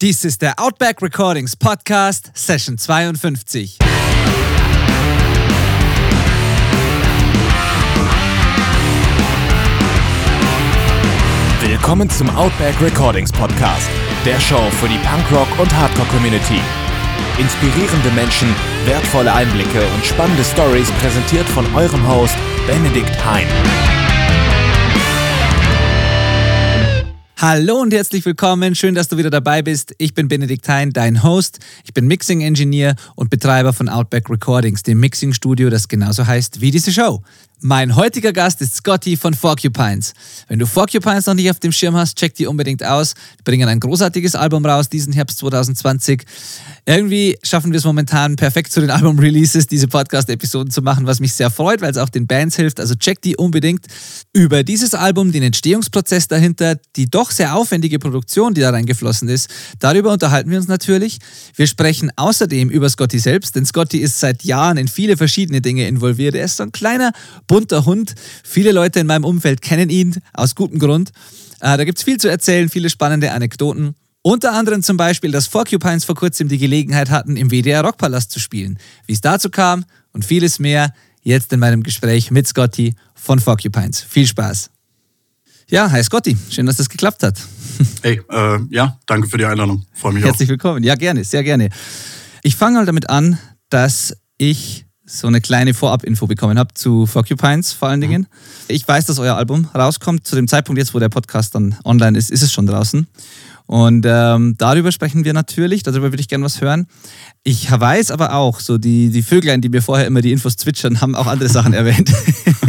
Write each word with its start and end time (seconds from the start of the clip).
Dies 0.00 0.24
ist 0.24 0.42
der 0.42 0.60
Outback 0.60 1.02
Recordings 1.02 1.56
Podcast, 1.56 2.30
Session 2.32 2.78
52. 2.78 3.78
Willkommen 11.62 12.08
zum 12.10 12.30
Outback 12.36 12.80
Recordings 12.80 13.32
Podcast, 13.32 13.88
der 14.24 14.38
Show 14.38 14.70
für 14.78 14.86
die 14.86 14.98
Punkrock- 14.98 15.58
und 15.58 15.76
Hardcore-Community. 15.76 16.60
Inspirierende 17.40 18.12
Menschen, 18.12 18.54
wertvolle 18.84 19.32
Einblicke 19.32 19.84
und 19.96 20.06
spannende 20.06 20.44
Stories 20.44 20.92
präsentiert 21.00 21.48
von 21.48 21.66
eurem 21.74 22.06
Host 22.06 22.36
Benedikt 22.68 23.16
Hein. 23.24 23.48
Hallo 27.40 27.76
und 27.76 27.94
herzlich 27.94 28.26
willkommen. 28.26 28.74
Schön, 28.74 28.96
dass 28.96 29.06
du 29.06 29.16
wieder 29.16 29.30
dabei 29.30 29.62
bist. 29.62 29.94
Ich 29.98 30.12
bin 30.12 30.26
Benedikt 30.26 30.68
Hein, 30.68 30.92
dein 30.92 31.22
Host. 31.22 31.60
Ich 31.84 31.94
bin 31.94 32.08
Mixing 32.08 32.40
Engineer 32.40 32.96
und 33.14 33.30
Betreiber 33.30 33.72
von 33.72 33.88
Outback 33.88 34.28
Recordings, 34.28 34.82
dem 34.82 34.98
Mixing 34.98 35.32
Studio, 35.32 35.70
das 35.70 35.86
genauso 35.86 36.26
heißt 36.26 36.60
wie 36.60 36.72
diese 36.72 36.90
Show. 36.90 37.22
Mein 37.60 37.96
heutiger 37.96 38.32
Gast 38.32 38.60
ist 38.60 38.76
Scotty 38.76 39.16
von 39.16 39.34
Forcupines. 39.34 40.12
Wenn 40.46 40.60
du 40.60 40.66
Forcupines 40.66 41.26
noch 41.26 41.34
nicht 41.34 41.50
auf 41.50 41.58
dem 41.58 41.72
Schirm 41.72 41.96
hast, 41.96 42.16
check 42.16 42.32
die 42.34 42.46
unbedingt 42.46 42.84
aus. 42.84 43.14
Die 43.40 43.42
bringen 43.42 43.68
ein 43.68 43.80
großartiges 43.80 44.36
Album 44.36 44.64
raus 44.64 44.88
diesen 44.88 45.12
Herbst 45.12 45.38
2020. 45.38 46.22
Irgendwie 46.86 47.36
schaffen 47.42 47.72
wir 47.72 47.78
es 47.78 47.84
momentan 47.84 48.36
perfekt 48.36 48.70
zu 48.70 48.80
den 48.80 48.90
Album-Releases, 48.92 49.66
diese 49.66 49.88
Podcast-Episoden 49.88 50.70
zu 50.70 50.82
machen, 50.82 51.06
was 51.06 51.18
mich 51.18 51.34
sehr 51.34 51.50
freut, 51.50 51.80
weil 51.80 51.90
es 51.90 51.96
auch 51.96 52.08
den 52.08 52.28
Bands 52.28 52.54
hilft. 52.54 52.78
Also 52.78 52.94
check 52.94 53.20
die 53.22 53.36
unbedingt. 53.36 53.86
Über 54.32 54.62
dieses 54.62 54.94
Album, 54.94 55.32
den 55.32 55.42
Entstehungsprozess 55.42 56.28
dahinter, 56.28 56.76
die 56.94 57.10
doch 57.10 57.32
sehr 57.32 57.56
aufwendige 57.56 57.98
Produktion, 57.98 58.54
die 58.54 58.60
da 58.60 58.70
reingeflossen 58.70 59.28
ist, 59.28 59.50
darüber 59.80 60.12
unterhalten 60.12 60.48
wir 60.48 60.58
uns 60.58 60.68
natürlich. 60.68 61.18
Wir 61.56 61.66
sprechen 61.66 62.12
außerdem 62.14 62.70
über 62.70 62.88
Scotty 62.88 63.18
selbst, 63.18 63.56
denn 63.56 63.66
Scotty 63.66 63.98
ist 63.98 64.20
seit 64.20 64.44
Jahren 64.44 64.76
in 64.76 64.86
viele 64.86 65.16
verschiedene 65.16 65.60
Dinge 65.60 65.88
involviert. 65.88 66.36
Er 66.36 66.44
ist 66.44 66.58
so 66.58 66.62
ein 66.62 66.70
kleiner 66.70 67.10
bunter 67.48 67.84
Hund. 67.84 68.14
Viele 68.44 68.70
Leute 68.70 69.00
in 69.00 69.08
meinem 69.08 69.24
Umfeld 69.24 69.60
kennen 69.60 69.90
ihn 69.90 70.14
aus 70.32 70.54
gutem 70.54 70.78
Grund. 70.78 71.10
Äh, 71.60 71.76
da 71.76 71.84
gibt 71.84 71.98
es 71.98 72.04
viel 72.04 72.18
zu 72.18 72.28
erzählen, 72.28 72.68
viele 72.68 72.88
spannende 72.88 73.32
Anekdoten. 73.32 73.96
Unter 74.22 74.52
anderem 74.52 74.82
zum 74.82 74.96
Beispiel, 74.96 75.32
dass 75.32 75.48
Porcupines 75.48 76.04
vor 76.04 76.14
kurzem 76.14 76.48
die 76.48 76.58
Gelegenheit 76.58 77.10
hatten, 77.10 77.36
im 77.36 77.50
WDR 77.50 77.82
Rockpalast 77.82 78.30
zu 78.30 78.38
spielen. 78.38 78.78
Wie 79.06 79.14
es 79.14 79.20
dazu 79.20 79.50
kam 79.50 79.84
und 80.12 80.24
vieles 80.24 80.58
mehr 80.58 80.92
jetzt 81.22 81.52
in 81.52 81.60
meinem 81.60 81.82
Gespräch 81.82 82.30
mit 82.30 82.46
Scotty 82.46 82.94
von 83.14 83.40
Porcupines. 83.40 84.00
Viel 84.00 84.26
Spaß. 84.26 84.70
Ja, 85.70 85.90
hi 85.90 86.02
Scotty, 86.02 86.36
schön, 86.50 86.66
dass 86.66 86.76
das 86.76 86.88
geklappt 86.88 87.22
hat. 87.22 87.38
Hey, 88.02 88.20
äh, 88.28 88.58
ja, 88.70 88.98
danke 89.06 89.28
für 89.28 89.38
die 89.38 89.44
Einladung. 89.44 89.84
Freue 89.92 90.12
mich 90.12 90.24
Herzlich 90.24 90.48
auch. 90.48 90.50
willkommen. 90.50 90.82
Ja, 90.82 90.96
gerne, 90.96 91.22
sehr 91.22 91.44
gerne. 91.44 91.68
Ich 92.42 92.56
fange 92.56 92.78
halt 92.78 92.88
damit 92.88 93.08
an, 93.08 93.38
dass 93.70 94.16
ich 94.36 94.84
so 95.08 95.26
eine 95.26 95.40
kleine 95.40 95.72
Vorab-Info 95.72 96.26
bekommen 96.26 96.58
habe 96.58 96.74
zu 96.74 97.08
Porcupines 97.10 97.72
vor 97.72 97.88
allen 97.88 98.00
Dingen. 98.00 98.22
Mhm. 98.22 98.26
Ich 98.68 98.86
weiß, 98.86 99.06
dass 99.06 99.18
euer 99.18 99.36
Album 99.36 99.68
rauskommt. 99.74 100.26
Zu 100.26 100.36
dem 100.36 100.46
Zeitpunkt 100.46 100.78
jetzt, 100.78 100.94
wo 100.94 100.98
der 100.98 101.08
Podcast 101.08 101.54
dann 101.54 101.76
online 101.84 102.18
ist, 102.18 102.30
ist 102.30 102.42
es 102.42 102.52
schon 102.52 102.66
draußen. 102.66 103.06
Und 103.66 104.06
ähm, 104.08 104.54
darüber 104.56 104.92
sprechen 104.92 105.24
wir 105.24 105.34
natürlich, 105.34 105.82
darüber 105.82 106.10
würde 106.10 106.20
ich 106.20 106.28
gerne 106.28 106.44
was 106.44 106.60
hören. 106.60 106.86
Ich 107.42 107.70
weiß 107.70 108.10
aber 108.10 108.34
auch, 108.34 108.60
so 108.60 108.78
die, 108.78 109.10
die 109.10 109.22
Vöglein, 109.22 109.60
die 109.60 109.68
mir 109.68 109.82
vorher 109.82 110.06
immer 110.06 110.22
die 110.22 110.32
Infos 110.32 110.56
zwitschern, 110.56 111.02
haben 111.02 111.14
auch 111.14 111.26
andere 111.26 111.50
Sachen 111.50 111.72
erwähnt. 111.74 112.10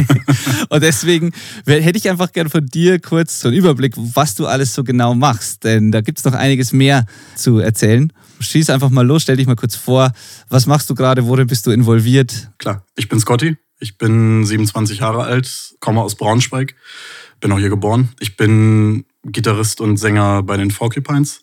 und 0.70 0.84
deswegen 0.84 1.31
hätte 1.66 1.98
ich 1.98 2.09
einfach 2.09 2.34
gerne 2.34 2.50
von 2.50 2.66
dir 2.66 3.00
kurz 3.00 3.40
so 3.40 3.48
einen 3.48 3.58
Überblick, 3.58 3.94
was 3.96 4.36
du 4.36 4.46
alles 4.46 4.74
so 4.74 4.84
genau 4.84 5.14
machst. 5.14 5.64
Denn 5.64 5.92
da 5.92 6.02
gibt 6.02 6.20
es 6.20 6.26
noch 6.26 6.34
einiges 6.34 6.74
mehr 6.74 7.06
zu 7.36 7.59
erzählen. 7.59 8.12
Schieß 8.40 8.70
einfach 8.70 8.90
mal 8.90 9.06
los, 9.06 9.23
stell 9.23 9.38
dich 9.38 9.48
mal 9.48 9.56
kurz 9.56 9.76
vor. 9.76 10.12
Was 10.48 10.66
machst 10.66 10.90
du 10.90 10.95
gerade? 10.95 11.26
Worin 11.26 11.48
bist 11.48 11.66
du 11.66 11.72
involviert? 11.72 12.52
Klar, 12.58 12.86
ich 12.96 13.09
bin 13.09 13.20
Scotty. 13.20 13.58
Ich 13.80 13.98
bin 13.98 14.44
27 14.46 15.00
Jahre 15.00 15.24
alt, 15.24 15.75
komme 15.80 16.02
aus 16.02 16.16
Braunschweig, 16.16 16.75
bin 17.40 17.52
auch 17.53 17.59
hier 17.59 17.69
geboren. 17.69 18.09
Ich 18.19 18.36
bin 18.36 19.06
Gitarrist 19.24 19.80
und 19.80 19.96
Sänger 19.96 20.44
bei 20.44 20.58
den 20.58 20.68
Porcupines. 20.68 21.41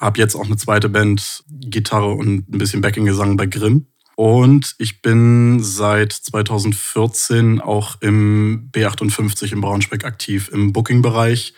Hab 0.00 0.16
jetzt 0.16 0.34
auch 0.34 0.46
eine 0.46 0.56
zweite 0.56 0.88
Band, 0.88 1.44
Gitarre 1.50 2.12
und 2.12 2.48
ein 2.48 2.58
bisschen 2.58 2.80
Backing-Gesang 2.80 3.36
bei 3.36 3.46
Grimm. 3.46 3.86
Und 4.16 4.74
ich 4.78 5.02
bin 5.02 5.62
seit 5.62 6.12
2014 6.12 7.60
auch 7.60 8.00
im 8.00 8.70
B58 8.72 9.52
in 9.52 9.60
Braunschweig 9.60 10.04
aktiv 10.04 10.48
im 10.52 10.72
Booking-Bereich 10.72 11.52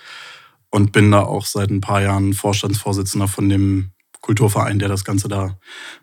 und 0.70 0.92
bin 0.92 1.10
da 1.10 1.20
auch 1.20 1.46
seit 1.46 1.70
ein 1.70 1.80
paar 1.80 2.02
Jahren 2.02 2.32
Vorstandsvorsitzender 2.32 3.28
von 3.28 3.48
dem 3.48 3.92
Kulturverein, 4.20 4.78
der 4.78 4.88
das 4.88 5.04
Ganze 5.04 5.28
da 5.28 5.58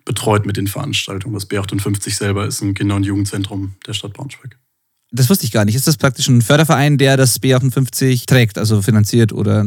betreut 0.05 0.45
mit 0.45 0.57
den 0.57 0.67
Veranstaltungen. 0.67 1.33
Das 1.35 1.49
B58 1.49 2.15
selber 2.15 2.45
ist 2.45 2.61
ein 2.61 2.73
Kinder- 2.73 2.95
und 2.95 3.03
Jugendzentrum 3.03 3.75
der 3.85 3.93
Stadt 3.93 4.13
Braunschweig. 4.13 4.57
Das 5.11 5.29
wusste 5.29 5.45
ich 5.45 5.51
gar 5.51 5.65
nicht. 5.65 5.75
Ist 5.75 5.87
das 5.87 5.97
praktisch 5.97 6.27
ein 6.27 6.41
Förderverein, 6.41 6.97
der 6.97 7.15
das 7.15 7.41
B58 7.41 8.25
trägt, 8.25 8.57
also 8.57 8.81
finanziert 8.81 9.31
oder 9.31 9.65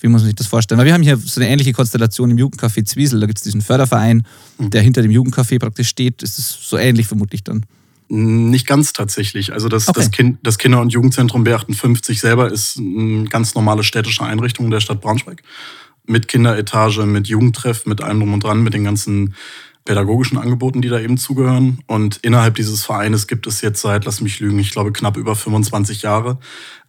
wie 0.00 0.08
muss 0.08 0.22
man 0.22 0.26
sich 0.26 0.36
das 0.36 0.46
vorstellen? 0.46 0.78
Weil 0.78 0.86
wir 0.86 0.94
haben 0.94 1.02
hier 1.02 1.16
so 1.16 1.40
eine 1.40 1.50
ähnliche 1.50 1.72
Konstellation 1.72 2.30
im 2.30 2.38
Jugendcafé 2.38 2.84
Zwiesel. 2.84 3.20
Da 3.20 3.26
gibt 3.26 3.38
es 3.38 3.44
diesen 3.44 3.60
Förderverein, 3.60 4.24
mhm. 4.58 4.70
der 4.70 4.82
hinter 4.82 5.02
dem 5.02 5.10
Jugendcafé 5.10 5.58
praktisch 5.58 5.88
steht. 5.88 6.22
Ist 6.22 6.38
es 6.38 6.68
so 6.68 6.76
ähnlich 6.76 7.06
vermutlich 7.06 7.42
dann? 7.42 7.66
Nicht 8.08 8.66
ganz 8.66 8.92
tatsächlich. 8.92 9.52
Also 9.52 9.68
das, 9.68 9.88
okay. 9.88 10.00
das, 10.00 10.10
kind, 10.10 10.38
das 10.42 10.58
Kinder- 10.58 10.80
und 10.80 10.92
Jugendzentrum 10.92 11.44
B58 11.44 12.18
selber 12.18 12.50
ist 12.50 12.78
eine 12.78 13.24
ganz 13.24 13.54
normale 13.54 13.84
städtische 13.84 14.24
Einrichtung 14.24 14.70
der 14.70 14.80
Stadt 14.80 15.00
Braunschweig 15.00 15.42
mit 16.08 16.28
Kinderetage, 16.28 17.06
mit 17.06 17.28
Jugendtreff, 17.28 17.86
mit 17.86 18.02
allem 18.02 18.20
drum 18.20 18.34
und 18.34 18.44
dran, 18.44 18.62
mit 18.62 18.74
den 18.74 18.84
ganzen 18.84 19.34
pädagogischen 19.84 20.36
Angeboten, 20.36 20.82
die 20.82 20.88
da 20.88 21.00
eben 21.00 21.16
zugehören. 21.16 21.80
Und 21.86 22.18
innerhalb 22.18 22.56
dieses 22.56 22.84
Vereines 22.84 23.26
gibt 23.26 23.46
es 23.46 23.62
jetzt 23.62 23.80
seit, 23.80 24.04
lass 24.04 24.20
mich 24.20 24.40
lügen, 24.40 24.58
ich 24.58 24.70
glaube 24.70 24.92
knapp 24.92 25.16
über 25.16 25.34
25 25.34 26.02
Jahre 26.02 26.38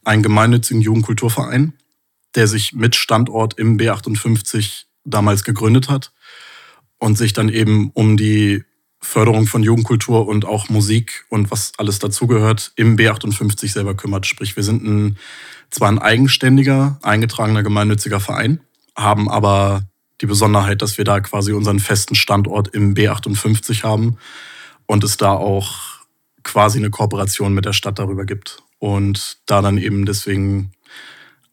einen 0.04 0.24
gemeinnützigen 0.24 0.82
Jugendkulturverein, 0.82 1.74
der 2.36 2.48
sich 2.48 2.74
mit 2.74 2.96
Standort 2.96 3.58
im 3.58 3.78
B58 3.78 4.84
damals 5.06 5.44
gegründet 5.44 5.90
hat 5.90 6.12
und 6.98 7.18
sich 7.18 7.34
dann 7.34 7.50
eben 7.50 7.92
um 7.94 8.18
die 8.18 8.64
Förderung 9.02 9.48
von 9.48 9.64
Jugendkultur 9.64 10.28
und 10.28 10.46
auch 10.46 10.68
Musik 10.68 11.26
und 11.30 11.52
was 11.52 11.72
alles 11.78 12.00
dazugehört 12.00 12.74
im 12.76 12.98
B58 12.98 13.72
selber 13.72 13.96
kümmert. 13.96 14.26
Sprich, 14.26 14.58
wir 14.58 14.64
sind 14.64 14.84
ein, 14.84 15.18
zwar 15.70 15.88
ein 15.88 16.00
eigenständiger, 16.00 17.00
eingetragener 17.02 17.64
gemeinnütziger 17.64 18.20
Verein, 18.20 18.60
haben 19.00 19.30
aber 19.30 19.84
die 20.22 20.26
Besonderheit, 20.26 20.82
dass 20.82 20.98
wir 20.98 21.06
da 21.06 21.20
quasi 21.22 21.54
unseren 21.54 21.80
festen 21.80 22.16
Standort 22.16 22.68
im 22.70 22.94
B58 22.94 23.84
haben 23.84 24.18
und 24.86 25.04
es 25.04 25.18
da 25.18 25.32
auch 25.32 26.00
quasi 26.44 26.80
eine 26.80 26.90
Kooperation 26.90 27.54
mit 27.54 27.66
der 27.66 27.74
Stadt 27.74 28.00
darüber 28.00 28.26
gibt. 28.26 28.62
Und 28.80 29.38
da 29.46 29.62
dann 29.62 29.78
eben 29.78 30.06
deswegen 30.06 30.72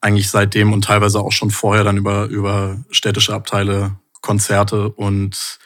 eigentlich 0.00 0.30
seitdem 0.30 0.72
und 0.72 0.84
teilweise 0.84 1.20
auch 1.20 1.32
schon 1.32 1.50
vorher 1.50 1.84
dann 1.84 1.96
über, 1.96 2.26
über 2.26 2.84
städtische 2.90 3.34
Abteile 3.34 3.96
Konzerte 4.20 4.88
und 4.88 5.58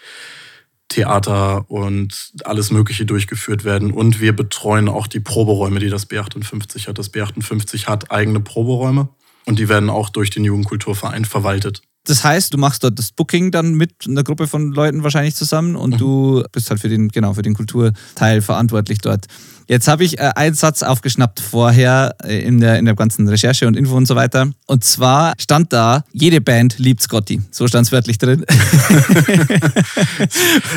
Theater 0.88 1.70
und 1.70 2.32
alles 2.44 2.70
Mögliche 2.70 3.06
durchgeführt 3.06 3.64
werden. 3.64 3.92
Und 3.92 4.20
wir 4.20 4.34
betreuen 4.34 4.88
auch 4.88 5.06
die 5.06 5.20
Proberäume, 5.20 5.78
die 5.78 5.88
das 5.88 6.10
B58 6.10 6.88
hat. 6.88 6.98
Das 6.98 7.12
B58 7.12 7.86
hat 7.86 8.10
eigene 8.10 8.40
Proberäume 8.40 9.08
und 9.46 9.58
die 9.58 9.68
werden 9.68 9.90
auch 9.90 10.08
durch 10.10 10.30
den 10.30 10.44
Jugendkulturverein 10.44 11.24
verwaltet. 11.24 11.82
Das 12.04 12.24
heißt, 12.24 12.54
du 12.54 12.58
machst 12.58 12.82
dort 12.82 12.98
das 12.98 13.12
Booking 13.12 13.50
dann 13.50 13.74
mit 13.74 13.92
einer 14.06 14.24
Gruppe 14.24 14.46
von 14.46 14.72
Leuten 14.72 15.02
wahrscheinlich 15.02 15.34
zusammen 15.34 15.76
und 15.76 15.94
mhm. 15.94 15.98
du 15.98 16.44
bist 16.52 16.70
halt 16.70 16.80
für 16.80 16.88
den, 16.88 17.08
genau, 17.08 17.34
für 17.34 17.42
den 17.42 17.54
Kulturteil 17.54 18.40
verantwortlich 18.40 18.98
dort. 18.98 19.26
Jetzt 19.70 19.86
habe 19.86 20.02
ich 20.02 20.18
äh, 20.18 20.32
einen 20.34 20.56
Satz 20.56 20.82
aufgeschnappt 20.82 21.38
vorher 21.38 22.16
äh, 22.24 22.42
in, 22.42 22.58
der, 22.58 22.80
in 22.80 22.86
der 22.86 22.96
ganzen 22.96 23.28
Recherche 23.28 23.68
und 23.68 23.76
Info 23.76 23.96
und 23.96 24.06
so 24.06 24.16
weiter. 24.16 24.50
Und 24.66 24.82
zwar 24.82 25.34
stand 25.38 25.72
da, 25.72 26.02
jede 26.12 26.40
Band 26.40 26.80
liebt 26.80 27.00
Scotty. 27.00 27.40
So 27.52 27.68
stand 27.68 27.86
es 27.86 27.92
wörtlich 27.92 28.18
drin. 28.18 28.44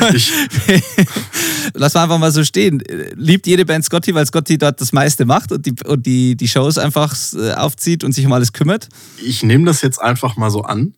Lass 1.74 1.94
mal 1.94 2.04
einfach 2.04 2.18
mal 2.18 2.30
so 2.30 2.44
stehen. 2.44 2.84
Liebt 3.16 3.48
jede 3.48 3.66
Band 3.66 3.84
Scotty, 3.84 4.14
weil 4.14 4.26
Scotty 4.26 4.58
dort 4.58 4.80
das 4.80 4.92
meiste 4.92 5.24
macht 5.24 5.50
und 5.50 5.66
die, 5.66 5.74
und 5.84 6.06
die, 6.06 6.36
die 6.36 6.46
Shows 6.46 6.78
einfach 6.78 7.16
äh, 7.34 7.50
aufzieht 7.54 8.04
und 8.04 8.12
sich 8.12 8.24
um 8.24 8.32
alles 8.32 8.52
kümmert? 8.52 8.88
Ich 9.20 9.42
nehme 9.42 9.64
das 9.64 9.82
jetzt 9.82 10.00
einfach 10.00 10.36
mal 10.36 10.50
so 10.50 10.62
an 10.62 10.94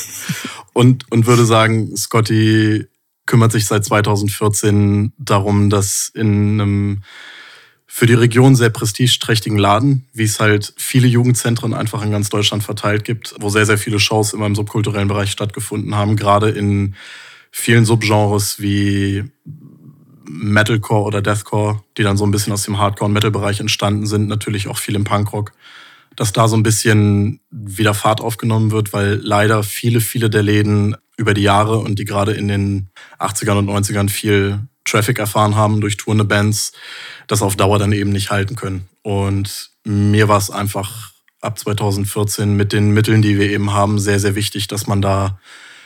und, 0.72 1.04
und 1.12 1.26
würde 1.26 1.46
sagen, 1.46 1.96
Scotty 1.96 2.88
kümmert 3.30 3.52
sich 3.52 3.66
seit 3.66 3.84
2014 3.84 5.12
darum, 5.16 5.70
dass 5.70 6.10
in 6.14 6.60
einem 6.60 7.02
für 7.86 8.06
die 8.06 8.14
Region 8.14 8.56
sehr 8.56 8.70
prestigeträchtigen 8.70 9.56
Laden, 9.56 10.08
wie 10.12 10.24
es 10.24 10.40
halt 10.40 10.74
viele 10.76 11.06
Jugendzentren 11.06 11.72
einfach 11.72 12.02
in 12.02 12.10
ganz 12.10 12.28
Deutschland 12.28 12.64
verteilt 12.64 13.04
gibt, 13.04 13.36
wo 13.38 13.48
sehr, 13.48 13.66
sehr 13.66 13.78
viele 13.78 14.00
Shows 14.00 14.32
immer 14.32 14.46
im 14.46 14.56
subkulturellen 14.56 15.06
Bereich 15.06 15.30
stattgefunden 15.30 15.94
haben, 15.94 16.16
gerade 16.16 16.50
in 16.50 16.96
vielen 17.52 17.84
Subgenres 17.84 18.60
wie 18.60 19.22
Metalcore 20.24 21.04
oder 21.04 21.22
Deathcore, 21.22 21.84
die 21.98 22.02
dann 22.02 22.16
so 22.16 22.26
ein 22.26 22.32
bisschen 22.32 22.52
aus 22.52 22.64
dem 22.64 22.78
Hardcore- 22.78 23.06
und 23.06 23.12
Metal-Bereich 23.12 23.60
entstanden 23.60 24.06
sind, 24.06 24.26
natürlich 24.26 24.66
auch 24.66 24.78
viel 24.78 24.96
im 24.96 25.04
Punkrock. 25.04 25.52
dass 26.16 26.32
da 26.32 26.48
so 26.48 26.56
ein 26.56 26.64
bisschen 26.64 27.40
wieder 27.52 27.94
Fahrt 27.94 28.20
aufgenommen 28.20 28.72
wird, 28.72 28.92
weil 28.92 29.20
leider 29.22 29.62
viele, 29.62 30.00
viele 30.00 30.28
der 30.28 30.42
Läden 30.42 30.96
über 31.20 31.34
die 31.34 31.42
Jahre 31.42 31.78
und 31.78 31.98
die 31.98 32.06
gerade 32.06 32.32
in 32.32 32.48
den 32.48 32.88
80ern 33.18 33.58
und 33.58 33.68
90ern 33.68 34.08
viel 34.08 34.60
Traffic 34.86 35.18
erfahren 35.18 35.54
haben 35.54 35.82
durch 35.82 35.98
tourende 35.98 36.24
Bands, 36.24 36.72
das 37.26 37.42
auf 37.42 37.56
Dauer 37.56 37.78
dann 37.78 37.92
eben 37.92 38.10
nicht 38.10 38.30
halten 38.30 38.56
können. 38.56 38.88
Und 39.02 39.70
mir 39.84 40.28
war 40.28 40.38
es 40.38 40.50
einfach 40.50 41.12
ab 41.42 41.58
2014 41.58 42.56
mit 42.56 42.72
den 42.72 42.92
Mitteln, 42.92 43.20
die 43.20 43.38
wir 43.38 43.50
eben 43.50 43.72
haben, 43.74 43.98
sehr, 43.98 44.18
sehr 44.18 44.34
wichtig, 44.34 44.66
dass 44.66 44.86
man 44.86 45.02
da 45.02 45.38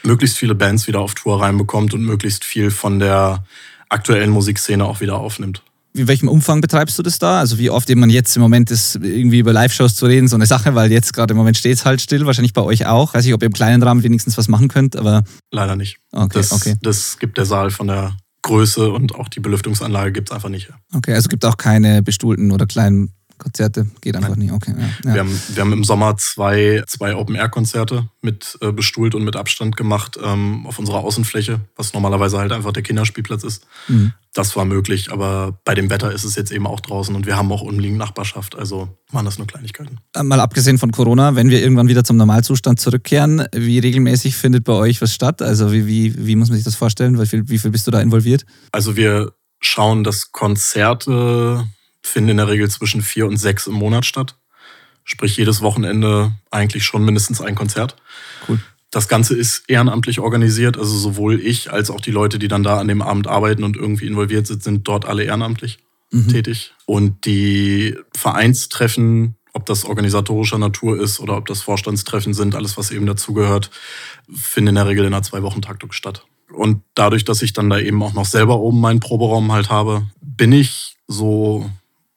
möglichst 0.03 0.37
viele 0.37 0.55
Bands 0.55 0.87
wieder 0.87 1.01
auf 1.01 1.15
Tour 1.15 1.41
reinbekommt 1.41 1.93
und 1.93 2.03
möglichst 2.03 2.45
viel 2.45 2.71
von 2.71 2.99
der 2.99 3.43
aktuellen 3.89 4.29
Musikszene 4.29 4.85
auch 4.85 5.01
wieder 5.01 5.17
aufnimmt. 5.17 5.61
In 5.95 6.09
welchem 6.09 6.27
Umfang 6.27 6.59
betreibst 6.59 6.99
du 6.99 7.03
das 7.03 7.19
da? 7.19 7.39
Also 7.39 7.57
wie 7.57 7.69
oft 7.69 7.93
man 7.95 8.09
jetzt 8.09 8.35
im 8.35 8.41
Moment 8.41 8.69
ist, 8.69 8.95
irgendwie 8.95 9.39
über 9.39 9.53
Live-Shows 9.53 9.95
zu 9.95 10.07
reden, 10.07 10.27
so 10.27 10.35
eine 10.35 10.45
Sache, 10.45 10.75
weil 10.75 10.91
jetzt 10.91 11.13
gerade 11.13 11.31
im 11.31 11.37
Moment 11.37 11.55
steht 11.55 11.77
es 11.77 11.85
halt 11.85 12.01
still, 12.01 12.25
wahrscheinlich 12.25 12.51
bei 12.51 12.61
euch 12.61 12.85
auch. 12.85 13.13
Weiß 13.13 13.25
ich, 13.25 13.33
ob 13.33 13.41
ihr 13.41 13.45
im 13.45 13.53
kleinen 13.53 13.81
Rahmen 13.81 14.03
wenigstens 14.03 14.37
was 14.37 14.49
machen 14.49 14.67
könnt, 14.67 14.97
aber... 14.97 15.23
Leider 15.51 15.77
nicht. 15.77 15.97
Okay, 16.11 16.29
das, 16.33 16.51
okay. 16.51 16.75
das 16.81 17.17
gibt 17.17 17.37
der 17.37 17.45
Saal 17.45 17.71
von 17.71 17.87
der 17.87 18.17
Größe 18.41 18.91
und 18.91 19.15
auch 19.15 19.29
die 19.29 19.39
Belüftungsanlage 19.39 20.11
gibt 20.11 20.29
es 20.29 20.35
einfach 20.35 20.49
nicht. 20.49 20.69
Okay, 20.93 21.13
also 21.13 21.29
gibt 21.29 21.45
auch 21.45 21.55
keine 21.55 22.03
bestuhlten 22.03 22.51
oder 22.51 22.65
kleinen 22.65 23.13
Konzerte 23.37 23.87
geht 24.01 24.15
einfach 24.15 24.29
Nein. 24.29 24.39
nicht, 24.39 24.51
okay. 24.51 24.73
Ja, 24.77 24.85
ja. 24.85 25.13
Wir, 25.13 25.19
haben, 25.21 25.41
wir 25.53 25.61
haben 25.61 25.73
im 25.73 25.83
Sommer 25.83 26.17
zwei, 26.17 26.83
zwei 26.87 27.15
Open-Air-Konzerte 27.15 28.07
mit 28.21 28.57
äh, 28.61 28.71
bestuhlt 28.71 29.15
und 29.15 29.23
mit 29.23 29.35
Abstand 29.35 29.75
gemacht 29.75 30.17
ähm, 30.23 30.65
auf 30.65 30.79
unserer 30.79 30.99
Außenfläche, 30.99 31.59
was 31.75 31.93
normalerweise 31.93 32.37
halt 32.37 32.51
einfach 32.51 32.71
der 32.71 32.83
Kinderspielplatz 32.83 33.43
ist. 33.43 33.65
Mhm. 33.87 34.13
Das 34.33 34.55
war 34.55 34.65
möglich, 34.65 35.11
aber 35.11 35.59
bei 35.63 35.75
dem 35.75 35.89
Wetter 35.89 36.11
ist 36.11 36.25
es 36.25 36.35
jetzt 36.35 36.51
eben 36.51 36.67
auch 36.67 36.81
draußen 36.81 37.15
und 37.15 37.25
wir 37.25 37.37
haben 37.37 37.51
auch 37.51 37.61
umliegende 37.61 37.99
Nachbarschaft, 37.99 38.55
also 38.55 38.89
waren 39.11 39.23
das 39.23 39.37
nur 39.37 39.47
Kleinigkeiten. 39.47 39.99
Äh, 40.13 40.23
mal 40.23 40.39
abgesehen 40.39 40.77
von 40.77 40.91
Corona, 40.91 41.35
wenn 41.35 41.49
wir 41.49 41.61
irgendwann 41.61 41.87
wieder 41.87 42.03
zum 42.03 42.17
Normalzustand 42.17 42.79
zurückkehren, 42.79 43.45
wie 43.53 43.79
regelmäßig 43.79 44.35
findet 44.35 44.63
bei 44.63 44.73
euch 44.73 45.01
was 45.01 45.13
statt? 45.13 45.41
Also 45.41 45.71
wie, 45.71 45.87
wie, 45.87 46.25
wie 46.25 46.35
muss 46.35 46.49
man 46.49 46.57
sich 46.57 46.65
das 46.65 46.75
vorstellen? 46.75 47.19
Wie 47.19 47.25
viel, 47.25 47.47
wie 47.47 47.57
viel 47.57 47.71
bist 47.71 47.87
du 47.87 47.91
da 47.91 48.01
involviert? 48.01 48.45
Also 48.71 48.95
wir 48.95 49.31
schauen, 49.61 50.03
dass 50.03 50.31
Konzerte 50.31 51.65
finden 52.05 52.31
in 52.31 52.37
der 52.37 52.47
Regel 52.47 52.69
zwischen 52.69 53.01
vier 53.01 53.27
und 53.27 53.37
sechs 53.37 53.67
im 53.67 53.73
Monat 53.73 54.05
statt. 54.05 54.35
Sprich, 55.03 55.37
jedes 55.37 55.61
Wochenende 55.61 56.33
eigentlich 56.51 56.83
schon 56.83 57.03
mindestens 57.03 57.41
ein 57.41 57.55
Konzert. 57.55 57.95
Cool. 58.47 58.59
Das 58.91 59.07
Ganze 59.07 59.35
ist 59.35 59.63
ehrenamtlich 59.67 60.19
organisiert, 60.19 60.77
also 60.77 60.97
sowohl 60.97 61.39
ich 61.39 61.71
als 61.71 61.89
auch 61.89 61.99
die 61.99 62.11
Leute, 62.11 62.39
die 62.39 62.47
dann 62.47 62.63
da 62.63 62.79
an 62.79 62.87
dem 62.87 63.01
Abend 63.01 63.27
arbeiten 63.27 63.63
und 63.63 63.75
irgendwie 63.75 64.07
involviert 64.07 64.47
sind, 64.47 64.63
sind 64.63 64.87
dort 64.87 65.05
alle 65.05 65.23
ehrenamtlich 65.23 65.79
mhm. 66.11 66.29
tätig. 66.29 66.73
Und 66.85 67.25
die 67.25 67.97
Vereinstreffen, 68.15 69.35
ob 69.53 69.65
das 69.65 69.83
organisatorischer 69.83 70.57
Natur 70.57 70.99
ist 70.99 71.19
oder 71.19 71.35
ob 71.35 71.47
das 71.47 71.61
Vorstandstreffen 71.61 72.33
sind, 72.33 72.55
alles 72.55 72.77
was 72.77 72.91
eben 72.91 73.05
dazugehört, 73.05 73.69
finden 74.33 74.69
in 74.69 74.75
der 74.75 74.87
Regel 74.87 75.05
in 75.05 75.13
einer 75.13 75.23
Zwei-Wochen-Taktung 75.23 75.91
statt. 75.91 76.25
Und 76.53 76.81
dadurch, 76.93 77.25
dass 77.25 77.41
ich 77.41 77.53
dann 77.53 77.69
da 77.69 77.79
eben 77.79 78.01
auch 78.01 78.13
noch 78.13 78.25
selber 78.25 78.59
oben 78.59 78.79
meinen 78.79 78.99
Proberaum 78.99 79.51
halt 79.51 79.69
habe, 79.69 80.07
bin 80.21 80.51
ich 80.51 80.95
so 81.07 81.69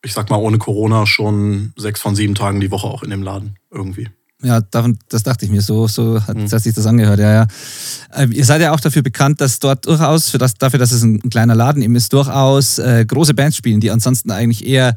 ich 0.04 0.12
sag 0.12 0.30
mal, 0.30 0.36
ohne 0.36 0.58
Corona 0.58 1.06
schon 1.06 1.72
sechs 1.76 2.00
von 2.00 2.14
sieben 2.14 2.34
Tagen 2.34 2.60
die 2.60 2.70
Woche 2.70 2.86
auch 2.86 3.02
in 3.02 3.10
dem 3.10 3.22
Laden 3.22 3.56
irgendwie. 3.70 4.08
Ja, 4.40 4.60
das 4.60 5.24
dachte 5.24 5.44
ich 5.44 5.50
mir. 5.50 5.62
So, 5.62 5.88
so 5.88 6.22
hat, 6.24 6.36
mhm. 6.36 6.50
hat 6.50 6.62
sich 6.62 6.74
das 6.74 6.86
angehört. 6.86 7.18
Ja, 7.18 7.32
ja. 7.32 7.46
Ähm, 8.14 8.30
ihr 8.30 8.44
seid 8.44 8.60
ja 8.60 8.72
auch 8.72 8.78
dafür 8.78 9.02
bekannt, 9.02 9.40
dass 9.40 9.58
dort 9.58 9.86
durchaus, 9.86 10.30
für 10.30 10.38
das, 10.38 10.54
dafür, 10.54 10.78
dass 10.78 10.92
es 10.92 11.02
ein, 11.02 11.18
kleiner 11.28 11.56
Laden 11.56 11.82
eben 11.82 11.96
ist, 11.96 12.12
durchaus 12.12 12.78
äh, 12.78 13.04
große 13.04 13.34
Bands 13.34 13.56
spielen, 13.56 13.80
die 13.80 13.90
ansonsten 13.90 14.30
eigentlich 14.30 14.64
eher 14.64 14.94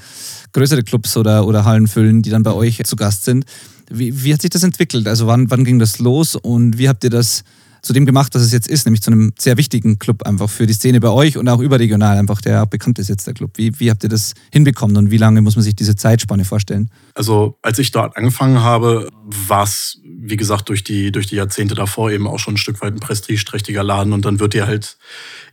größere 0.54 0.84
Clubs 0.84 1.18
oder, 1.18 1.48
oder 1.48 1.66
Hallen 1.66 1.88
füllen, 1.88 2.22
die 2.22 2.30
dann 2.30 2.44
bei 2.44 2.54
euch 2.54 2.84
zu 2.84 2.96
Gast 2.96 3.26
sind. 3.26 3.46
Wie, 3.90 4.24
wie 4.24 4.32
hat 4.32 4.42
sich 4.42 4.52
das 4.52 4.62
entwickelt? 4.62 5.08
Also 5.08 5.26
wann, 5.26 5.50
wann 5.50 5.66
ging 5.66 5.80
das 5.80 5.98
los 5.98 6.36
und 6.36 6.78
wie 6.78 6.88
habt 6.88 7.04
ihr 7.04 7.10
das 7.10 7.44
zu 7.82 7.94
dem 7.94 8.06
gemacht, 8.06 8.34
was 8.36 8.42
es 8.42 8.52
jetzt 8.52 8.68
ist, 8.68 8.86
nämlich 8.86 9.02
zu 9.02 9.12
einem 9.12 9.34
sehr 9.38 9.58
wichtigen 9.58 10.00
Club 10.00 10.24
einfach 10.24 10.50
für 10.50 10.68
die 10.68 10.74
Szene 10.74 11.00
bei 11.00 11.10
euch 11.10 11.38
und 11.38 11.48
auch 11.50 11.60
überregional 11.60 12.18
einfach, 12.18 12.42
der 12.42 12.64
auch 12.64 12.68
bekannt 12.68 13.00
ist 13.00 13.10
jetzt, 13.10 13.28
der 13.28 13.34
Club. 13.34 13.52
Wie, 13.56 13.80
wie 13.80 13.90
habt 13.90 14.04
ihr 14.04 14.10
das 14.10 14.34
hinbekommen 14.52 14.98
und 14.98 15.12
wie 15.12 15.18
lange 15.18 15.42
muss 15.42 15.56
man 15.56 15.64
sich 15.64 15.76
diese 15.76 15.96
Zeitspanne 15.96 16.46
vorstellen? 16.46 16.90
Also 17.16 17.58
als 17.62 17.80
ich 17.80 17.92
dort 17.92 18.18
angefangen 18.18 18.62
habe, 18.62 19.10
war 19.24 19.64
es, 19.64 20.00
wie 20.04 20.38
gesagt, 20.38 20.70
durch 20.70 20.84
die, 20.84 21.12
durch 21.12 21.28
die 21.28 21.36
Jahrzehnte 21.36 21.76
davor 21.76 22.12
eben 22.12 22.28
auch 22.28 22.40
schon 22.40 22.56
ein 22.56 22.58
Stück 22.58 22.82
weit 22.82 22.94
ein 22.94 23.00
prestigeträchtiger 23.00 23.84
Laden 23.84 24.14
und 24.14 24.26
dann 24.26 24.40
wird 24.40 24.54
dir 24.54 24.68
halt 24.68 24.98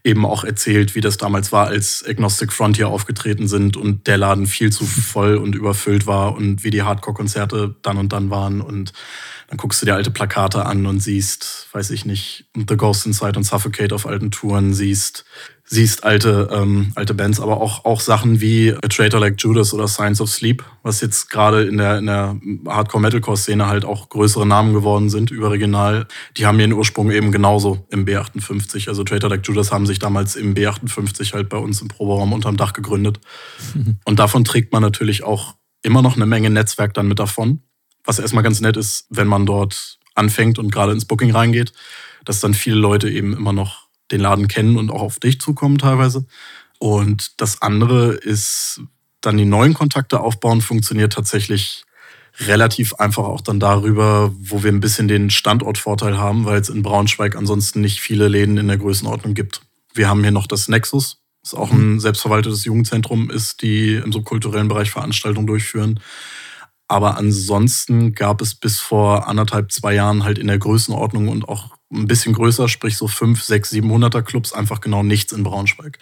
eben 0.04 0.24
auch 0.24 0.44
erzählt, 0.44 0.94
wie 0.94 1.00
das 1.00 1.16
damals 1.16 1.52
war, 1.52 1.66
als 1.66 2.04
Agnostic 2.06 2.52
Frontier 2.52 2.88
aufgetreten 2.88 3.48
sind 3.48 3.76
und 3.76 4.06
der 4.06 4.18
Laden 4.18 4.46
viel 4.46 4.70
zu 4.70 4.84
voll 4.86 5.36
und 5.36 5.54
überfüllt 5.54 6.06
war 6.06 6.34
und 6.34 6.64
wie 6.64 6.70
die 6.70 6.82
Hardcore-Konzerte 6.82 7.76
dann 7.82 7.96
und 7.96 8.12
dann 8.12 8.30
waren 8.30 8.60
und 8.60 8.92
dann 9.48 9.56
guckst 9.56 9.80
du 9.80 9.86
dir 9.86 9.94
alte 9.94 10.10
Plakate 10.10 10.66
an 10.66 10.84
und 10.84 11.00
siehst, 11.00 11.68
weiß 11.72 11.90
ich 11.90 12.04
nicht, 12.04 12.44
The 12.54 12.76
Ghost 12.76 13.06
Inside 13.06 13.38
und 13.38 13.44
Suffocate 13.44 13.94
auf 13.94 14.06
alten 14.06 14.30
Touren, 14.30 14.74
siehst, 14.74 15.24
siehst 15.64 16.04
alte, 16.04 16.50
ähm, 16.52 16.92
alte 16.96 17.14
Bands, 17.14 17.40
aber 17.40 17.58
auch, 17.62 17.86
auch 17.86 18.02
Sachen 18.02 18.42
wie 18.42 18.74
A 18.74 18.88
Traitor 18.88 19.20
Like 19.20 19.36
Judas 19.38 19.72
oder 19.72 19.88
Science 19.88 20.20
of 20.20 20.28
Sleep, 20.28 20.62
was 20.82 21.00
jetzt 21.00 21.30
gerade 21.30 21.62
in 21.62 21.78
der, 21.78 21.96
in 21.98 22.06
der 22.06 22.38
Hardcore-Metalcore-Szene 22.66 23.66
halt 23.66 23.86
auch 23.86 24.10
größere 24.10 24.46
Namen 24.46 24.74
geworden 24.74 25.08
sind, 25.08 25.30
überregional. 25.30 26.06
Die 26.36 26.44
haben 26.44 26.60
ihren 26.60 26.74
Ursprung 26.74 27.10
eben 27.10 27.32
genauso 27.32 27.86
im 27.88 28.04
B58. 28.04 28.88
Also 28.88 29.02
Traitor 29.02 29.30
Like 29.30 29.46
Judas 29.46 29.72
haben 29.72 29.86
sich 29.86 29.98
damals 29.98 30.36
im 30.36 30.54
B58 30.54 31.32
halt 31.32 31.48
bei 31.48 31.58
uns 31.58 31.80
im 31.80 31.88
Proberaum 31.88 32.34
unterm 32.34 32.58
Dach 32.58 32.74
gegründet. 32.74 33.18
Und 34.04 34.18
davon 34.18 34.44
trägt 34.44 34.74
man 34.74 34.82
natürlich 34.82 35.24
auch 35.24 35.54
immer 35.82 36.02
noch 36.02 36.16
eine 36.16 36.26
Menge 36.26 36.50
Netzwerk 36.50 36.92
dann 36.92 37.08
mit 37.08 37.18
davon. 37.18 37.62
Was 38.08 38.18
erstmal 38.18 38.42
ganz 38.42 38.62
nett 38.62 38.78
ist, 38.78 39.04
wenn 39.10 39.26
man 39.26 39.44
dort 39.44 39.98
anfängt 40.14 40.58
und 40.58 40.72
gerade 40.72 40.92
ins 40.92 41.04
Booking 41.04 41.30
reingeht, 41.30 41.74
dass 42.24 42.40
dann 42.40 42.54
viele 42.54 42.76
Leute 42.76 43.10
eben 43.10 43.36
immer 43.36 43.52
noch 43.52 43.86
den 44.10 44.22
Laden 44.22 44.48
kennen 44.48 44.78
und 44.78 44.90
auch 44.90 45.02
auf 45.02 45.20
dich 45.20 45.42
zukommen 45.42 45.76
teilweise. 45.76 46.24
Und 46.78 47.38
das 47.38 47.60
andere 47.60 48.12
ist 48.12 48.80
dann 49.20 49.36
die 49.36 49.44
neuen 49.44 49.74
Kontakte 49.74 50.20
aufbauen, 50.20 50.62
funktioniert 50.62 51.12
tatsächlich 51.12 51.84
relativ 52.40 52.94
einfach 52.94 53.24
auch 53.24 53.42
dann 53.42 53.60
darüber, 53.60 54.32
wo 54.38 54.62
wir 54.62 54.72
ein 54.72 54.80
bisschen 54.80 55.06
den 55.06 55.28
Standortvorteil 55.28 56.16
haben, 56.16 56.46
weil 56.46 56.62
es 56.62 56.70
in 56.70 56.82
Braunschweig 56.82 57.36
ansonsten 57.36 57.82
nicht 57.82 58.00
viele 58.00 58.28
Läden 58.28 58.56
in 58.56 58.68
der 58.68 58.78
Größenordnung 58.78 59.34
gibt. 59.34 59.60
Wir 59.92 60.08
haben 60.08 60.22
hier 60.22 60.30
noch 60.30 60.46
das 60.46 60.68
Nexus, 60.68 61.18
das 61.42 61.52
auch 61.52 61.70
ein 61.72 61.92
mhm. 61.92 62.00
selbstverwaltetes 62.00 62.64
Jugendzentrum 62.64 63.28
ist, 63.28 63.60
die 63.60 63.96
im 63.96 64.12
subkulturellen 64.12 64.68
Bereich 64.68 64.90
Veranstaltungen 64.90 65.46
durchführen. 65.46 66.00
Aber 66.88 67.18
ansonsten 67.18 68.14
gab 68.14 68.40
es 68.40 68.54
bis 68.54 68.80
vor 68.80 69.28
anderthalb, 69.28 69.70
zwei 69.70 69.94
Jahren 69.94 70.24
halt 70.24 70.38
in 70.38 70.46
der 70.46 70.58
Größenordnung 70.58 71.28
und 71.28 71.48
auch 71.48 71.76
ein 71.92 72.06
bisschen 72.06 72.32
größer, 72.32 72.68
sprich 72.68 72.96
so 72.96 73.08
fünf, 73.08 73.42
sechs, 73.42 73.72
700er 73.72 74.22
Clubs, 74.22 74.52
einfach 74.52 74.80
genau 74.80 75.02
nichts 75.02 75.32
in 75.32 75.42
Braunschweig. 75.42 75.98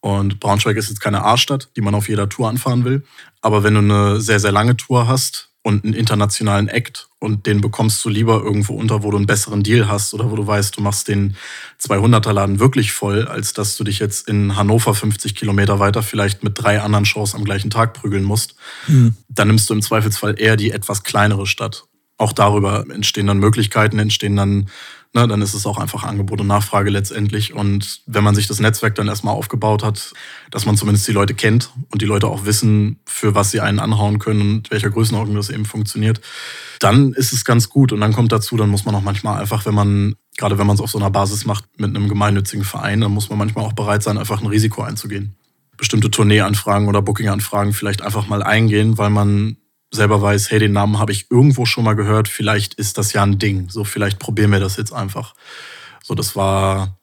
Und 0.00 0.40
Braunschweig 0.40 0.76
ist 0.76 0.88
jetzt 0.88 1.00
keine 1.00 1.24
A-Stadt, 1.24 1.70
die 1.76 1.80
man 1.80 1.94
auf 1.94 2.08
jeder 2.08 2.28
Tour 2.28 2.48
anfahren 2.48 2.84
will. 2.84 3.04
Aber 3.40 3.62
wenn 3.62 3.74
du 3.74 3.80
eine 3.80 4.20
sehr, 4.20 4.40
sehr 4.40 4.52
lange 4.52 4.76
Tour 4.76 5.06
hast, 5.08 5.53
und 5.64 5.82
einen 5.82 5.94
internationalen 5.94 6.68
Act 6.68 7.08
und 7.18 7.46
den 7.46 7.62
bekommst 7.62 8.04
du 8.04 8.10
lieber 8.10 8.42
irgendwo 8.42 8.74
unter, 8.74 9.02
wo 9.02 9.10
du 9.10 9.16
einen 9.16 9.26
besseren 9.26 9.62
Deal 9.62 9.88
hast 9.88 10.12
oder 10.12 10.30
wo 10.30 10.36
du 10.36 10.46
weißt, 10.46 10.76
du 10.76 10.82
machst 10.82 11.08
den 11.08 11.36
200er 11.80 12.32
Laden 12.32 12.60
wirklich 12.60 12.92
voll, 12.92 13.26
als 13.26 13.54
dass 13.54 13.74
du 13.76 13.82
dich 13.82 13.98
jetzt 13.98 14.28
in 14.28 14.56
Hannover 14.56 14.94
50 14.94 15.34
Kilometer 15.34 15.78
weiter 15.80 16.02
vielleicht 16.02 16.44
mit 16.44 16.62
drei 16.62 16.82
anderen 16.82 17.06
Shows 17.06 17.34
am 17.34 17.44
gleichen 17.44 17.70
Tag 17.70 17.94
prügeln 17.94 18.24
musst. 18.24 18.56
Mhm. 18.88 19.14
Dann 19.30 19.48
nimmst 19.48 19.70
du 19.70 19.74
im 19.74 19.80
Zweifelsfall 19.80 20.38
eher 20.38 20.56
die 20.56 20.70
etwas 20.70 21.02
kleinere 21.02 21.46
Stadt. 21.46 21.84
Auch 22.18 22.34
darüber 22.34 22.84
entstehen 22.90 23.26
dann 23.26 23.38
Möglichkeiten, 23.38 23.98
entstehen 23.98 24.36
dann 24.36 24.68
ne, 25.14 25.28
dann 25.28 25.40
ist 25.40 25.54
es 25.54 25.64
auch 25.64 25.78
einfach 25.78 26.02
Angebot 26.02 26.40
und 26.40 26.48
Nachfrage 26.48 26.90
letztendlich. 26.90 27.54
Und 27.54 28.02
wenn 28.06 28.24
man 28.24 28.34
sich 28.34 28.46
das 28.46 28.60
Netzwerk 28.60 28.96
dann 28.96 29.08
erstmal 29.08 29.34
aufgebaut 29.34 29.82
hat, 29.82 30.12
dass 30.50 30.66
man 30.66 30.76
zumindest 30.76 31.06
die 31.06 31.12
Leute 31.12 31.34
kennt 31.34 31.70
und 31.90 32.02
die 32.02 32.06
Leute 32.06 32.26
auch 32.26 32.44
wissen, 32.44 32.98
für 33.06 33.34
was 33.34 33.52
sie 33.52 33.60
einen 33.60 33.78
anhauen 33.78 34.18
können 34.18 34.40
und 34.40 34.70
welcher 34.70 34.90
Größenordnung 34.90 35.36
das 35.36 35.50
eben 35.50 35.64
funktioniert, 35.64 36.20
dann 36.80 37.12
ist 37.12 37.32
es 37.32 37.44
ganz 37.44 37.68
gut. 37.68 37.92
Und 37.92 38.00
dann 38.00 38.12
kommt 38.12 38.32
dazu, 38.32 38.56
dann 38.56 38.68
muss 38.68 38.84
man 38.84 38.94
auch 38.94 39.02
manchmal 39.02 39.40
einfach, 39.40 39.64
wenn 39.64 39.74
man, 39.74 40.16
gerade 40.36 40.58
wenn 40.58 40.66
man 40.66 40.74
es 40.74 40.82
auf 40.82 40.90
so 40.90 40.98
einer 40.98 41.10
Basis 41.10 41.46
macht 41.46 41.64
mit 41.78 41.96
einem 41.96 42.08
gemeinnützigen 42.08 42.64
Verein, 42.64 43.00
dann 43.00 43.12
muss 43.12 43.30
man 43.30 43.38
manchmal 43.38 43.64
auch 43.64 43.72
bereit 43.72 44.02
sein, 44.02 44.18
einfach 44.18 44.40
ein 44.40 44.48
Risiko 44.48 44.82
einzugehen. 44.82 45.36
Bestimmte 45.76 46.10
Tourneeanfragen 46.10 46.88
oder 46.88 47.02
Bookinganfragen 47.02 47.72
vielleicht 47.72 48.02
einfach 48.02 48.26
mal 48.26 48.42
eingehen, 48.42 48.98
weil 48.98 49.10
man 49.10 49.56
selber 49.94 50.20
weiß, 50.20 50.50
hey, 50.50 50.58
den 50.58 50.72
Namen 50.72 50.98
habe 50.98 51.12
ich 51.12 51.30
irgendwo 51.30 51.66
schon 51.66 51.84
mal 51.84 51.94
gehört, 51.94 52.28
vielleicht 52.28 52.74
ist 52.74 52.98
das 52.98 53.12
ja 53.12 53.22
ein 53.22 53.38
Ding. 53.38 53.68
So, 53.70 53.84
vielleicht 53.84 54.18
probieren 54.18 54.52
wir 54.52 54.60
das 54.60 54.76
jetzt 54.76 54.92
einfach. 54.92 55.34
So, 56.02 56.14
das 56.14 56.36
war, 56.36 56.98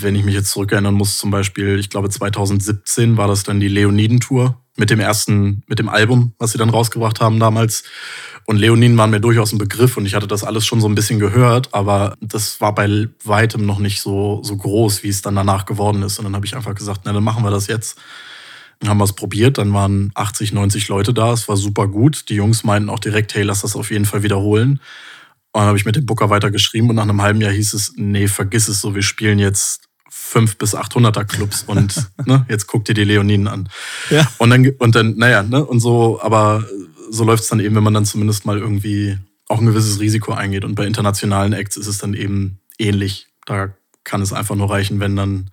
wenn 0.00 0.14
ich 0.14 0.24
mich 0.24 0.34
jetzt 0.34 0.50
zurückerinnern 0.50 0.94
muss, 0.94 1.18
zum 1.18 1.30
Beispiel, 1.30 1.78
ich 1.78 1.90
glaube 1.90 2.08
2017 2.08 3.16
war 3.16 3.26
das 3.26 3.42
dann 3.42 3.58
die 3.58 3.68
Leoniden-Tour 3.68 4.60
mit 4.76 4.90
dem 4.90 5.00
ersten, 5.00 5.62
mit 5.66 5.78
dem 5.78 5.88
Album, 5.88 6.34
was 6.38 6.52
sie 6.52 6.58
dann 6.58 6.70
rausgebracht 6.70 7.20
haben 7.20 7.40
damals. 7.40 7.84
Und 8.46 8.58
Leoniden 8.58 8.96
waren 8.96 9.10
mir 9.10 9.20
durchaus 9.20 9.52
ein 9.52 9.58
Begriff 9.58 9.96
und 9.96 10.06
ich 10.06 10.14
hatte 10.14 10.26
das 10.26 10.44
alles 10.44 10.66
schon 10.66 10.80
so 10.80 10.88
ein 10.88 10.94
bisschen 10.94 11.18
gehört, 11.18 11.72
aber 11.72 12.14
das 12.20 12.60
war 12.60 12.74
bei 12.74 13.08
weitem 13.24 13.64
noch 13.64 13.78
nicht 13.78 14.00
so, 14.00 14.40
so 14.42 14.56
groß, 14.56 15.02
wie 15.02 15.08
es 15.08 15.22
dann 15.22 15.34
danach 15.34 15.64
geworden 15.64 16.02
ist. 16.02 16.18
Und 16.18 16.26
dann 16.26 16.36
habe 16.36 16.44
ich 16.44 16.54
einfach 16.54 16.74
gesagt, 16.74 17.02
na, 17.04 17.12
dann 17.12 17.24
machen 17.24 17.42
wir 17.42 17.50
das 17.50 17.66
jetzt 17.68 17.98
Dann 18.80 18.90
haben 18.90 18.98
wir 18.98 19.04
es 19.04 19.14
probiert, 19.14 19.58
dann 19.58 19.72
waren 19.72 20.10
80, 20.14 20.52
90 20.52 20.88
Leute 20.88 21.14
da, 21.14 21.32
es 21.32 21.48
war 21.48 21.56
super 21.56 21.88
gut. 21.88 22.28
Die 22.28 22.34
Jungs 22.34 22.64
meinten 22.64 22.90
auch 22.90 22.98
direkt, 22.98 23.34
hey, 23.34 23.42
lass 23.42 23.62
das 23.62 23.76
auf 23.76 23.90
jeden 23.90 24.04
Fall 24.04 24.22
wiederholen. 24.22 24.80
Und 25.52 25.60
dann 25.60 25.68
habe 25.68 25.78
ich 25.78 25.84
mit 25.84 25.96
dem 25.96 26.06
Booker 26.06 26.30
weiter 26.30 26.50
geschrieben 26.50 26.90
und 26.90 26.96
nach 26.96 27.04
einem 27.04 27.22
halben 27.22 27.40
Jahr 27.40 27.52
hieß 27.52 27.74
es, 27.74 27.92
nee, 27.96 28.26
vergiss 28.26 28.68
es 28.68 28.80
so, 28.80 28.94
wir 28.94 29.02
spielen 29.02 29.38
jetzt 29.38 29.88
fünf 30.10 30.58
bis 30.58 30.74
800er 30.74 31.24
Clubs 31.24 31.62
und 31.62 32.10
ne, 32.26 32.44
jetzt 32.48 32.66
guck 32.66 32.84
dir 32.84 32.94
die 32.94 33.04
Leoninen 33.04 33.46
an. 33.46 33.68
Ja. 34.10 34.28
Und 34.38 34.50
dann, 34.50 34.68
und 34.78 34.94
dann, 34.94 35.16
naja, 35.16 35.42
ne, 35.42 35.64
und 35.64 35.80
so, 35.80 36.20
aber 36.20 36.64
so 37.10 37.24
läuft 37.24 37.44
es 37.44 37.48
dann 37.48 37.60
eben, 37.60 37.74
wenn 37.76 37.84
man 37.84 37.94
dann 37.94 38.04
zumindest 38.04 38.44
mal 38.44 38.58
irgendwie 38.58 39.18
auch 39.48 39.60
ein 39.60 39.66
gewisses 39.66 40.00
Risiko 40.00 40.32
eingeht. 40.32 40.64
Und 40.64 40.74
bei 40.74 40.86
internationalen 40.86 41.52
Acts 41.52 41.76
ist 41.76 41.86
es 41.86 41.98
dann 41.98 42.14
eben 42.14 42.58
ähnlich. 42.78 43.28
Da 43.46 43.74
kann 44.02 44.22
es 44.22 44.32
einfach 44.32 44.56
nur 44.56 44.70
reichen, 44.70 45.00
wenn 45.00 45.16
dann, 45.16 45.50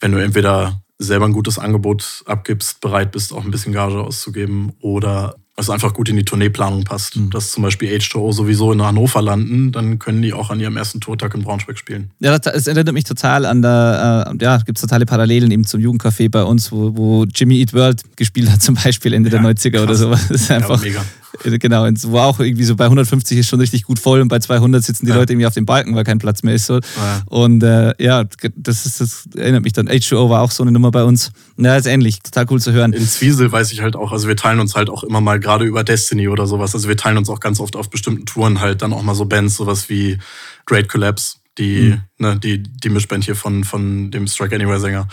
wenn 0.00 0.12
du 0.12 0.18
entweder 0.18 0.82
selber 1.00 1.24
ein 1.24 1.32
gutes 1.32 1.58
Angebot 1.58 2.22
abgibst, 2.26 2.80
bereit 2.80 3.10
bist, 3.10 3.32
auch 3.32 3.44
ein 3.44 3.50
bisschen 3.50 3.72
Gage 3.72 4.00
auszugeben 4.00 4.72
oder 4.80 5.34
es 5.56 5.70
einfach 5.70 5.92
gut 5.92 6.08
in 6.08 6.16
die 6.16 6.24
Tourneeplanung 6.24 6.84
passt. 6.84 7.16
Mhm. 7.16 7.30
Dass 7.30 7.52
zum 7.52 7.62
Beispiel 7.62 7.90
H2O 7.94 8.32
sowieso 8.32 8.72
in 8.72 8.82
Hannover 8.82 9.22
landen, 9.22 9.72
dann 9.72 9.98
können 9.98 10.22
die 10.22 10.32
auch 10.32 10.50
an 10.50 10.60
ihrem 10.60 10.76
ersten 10.76 11.00
Tourtag 11.00 11.34
in 11.34 11.42
Braunschweig 11.42 11.78
spielen. 11.78 12.10
Ja, 12.20 12.36
es 12.36 12.66
erinnert 12.66 12.92
mich 12.94 13.04
total 13.04 13.46
an 13.46 13.62
der, 13.62 14.34
äh, 14.40 14.44
ja, 14.44 14.58
gibt 14.58 14.78
es 14.78 14.82
totale 14.82 15.06
Parallelen 15.06 15.50
eben 15.50 15.64
zum 15.64 15.80
Jugendcafé 15.80 16.30
bei 16.30 16.42
uns, 16.42 16.72
wo, 16.72 16.96
wo 16.96 17.24
Jimmy 17.24 17.60
Eat 17.60 17.72
World 17.74 18.02
gespielt 18.16 18.50
hat, 18.50 18.62
zum 18.62 18.74
Beispiel 18.74 19.12
Ende 19.14 19.30
ja, 19.30 19.38
der 19.38 19.50
90er 19.50 19.70
krass. 19.70 19.82
oder 19.82 19.94
sowas. 19.94 20.28
Das 20.28 20.42
ist 20.42 20.50
einfach, 20.50 20.82
ja, 20.82 20.88
mega. 20.88 21.04
Genau, 21.44 21.86
wo 21.86 22.18
auch 22.18 22.40
irgendwie 22.40 22.64
so 22.64 22.76
bei 22.76 22.84
150 22.84 23.38
ist 23.38 23.48
schon 23.48 23.60
richtig 23.60 23.84
gut 23.84 23.98
voll 23.98 24.20
und 24.20 24.28
bei 24.28 24.38
200 24.38 24.82
sitzen 24.82 25.06
die 25.06 25.10
ja. 25.10 25.16
Leute 25.16 25.32
irgendwie 25.32 25.46
auf 25.46 25.54
dem 25.54 25.66
Balken, 25.66 25.94
weil 25.94 26.04
kein 26.04 26.18
Platz 26.18 26.42
mehr 26.42 26.54
ist. 26.54 26.66
So. 26.66 26.74
Ja. 26.74 27.22
Und 27.26 27.62
äh, 27.62 27.94
ja, 28.02 28.24
das, 28.56 28.86
ist, 28.86 29.00
das 29.00 29.28
erinnert 29.36 29.62
mich 29.62 29.72
dann. 29.72 29.88
H2O 29.88 30.28
war 30.28 30.42
auch 30.42 30.50
so 30.50 30.62
eine 30.62 30.72
Nummer 30.72 30.90
bei 30.90 31.04
uns. 31.04 31.30
Ja, 31.56 31.76
ist 31.76 31.86
ähnlich. 31.86 32.20
Total 32.20 32.46
cool 32.50 32.60
zu 32.60 32.72
hören. 32.72 32.92
In 32.92 33.06
Zwiesel 33.06 33.50
weiß 33.50 33.72
ich 33.72 33.80
halt 33.80 33.96
auch, 33.96 34.12
also 34.12 34.28
wir 34.28 34.36
teilen 34.36 34.60
uns 34.60 34.74
halt 34.74 34.90
auch 34.90 35.04
immer 35.04 35.20
mal 35.20 35.38
gerade 35.38 35.64
über 35.64 35.84
Destiny 35.84 36.28
oder 36.28 36.46
sowas. 36.46 36.74
Also 36.74 36.88
wir 36.88 36.96
teilen 36.96 37.18
uns 37.18 37.28
auch 37.28 37.40
ganz 37.40 37.60
oft 37.60 37.76
auf 37.76 37.90
bestimmten 37.90 38.26
Touren 38.26 38.60
halt 38.60 38.82
dann 38.82 38.92
auch 38.92 39.02
mal 39.02 39.14
so 39.14 39.24
Bands, 39.24 39.56
sowas 39.56 39.88
wie 39.88 40.18
Great 40.66 40.88
Collapse 40.88 41.40
die, 41.58 41.90
mhm. 41.90 42.02
ne, 42.18 42.38
die, 42.38 42.62
die 42.62 42.88
Mischband 42.88 43.24
hier 43.24 43.36
von, 43.36 43.64
von 43.64 44.10
dem 44.10 44.26
Strike 44.26 44.54
Anywhere 44.54 44.80
Sänger, 44.80 45.08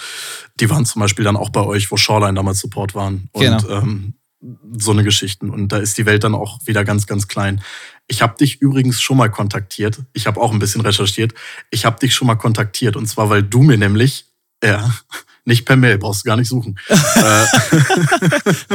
die 0.60 0.70
waren 0.70 0.86
zum 0.86 1.02
Beispiel 1.02 1.26
dann 1.26 1.36
auch 1.36 1.50
bei 1.50 1.62
euch, 1.62 1.92
wo 1.92 1.98
Shoreline 1.98 2.36
damals 2.36 2.60
Support 2.60 2.96
waren. 2.96 3.30
Und 3.34 3.44
genau. 3.44 3.70
ähm, 3.70 4.14
so 4.78 4.92
eine 4.92 5.04
Geschichten. 5.04 5.50
Und 5.50 5.72
da 5.72 5.78
ist 5.78 5.98
die 5.98 6.06
Welt 6.06 6.24
dann 6.24 6.36
auch 6.36 6.60
wieder 6.66 6.84
ganz, 6.84 7.08
ganz 7.08 7.28
klein. 7.28 7.62
Ich 8.08 8.22
habe 8.22 8.38
dich 8.38 8.62
übrigens 8.62 9.02
schon 9.02 9.18
mal 9.18 9.30
kontaktiert. 9.30 10.04
Ich 10.14 10.28
habe 10.28 10.40
auch 10.40 10.52
ein 10.52 10.60
bisschen 10.60 10.82
recherchiert. 10.82 11.34
Ich 11.72 11.86
habe 11.86 12.00
dich 12.00 12.14
schon 12.14 12.28
mal 12.28 12.36
kontaktiert. 12.36 12.96
Und 12.96 13.08
zwar, 13.08 13.30
weil 13.30 13.44
du 13.44 13.64
mir 13.64 13.78
nämlich, 13.78 14.26
ja, 14.64 14.94
nicht 15.48 15.66
per 15.66 15.78
Mail, 15.78 15.98
brauchst 15.98 16.26
du 16.26 16.28
gar 16.28 16.38
nicht 16.38 16.50
suchen. 16.50 16.78
Äh, 17.18 17.46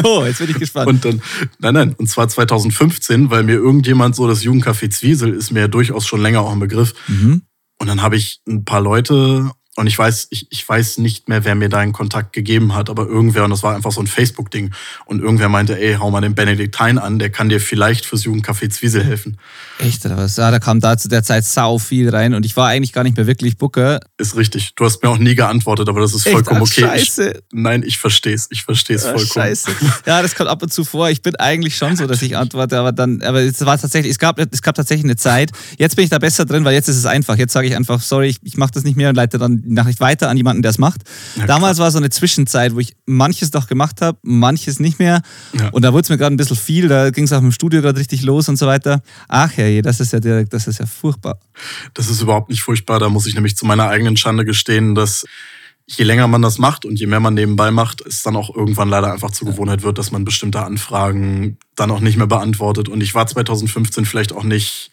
oh, 0.04 0.24
jetzt 0.24 0.38
bin 0.38 0.50
ich 0.50 0.58
gespannt. 0.58 0.88
Und 0.88 1.04
dann, 1.04 1.22
nein, 1.58 1.74
nein, 1.74 1.94
und 1.96 2.08
zwar 2.08 2.28
2015, 2.28 3.30
weil 3.30 3.44
mir 3.44 3.54
irgendjemand 3.54 4.16
so, 4.16 4.26
das 4.26 4.42
Jugendcafé 4.42 4.90
Zwiesel 4.90 5.32
ist 5.32 5.52
mir 5.52 5.68
durchaus 5.68 6.06
schon 6.06 6.20
länger 6.20 6.40
auch 6.40 6.52
ein 6.52 6.58
Begriff. 6.58 6.94
Mhm. 7.06 7.42
Und 7.78 7.86
dann 7.86 8.02
habe 8.02 8.16
ich 8.16 8.40
ein 8.48 8.64
paar 8.64 8.80
Leute 8.80 9.52
und 9.74 9.86
ich 9.86 9.98
weiß, 9.98 10.26
ich, 10.28 10.48
ich 10.50 10.68
weiß 10.68 10.98
nicht 10.98 11.30
mehr, 11.30 11.46
wer 11.46 11.54
mir 11.54 11.70
deinen 11.70 11.94
Kontakt 11.94 12.34
gegeben 12.34 12.74
hat, 12.74 12.90
aber 12.90 13.06
irgendwer, 13.06 13.44
und 13.44 13.50
das 13.50 13.62
war 13.62 13.74
einfach 13.74 13.90
so 13.90 14.02
ein 14.02 14.06
Facebook-Ding. 14.06 14.70
Und 15.06 15.22
irgendwer 15.22 15.48
meinte, 15.48 15.80
ey, 15.80 15.94
hau 15.94 16.10
mal 16.10 16.20
den 16.20 16.34
Benediktein 16.34 16.98
an, 16.98 17.18
der 17.18 17.30
kann 17.30 17.48
dir 17.48 17.58
vielleicht 17.58 18.04
fürs 18.04 18.24
Jugendcafé 18.24 18.68
Zwiesel 18.68 19.02
helfen. 19.02 19.38
Echt, 19.78 20.04
oder 20.04 20.18
was? 20.18 20.36
Ja, 20.36 20.50
da 20.50 20.58
kam 20.58 20.80
da 20.80 20.98
zu 20.98 21.08
der 21.08 21.22
Zeit 21.22 21.46
sau 21.46 21.78
viel 21.78 22.10
rein 22.10 22.34
und 22.34 22.44
ich 22.44 22.54
war 22.54 22.68
eigentlich 22.68 22.92
gar 22.92 23.02
nicht 23.02 23.16
mehr 23.16 23.26
wirklich 23.26 23.56
Booker. 23.56 24.00
Ist 24.18 24.36
richtig. 24.36 24.74
Du 24.74 24.84
hast 24.84 25.02
mir 25.02 25.08
auch 25.08 25.16
nie 25.16 25.34
geantwortet, 25.34 25.88
aber 25.88 26.00
das 26.00 26.12
ist 26.12 26.26
Echt? 26.26 26.34
vollkommen 26.34 26.60
Ach, 26.62 26.70
okay. 26.70 26.82
Scheiße. 26.82 27.30
Ich, 27.30 27.40
nein, 27.52 27.82
ich 27.82 27.96
verstehe 27.96 28.34
es. 28.34 28.48
Ich 28.50 28.64
verstehe 28.64 28.96
es 28.96 29.04
vollkommen. 29.04 29.26
Scheiße. 29.26 29.70
Ja, 30.04 30.20
das 30.20 30.34
kommt 30.34 30.50
ab 30.50 30.62
und 30.62 30.70
zu 30.70 30.84
vor. 30.84 31.08
Ich 31.08 31.22
bin 31.22 31.34
eigentlich 31.36 31.76
schon 31.76 31.96
so, 31.96 32.06
dass 32.06 32.20
ich 32.20 32.36
antworte, 32.36 32.78
aber 32.78 32.92
dann, 32.92 33.22
aber 33.22 33.40
es 33.40 33.64
war 33.64 33.78
tatsächlich, 33.78 34.12
es 34.12 34.18
gab, 34.18 34.38
es 34.38 34.60
gab 34.60 34.74
tatsächlich 34.74 35.04
eine 35.04 35.16
Zeit. 35.16 35.50
Jetzt 35.78 35.96
bin 35.96 36.04
ich 36.04 36.10
da 36.10 36.18
besser 36.18 36.44
drin, 36.44 36.64
weil 36.66 36.74
jetzt 36.74 36.88
ist 36.88 36.96
es 36.96 37.06
einfach. 37.06 37.36
Jetzt 37.36 37.54
sage 37.54 37.66
ich 37.66 37.74
einfach, 37.74 38.02
sorry, 38.02 38.28
ich, 38.28 38.38
ich 38.42 38.58
mache 38.58 38.72
das 38.72 38.84
nicht 38.84 38.96
mehr 38.96 39.08
und 39.08 39.14
leite 39.14 39.38
dann 39.38 39.61
Nachricht 39.64 40.00
weiter 40.00 40.28
an 40.28 40.36
jemanden, 40.36 40.62
der 40.62 40.70
es 40.70 40.78
macht. 40.78 41.02
Ja, 41.36 41.46
Damals 41.46 41.78
war 41.78 41.90
so 41.90 41.98
eine 41.98 42.10
Zwischenzeit, 42.10 42.74
wo 42.74 42.80
ich 42.80 42.94
manches 43.06 43.50
doch 43.50 43.66
gemacht 43.66 44.00
habe, 44.00 44.18
manches 44.22 44.80
nicht 44.80 44.98
mehr. 44.98 45.22
Ja. 45.58 45.68
Und 45.70 45.82
da 45.82 45.92
wurde 45.92 46.02
es 46.02 46.08
mir 46.08 46.18
gerade 46.18 46.34
ein 46.34 46.36
bisschen 46.36 46.56
viel, 46.56 46.88
da 46.88 47.10
ging 47.10 47.24
es 47.24 47.32
auch 47.32 47.40
im 47.40 47.52
Studio 47.52 47.82
gerade 47.82 47.98
richtig 47.98 48.22
los 48.22 48.48
und 48.48 48.56
so 48.56 48.66
weiter. 48.66 49.02
Ach 49.28 49.52
ja, 49.56 49.82
das 49.82 50.00
ist 50.00 50.12
ja 50.12 50.20
direkt, 50.20 50.52
das 50.52 50.66
ist 50.66 50.78
ja 50.78 50.86
furchtbar. 50.86 51.38
Das 51.94 52.08
ist 52.08 52.20
überhaupt 52.20 52.50
nicht 52.50 52.62
furchtbar. 52.62 52.98
Da 52.98 53.08
muss 53.08 53.26
ich 53.26 53.34
nämlich 53.34 53.56
zu 53.56 53.66
meiner 53.66 53.88
eigenen 53.88 54.16
Schande 54.16 54.44
gestehen, 54.44 54.94
dass 54.94 55.24
je 55.86 56.04
länger 56.04 56.28
man 56.28 56.42
das 56.42 56.58
macht 56.58 56.84
und 56.84 56.98
je 56.98 57.06
mehr 57.06 57.20
man 57.20 57.34
nebenbei 57.34 57.70
macht, 57.70 58.00
es 58.06 58.22
dann 58.22 58.36
auch 58.36 58.54
irgendwann 58.54 58.88
leider 58.88 59.12
einfach 59.12 59.30
zur 59.30 59.48
Gewohnheit 59.48 59.82
wird, 59.82 59.98
dass 59.98 60.12
man 60.12 60.24
bestimmte 60.24 60.62
Anfragen 60.62 61.58
dann 61.74 61.90
auch 61.90 62.00
nicht 62.00 62.16
mehr 62.16 62.26
beantwortet. 62.26 62.88
Und 62.88 63.02
ich 63.02 63.14
war 63.14 63.26
2015 63.26 64.04
vielleicht 64.04 64.32
auch 64.32 64.44
nicht 64.44 64.90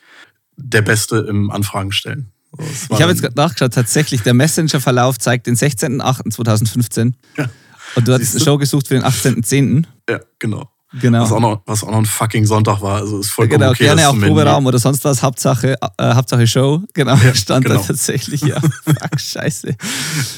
der 0.58 0.82
Beste 0.82 1.26
im 1.30 1.52
Anfragen 1.52 1.92
stellen. 1.92 2.32
Ich 2.58 3.02
habe 3.02 3.12
jetzt 3.12 3.22
gerade 3.22 3.36
nachgeschaut, 3.36 3.74
tatsächlich, 3.74 4.22
der 4.22 4.34
Messenger-Verlauf 4.34 5.20
zeigt 5.20 5.48
den 5.48 5.56
16.08.2015. 5.56 7.14
Ja. 7.38 7.50
Und 7.96 8.08
du 8.08 8.14
hast 8.14 8.36
eine 8.36 8.44
Show 8.44 8.58
gesucht 8.58 8.88
für 8.88 8.96
den 8.96 9.04
18.10. 9.04 9.86
Ja, 10.10 10.20
genau. 10.40 10.70
Genau. 10.94 11.22
Was 11.22 11.32
auch, 11.32 11.40
noch, 11.40 11.62
was 11.68 11.84
auch 11.84 11.92
noch 11.92 12.00
ein 12.00 12.06
fucking 12.06 12.46
Sonntag 12.48 12.82
war. 12.82 12.98
Also 12.98 13.20
ist 13.20 13.30
vollkommen 13.30 13.60
genau, 13.60 13.72
okay. 13.72 13.84
Gerne 13.84 14.10
auch 14.10 14.20
Proberaum 14.20 14.66
oder 14.66 14.80
sonst 14.80 15.04
was. 15.06 15.22
Hauptsache, 15.22 15.76
äh, 15.98 16.14
Hauptsache 16.16 16.48
Show. 16.48 16.82
Genau, 16.94 17.16
ja, 17.16 17.36
stand 17.36 17.66
genau. 17.66 17.80
da 17.80 17.86
tatsächlich. 17.86 18.42
Ja, 18.42 18.60
fuck, 18.84 19.20
scheiße. 19.20 19.76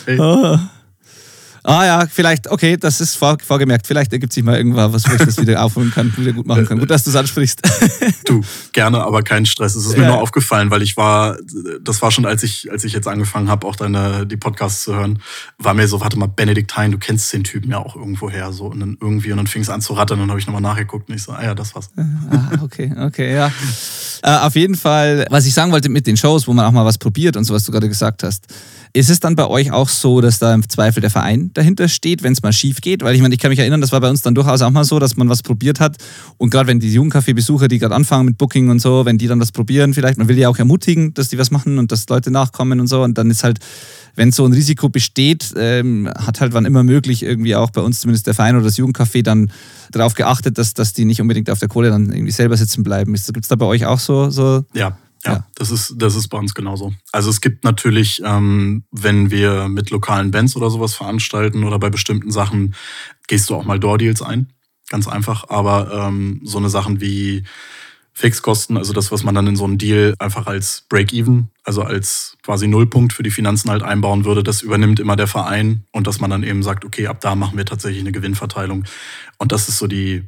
Hey. 0.06 0.20
Oh. 0.20 0.58
Ah 1.63 1.86
ja, 1.86 2.08
vielleicht, 2.08 2.50
okay, 2.50 2.75
das 2.75 3.01
ist 3.01 3.15
vor, 3.15 3.38
vorgemerkt. 3.46 3.86
Vielleicht 3.86 4.12
ergibt 4.13 4.34
sich 4.34 4.44
mal 4.44 4.58
irgendwas, 4.58 4.91
was 4.94 5.06
ich 5.06 5.18
das 5.20 5.38
wieder 5.38 5.63
aufholen 5.63 5.91
kann, 5.91 6.12
wieder 6.18 6.34
gut 6.34 6.48
machen 6.48 6.65
kann. 6.65 6.80
Gut, 6.80 6.89
dass 6.89 7.03
du 7.03 7.12
es 7.12 7.15
ansprichst. 7.15 7.62
du, 8.25 8.41
gerne, 8.74 9.03
aber 9.03 9.22
kein 9.22 9.46
Stress. 9.46 9.75
Es 9.75 9.86
ist 9.86 9.96
mir 9.96 10.03
ja. 10.03 10.10
nur 10.10 10.22
aufgefallen, 10.22 10.72
weil 10.72 10.82
ich 10.82 10.98
war, 10.98 11.38
das 11.82 12.01
war 12.01 12.10
schon, 12.10 12.25
als 12.25 12.41
ich, 12.41 12.72
als 12.72 12.84
ich 12.84 12.94
jetzt 12.94 13.08
angefangen 13.08 13.50
habe, 13.50 13.68
auch 13.68 13.75
deine, 13.75 14.25
die 14.25 14.38
Podcasts 14.38 14.84
zu 14.84 14.96
hören, 14.96 15.22
war 15.60 15.74
mir 15.75 15.88
so, 15.88 16.01
warte 16.01 16.18
mal, 16.18 16.27
Benedikt 16.27 16.75
Hein, 16.77 16.91
du 16.91 16.98
kennst 16.98 17.32
den 17.34 17.44
Typen 17.44 17.72
ja 17.72 17.77
auch 17.77 17.96
irgendwoher 17.96 18.51
so. 18.53 18.65
Und 18.65 18.80
dann 18.80 18.98
irgendwie, 19.00 19.32
und 19.32 19.38
dann 19.38 19.48
fing 19.48 19.62
es 19.62 19.70
an 19.70 19.82
zu 19.82 19.94
rattern 19.94 20.20
und 20.20 20.24
dann 20.24 20.32
habe 20.32 20.39
ich 20.39 20.48
nochmal 20.48 20.62
nachgeguckt 20.62 21.10
und 21.10 21.15
ich 21.15 21.24
so, 21.24 21.32
ah 21.32 21.44
ja, 21.44 21.53
das 21.53 21.75
war's. 21.75 21.89
Ah, 22.32 22.63
okay, 22.63 22.94
okay, 22.98 23.34
ja. 23.36 23.51
Äh, 24.24 24.38
auf 24.38 24.56
jeden 24.56 24.75
Fall, 24.75 25.25
was 25.30 25.46
ich 25.46 25.53
sagen 25.53 25.72
wollte 25.72 25.89
mit 25.89 26.08
den 26.08 26.15
Shows, 26.15 26.48
wo 26.48 26.53
man 26.53 26.65
auch 26.65 26.72
mal 26.72 26.86
was 26.86 26.98
probiert 26.98 27.36
und 27.36 27.44
so, 27.44 27.53
was 27.53 27.65
du 27.65 27.72
gerade 27.72 27.89
gesagt 27.89 28.24
hast. 28.24 28.48
Ist 28.94 29.10
es 29.10 29.22
dann 29.22 29.36
bei 29.36 29.48
euch 29.48 29.72
auch 29.72 29.88
so, 29.88 30.20
dass 30.20 30.40
da 30.40 30.54
im 30.54 30.68
Zweifel 30.68 31.00
der 31.00 31.10
Verein 31.10 31.52
dahinter 31.54 31.88
steht, 31.88 32.24
wenn 32.24 32.34
es 32.34 32.42
mal 32.42 32.52
schief 32.52 32.82
geht? 32.82 33.04
Weil 33.04 33.16
ich 33.16 33.22
meine, 33.22 33.34
ich 33.34 33.40
kann 33.40 33.50
mich 33.50 33.60
erinnern, 33.60 33.80
das 33.80 33.94
war 33.94 34.02
bei 34.02 34.10
uns 34.10 34.22
dann 34.22 34.36
durchaus 34.36 34.62
auch 34.62 34.70
mal 34.70 34.84
so, 34.84 35.00
dass 35.00 35.16
man 35.16 35.30
was 35.30 35.44
probiert 35.44 35.80
hat. 35.80 35.96
Und 36.38 36.50
gerade 36.50 36.68
wenn 36.68 36.82
die 36.82 36.94
Jugendcafé-Besucher, 36.94 37.70
die 37.70 37.80
gerade 37.80 37.96
anfangen 37.96 38.26
mit 38.26 38.38
Booking 38.38 38.70
und 38.70 38.80
so, 38.80 39.06
wenn 39.06 39.18
die 39.18 39.28
dann 39.28 39.40
was 39.40 39.54
probieren, 39.54 39.94
vielleicht, 39.94 40.18
man 40.18 40.28
will 40.28 40.38
ja 40.38 40.50
auch 40.50 40.58
ermutigen, 40.58 41.14
dass 41.14 41.30
die 41.30 41.38
was 41.38 41.52
machen 41.52 41.80
und 41.80 41.92
dass 41.94 42.10
Leute 42.10 42.32
nachkommen 42.32 42.82
und 42.82 42.88
so. 42.88 43.02
Und 43.02 43.18
dann 43.18 43.30
ist 43.30 43.46
halt, 43.46 43.60
wenn 44.16 44.34
so 44.34 44.46
ein 44.46 44.52
Risiko 44.52 44.90
besteht, 44.90 45.54
ähm, 45.56 46.10
hat 46.14 46.42
halt 46.42 46.52
wann 46.52 46.66
immer 46.66 46.84
möglich 46.84 47.24
irgendwie 47.24 47.56
auch 47.56 47.70
bei 47.70 47.82
uns 47.82 48.02
zumindest 48.02 48.28
der 48.28 48.34
Verein 48.34 48.56
oder 48.56 48.66
das 48.66 48.78
Jugendcafé 48.78 49.24
dann 49.24 49.52
darauf 49.92 50.16
geachtet, 50.16 50.58
dass, 50.58 50.74
dass 50.74 50.92
die 50.92 51.06
nicht 51.06 51.22
unbedingt 51.22 51.50
auf 51.50 51.60
der 51.60 51.70
Kohle 51.70 51.92
dann 51.92 52.12
irgendwie 52.12 52.32
selber 52.32 52.58
sitzen 52.58 52.84
bleiben. 52.84 53.14
Gibt 53.14 53.46
es 53.46 53.48
da 53.48 53.56
bei 53.56 53.66
euch 53.66 53.86
auch 53.86 54.00
so? 54.00 54.30
so 54.30 54.66
ja, 54.74 54.98
ja, 55.25 55.34
ja, 55.34 55.48
Das, 55.56 55.72
ist, 55.72 55.96
das 55.98 56.16
ist 56.16 56.30
bei 56.30 56.38
uns 56.38 56.54
genauso. 56.54 56.94
Also 57.12 57.30
es 57.30 57.42
gibt 57.42 57.63
natürlich, 57.63 58.22
ähm, 58.25 58.84
wenn 58.92 59.30
wir 59.32 59.68
mit 59.68 59.90
lokalen 59.90 60.32
Bands 60.32 60.56
oder 60.56 60.70
sowas 60.70 60.96
veranstalten 60.96 61.63
oder 61.63 61.80
bei 61.80 61.90
bestimmten 61.90 62.32
Sachen, 62.32 62.75
gehst 63.28 63.50
du 63.50 63.56
auch 63.56 63.66
mal 63.66 63.80
Door-Deals 63.80 64.22
ein. 64.22 64.51
Ganz 64.90 65.08
einfach. 65.08 65.50
Aber 65.50 66.08
ähm, 66.08 66.42
so 66.44 66.58
eine 66.58 66.70
Sachen 66.70 67.01
wie 67.01 67.44
Fixkosten, 68.13 68.78
also 68.78 68.94
das, 68.94 69.12
was 69.12 69.24
man 69.24 69.34
dann 69.34 69.48
in 69.48 69.56
so 69.56 69.63
einem 69.63 69.78
Deal 69.78 70.16
einfach 70.20 70.46
als 70.46 70.86
Break-Even, 70.90 71.50
also 71.63 71.82
als 71.84 72.38
quasi 72.44 72.68
Nullpunkt 72.68 73.13
für 73.13 73.24
die 73.24 73.32
Finanzen 73.32 73.70
halt 73.70 73.84
einbauen 73.84 74.25
würde, 74.25 74.44
das 74.44 74.62
übernimmt 74.62 75.00
immer 75.00 75.16
der 75.16 75.28
Verein 75.28 75.86
und 75.92 76.08
dass 76.08 76.20
man 76.20 76.30
dann 76.30 76.44
eben 76.44 76.62
sagt, 76.62 76.84
okay, 76.84 77.08
ab 77.08 77.22
da 77.22 77.36
machen 77.36 77.58
wir 77.58 77.66
tatsächlich 77.66 78.01
eine 78.01 78.12
Gewinnverteilung. 78.12 78.84
Und 79.38 79.51
das 79.54 79.70
ist 79.70 79.78
so 79.78 79.88
die, 79.88 80.24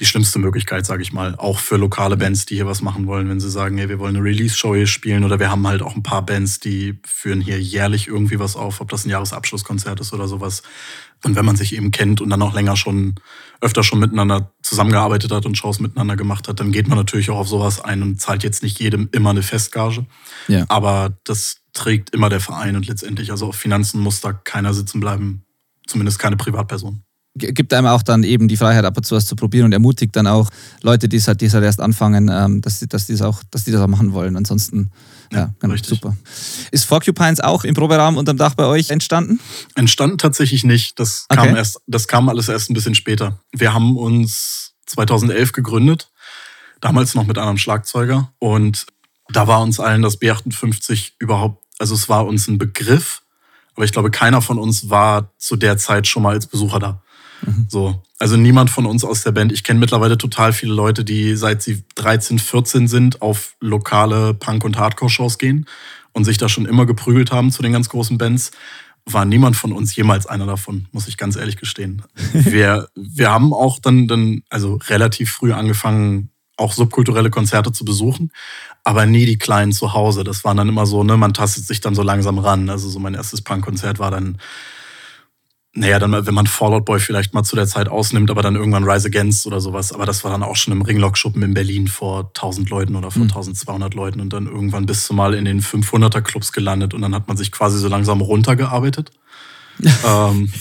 die 0.00 0.06
schlimmste 0.06 0.38
Möglichkeit, 0.38 0.86
sage 0.86 1.02
ich 1.02 1.12
mal, 1.12 1.34
auch 1.36 1.58
für 1.58 1.76
lokale 1.76 2.16
Bands, 2.16 2.46
die 2.46 2.54
hier 2.54 2.66
was 2.66 2.82
machen 2.82 3.06
wollen, 3.06 3.28
wenn 3.28 3.40
sie 3.40 3.50
sagen, 3.50 3.78
hey, 3.78 3.88
wir 3.88 3.98
wollen 3.98 4.16
eine 4.16 4.24
Release-Show 4.24 4.74
hier 4.74 4.86
spielen 4.86 5.24
oder 5.24 5.38
wir 5.38 5.50
haben 5.50 5.66
halt 5.66 5.82
auch 5.82 5.94
ein 5.94 6.02
paar 6.02 6.24
Bands, 6.24 6.60
die 6.60 6.98
führen 7.04 7.40
hier 7.40 7.60
jährlich 7.60 8.08
irgendwie 8.08 8.38
was 8.38 8.56
auf, 8.56 8.80
ob 8.80 8.88
das 8.88 9.04
ein 9.04 9.10
Jahresabschlusskonzert 9.10 10.00
ist 10.00 10.12
oder 10.12 10.28
sowas. 10.28 10.62
Und 11.24 11.36
wenn 11.36 11.44
man 11.44 11.56
sich 11.56 11.74
eben 11.74 11.90
kennt 11.90 12.20
und 12.20 12.30
dann 12.30 12.42
auch 12.42 12.54
länger 12.54 12.76
schon, 12.76 13.14
öfter 13.60 13.84
schon 13.84 14.00
miteinander 14.00 14.52
zusammengearbeitet 14.62 15.30
hat 15.30 15.46
und 15.46 15.56
Shows 15.56 15.78
miteinander 15.78 16.16
gemacht 16.16 16.48
hat, 16.48 16.58
dann 16.58 16.72
geht 16.72 16.88
man 16.88 16.98
natürlich 16.98 17.30
auch 17.30 17.38
auf 17.38 17.48
sowas 17.48 17.80
ein 17.80 18.02
und 18.02 18.20
zahlt 18.20 18.42
jetzt 18.42 18.62
nicht 18.62 18.80
jedem 18.80 19.08
immer 19.12 19.30
eine 19.30 19.42
Festgage. 19.42 20.06
Ja. 20.48 20.64
Aber 20.68 21.16
das 21.24 21.58
trägt 21.72 22.10
immer 22.10 22.28
der 22.28 22.40
Verein 22.40 22.76
und 22.76 22.88
letztendlich, 22.88 23.30
also 23.30 23.48
auf 23.48 23.56
Finanzen 23.56 24.00
muss 24.00 24.20
da 24.20 24.32
keiner 24.32 24.74
sitzen 24.74 25.00
bleiben, 25.00 25.44
zumindest 25.86 26.18
keine 26.18 26.36
Privatperson 26.36 27.04
gibt 27.34 27.72
einem 27.72 27.86
auch 27.86 28.02
dann 28.02 28.24
eben 28.24 28.46
die 28.48 28.56
Freiheit, 28.56 28.84
ab 28.84 28.96
und 28.96 29.04
zu 29.04 29.14
was 29.14 29.26
zu 29.26 29.36
probieren 29.36 29.66
und 29.66 29.72
ermutigt 29.72 30.14
dann 30.14 30.26
auch 30.26 30.50
Leute, 30.82 31.08
die 31.08 31.16
es 31.16 31.28
halt, 31.28 31.40
die 31.40 31.46
es 31.46 31.54
halt 31.54 31.64
erst 31.64 31.80
anfangen, 31.80 32.30
ähm, 32.32 32.60
dass, 32.60 32.78
die, 32.78 32.88
dass, 32.88 33.06
die 33.06 33.12
das 33.12 33.22
auch, 33.22 33.42
dass 33.50 33.64
die 33.64 33.72
das 33.72 33.80
auch 33.80 33.86
machen 33.86 34.12
wollen. 34.12 34.36
Ansonsten, 34.36 34.90
ja, 35.32 35.38
ja 35.38 35.54
genau, 35.58 35.74
super. 35.76 36.16
Ist 36.70 36.86
Porcupines 36.86 37.40
auch 37.40 37.64
im 37.64 37.74
Proberaum 37.74 38.16
unterm 38.18 38.36
Dach 38.36 38.54
bei 38.54 38.66
euch 38.66 38.90
entstanden? 38.90 39.40
Entstanden 39.74 40.18
tatsächlich 40.18 40.64
nicht. 40.64 40.98
Das, 40.98 41.26
okay. 41.30 41.46
kam, 41.46 41.56
erst, 41.56 41.80
das 41.86 42.06
kam 42.06 42.28
alles 42.28 42.48
erst 42.48 42.70
ein 42.70 42.74
bisschen 42.74 42.94
später. 42.94 43.38
Wir 43.52 43.72
haben 43.72 43.96
uns 43.96 44.74
2011 44.86 45.52
gegründet, 45.52 46.10
damals 46.80 47.14
noch 47.14 47.24
mit 47.24 47.38
einem 47.38 47.56
Schlagzeuger. 47.56 48.30
Und 48.40 48.86
da 49.30 49.46
war 49.46 49.62
uns 49.62 49.80
allen 49.80 50.02
das 50.02 50.20
B58 50.20 51.12
überhaupt, 51.18 51.64
also 51.78 51.94
es 51.94 52.10
war 52.10 52.26
uns 52.26 52.46
ein 52.48 52.58
Begriff, 52.58 53.22
aber 53.74 53.86
ich 53.86 53.92
glaube, 53.92 54.10
keiner 54.10 54.42
von 54.42 54.58
uns 54.58 54.90
war 54.90 55.32
zu 55.38 55.56
der 55.56 55.78
Zeit 55.78 56.06
schon 56.06 56.22
mal 56.22 56.34
als 56.34 56.46
Besucher 56.46 56.78
da. 56.78 57.02
Mhm. 57.44 57.66
So. 57.68 58.02
Also 58.18 58.36
niemand 58.36 58.70
von 58.70 58.86
uns 58.86 59.04
aus 59.04 59.22
der 59.22 59.32
Band. 59.32 59.52
Ich 59.52 59.64
kenne 59.64 59.80
mittlerweile 59.80 60.16
total 60.16 60.52
viele 60.52 60.72
Leute, 60.74 61.04
die 61.04 61.34
seit 61.36 61.62
sie 61.62 61.84
13, 61.96 62.38
14 62.38 62.88
sind, 62.88 63.22
auf 63.22 63.56
lokale 63.60 64.34
Punk- 64.34 64.64
und 64.64 64.78
Hardcore-Shows 64.78 65.38
gehen 65.38 65.66
und 66.12 66.24
sich 66.24 66.38
da 66.38 66.48
schon 66.48 66.66
immer 66.66 66.86
geprügelt 66.86 67.32
haben 67.32 67.50
zu 67.50 67.62
den 67.62 67.72
ganz 67.72 67.88
großen 67.88 68.18
Bands. 68.18 68.52
War 69.04 69.24
niemand 69.24 69.56
von 69.56 69.72
uns 69.72 69.96
jemals 69.96 70.26
einer 70.26 70.46
davon, 70.46 70.86
muss 70.92 71.08
ich 71.08 71.16
ganz 71.16 71.34
ehrlich 71.34 71.56
gestehen. 71.56 72.02
wir, 72.32 72.88
wir 72.94 73.30
haben 73.30 73.52
auch 73.52 73.80
dann, 73.80 74.06
dann, 74.06 74.42
also 74.48 74.78
relativ 74.88 75.32
früh 75.32 75.52
angefangen, 75.52 76.30
auch 76.56 76.72
subkulturelle 76.72 77.30
Konzerte 77.30 77.72
zu 77.72 77.84
besuchen, 77.84 78.30
aber 78.84 79.06
nie 79.06 79.26
die 79.26 79.38
kleinen 79.38 79.72
zu 79.72 79.94
Hause. 79.94 80.22
Das 80.22 80.44
waren 80.44 80.56
dann 80.56 80.68
immer 80.68 80.86
so, 80.86 81.02
ne, 81.02 81.16
man 81.16 81.34
tastet 81.34 81.66
sich 81.66 81.80
dann 81.80 81.94
so 81.94 82.02
langsam 82.02 82.38
ran. 82.38 82.70
Also 82.70 82.88
so 82.88 83.00
mein 83.00 83.14
erstes 83.14 83.42
Punkkonzert 83.42 83.98
war 83.98 84.10
dann, 84.10 84.38
naja, 85.74 85.98
dann, 85.98 86.26
wenn 86.26 86.34
man 86.34 86.46
Fallout 86.46 86.84
Boy 86.84 87.00
vielleicht 87.00 87.32
mal 87.32 87.44
zu 87.44 87.56
der 87.56 87.66
Zeit 87.66 87.88
ausnimmt, 87.88 88.30
aber 88.30 88.42
dann 88.42 88.56
irgendwann 88.56 88.84
Rise 88.84 89.08
Against 89.08 89.46
oder 89.46 89.60
sowas. 89.60 89.92
Aber 89.92 90.04
das 90.04 90.22
war 90.22 90.30
dann 90.30 90.42
auch 90.42 90.56
schon 90.56 90.72
im 90.72 90.82
Ringlock-Schuppen 90.82 91.42
in 91.42 91.54
Berlin 91.54 91.88
vor 91.88 92.26
1000 92.26 92.68
Leuten 92.68 92.94
oder 92.94 93.10
vor 93.10 93.22
mhm. 93.22 93.30
1200 93.30 93.94
Leuten 93.94 94.20
und 94.20 94.32
dann 94.34 94.46
irgendwann 94.46 94.84
bis 94.84 95.06
zumal 95.06 95.32
in 95.32 95.46
den 95.46 95.62
500er 95.62 96.20
Clubs 96.20 96.52
gelandet 96.52 96.92
und 96.92 97.00
dann 97.00 97.14
hat 97.14 97.26
man 97.26 97.38
sich 97.38 97.50
quasi 97.52 97.78
so 97.78 97.88
langsam 97.88 98.20
runtergearbeitet 98.20 99.12
ähm, 100.06 100.52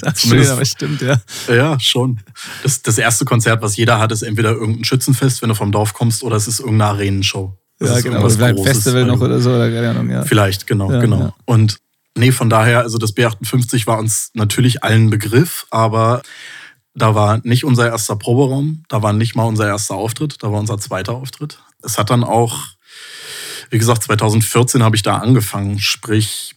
das 0.00 0.20
schön, 0.20 0.46
aber 0.46 0.64
stimmt, 0.64 1.00
ja. 1.00 1.20
Ja, 1.48 1.80
schon. 1.80 2.20
Das, 2.62 2.82
das 2.82 2.98
erste 2.98 3.24
Konzert, 3.24 3.62
was 3.62 3.76
jeder 3.76 3.98
hat, 3.98 4.12
ist 4.12 4.22
entweder 4.22 4.52
irgendein 4.52 4.84
Schützenfest, 4.84 5.42
wenn 5.42 5.48
du 5.48 5.54
vom 5.54 5.72
Dorf 5.72 5.94
kommst, 5.94 6.22
oder 6.22 6.36
es 6.36 6.46
ist 6.46 6.60
irgendeine 6.60 6.92
Arenenshow. 6.92 7.56
Das 7.78 7.90
ja, 7.90 8.00
genau. 8.00 8.20
Oder 8.20 8.30
vielleicht 8.30 8.58
ein 8.58 8.64
Festival 8.64 9.06
noch 9.06 9.20
oder 9.20 9.40
so, 9.40 9.50
oder 9.50 9.70
keine 9.70 9.90
Ahnung, 9.90 10.10
ja. 10.10 10.22
Vielleicht, 10.24 10.66
genau, 10.66 10.92
ja, 10.92 11.00
genau. 11.00 11.18
Ja. 11.18 11.34
Und 11.46 11.78
nee, 12.16 12.32
von 12.32 12.50
daher, 12.50 12.80
also 12.80 12.98
das 12.98 13.16
B58 13.16 13.86
war 13.86 13.98
uns 13.98 14.30
natürlich 14.34 14.82
allen 14.84 15.10
Begriff, 15.10 15.66
aber 15.70 16.22
da 16.94 17.14
war 17.14 17.40
nicht 17.44 17.64
unser 17.64 17.88
erster 17.88 18.16
Proberaum, 18.16 18.84
da 18.88 19.02
war 19.02 19.12
nicht 19.12 19.34
mal 19.34 19.44
unser 19.44 19.66
erster 19.66 19.94
Auftritt, 19.94 20.42
da 20.42 20.52
war 20.52 20.60
unser 20.60 20.78
zweiter 20.78 21.14
Auftritt. 21.14 21.58
Es 21.82 21.98
hat 21.98 22.10
dann 22.10 22.24
auch, 22.24 22.66
wie 23.70 23.78
gesagt, 23.78 24.02
2014 24.02 24.82
habe 24.82 24.96
ich 24.96 25.02
da 25.02 25.18
angefangen, 25.18 25.78
sprich 25.78 26.54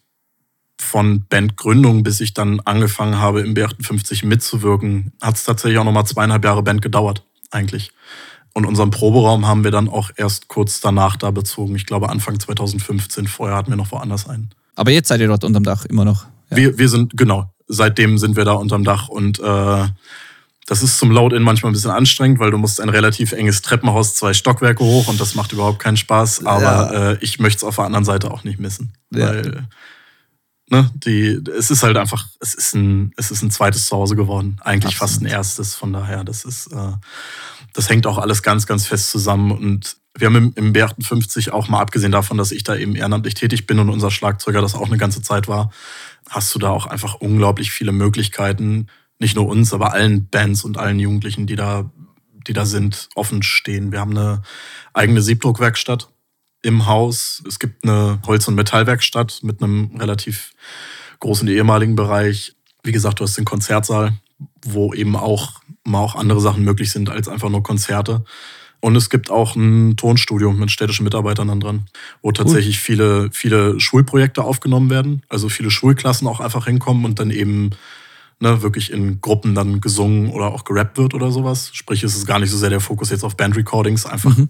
von 0.78 1.26
Bandgründung, 1.28 2.04
bis 2.04 2.20
ich 2.20 2.34
dann 2.34 2.60
angefangen 2.60 3.18
habe, 3.18 3.42
im 3.42 3.56
B58 3.56 4.26
mitzuwirken, 4.26 5.14
hat 5.22 5.36
es 5.36 5.46
tatsächlich 5.46 5.80
auch 5.80 5.86
nochmal 5.86 6.06
zweieinhalb 6.06 6.44
Jahre 6.44 6.64
Band 6.64 6.82
gedauert, 6.82 7.24
eigentlich. 7.50 7.92
Und 8.54 8.66
unseren 8.66 8.90
Proberaum 8.90 9.48
haben 9.48 9.64
wir 9.64 9.72
dann 9.72 9.90
auch 9.90 10.12
erst 10.16 10.48
kurz 10.48 10.80
danach 10.80 11.18
da 11.18 11.32
bezogen. 11.32 11.76
Ich 11.76 11.86
glaube 11.86 12.10
Anfang 12.10 12.40
2015. 12.40 13.28
Vorher 13.28 13.58
hatten 13.58 13.70
wir 13.70 13.76
noch 13.76 13.92
woanders 13.92 14.30
einen. 14.30 14.50
Aber 14.76 14.92
jetzt 14.92 15.08
seid 15.08 15.22
ihr 15.22 15.28
dort 15.28 15.44
unterm 15.44 15.64
Dach 15.64 15.86
immer 15.86 16.06
noch. 16.06 16.26
Ja. 16.50 16.58
Wir, 16.58 16.78
wir 16.78 16.90
sind, 16.90 17.18
genau, 17.18 17.52
seitdem 17.68 18.18
sind 18.18 18.36
wir 18.36 18.46
da 18.46 18.54
unterm 18.54 18.84
Dach 18.84 19.08
und 19.08 19.40
äh, 19.40 19.88
das 20.68 20.82
ist 20.82 20.98
zum 20.98 21.12
Load-In 21.12 21.44
manchmal 21.44 21.72
ein 21.72 21.74
bisschen 21.74 21.92
anstrengend, 21.92 22.40
weil 22.40 22.52
du 22.52 22.58
musst 22.58 22.82
ein 22.82 22.90
relativ 22.90 23.34
enges 23.34 23.62
Treppenhaus, 23.62 24.16
zwei 24.16 24.34
Stockwerke 24.34 24.84
hoch 24.84 25.08
und 25.08 25.22
das 25.22 25.36
macht 25.36 25.52
überhaupt 25.52 25.80
keinen 25.80 25.98
Spaß. 25.98 26.46
Aber 26.46 26.62
ja. 26.62 27.12
äh, 27.12 27.18
ich 27.22 27.40
möchte 27.40 27.58
es 27.58 27.64
auf 27.64 27.76
der 27.76 27.86
anderen 27.86 28.06
Seite 28.06 28.32
auch 28.32 28.44
nicht 28.44 28.60
missen. 28.60 28.94
Ja. 29.12 29.28
Weil 29.28 29.68
ne, 30.70 30.92
die, 30.96 31.40
es 31.56 31.70
ist 31.70 31.84
halt 31.84 31.98
einfach, 31.98 32.28
es 32.40 32.56
ist 32.56 32.74
ein, 32.74 33.14
es 33.16 33.30
ist 33.30 33.44
ein 33.44 33.52
zweites 33.52 33.86
Zuhause 33.86 34.16
geworden. 34.16 34.58
Eigentlich 34.62 34.96
Absolut. 34.96 35.12
fast 35.12 35.22
ein 35.22 35.28
erstes. 35.28 35.76
Von 35.76 35.94
daher, 35.94 36.24
das 36.24 36.46
ist, 36.46 36.68
äh, 36.74 36.94
das 37.74 37.90
hängt 37.90 38.08
auch 38.08 38.18
alles 38.18 38.42
ganz, 38.42 38.66
ganz 38.66 38.88
fest 38.88 39.12
zusammen. 39.12 39.52
Und 39.52 39.98
wir 40.18 40.28
haben 40.28 40.36
im, 40.36 40.54
im 40.56 40.74
B58 40.74 41.52
auch 41.52 41.68
mal 41.68 41.82
abgesehen 41.82 42.12
davon, 42.12 42.38
dass 42.38 42.52
ich 42.52 42.64
da 42.64 42.76
eben 42.76 42.96
ehrenamtlich 42.96 43.34
tätig 43.34 43.68
bin 43.68 43.80
und 43.80 43.90
unser 43.90 44.12
Schlagzeuger 44.12 44.62
das 44.62 44.76
auch 44.76 44.88
eine 44.88 44.98
ganze 44.98 45.22
Zeit 45.22 45.48
war, 45.48 45.72
hast 46.30 46.54
du 46.56 46.60
da 46.60 46.70
auch 46.70 46.86
einfach 46.86 47.16
unglaublich 47.16 47.72
viele 47.72 47.92
Möglichkeiten, 47.92 48.88
nicht 49.20 49.36
nur 49.36 49.48
uns, 49.48 49.74
aber 49.74 49.94
allen 49.94 50.28
Bands 50.30 50.64
und 50.64 50.78
allen 50.78 51.00
Jugendlichen, 51.00 51.48
die 51.48 51.56
da, 51.56 51.90
die 52.48 52.54
da 52.54 52.66
sind, 52.66 53.10
offen 53.16 53.44
stehen. 53.44 53.92
Wir 53.92 54.00
haben 54.00 54.18
eine 54.18 54.42
eigene 54.94 55.22
Siebdruckwerkstatt 55.22 56.10
im 56.62 56.86
Haus. 56.86 57.44
Es 57.48 57.60
gibt 57.60 57.84
eine 57.84 58.20
Holz- 58.26 58.48
und 58.48 58.56
Metallwerkstatt 58.56 59.42
mit 59.44 59.62
einem 59.62 59.96
relativ 59.98 60.54
großen 61.20 61.48
ehemaligen 61.48 61.96
Bereich. 61.96 62.56
Wie 62.84 62.92
gesagt, 62.92 63.20
du 63.20 63.24
hast 63.24 63.38
den 63.38 63.46
Konzertsaal, 63.46 64.14
wo 64.64 64.94
eben 64.94 65.16
auch 65.16 65.62
mal 65.84 66.00
auch 66.00 66.16
andere 66.16 66.42
Sachen 66.42 66.64
möglich 66.64 66.92
sind 66.92 67.10
als 67.10 67.28
einfach 67.28 67.50
nur 67.50 67.64
Konzerte. 67.64 68.26
Und 68.80 68.96
es 68.96 69.10
gibt 69.10 69.32
auch 69.32 69.56
ein 69.56 69.98
Tonstudio 69.98 70.54
mit 70.54 70.72
städtischen 70.72 71.04
Mitarbeitern 71.04 71.48
dann 71.48 71.60
dran, 71.60 71.86
wo 72.22 72.32
tatsächlich 72.32 72.80
viele, 72.80 73.30
viele 73.32 73.80
Schulprojekte 73.80 74.44
aufgenommen 74.44 74.90
werden. 74.90 75.24
Also 75.30 75.50
viele 75.50 75.72
Schulklassen 75.72 76.28
auch 76.28 76.40
einfach 76.40 76.66
hinkommen 76.66 77.06
und 77.06 77.20
dann 77.20 77.32
eben 77.32 77.72
ne, 78.40 78.62
wirklich 78.62 78.92
in 78.92 79.22
Gruppen 79.22 79.56
dann 79.56 79.82
gesungen 79.82 80.30
oder 80.30 80.54
auch 80.54 80.66
gerappt 80.66 80.98
wird 80.98 81.14
oder 81.14 81.32
sowas. 81.32 81.72
Sprich, 81.74 82.04
es 82.04 82.16
ist 82.16 82.28
gar 82.28 82.40
nicht 82.40 82.52
so 82.52 82.58
sehr 82.58 82.70
der 82.70 82.82
Fokus 82.82 83.10
jetzt 83.10 83.24
auf 83.24 83.36
Bandrecordings, 83.38 84.06
einfach 84.06 84.38
mhm 84.38 84.50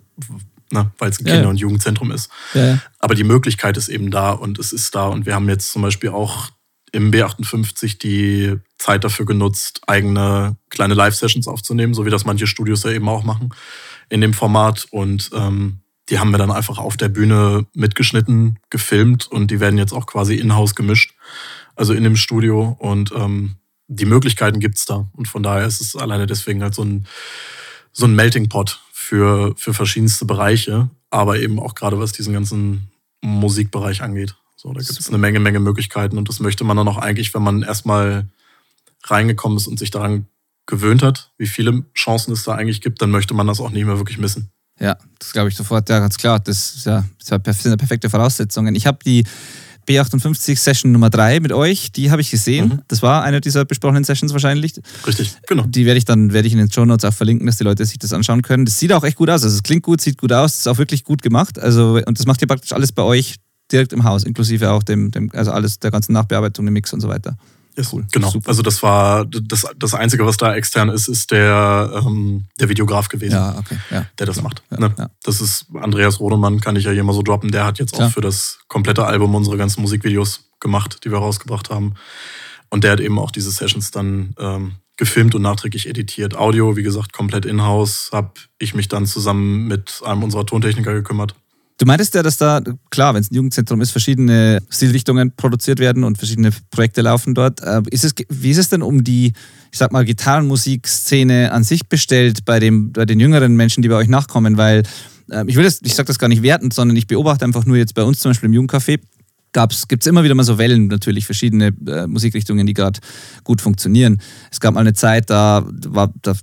ne, 0.72 0.92
weil 0.98 1.10
es 1.10 1.20
ein 1.20 1.26
Kinder- 1.26 1.44
ja, 1.44 1.50
und 1.50 1.58
Jugendzentrum 1.58 2.12
ist. 2.12 2.30
Ja, 2.54 2.80
Aber 3.00 3.16
die 3.16 3.24
Möglichkeit 3.24 3.78
ist 3.78 3.88
eben 3.88 4.12
da 4.12 4.32
und 4.32 4.60
es 4.60 4.74
ist 4.74 4.96
da. 4.96 5.08
Und 5.08 5.26
wir 5.26 5.36
haben 5.36 5.50
jetzt 5.50 5.72
zum 5.72 5.82
Beispiel 5.82 6.10
auch 6.10 6.50
im 6.92 7.12
B58 7.12 8.00
die 8.00 8.56
Zeit 8.78 9.04
dafür 9.04 9.26
genutzt, 9.26 9.82
eigene 9.88 10.56
kleine 10.70 10.94
Live-Sessions 10.94 11.48
aufzunehmen, 11.48 11.94
so 11.94 12.06
wie 12.06 12.10
das 12.10 12.26
manche 12.26 12.48
Studios 12.48 12.84
ja 12.84 12.92
eben 12.92 13.10
auch 13.10 13.24
machen 13.24 13.54
in 14.10 14.22
dem 14.22 14.34
Format. 14.34 14.88
Und 14.92 15.32
ähm, 15.34 15.80
die 16.10 16.20
haben 16.20 16.32
wir 16.32 16.38
dann 16.38 16.52
einfach 16.52 16.78
auf 16.78 16.98
der 16.98 17.10
Bühne 17.10 17.66
mitgeschnitten, 17.74 18.60
gefilmt 18.70 19.28
und 19.28 19.50
die 19.52 19.60
werden 19.60 19.78
jetzt 19.78 19.94
auch 19.94 20.06
quasi 20.06 20.36
in-house 20.36 20.76
gemischt, 20.76 21.16
also 21.76 21.94
in 21.94 22.04
dem 22.04 22.16
Studio. 22.16 22.76
Und 22.80 23.12
ähm, 23.14 23.56
die 23.88 24.06
Möglichkeiten 24.06 24.60
gibt 24.60 24.78
es 24.78 24.86
da. 24.86 25.08
Und 25.14 25.28
von 25.28 25.44
daher 25.44 25.66
ist 25.66 25.82
es 25.82 25.96
alleine 25.96 26.28
deswegen 26.28 26.62
halt 26.62 26.76
so 26.76 26.84
ein, 26.84 27.08
so 27.92 28.06
ein 28.06 28.16
Melting 28.16 28.50
Pot 28.50 28.82
für, 28.92 29.54
für 29.58 29.74
verschiedenste 29.74 30.26
Bereiche, 30.26 30.90
aber 31.10 31.40
eben 31.40 31.60
auch 31.60 31.76
gerade 31.76 32.00
was 32.00 32.12
diesen 32.12 32.34
ganzen 32.34 32.90
Musikbereich 33.22 34.02
angeht. 34.02 34.36
So, 34.56 34.74
da 34.74 34.80
gibt 34.80 35.00
es 35.00 35.10
eine 35.10 35.18
Menge, 35.18 35.40
Menge 35.40 35.60
Möglichkeiten 35.60 36.18
und 36.18 36.30
das 36.30 36.40
möchte 36.40 36.64
man 36.64 36.78
dann 36.78 36.88
auch 36.88 36.98
eigentlich, 36.98 37.34
wenn 37.34 37.44
man 37.44 37.62
erstmal 37.62 38.28
reingekommen 39.04 39.58
ist 39.58 39.68
und 39.68 39.78
sich 39.78 39.92
daran 39.92 40.28
gewöhnt 40.66 41.04
hat, 41.04 41.32
wie 41.38 41.48
viele 41.48 41.84
Chancen 41.94 42.32
es 42.32 42.44
da 42.44 42.54
eigentlich 42.54 42.82
gibt, 42.82 43.02
dann 43.02 43.12
möchte 43.12 43.34
man 43.34 43.48
das 43.48 43.60
auch 43.60 43.72
nicht 43.72 43.86
mehr 43.86 43.98
wirklich 43.98 44.18
missen. 44.18 44.50
Ja, 44.80 44.98
das 45.20 45.32
glaube 45.32 45.50
ich 45.50 45.56
sofort, 45.56 45.88
ja, 45.90 46.00
ganz 46.00 46.18
klar. 46.18 46.40
Das, 46.40 46.76
ist 46.76 46.86
ja, 46.86 47.06
das 47.20 47.64
sind 47.64 47.72
ja 47.72 47.78
perfekte 47.78 48.10
Voraussetzungen. 48.10 48.76
Ich 48.76 48.88
habe 48.88 49.00
die 49.06 49.24
B58 49.88 50.58
Session 50.58 50.92
Nummer 50.92 51.10
3 51.10 51.40
mit 51.40 51.52
euch, 51.52 51.92
die 51.92 52.12
habe 52.12 52.22
ich 52.22 52.32
gesehen. 52.32 52.70
Mhm. 52.70 52.80
Das 52.88 53.02
war 53.02 53.24
eine 53.24 53.40
dieser 53.40 53.66
besprochenen 53.66 54.04
Sessions 54.04 54.34
wahrscheinlich. 54.34 54.74
Richtig, 55.06 55.36
genau. 55.48 55.64
Die 55.64 55.86
werde 55.86 55.98
ich 55.98 56.06
dann 56.06 56.34
werde 56.34 56.48
ich 56.48 56.54
in 56.54 56.60
den 56.60 56.72
Show 56.72 56.86
Notes 56.86 57.06
auch 57.06 57.14
verlinken, 57.14 57.46
dass 57.46 57.58
die 57.58 57.64
Leute 57.64 57.86
sich 57.86 58.00
das 58.00 58.12
anschauen 58.12 58.42
können. 58.42 58.66
Das 58.66 58.80
sieht 58.80 58.92
auch 58.92 59.04
echt 59.04 59.18
gut 59.18 59.30
aus. 59.30 59.44
Also 59.44 59.56
es 59.56 59.64
klingt 59.64 59.84
gut, 59.84 60.02
sieht 60.02 60.18
gut 60.18 60.34
aus, 60.34 60.60
ist 60.60 60.68
auch 60.68 60.78
wirklich 60.78 61.04
gut 61.04 61.22
gemacht. 61.22 61.60
Also 61.60 62.02
und 62.06 62.20
das 62.20 62.26
macht 62.26 62.42
ihr 62.42 62.48
praktisch 62.48 62.74
alles 62.74 62.92
bei 62.92 63.04
euch 63.04 63.36
direkt 63.72 63.94
im 63.94 64.04
Haus, 64.04 64.24
inklusive 64.24 64.72
auch 64.72 64.84
dem, 64.84 65.12
dem 65.12 65.30
also 65.34 65.52
alles 65.52 65.80
der 65.80 65.92
ganzen 65.92 66.14
Nachbearbeitung, 66.14 66.66
dem 66.66 66.74
Mix 66.74 66.92
und 66.94 67.02
so 67.02 67.08
weiter. 67.08 67.38
Ist 67.76 67.94
cool. 67.94 68.06
Genau. 68.12 68.30
Super. 68.30 68.48
Also 68.50 68.62
das 68.62 68.82
war 68.82 69.26
das, 69.26 69.66
das 69.78 69.94
Einzige, 69.94 70.26
was 70.26 70.38
da 70.38 70.56
extern 70.56 70.90
ist, 70.90 71.08
ist 71.08 71.32
der, 71.32 71.92
ähm, 72.06 72.46
der 72.60 72.70
Videograf 72.70 73.10
gewesen, 73.10 73.34
ja, 73.34 73.58
okay. 73.58 73.78
ja, 73.92 74.06
der 74.18 74.26
das 74.26 74.42
macht. 74.42 74.64
Ja, 74.72 74.80
ne? 74.80 75.10
Das 75.24 75.42
ist 75.42 75.66
Andreas 75.74 76.20
Rodemann, 76.20 76.62
kann 76.62 76.76
ich 76.78 76.86
ja 76.86 76.92
hier 76.92 77.04
mal 77.04 77.14
so 77.14 77.22
droppen. 77.22 77.52
Der 77.52 77.66
hat 77.66 77.78
jetzt 77.80 78.00
auch 78.00 78.10
für 78.12 78.22
das 78.22 78.60
komplette 78.68 79.06
Album 79.06 79.36
unsere 79.36 79.58
ganzen 79.58 79.82
Musikvideos 79.82 80.50
gemacht, 80.60 81.00
die 81.04 81.12
wir 81.12 81.18
rausgebracht 81.18 81.70
haben. 81.70 81.96
Und 82.70 82.84
der 82.84 82.94
hat 82.94 83.00
eben 83.00 83.20
auch 83.20 83.32
diese 83.32 83.52
Sessions 83.52 83.92
dann 83.92 84.34
ähm, 84.40 84.76
gefilmt 84.98 85.36
und 85.36 85.42
nachträglich 85.42 85.88
editiert. 85.88 86.36
Audio, 86.36 86.76
wie 86.78 86.84
gesagt, 86.84 87.14
komplett 87.14 87.46
in-house, 87.46 88.10
habe 88.14 88.32
ich 88.58 88.74
mich 88.74 88.88
dann 88.88 89.06
zusammen 89.06 89.68
mit 89.68 90.02
einem 90.06 90.24
unserer 90.24 90.46
Tontechniker 90.46 90.94
gekümmert. 90.94 91.36
Du 91.78 91.86
meintest 91.86 92.16
ja, 92.16 92.24
dass 92.24 92.38
da, 92.38 92.62
klar, 92.90 93.14
wenn 93.14 93.22
es 93.22 93.32
ein 93.32 93.36
Jugendzentrum 93.36 93.82
ist, 93.82 93.92
verschiedene 93.92 94.62
Stilrichtungen 94.70 95.36
produziert 95.36 95.80
werden 95.80 96.06
und 96.06 96.18
verschiedene 96.18 96.52
Projekte 96.72 97.02
laufen 97.02 97.34
dort. 97.34 97.62
Äh, 97.62 97.82
ist 97.92 98.06
es, 98.06 98.14
wie 98.30 98.52
ist 98.52 98.60
es 98.60 98.70
denn 98.70 98.82
um 98.82 99.04
die, 99.04 99.34
ich 99.72 99.78
sag 99.78 99.92
mal, 99.92 100.06
Gitarrenmusikszene 100.06 101.52
an 101.52 101.66
sich 101.66 101.88
bestellt 101.90 102.46
bei, 102.46 102.60
dem, 102.60 102.94
bei 102.94 103.06
den 103.06 103.20
jüngeren 103.20 103.58
Menschen, 103.58 103.82
die 103.82 103.90
bei 103.90 103.96
euch 103.96 104.08
nachkommen? 104.08 104.56
Weil 104.56 104.84
äh, 105.30 105.44
ich 105.48 105.58
will 105.58 105.66
das, 105.66 105.82
ich 105.84 105.96
sage 105.96 106.08
das 106.08 106.18
gar 106.18 106.30
nicht 106.30 106.44
wertend, 106.44 106.74
sondern 106.74 106.96
ich 106.96 107.08
beobachte 107.08 107.44
einfach 107.44 107.66
nur 107.66 107.76
jetzt 107.76 107.94
bei 107.94 108.04
uns 108.04 108.20
zum 108.20 108.30
Beispiel 108.32 108.48
im 108.48 108.54
Jugendcafé, 108.54 109.00
gibt 109.88 110.04
es 110.04 110.08
immer 110.08 110.24
wieder 110.24 110.36
mal 110.36 110.44
so 110.44 110.58
Wellen, 110.58 110.88
natürlich 110.88 111.26
verschiedene 111.26 111.74
äh, 111.88 112.08
Musikrichtungen, 112.08 112.66
die 112.66 112.74
gerade 112.74 113.00
gut 113.44 113.62
funktionieren. 113.62 114.22
Es 114.52 114.60
gab 114.60 114.74
mal 114.74 114.82
eine 114.82 114.94
Zeit, 114.94 115.30
da 115.30 115.66
war, 115.88 116.14
da 116.22 116.34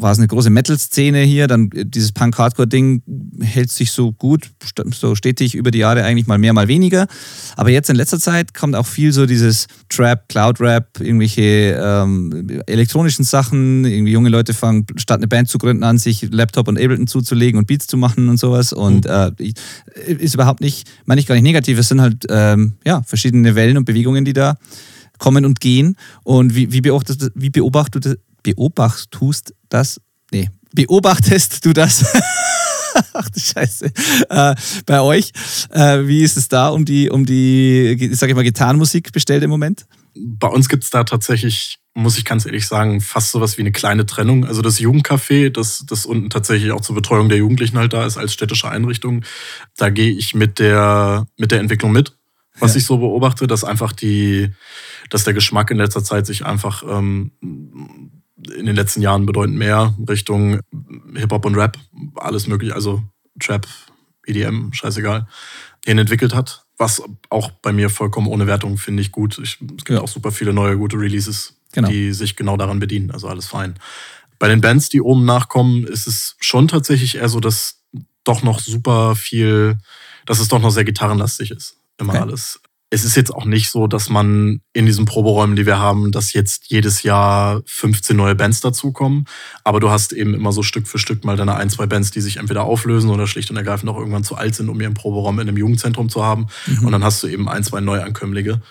war 0.00 0.12
es 0.12 0.18
eine 0.18 0.26
große 0.26 0.50
Metal-Szene 0.50 1.20
hier, 1.20 1.46
dann 1.46 1.70
dieses 1.72 2.12
Punk-Hardcore-Ding 2.12 3.02
hält 3.40 3.70
sich 3.70 3.90
so 3.90 4.12
gut, 4.12 4.50
so 4.92 5.14
stetig 5.14 5.54
über 5.54 5.70
die 5.70 5.78
Jahre 5.78 6.04
eigentlich 6.04 6.26
mal 6.26 6.38
mehr, 6.38 6.52
mal 6.52 6.68
weniger. 6.68 7.06
Aber 7.56 7.70
jetzt 7.70 7.90
in 7.90 7.96
letzter 7.96 8.18
Zeit 8.18 8.54
kommt 8.54 8.74
auch 8.74 8.86
viel 8.86 9.12
so 9.12 9.26
dieses 9.26 9.66
Trap, 9.88 10.28
Cloud-Rap, 10.28 11.00
irgendwelche 11.00 11.80
ähm, 11.82 12.62
elektronischen 12.66 13.24
Sachen. 13.24 13.84
Irgendwie 13.84 14.12
junge 14.12 14.28
Leute 14.28 14.54
fangen 14.54 14.86
statt 14.96 15.18
eine 15.18 15.28
Band 15.28 15.48
zu 15.48 15.58
gründen 15.58 15.84
an, 15.84 15.98
sich 15.98 16.28
Laptop 16.30 16.68
und 16.68 16.78
Ableton 16.78 17.06
zuzulegen 17.06 17.58
und 17.58 17.66
Beats 17.66 17.86
zu 17.86 17.96
machen 17.96 18.28
und 18.28 18.38
sowas. 18.38 18.72
Und 18.72 19.04
mhm. 19.04 19.34
äh, 19.38 19.52
ist 20.06 20.34
überhaupt 20.34 20.60
nicht, 20.60 20.88
meine 21.04 21.20
ich 21.20 21.26
gar 21.26 21.34
nicht 21.34 21.44
negativ, 21.44 21.78
es 21.78 21.88
sind 21.88 22.00
halt 22.00 22.24
ähm, 22.28 22.74
ja, 22.84 23.02
verschiedene 23.02 23.54
Wellen 23.54 23.76
und 23.76 23.84
Bewegungen, 23.84 24.24
die 24.24 24.32
da 24.32 24.56
kommen 25.18 25.44
und 25.44 25.60
gehen. 25.60 25.96
Und 26.22 26.54
wie, 26.54 26.72
wie, 26.72 26.80
beobachtest, 26.80 27.30
wie 27.34 27.50
beobachtest, 27.50 28.18
beobachtest 28.42 29.54
das? 29.74 30.00
Nee, 30.30 30.48
beobachtest 30.72 31.64
du 31.64 31.72
das? 31.72 32.04
Ach 33.12 33.28
du 33.28 33.40
Scheiße. 33.40 33.90
Äh, 34.30 34.54
bei 34.86 35.00
euch, 35.00 35.32
äh, 35.70 36.06
wie 36.06 36.22
ist 36.22 36.36
es 36.36 36.48
da 36.48 36.68
um 36.68 36.84
die, 36.84 37.10
um 37.10 37.26
die, 37.26 38.10
sag 38.12 38.28
ich 38.28 38.34
mal, 38.34 38.44
Gitarrenmusik 38.44 39.12
bestellt 39.12 39.42
im 39.42 39.50
Moment? 39.50 39.86
Bei 40.14 40.46
uns 40.46 40.68
gibt 40.68 40.84
es 40.84 40.90
da 40.90 41.02
tatsächlich, 41.02 41.78
muss 41.94 42.18
ich 42.18 42.24
ganz 42.24 42.46
ehrlich 42.46 42.68
sagen, 42.68 43.00
fast 43.00 43.32
sowas 43.32 43.58
wie 43.58 43.62
eine 43.62 43.72
kleine 43.72 44.06
Trennung. 44.06 44.46
Also 44.46 44.62
das 44.62 44.78
Jugendcafé, 44.78 45.50
das, 45.50 45.84
das 45.86 46.06
unten 46.06 46.30
tatsächlich 46.30 46.70
auch 46.70 46.80
zur 46.80 46.94
Betreuung 46.94 47.28
der 47.28 47.38
Jugendlichen 47.38 47.78
halt 47.78 47.92
da 47.92 48.06
ist 48.06 48.16
als 48.16 48.32
städtische 48.32 48.68
Einrichtung, 48.68 49.24
da 49.76 49.90
gehe 49.90 50.12
ich 50.12 50.34
mit 50.34 50.60
der, 50.60 51.26
mit 51.36 51.50
der 51.50 51.60
Entwicklung 51.60 51.90
mit. 51.90 52.16
Was 52.60 52.74
ja. 52.74 52.78
ich 52.78 52.86
so 52.86 52.98
beobachte, 52.98 53.48
dass 53.48 53.64
einfach 53.64 53.92
die, 53.92 54.52
dass 55.10 55.24
der 55.24 55.34
Geschmack 55.34 55.72
in 55.72 55.78
letzter 55.78 56.04
Zeit 56.04 56.26
sich 56.26 56.46
einfach 56.46 56.84
ähm, 56.88 57.32
in 58.56 58.66
den 58.66 58.76
letzten 58.76 59.02
Jahren 59.02 59.26
bedeutend 59.26 59.56
mehr 59.56 59.94
Richtung 60.08 60.60
Hip-Hop 61.14 61.44
und 61.44 61.56
Rap, 61.56 61.78
alles 62.16 62.46
mögliche, 62.46 62.74
also 62.74 63.02
Trap, 63.40 63.66
EDM, 64.26 64.72
scheißegal, 64.72 65.26
hin 65.84 65.98
entwickelt 65.98 66.34
hat. 66.34 66.64
Was 66.76 67.02
auch 67.30 67.50
bei 67.50 67.72
mir 67.72 67.88
vollkommen 67.90 68.26
ohne 68.26 68.46
Wertung 68.46 68.78
finde 68.78 69.00
ich 69.00 69.12
gut. 69.12 69.38
Ich, 69.38 69.58
es 69.60 69.84
gibt 69.84 69.90
ja. 69.90 70.00
auch 70.00 70.08
super 70.08 70.32
viele 70.32 70.52
neue 70.52 70.76
gute 70.76 70.98
Releases, 70.98 71.56
genau. 71.72 71.88
die 71.88 72.12
sich 72.12 72.36
genau 72.36 72.56
daran 72.56 72.80
bedienen. 72.80 73.10
Also 73.10 73.28
alles 73.28 73.46
fein. 73.46 73.74
Bei 74.38 74.48
den 74.48 74.60
Bands, 74.60 74.88
die 74.88 75.00
oben 75.00 75.24
nachkommen, 75.24 75.86
ist 75.86 76.06
es 76.06 76.36
schon 76.40 76.66
tatsächlich 76.66 77.16
eher 77.16 77.28
so, 77.28 77.38
dass 77.38 77.80
doch 78.24 78.42
noch 78.42 78.58
super 78.58 79.14
viel, 79.14 79.78
dass 80.26 80.40
es 80.40 80.48
doch 80.48 80.60
noch 80.60 80.70
sehr 80.70 80.84
gitarrenlastig 80.84 81.52
ist. 81.52 81.76
Immer 81.98 82.14
okay. 82.14 82.22
alles 82.22 82.60
es 82.94 83.04
ist 83.04 83.16
jetzt 83.16 83.34
auch 83.34 83.44
nicht 83.44 83.70
so, 83.70 83.88
dass 83.88 84.08
man 84.08 84.60
in 84.72 84.86
diesen 84.86 85.04
Proberäumen, 85.04 85.56
die 85.56 85.66
wir 85.66 85.80
haben, 85.80 86.12
dass 86.12 86.32
jetzt 86.32 86.66
jedes 86.68 87.02
Jahr 87.02 87.60
15 87.66 88.16
neue 88.16 88.36
Bands 88.36 88.60
dazukommen. 88.60 89.26
Aber 89.64 89.80
du 89.80 89.90
hast 89.90 90.12
eben 90.12 90.32
immer 90.32 90.52
so 90.52 90.62
Stück 90.62 90.86
für 90.86 90.98
Stück 90.98 91.24
mal 91.24 91.36
deine 91.36 91.56
ein, 91.56 91.70
zwei 91.70 91.86
Bands, 91.86 92.12
die 92.12 92.20
sich 92.20 92.36
entweder 92.36 92.62
auflösen 92.62 93.10
oder 93.10 93.26
schlicht 93.26 93.50
und 93.50 93.56
ergreifend 93.56 93.90
auch 93.90 93.98
irgendwann 93.98 94.22
zu 94.22 94.36
alt 94.36 94.54
sind, 94.54 94.68
um 94.68 94.80
ihren 94.80 94.94
Proberaum 94.94 95.40
in 95.40 95.48
einem 95.48 95.56
Jugendzentrum 95.56 96.08
zu 96.08 96.24
haben. 96.24 96.46
Mhm. 96.66 96.86
Und 96.86 96.92
dann 96.92 97.02
hast 97.02 97.20
du 97.24 97.26
eben 97.26 97.48
ein, 97.48 97.64
zwei 97.64 97.80
Neuankömmlinge. 97.80 98.62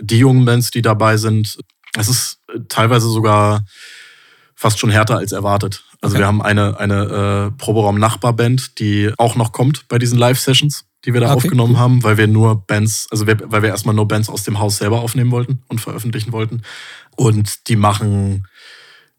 Die 0.00 0.18
jungen 0.18 0.44
Bands, 0.44 0.70
die 0.70 0.82
dabei 0.82 1.16
sind, 1.16 1.58
es 1.98 2.08
ist 2.08 2.38
teilweise 2.68 3.08
sogar 3.08 3.64
fast 4.54 4.78
schon 4.78 4.90
härter 4.90 5.18
als 5.18 5.32
erwartet. 5.32 5.82
Also 6.00 6.14
okay. 6.14 6.22
wir 6.22 6.26
haben 6.28 6.40
eine, 6.40 6.78
eine 6.78 7.50
äh, 7.50 7.58
Proberaum-Nachbarband, 7.58 8.78
die 8.78 9.12
auch 9.18 9.34
noch 9.34 9.50
kommt 9.50 9.88
bei 9.88 9.98
diesen 9.98 10.18
Live-Sessions 10.18 10.84
die 11.04 11.12
wir 11.12 11.20
da 11.20 11.28
okay, 11.28 11.36
aufgenommen 11.36 11.74
cool. 11.74 11.80
haben, 11.80 12.02
weil 12.04 12.16
wir 12.16 12.26
nur 12.26 12.66
Bands, 12.66 13.08
also 13.10 13.26
wir, 13.26 13.38
weil 13.44 13.62
wir 13.62 13.70
erstmal 13.70 13.94
nur 13.94 14.06
Bands 14.06 14.28
aus 14.28 14.44
dem 14.44 14.58
Haus 14.58 14.78
selber 14.78 15.00
aufnehmen 15.00 15.30
wollten 15.30 15.62
und 15.68 15.80
veröffentlichen 15.80 16.32
wollten. 16.32 16.62
Und 17.16 17.68
die 17.68 17.76
machen, 17.76 18.46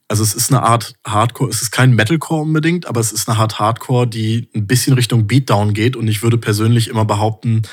also 0.08 0.24
es 0.24 0.34
ist 0.34 0.52
eine 0.52 0.64
Art 0.64 0.96
Hardcore, 1.06 1.50
es 1.50 1.62
ist 1.62 1.72
kein 1.72 1.94
Metalcore 1.94 2.42
unbedingt, 2.42 2.86
aber 2.86 3.00
es 3.00 3.12
ist 3.12 3.28
eine 3.28 3.38
Art 3.38 3.60
Hardcore, 3.60 4.08
die 4.08 4.50
ein 4.56 4.66
bisschen 4.66 4.94
Richtung 4.94 5.28
Beatdown 5.28 5.74
geht. 5.74 5.96
Und 5.96 6.08
ich 6.08 6.24
würde 6.24 6.38
persönlich 6.38 6.88
immer 6.88 7.06
behaupten, 7.06 7.64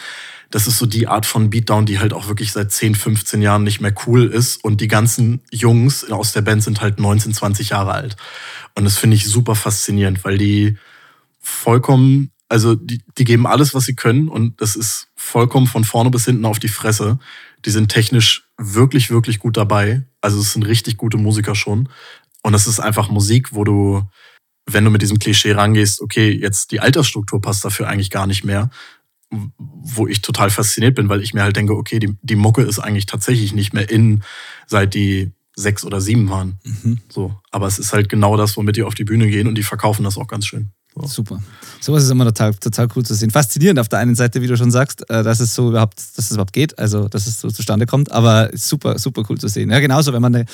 das 0.50 0.66
ist 0.66 0.78
so 0.78 0.86
die 0.86 1.06
Art 1.06 1.26
von 1.26 1.48
Beatdown, 1.48 1.86
die 1.86 2.00
halt 2.00 2.12
auch 2.12 2.26
wirklich 2.26 2.50
seit 2.50 2.72
10, 2.72 2.96
15 2.96 3.40
Jahren 3.40 3.62
nicht 3.62 3.80
mehr 3.80 3.94
cool 4.06 4.26
ist. 4.26 4.62
Und 4.64 4.80
die 4.80 4.88
ganzen 4.88 5.42
Jungs 5.52 6.10
aus 6.10 6.32
der 6.32 6.42
Band 6.42 6.64
sind 6.64 6.80
halt 6.80 6.98
19, 6.98 7.32
20 7.32 7.68
Jahre 7.68 7.92
alt. 7.92 8.16
Und 8.74 8.84
das 8.84 8.98
finde 8.98 9.14
ich 9.14 9.26
super 9.26 9.54
faszinierend, 9.54 10.24
weil 10.24 10.38
die 10.38 10.76
vollkommen 11.38 12.32
also 12.50 12.74
die, 12.74 13.00
die 13.16 13.24
geben 13.24 13.46
alles, 13.46 13.74
was 13.74 13.84
sie 13.84 13.94
können 13.94 14.28
und 14.28 14.60
das 14.60 14.74
ist 14.74 15.08
vollkommen 15.14 15.68
von 15.68 15.84
vorne 15.84 16.10
bis 16.10 16.24
hinten 16.24 16.44
auf 16.44 16.58
die 16.58 16.68
Fresse. 16.68 17.20
Die 17.64 17.70
sind 17.70 17.90
technisch 17.90 18.48
wirklich, 18.58 19.10
wirklich 19.10 19.38
gut 19.38 19.56
dabei. 19.56 20.02
Also 20.20 20.40
es 20.40 20.52
sind 20.52 20.64
richtig 20.64 20.96
gute 20.96 21.16
Musiker 21.16 21.54
schon. 21.54 21.88
Und 22.42 22.54
es 22.54 22.66
ist 22.66 22.80
einfach 22.80 23.08
Musik, 23.08 23.54
wo 23.54 23.62
du, 23.62 24.02
wenn 24.66 24.84
du 24.84 24.90
mit 24.90 25.00
diesem 25.00 25.20
Klischee 25.20 25.52
rangehst, 25.52 26.00
okay, 26.00 26.30
jetzt 26.30 26.72
die 26.72 26.80
Altersstruktur 26.80 27.40
passt 27.40 27.64
dafür 27.64 27.86
eigentlich 27.86 28.10
gar 28.10 28.26
nicht 28.26 28.44
mehr, 28.44 28.70
wo 29.28 30.08
ich 30.08 30.20
total 30.20 30.50
fasziniert 30.50 30.96
bin, 30.96 31.08
weil 31.08 31.22
ich 31.22 31.32
mir 31.32 31.44
halt 31.44 31.54
denke, 31.54 31.76
okay, 31.76 32.00
die, 32.00 32.16
die 32.22 32.36
Mucke 32.36 32.62
ist 32.62 32.80
eigentlich 32.80 33.06
tatsächlich 33.06 33.52
nicht 33.52 33.72
mehr 33.74 33.88
in, 33.88 34.24
seit 34.66 34.94
die 34.94 35.30
sechs 35.54 35.84
oder 35.84 36.00
sieben 36.00 36.28
waren. 36.30 36.58
Mhm. 36.64 36.98
So. 37.08 37.38
Aber 37.52 37.68
es 37.68 37.78
ist 37.78 37.92
halt 37.92 38.08
genau 38.08 38.36
das, 38.36 38.56
womit 38.56 38.74
die 38.74 38.82
auf 38.82 38.96
die 38.96 39.04
Bühne 39.04 39.28
gehen 39.28 39.46
und 39.46 39.54
die 39.54 39.62
verkaufen 39.62 40.02
das 40.02 40.18
auch 40.18 40.26
ganz 40.26 40.46
schön. 40.46 40.72
So. 40.94 41.06
Super. 41.06 41.40
Sowas 41.80 42.02
ist 42.02 42.10
immer 42.10 42.24
total, 42.24 42.52
total 42.54 42.88
cool 42.96 43.04
zu 43.04 43.14
sehen. 43.14 43.30
Faszinierend 43.30 43.78
auf 43.78 43.88
der 43.88 44.00
einen 44.00 44.16
Seite, 44.16 44.42
wie 44.42 44.48
du 44.48 44.56
schon 44.56 44.72
sagst, 44.72 45.08
äh, 45.08 45.22
dass 45.22 45.38
es 45.38 45.54
so 45.54 45.68
überhaupt, 45.68 45.98
dass 46.16 46.26
es 46.26 46.32
überhaupt 46.32 46.52
geht, 46.52 46.78
also 46.78 47.08
dass 47.08 47.28
es 47.28 47.40
so 47.40 47.48
zustande 47.48 47.86
kommt, 47.86 48.10
aber 48.10 48.50
super, 48.54 48.98
super 48.98 49.22
cool 49.28 49.38
zu 49.38 49.46
sehen. 49.46 49.70
Ja, 49.70 49.78
genauso, 49.78 50.12
wenn 50.12 50.20
man 50.20 50.34
eine, 50.34 50.46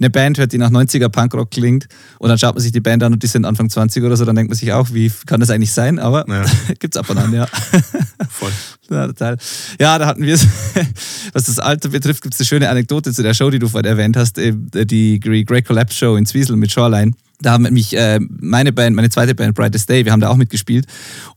eine 0.00 0.10
Band 0.10 0.38
hört, 0.38 0.52
die 0.52 0.58
nach 0.58 0.70
90er 0.70 1.08
Punkrock 1.08 1.52
klingt 1.52 1.86
und 2.18 2.28
dann 2.28 2.38
schaut 2.38 2.54
man 2.54 2.62
sich 2.62 2.72
die 2.72 2.80
Band 2.80 3.04
an 3.04 3.12
und 3.12 3.22
die 3.22 3.28
sind 3.28 3.44
Anfang 3.44 3.70
20 3.70 4.02
oder 4.02 4.16
so, 4.16 4.24
dann 4.24 4.34
denkt 4.34 4.50
man 4.50 4.58
sich 4.58 4.72
auch, 4.72 4.92
wie 4.92 5.12
kann 5.26 5.38
das 5.38 5.50
eigentlich 5.50 5.72
sein? 5.72 6.00
Aber 6.00 6.24
ja. 6.28 6.44
es 6.80 6.96
ab 6.96 7.08
und 7.08 7.18
an, 7.18 7.32
ja. 7.32 7.46
Voll. 8.28 8.52
Ja, 8.90 9.06
total. 9.06 9.38
Ja, 9.78 9.98
da 9.98 10.06
hatten 10.06 10.22
wir 10.22 10.34
es. 10.34 10.46
Was 11.32 11.44
das 11.44 11.60
Alter 11.60 11.90
betrifft, 11.90 12.20
gibt 12.22 12.34
es 12.34 12.40
eine 12.40 12.46
schöne 12.46 12.68
Anekdote 12.68 13.12
zu 13.12 13.22
der 13.22 13.32
Show, 13.32 13.48
die 13.48 13.60
du 13.60 13.68
vorhin 13.68 13.88
erwähnt 13.88 14.16
hast, 14.16 14.36
die 14.36 15.20
Great 15.20 15.66
Collapse 15.66 15.96
Show 15.96 16.16
in 16.16 16.26
Zwiesel 16.26 16.56
mit 16.56 16.72
Shoreline 16.72 17.12
da 17.44 17.52
haben 17.52 17.64
mich 17.72 17.96
äh, 17.96 18.18
meine 18.40 18.72
Band, 18.72 18.96
meine 18.96 19.10
zweite 19.10 19.34
Band, 19.34 19.54
Brightest 19.54 19.88
Day, 19.88 20.04
wir 20.04 20.12
haben 20.12 20.20
da 20.20 20.28
auch 20.28 20.36
mitgespielt. 20.36 20.86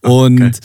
Und 0.01 0.41
okay. 0.41 0.59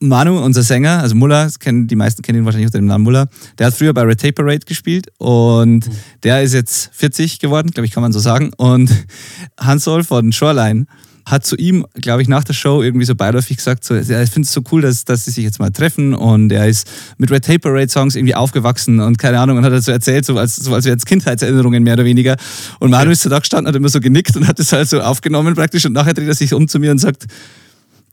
Manu, 0.00 0.40
unser 0.40 0.64
Sänger, 0.64 1.00
also 1.00 1.14
Muller, 1.14 1.48
kennen, 1.60 1.86
die 1.86 1.94
meisten 1.94 2.22
kennen 2.22 2.38
ihn 2.40 2.44
wahrscheinlich 2.44 2.66
unter 2.66 2.78
dem 2.78 2.86
Namen 2.86 3.04
Muller, 3.04 3.28
der 3.58 3.68
hat 3.68 3.74
früher 3.74 3.94
bei 3.94 4.02
Red 4.02 4.20
Tape 4.20 4.32
Parade 4.32 4.66
gespielt 4.66 5.06
und 5.18 5.86
mhm. 5.86 5.92
der 6.24 6.42
ist 6.42 6.54
jetzt 6.54 6.90
40 6.92 7.38
geworden, 7.38 7.70
glaube 7.70 7.86
ich, 7.86 7.92
kann 7.92 8.02
man 8.02 8.12
so 8.12 8.18
sagen. 8.18 8.50
Und 8.56 8.90
Hansol 9.60 10.02
von 10.02 10.32
Shoreline 10.32 10.86
hat 11.32 11.46
zu 11.46 11.56
ihm, 11.56 11.86
glaube 11.94 12.22
ich, 12.22 12.28
nach 12.28 12.44
der 12.44 12.52
Show 12.52 12.82
irgendwie 12.82 13.06
so 13.06 13.14
beiläufig 13.14 13.56
gesagt, 13.56 13.84
so, 13.84 13.94
ja, 13.94 14.22
ich 14.22 14.30
finde 14.30 14.46
es 14.46 14.52
so 14.52 14.60
cool, 14.70 14.82
dass, 14.82 15.04
dass 15.04 15.24
sie 15.24 15.30
sich 15.30 15.42
jetzt 15.42 15.58
mal 15.58 15.70
treffen 15.70 16.14
und 16.14 16.52
er 16.52 16.68
ist 16.68 16.86
mit 17.16 17.30
Red 17.30 17.44
Tape 17.44 17.58
Parade 17.58 17.88
Songs 17.88 18.14
irgendwie 18.14 18.34
aufgewachsen 18.34 19.00
und 19.00 19.18
keine 19.18 19.40
Ahnung 19.40 19.56
und 19.56 19.64
hat 19.64 19.72
das 19.72 19.86
so 19.86 19.92
erzählt, 19.92 20.26
so 20.26 20.36
als, 20.38 20.56
so 20.56 20.74
als 20.74 20.84
wäre 20.84 20.96
es 20.96 21.06
Kindheitserinnerungen 21.06 21.82
mehr 21.82 21.94
oder 21.94 22.04
weniger. 22.04 22.36
Und 22.80 22.90
Manu 22.90 23.10
ist 23.10 23.22
so 23.22 23.30
da 23.30 23.38
gestanden, 23.38 23.66
hat 23.66 23.74
immer 23.74 23.88
so 23.88 23.98
genickt 23.98 24.36
und 24.36 24.46
hat 24.46 24.60
es 24.60 24.72
halt 24.72 24.88
so 24.88 25.00
aufgenommen 25.00 25.54
praktisch 25.54 25.86
und 25.86 25.94
nachher 25.94 26.14
dreht 26.14 26.28
er 26.28 26.34
sich 26.34 26.52
um 26.52 26.68
zu 26.68 26.78
mir 26.78 26.90
und 26.90 26.98
sagt, 26.98 27.26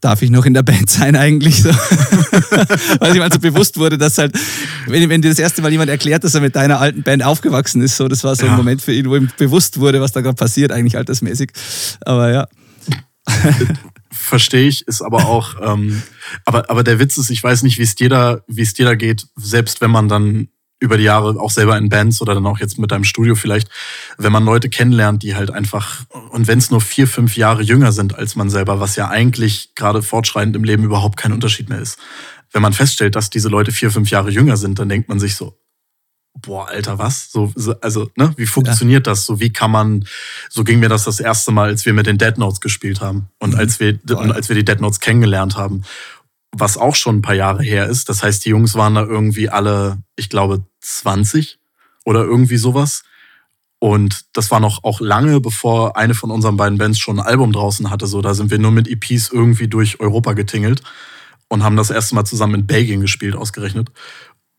darf 0.01 0.21
ich 0.21 0.29
noch 0.29 0.45
in 0.45 0.53
der 0.53 0.63
Band 0.63 0.89
sein 0.89 1.17
eigentlich? 1.17 1.61
So. 1.61 1.69
Weil 2.99 3.11
ich 3.11 3.19
mal 3.19 3.31
so 3.31 3.39
bewusst 3.39 3.77
wurde, 3.77 3.97
dass 3.97 4.17
halt, 4.17 4.33
wenn, 4.87 5.09
wenn 5.09 5.21
dir 5.21 5.29
das 5.29 5.39
erste 5.39 5.61
Mal 5.61 5.71
jemand 5.71 5.89
erklärt, 5.89 6.23
dass 6.23 6.35
er 6.35 6.41
mit 6.41 6.55
deiner 6.55 6.79
alten 6.79 7.03
Band 7.03 7.23
aufgewachsen 7.23 7.81
ist, 7.81 7.97
so, 7.97 8.07
das 8.07 8.23
war 8.23 8.35
so 8.35 8.45
ja. 8.45 8.51
ein 8.53 8.57
Moment 8.57 8.81
für 8.81 8.93
ihn, 8.93 9.09
wo 9.09 9.15
ihm 9.17 9.29
bewusst 9.37 9.79
wurde, 9.79 9.99
was 9.99 10.13
da 10.13 10.21
gerade 10.21 10.37
passiert, 10.37 10.71
eigentlich 10.71 10.95
altersmäßig. 10.95 11.51
Aber 12.01 12.31
ja. 12.31 12.47
Verstehe 14.11 14.67
ich, 14.67 14.87
ist 14.87 15.01
aber 15.01 15.25
auch, 15.25 15.55
ähm, 15.61 16.01
aber, 16.45 16.69
aber 16.69 16.83
der 16.83 16.99
Witz 16.99 17.17
ist, 17.17 17.29
ich 17.29 17.43
weiß 17.43 17.63
nicht, 17.63 17.77
wie 17.77 17.83
es 17.83 17.95
dir 17.95 18.09
da, 18.09 18.41
wie 18.47 18.61
es 18.61 18.73
dir 18.73 18.85
da 18.85 18.95
geht, 18.95 19.27
selbst 19.35 19.81
wenn 19.81 19.91
man 19.91 20.09
dann 20.09 20.49
über 20.79 20.97
die 20.97 21.03
Jahre 21.03 21.39
auch 21.39 21.51
selber 21.51 21.77
in 21.77 21.89
Bands 21.89 22.21
oder 22.21 22.33
dann 22.33 22.45
auch 22.45 22.59
jetzt 22.59 22.79
mit 22.79 22.91
deinem 22.91 23.03
Studio 23.03 23.35
vielleicht, 23.35 23.69
wenn 24.17 24.31
man 24.31 24.45
Leute 24.45 24.69
kennenlernt, 24.69 25.23
die 25.23 25.35
halt 25.35 25.51
einfach, 25.51 26.05
und 26.31 26.47
wenn 26.47 26.57
es 26.57 26.71
nur 26.71 26.81
vier, 26.81 27.07
fünf 27.07 27.35
Jahre 27.35 27.61
jünger 27.61 27.91
sind 27.91 28.15
als 28.15 28.35
man 28.35 28.49
selber, 28.49 28.79
was 28.79 28.95
ja 28.95 29.09
eigentlich 29.09 29.75
gerade 29.75 30.01
fortschreitend 30.01 30.55
im 30.55 30.63
Leben 30.63 30.83
überhaupt 30.83 31.17
kein 31.17 31.33
Unterschied 31.33 31.69
mehr 31.69 31.79
ist. 31.79 31.97
Wenn 32.51 32.61
man 32.61 32.73
feststellt, 32.73 33.15
dass 33.15 33.29
diese 33.29 33.49
Leute 33.49 33.71
vier, 33.71 33.91
fünf 33.91 34.09
Jahre 34.09 34.31
jünger 34.31 34.57
sind, 34.57 34.79
dann 34.79 34.89
denkt 34.89 35.09
man 35.09 35.19
sich 35.19 35.35
so, 35.35 35.59
boah, 36.33 36.67
Alter, 36.67 36.97
was? 36.97 37.31
So, 37.31 37.51
so 37.55 37.75
also, 37.81 38.09
ne, 38.15 38.33
wie 38.37 38.45
funktioniert 38.45 39.07
ja. 39.07 39.11
das? 39.11 39.25
So, 39.25 39.39
wie 39.39 39.51
kann 39.51 39.71
man, 39.71 40.05
so 40.49 40.63
ging 40.63 40.79
mir 40.79 40.89
das 40.89 41.03
das 41.03 41.19
erste 41.19 41.51
Mal, 41.51 41.69
als 41.69 41.85
wir 41.85 41.93
mit 41.93 42.07
den 42.07 42.17
Dead 42.17 42.37
Notes 42.37 42.61
gespielt 42.61 43.01
haben 43.01 43.29
und 43.39 43.53
mhm. 43.53 43.59
als 43.59 43.79
wir, 43.79 43.99
und 44.17 44.31
als 44.31 44.49
wir 44.49 44.55
die 44.55 44.65
Dead 44.65 44.79
Notes 44.79 44.99
kennengelernt 44.99 45.55
haben. 45.55 45.83
Was 46.51 46.77
auch 46.77 46.95
schon 46.95 47.17
ein 47.17 47.21
paar 47.21 47.35
Jahre 47.35 47.61
her 47.61 47.87
ist. 47.87 48.09
Das 48.09 48.23
heißt, 48.23 48.43
die 48.43 48.49
Jungs 48.49 48.73
waren 48.73 48.95
da 48.95 49.03
irgendwie 49.03 49.49
alle, 49.49 50.01
ich 50.15 50.29
glaube, 50.29 50.63
20 50.81 51.59
oder 52.05 52.23
irgendwie 52.23 52.57
sowas. 52.57 53.03
Und 53.77 54.25
das 54.33 54.49
war 54.49 54.59
noch 54.59 54.83
auch 54.83 54.99
lange, 54.99 55.39
bevor 55.39 55.95
eine 55.95 56.15
von 56.15 56.31
unseren 56.31 56.57
beiden 56.57 56.77
Bands 56.77 56.99
schon 56.99 57.19
ein 57.19 57.25
Album 57.25 57.51
draußen 57.51 57.89
hatte. 57.89 58.07
So, 58.07 58.21
da 58.21 58.33
sind 58.33 58.51
wir 58.51 58.57
nur 58.57 58.71
mit 58.71 58.87
EPs 58.87 59.29
irgendwie 59.31 59.67
durch 59.67 59.99
Europa 59.99 60.33
getingelt 60.33 60.81
und 61.49 61.63
haben 61.63 61.77
das 61.77 61.89
erste 61.91 62.15
Mal 62.15 62.25
zusammen 62.25 62.55
in 62.55 62.67
Belgien 62.67 62.99
gespielt, 63.01 63.35
ausgerechnet 63.35 63.89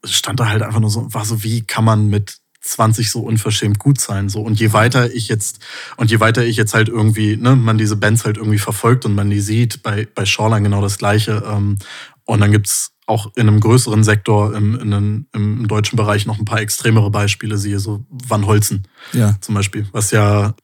stand 0.04 0.40
da 0.40 0.48
halt 0.48 0.62
einfach 0.62 0.80
nur 0.80 0.90
so, 0.90 1.12
war 1.12 1.24
so, 1.24 1.42
wie 1.42 1.62
kann 1.62 1.84
man 1.84 2.08
mit 2.08 2.38
20 2.62 3.10
so 3.10 3.20
unverschämt 3.20 3.78
gut 3.78 4.00
sein. 4.00 4.28
So. 4.28 4.40
Und 4.40 4.60
je 4.60 4.72
weiter 4.72 5.12
ich 5.12 5.28
jetzt, 5.28 5.60
und 5.96 6.10
je 6.10 6.20
weiter 6.20 6.44
ich 6.44 6.56
jetzt 6.56 6.74
halt 6.74 6.88
irgendwie, 6.88 7.36
ne, 7.36 7.56
man 7.56 7.78
diese 7.78 7.96
Bands 7.96 8.24
halt 8.24 8.36
irgendwie 8.36 8.58
verfolgt 8.58 9.06
und 9.06 9.14
man 9.14 9.30
die 9.30 9.40
sieht, 9.40 9.82
bei, 9.82 10.06
bei 10.14 10.26
Shoreline 10.26 10.64
genau 10.64 10.82
das 10.82 10.98
Gleiche. 10.98 11.42
Ähm, 11.46 11.78
und 12.24 12.40
dann 12.40 12.52
gibt's 12.52 12.92
auch 13.06 13.32
in 13.34 13.48
einem 13.48 13.60
größeren 13.60 14.04
Sektor 14.04 14.54
im, 14.54 14.78
in 14.78 14.94
einem, 14.94 15.26
im 15.32 15.66
deutschen 15.66 15.96
Bereich 15.96 16.26
noch 16.26 16.38
ein 16.38 16.44
paar 16.44 16.60
extremere 16.60 17.10
Beispiele, 17.10 17.58
siehe 17.58 17.80
so 17.80 18.04
Van 18.08 18.46
Holzen 18.46 18.86
ja. 19.12 19.36
zum 19.40 19.56
Beispiel, 19.56 19.88
was 19.90 20.12
ja, 20.12 20.54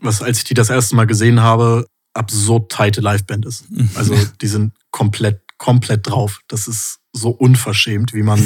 was 0.00 0.22
als 0.22 0.38
ich 0.38 0.44
die 0.44 0.54
das 0.54 0.70
erste 0.70 0.94
Mal 0.94 1.06
gesehen 1.06 1.40
habe, 1.40 1.86
absurd 2.14 2.70
tighte 2.70 3.00
Liveband 3.00 3.44
ist. 3.44 3.68
Mhm. 3.70 3.90
Also 3.94 4.14
die 4.40 4.46
sind 4.46 4.72
komplett, 4.92 5.42
komplett 5.58 6.08
drauf. 6.08 6.40
Das 6.48 6.68
ist 6.68 7.00
so 7.12 7.30
unverschämt, 7.30 8.12
wie 8.12 8.22
man, 8.22 8.38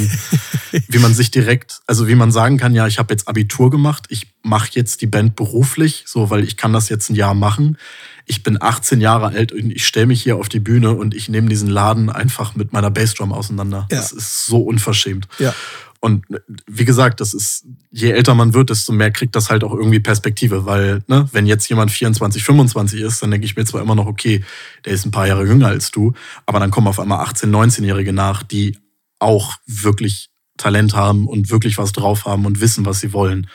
wie 0.87 0.99
man 0.99 1.13
sich 1.13 1.29
direkt, 1.29 1.81
also 1.87 2.07
wie 2.07 2.15
man 2.15 2.31
sagen 2.31 2.57
kann, 2.57 2.73
ja, 2.73 2.87
ich 2.87 2.99
habe 2.99 3.13
jetzt 3.13 3.27
Abitur 3.27 3.69
gemacht, 3.69 4.05
ich 4.09 4.33
mache 4.43 4.69
jetzt 4.73 5.01
die 5.01 5.07
Band 5.07 5.35
beruflich, 5.35 6.05
so 6.07 6.29
weil 6.29 6.43
ich 6.43 6.57
kann 6.57 6.73
das 6.73 6.89
jetzt 6.89 7.09
ein 7.09 7.15
Jahr 7.15 7.33
machen. 7.33 7.77
Ich 8.25 8.43
bin 8.43 8.61
18 8.61 9.01
Jahre 9.01 9.27
alt 9.27 9.51
und 9.51 9.71
ich 9.71 9.85
stelle 9.85 10.05
mich 10.05 10.23
hier 10.23 10.37
auf 10.37 10.47
die 10.47 10.59
Bühne 10.59 10.91
und 10.91 11.13
ich 11.13 11.27
nehme 11.27 11.49
diesen 11.49 11.69
Laden 11.69 12.09
einfach 12.09 12.55
mit 12.55 12.71
meiner 12.71 12.91
Bassdrum 12.91 13.33
auseinander. 13.33 13.87
Ja. 13.91 13.97
Das 13.97 14.11
ist 14.11 14.45
so 14.45 14.61
unverschämt. 14.61 15.27
Ja. 15.37 15.53
Und 16.01 16.25
wie 16.67 16.83
gesagt, 16.83 17.21
das 17.21 17.35
ist, 17.35 17.63
je 17.91 18.09
älter 18.09 18.33
man 18.33 18.55
wird, 18.55 18.71
desto 18.71 18.91
mehr 18.91 19.11
kriegt 19.11 19.35
das 19.35 19.51
halt 19.51 19.63
auch 19.63 19.73
irgendwie 19.73 19.99
Perspektive, 19.99 20.65
weil, 20.65 21.03
ne, 21.07 21.29
wenn 21.31 21.45
jetzt 21.45 21.69
jemand 21.69 21.91
24, 21.91 22.43
25 22.43 23.01
ist, 23.01 23.21
dann 23.21 23.29
denke 23.29 23.45
ich 23.45 23.55
mir 23.55 23.65
zwar 23.65 23.83
immer 23.83 23.93
noch, 23.93 24.07
okay, 24.07 24.43
der 24.83 24.93
ist 24.93 25.05
ein 25.05 25.11
paar 25.11 25.27
Jahre 25.27 25.45
jünger 25.45 25.67
als 25.67 25.91
du, 25.91 26.13
aber 26.47 26.59
dann 26.59 26.71
kommen 26.71 26.87
auf 26.87 26.99
einmal 26.99 27.19
18, 27.19 27.51
19-Jährige 27.51 28.13
nach, 28.13 28.41
die 28.41 28.79
auch 29.19 29.57
wirklich 29.67 30.31
Talent 30.57 30.95
haben 30.95 31.27
und 31.27 31.51
wirklich 31.51 31.77
was 31.77 31.91
drauf 31.91 32.25
haben 32.25 32.47
und 32.47 32.61
wissen, 32.61 32.83
was 32.83 32.99
sie 32.99 33.13
wollen. 33.13 33.47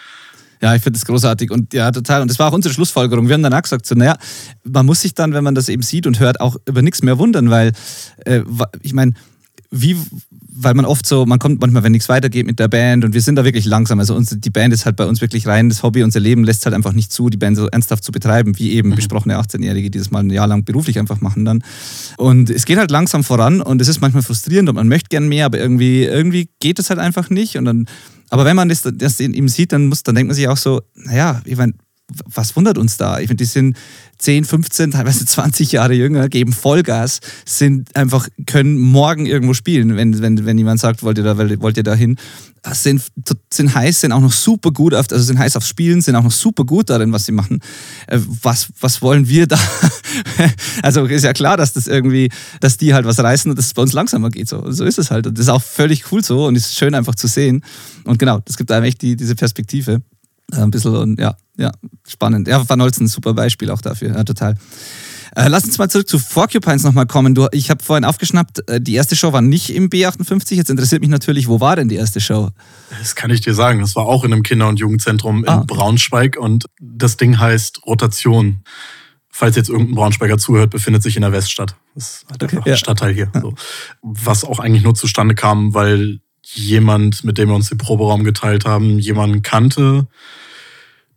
Ja, 0.63 0.75
ich 0.77 0.83
finde 0.83 0.99
das 0.99 1.05
großartig 1.05 1.51
und 1.51 1.75
ja, 1.75 1.91
total. 1.91 2.23
Und 2.23 2.31
das 2.31 2.39
war 2.39 2.49
auch 2.49 2.55
unsere 2.55 2.73
Schlussfolgerung. 2.73 3.27
Wir 3.27 3.35
haben 3.35 3.43
danach 3.43 3.63
gesagt, 3.63 3.87
so, 3.87 3.97
naja, 3.97 4.17
man 4.63 4.87
muss 4.87 5.03
sich 5.03 5.15
dann, 5.15 5.35
wenn 5.35 5.45
man 5.45 5.57
das 5.57 5.69
eben 5.69 5.83
sieht 5.83 6.07
und 6.07 6.21
hört, 6.21 6.41
auch 6.41 6.57
über 6.67 6.81
nichts 6.81 7.03
mehr 7.03 7.19
wundern, 7.19 7.51
weil, 7.51 7.73
äh, 8.25 8.43
ich 8.83 8.95
meine, 8.95 9.15
wie, 9.71 9.97
weil 10.59 10.75
man 10.75 10.85
oft 10.85 11.07
so, 11.07 11.27
man 11.27 11.39
kommt 11.39 11.61
manchmal, 11.61 11.83
wenn 11.83 11.93
nichts 11.93 12.09
weitergeht 12.09 12.47
mit 12.47 12.59
der 12.59 12.69
Band 12.69 13.05
und 13.05 13.15
wir 13.15 13.21
sind 13.21 13.37
da 13.37 13.45
wirklich 13.45 13.67
langsam. 13.67 13.99
Also 13.99 14.15
uns, 14.15 14.35
die 14.37 14.51
Band 14.51 14.73
ist 14.73 14.87
halt 14.87 14.97
bei 14.97 15.07
uns 15.07 15.21
wirklich 15.21 15.47
rein 15.47 15.69
das 15.69 15.83
Hobby. 15.83 16.03
Unser 16.03 16.21
Leben 16.21 16.45
lässt 16.45 16.65
halt 16.65 16.75
einfach 16.75 16.93
nicht 16.93 17.13
zu, 17.13 17.29
die 17.29 17.37
Band 17.37 17.57
so 17.57 17.67
ernsthaft 17.69 18.03
zu 18.03 18.13
betreiben, 18.13 18.59
wie 18.59 18.73
eben 18.73 18.91
mhm. 18.91 18.95
besprochene 18.95 19.39
18-Jährige, 19.39 19.91
die 19.91 19.99
das 19.99 20.11
mal 20.11 20.21
ein 20.21 20.31
Jahr 20.31 20.47
lang 20.47 20.65
beruflich 20.65 20.99
einfach 20.99 21.21
machen 21.21 21.45
dann. 21.45 21.63
Und 22.17 22.51
es 22.51 22.65
geht 22.65 22.79
halt 22.79 22.91
langsam 22.91 23.23
voran 23.23 23.61
und 23.61 23.81
es 23.81 23.89
ist 23.89 24.01
manchmal 24.01 24.23
frustrierend 24.23 24.69
und 24.69 24.75
man 24.77 24.89
möchte 24.89 25.09
gern 25.11 25.29
mehr, 25.29 25.47
aber 25.47 25.59
irgendwie, 25.59 26.05
irgendwie 26.05 26.49
geht 26.61 26.79
es 26.79 26.89
halt 26.91 26.99
einfach 26.99 27.29
nicht. 27.29 27.57
Und 27.57 27.67
dann, 27.67 27.87
aber 28.31 28.45
wenn 28.45 28.57
man 28.57 28.69
das, 28.69 28.83
das 28.83 29.21
eben 29.21 29.49
sieht, 29.49 29.73
dann 29.73 29.87
muss, 29.87 30.03
dann 30.03 30.15
denkt 30.15 30.29
man 30.29 30.35
sich 30.35 30.49
auch 30.49 30.57
so, 30.57 30.83
naja, 30.95 31.43
ich 31.45 31.57
meine, 31.57 31.75
was 32.09 32.55
wundert 32.55 32.79
uns 32.79 32.97
da? 32.97 33.19
Ich 33.19 33.29
finde, 33.29 33.43
die 33.43 33.51
sind 33.51 33.77
10, 34.19 34.45
15, 34.45 34.91
teilweise 34.93 35.27
20 35.27 35.73
Jahre 35.73 35.95
jünger, 35.95 36.29
geben 36.29 36.53
Vollgas, 36.53 37.21
sind 37.45 37.95
einfach, 37.97 38.29
können 38.47 38.79
morgen 38.79 39.27
irgendwo 39.27 39.55
spielen, 39.55 39.97
wenn, 39.97 40.21
wenn, 40.21 40.45
wenn 40.47 40.59
jemand 40.59 40.81
sagt, 40.81 41.03
wollt 41.03 41.19
ihr 41.19 41.25
da, 41.25 41.37
wollt 41.37 41.77
ihr 41.77 41.83
da 41.83 41.95
hin? 41.95 42.17
Sind, 42.73 43.01
sind 43.53 43.75
heiß, 43.77 44.01
sind 44.01 44.11
auch 44.11 44.21
noch 44.21 44.33
super 44.33 44.73
gut 44.73 44.93
auf, 44.93 45.07
also 45.13 45.23
sind 45.23 45.39
heiß 45.39 45.57
aufs 45.57 45.69
Spielen, 45.69 46.01
sind 46.01 46.17
auch 46.17 46.25
noch 46.25 46.33
super 46.33 46.65
gut 46.65 46.91
darin, 46.91 47.13
was 47.13 47.25
sie 47.25 47.31
machen. 47.31 47.61
Äh, 48.09 48.19
was, 48.43 48.69
was 48.81 49.03
wollen 49.03 49.29
wir 49.29 49.47
da? 49.47 49.59
also 50.83 51.05
ist 51.05 51.23
ja 51.23 51.33
klar, 51.33 51.57
dass 51.57 51.75
das 51.75 51.87
irgendwie, 51.87 52.29
dass 52.61 52.77
die 52.77 52.93
halt 52.93 53.07
was 53.07 53.21
reißen 53.21 53.49
und 53.49 53.57
dass 53.57 53.67
es 53.67 53.75
bei 53.75 53.83
uns 53.83 53.93
langsamer 53.93 54.31
geht. 54.31 54.49
So, 54.49 54.69
so 54.73 54.85
ist 54.85 54.99
es 54.99 55.13
halt. 55.13 55.29
Und 55.29 55.39
das 55.39 55.45
ist 55.45 55.49
auch 55.49 55.63
völlig 55.63 56.11
cool 56.11 56.25
so 56.25 56.47
und 56.47 56.57
ist 56.57 56.77
schön 56.77 56.97
einfach 56.97 57.15
zu 57.15 57.29
sehen. 57.29 57.63
Und 58.03 58.19
genau, 58.19 58.41
das 58.45 58.57
gibt 58.57 58.73
einem 58.73 58.85
echt 58.85 59.01
die, 59.01 59.15
diese 59.15 59.37
Perspektive. 59.37 60.03
Ein 60.53 60.71
bisschen 60.71 60.95
und 60.95 61.21
ja, 61.21 61.37
ja, 61.57 61.73
spannend. 62.07 62.49
Ja, 62.49 62.69
Van 62.69 62.81
Holzen 62.81 63.07
ein 63.07 63.09
super 63.09 63.35
Beispiel 63.35 63.71
auch 63.71 63.81
dafür, 63.81 64.15
ja, 64.15 64.25
total. 64.25 64.57
Äh, 65.35 65.49
lass 65.49 65.65
uns 65.65 65.77
mal 65.77 65.91
zurück 65.91 66.09
zu 66.09 66.19
Porcupines 66.19 66.83
nochmal 66.83 67.07
kommen. 67.07 67.35
Du, 67.35 67.47
ich 67.53 67.69
habe 67.69 67.83
vorhin 67.85 68.07
aufgeschnappt, 68.07 68.69
äh, 68.71 68.81
die 68.81 68.95
erste 68.95 69.17
Show 69.17 69.35
war 69.35 69.43
nicht 69.43 69.75
im 69.75 69.91
B58. 69.91 70.55
Jetzt 70.55 70.71
interessiert 70.71 71.03
mich 71.03 71.11
natürlich, 71.11 71.47
wo 71.47 71.61
war 71.61 71.77
denn 71.77 71.89
die 71.89 71.97
erste 71.97 72.21
Show? 72.21 72.51
Das 72.99 73.15
kann 73.17 73.31
ich 73.31 73.43
dir 73.43 73.53
sagen. 73.53 73.81
Das 73.81 73.95
war 73.97 74.07
auch 74.07 74.25
in 74.25 74.33
einem 74.33 74.43
Kinder- 74.43 74.69
und 74.69 74.79
Jugendzentrum 74.79 75.45
in 75.45 75.51
ah. 75.51 75.65
Braunschweig 75.67 76.39
und 76.39 76.65
das 76.81 77.19
Ding 77.19 77.39
heißt 77.39 77.83
Rotation. 77.87 78.63
Falls 79.29 79.57
jetzt 79.57 79.69
irgendein 79.69 79.97
Braunschweiger 79.97 80.39
zuhört, 80.39 80.71
befindet 80.71 81.03
sich 81.03 81.17
in 81.17 81.21
der 81.21 81.33
Weststadt. 81.33 81.77
Das 81.95 82.23
ist 82.23 82.27
halt 82.31 82.43
okay, 82.43 82.57
einfach 82.57 82.67
ja. 82.69 82.77
Stadtteil 82.79 83.13
hier. 83.13 83.31
So. 83.39 83.55
Was 84.01 84.45
auch 84.45 84.59
eigentlich 84.59 84.85
nur 84.85 84.95
zustande 84.95 85.35
kam, 85.35 85.75
weil 85.75 86.21
jemand, 86.55 87.25
mit 87.25 87.39
dem 87.39 87.49
wir 87.49 87.55
uns 87.55 87.69
den 87.69 87.79
Proberaum 87.79 88.25
geteilt 88.25 88.65
haben, 88.65 88.99
jemanden 88.99 89.43
kannte, 89.43 90.07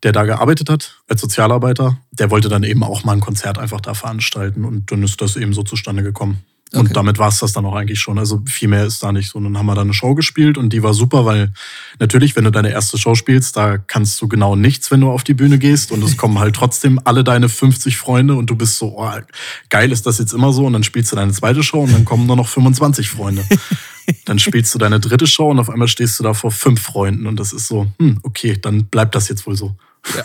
der 0.03 0.11
da 0.11 0.23
gearbeitet 0.23 0.69
hat 0.69 0.97
als 1.07 1.21
Sozialarbeiter. 1.21 1.97
Der 2.11 2.31
wollte 2.31 2.49
dann 2.49 2.63
eben 2.63 2.83
auch 2.83 3.03
mal 3.03 3.13
ein 3.13 3.19
Konzert 3.19 3.57
einfach 3.57 3.81
da 3.81 3.93
veranstalten 3.93 4.65
und 4.65 4.91
dann 4.91 5.03
ist 5.03 5.21
das 5.21 5.35
eben 5.35 5.53
so 5.53 5.63
zustande 5.63 6.03
gekommen. 6.03 6.43
Okay. 6.71 6.81
Und 6.81 6.95
damit 6.95 7.17
war 7.17 7.29
es 7.29 7.39
das 7.39 7.51
dann 7.51 7.65
auch 7.65 7.73
eigentlich 7.73 7.99
schon. 7.99 8.19
Also 8.19 8.43
viel 8.45 8.67
mehr 8.67 8.85
ist 8.85 9.01
da 9.01 9.11
nicht 9.11 9.31
so. 9.31 9.39
Und 9.39 9.45
dann 9.45 9.57
haben 9.57 9.65
wir 9.65 9.73
da 9.73 9.81
eine 9.81 9.93
Show 9.93 10.13
gespielt 10.13 10.55
und 10.55 10.71
die 10.71 10.83
war 10.83 10.93
super, 10.93 11.25
weil 11.25 11.51
natürlich, 11.97 12.35
wenn 12.35 12.43
du 12.43 12.51
deine 12.51 12.69
erste 12.69 12.99
Show 12.99 13.15
spielst, 13.15 13.57
da 13.57 13.79
kannst 13.79 14.21
du 14.21 14.27
genau 14.27 14.55
nichts, 14.55 14.91
wenn 14.91 15.01
du 15.01 15.09
auf 15.09 15.23
die 15.23 15.33
Bühne 15.33 15.57
gehst. 15.57 15.91
Und 15.91 16.03
es 16.03 16.15
kommen 16.15 16.37
halt 16.37 16.55
trotzdem 16.55 16.99
alle 17.05 17.23
deine 17.23 17.49
50 17.49 17.97
Freunde 17.97 18.35
und 18.35 18.51
du 18.51 18.55
bist 18.55 18.77
so, 18.77 18.99
oh, 18.99 19.11
geil 19.69 19.91
ist 19.91 20.05
das 20.05 20.19
jetzt 20.19 20.31
immer 20.31 20.53
so. 20.53 20.67
Und 20.67 20.73
dann 20.73 20.83
spielst 20.83 21.11
du 21.11 21.15
deine 21.15 21.31
zweite 21.31 21.63
Show 21.63 21.81
und 21.81 21.91
dann 21.91 22.05
kommen 22.05 22.27
nur 22.27 22.35
noch 22.35 22.47
25 22.47 23.09
Freunde. 23.09 23.43
Dann 24.25 24.39
spielst 24.39 24.73
du 24.73 24.79
deine 24.79 24.99
dritte 24.99 25.27
Show 25.27 25.49
und 25.49 25.59
auf 25.59 25.69
einmal 25.69 25.87
stehst 25.87 26.19
du 26.19 26.23
da 26.23 26.33
vor 26.33 26.51
fünf 26.51 26.81
Freunden 26.81 27.27
und 27.27 27.39
das 27.39 27.53
ist 27.53 27.67
so, 27.67 27.87
hm, 27.99 28.19
okay, 28.23 28.57
dann 28.61 28.85
bleibt 28.85 29.15
das 29.15 29.29
jetzt 29.29 29.45
wohl 29.45 29.55
so. 29.55 29.75
Ja, 30.15 30.23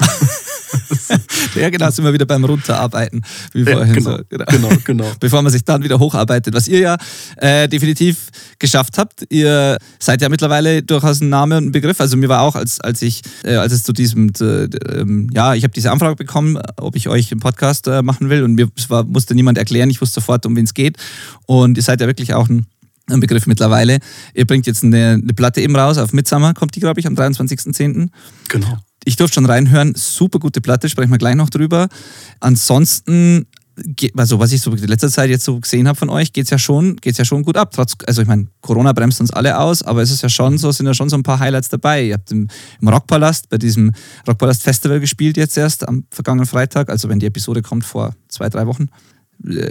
ja 1.62 1.70
genau, 1.70 1.90
sind 1.90 2.04
wir 2.04 2.12
wieder 2.12 2.26
beim 2.26 2.44
Runterarbeiten, 2.44 3.24
wie 3.52 3.62
ja, 3.62 3.72
vorhin. 3.72 3.94
Genau, 3.94 4.16
so. 4.16 4.22
genau. 4.28 4.44
genau, 4.46 4.68
genau. 4.84 5.12
Bevor 5.20 5.42
man 5.42 5.52
sich 5.52 5.64
dann 5.64 5.82
wieder 5.82 5.98
hocharbeitet, 5.98 6.54
was 6.54 6.68
ihr 6.68 6.78
ja 6.78 6.96
äh, 7.36 7.68
definitiv 7.68 8.28
geschafft 8.58 8.98
habt. 8.98 9.26
Ihr 9.30 9.78
seid 9.98 10.22
ja 10.22 10.28
mittlerweile 10.28 10.82
durchaus 10.82 11.20
ein 11.20 11.28
Name 11.28 11.58
und 11.58 11.66
ein 11.66 11.72
Begriff. 11.72 12.00
Also 12.00 12.16
mir 12.16 12.28
war 12.28 12.42
auch, 12.42 12.54
als, 12.54 12.80
als 12.80 13.02
ich, 13.02 13.22
äh, 13.44 13.56
als 13.56 13.72
es 13.72 13.82
zu 13.82 13.92
diesem, 13.92 14.32
äh, 14.40 14.68
ja, 15.34 15.54
ich 15.54 15.64
habe 15.64 15.72
diese 15.72 15.90
Anfrage 15.90 16.16
bekommen, 16.16 16.58
ob 16.76 16.96
ich 16.96 17.08
euch 17.08 17.30
im 17.32 17.40
Podcast 17.40 17.86
äh, 17.88 18.02
machen 18.02 18.30
will 18.30 18.42
und 18.42 18.54
mir 18.54 18.68
war, 18.88 19.04
musste 19.04 19.34
niemand 19.34 19.58
erklären, 19.58 19.90
ich 19.90 20.00
wusste 20.00 20.20
sofort, 20.20 20.46
um 20.46 20.56
wen 20.56 20.64
es 20.64 20.74
geht. 20.74 20.96
Und 21.46 21.76
ihr 21.76 21.82
seid 21.82 22.00
ja 22.00 22.06
wirklich 22.06 22.34
auch 22.34 22.48
ein 22.48 22.66
ein 23.10 23.20
Begriff 23.20 23.46
mittlerweile. 23.46 23.98
Ihr 24.34 24.46
bringt 24.46 24.66
jetzt 24.66 24.82
eine, 24.82 25.20
eine 25.22 25.34
Platte 25.34 25.60
eben 25.60 25.76
raus, 25.76 25.98
auf 25.98 26.12
Midsummer 26.12 26.54
kommt 26.54 26.74
die, 26.74 26.80
glaube 26.80 27.00
ich, 27.00 27.06
am 27.06 27.14
23.10. 27.14 28.08
Genau 28.48 28.78
ich 29.04 29.16
durfte 29.16 29.34
schon 29.34 29.46
reinhören, 29.46 29.94
super 29.94 30.38
gute 30.38 30.60
Platte, 30.60 30.88
sprechen 30.88 31.10
wir 31.10 31.18
gleich 31.18 31.34
noch 31.34 31.50
drüber. 31.50 31.88
Ansonsten, 32.40 33.46
also 34.16 34.38
was 34.38 34.52
ich 34.52 34.60
so 34.60 34.72
in 34.72 34.78
letzter 34.86 35.10
Zeit 35.10 35.30
jetzt 35.30 35.44
so 35.44 35.60
gesehen 35.60 35.88
habe 35.88 35.98
von 35.98 36.08
euch, 36.08 36.32
geht 36.32 36.44
es 36.44 36.50
ja 36.50 36.58
schon, 36.58 36.96
geht's 36.96 37.18
ja 37.18 37.24
schon 37.24 37.42
gut 37.42 37.56
ab. 37.56 37.72
Trotz, 37.72 37.94
also 38.06 38.22
ich 38.22 38.28
meine, 38.28 38.46
Corona 38.60 38.92
bremst 38.92 39.20
uns 39.20 39.30
alle 39.30 39.58
aus, 39.58 39.82
aber 39.82 40.02
es 40.02 40.10
ist 40.10 40.22
ja 40.22 40.28
schon 40.28 40.58
so, 40.58 40.72
sind 40.72 40.86
ja 40.86 40.94
schon 40.94 41.08
so 41.08 41.16
ein 41.16 41.22
paar 41.22 41.38
Highlights 41.38 41.68
dabei. 41.68 42.04
Ihr 42.04 42.14
habt 42.14 42.30
im, 42.32 42.48
im 42.80 42.88
Rockpalast, 42.88 43.48
bei 43.48 43.58
diesem 43.58 43.92
Rockpalast 44.26 44.62
Festival 44.62 45.00
gespielt 45.00 45.36
jetzt 45.36 45.56
erst 45.56 45.86
am 45.86 46.04
vergangenen 46.10 46.46
Freitag, 46.46 46.88
also 46.88 47.08
wenn 47.08 47.18
die 47.18 47.26
Episode 47.26 47.62
kommt 47.62 47.84
vor 47.84 48.14
zwei, 48.28 48.48
drei 48.48 48.66
Wochen. 48.66 48.88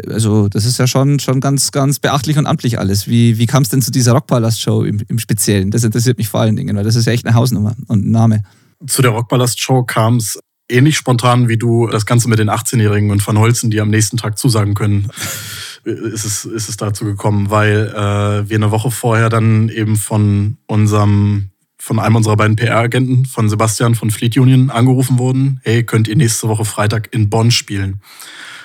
Also, 0.10 0.50
das 0.50 0.66
ist 0.66 0.78
ja 0.78 0.88
schon, 0.88 1.20
schon 1.20 1.40
ganz, 1.40 1.72
ganz 1.72 2.00
beachtlich 2.00 2.38
und 2.38 2.46
amtlich 2.46 2.80
alles. 2.80 3.08
Wie, 3.08 3.38
wie 3.38 3.46
kam 3.46 3.64
es 3.64 3.70
denn 3.70 3.82
zu 3.82 3.92
dieser 3.92 4.14
Rockpalast-Show 4.14 4.84
im, 4.84 5.02
im 5.08 5.20
Speziellen? 5.20 5.72
Das 5.72 5.84
interessiert 5.84 6.18
mich 6.18 6.30
vor 6.30 6.42
allen 6.42 6.56
Dingen, 6.56 6.76
weil 6.76 6.84
das 6.84 6.96
ist 6.96 7.06
ja 7.06 7.14
echt 7.14 7.26
eine 7.26 7.36
Hausnummer 7.36 7.76
und 7.88 8.06
ein 8.06 8.12
Name 8.12 8.44
zu 8.88 9.02
der 9.02 9.12
Rockballast-Show 9.12 9.84
kam 9.84 10.18
es 10.18 10.40
ähnlich 10.70 10.98
spontan 10.98 11.50
wie 11.50 11.58
du 11.58 11.88
das 11.88 12.06
Ganze 12.06 12.30
mit 12.30 12.40
den 12.40 12.50
18-Jährigen 12.50 13.12
und 13.12 13.26
Van 13.26 13.38
Holzen, 13.38 13.70
die 13.70 13.82
am 13.82 13.90
nächsten 13.90 14.18
Tag 14.18 14.38
zusagen 14.38 14.74
können, 14.74 15.10
ist 15.84 16.26
es, 16.26 16.46
ist 16.46 16.70
es 16.70 16.78
dazu 16.78 17.06
gekommen, 17.06 17.50
weil 17.50 17.90
äh, 17.90 18.50
wir 18.50 18.56
eine 18.56 18.72
Woche 18.72 18.92
vorher 18.92 19.30
dann 19.30 19.70
eben 19.70 19.96
von 19.96 20.58
unserem 20.68 21.50
von 21.80 22.00
einem 22.00 22.16
unserer 22.16 22.38
beiden 22.38 22.56
PR-Agenten, 22.56 23.26
von 23.26 23.50
Sebastian 23.50 23.94
von 23.94 24.10
Fleet 24.10 24.38
Union, 24.38 24.70
angerufen 24.70 25.20
wurden, 25.20 25.60
hey, 25.64 25.84
könnt 25.84 26.08
ihr 26.08 26.16
nächste 26.16 26.48
Woche 26.48 26.64
Freitag 26.64 27.14
in 27.14 27.30
Bonn 27.30 27.52
spielen? 27.52 28.00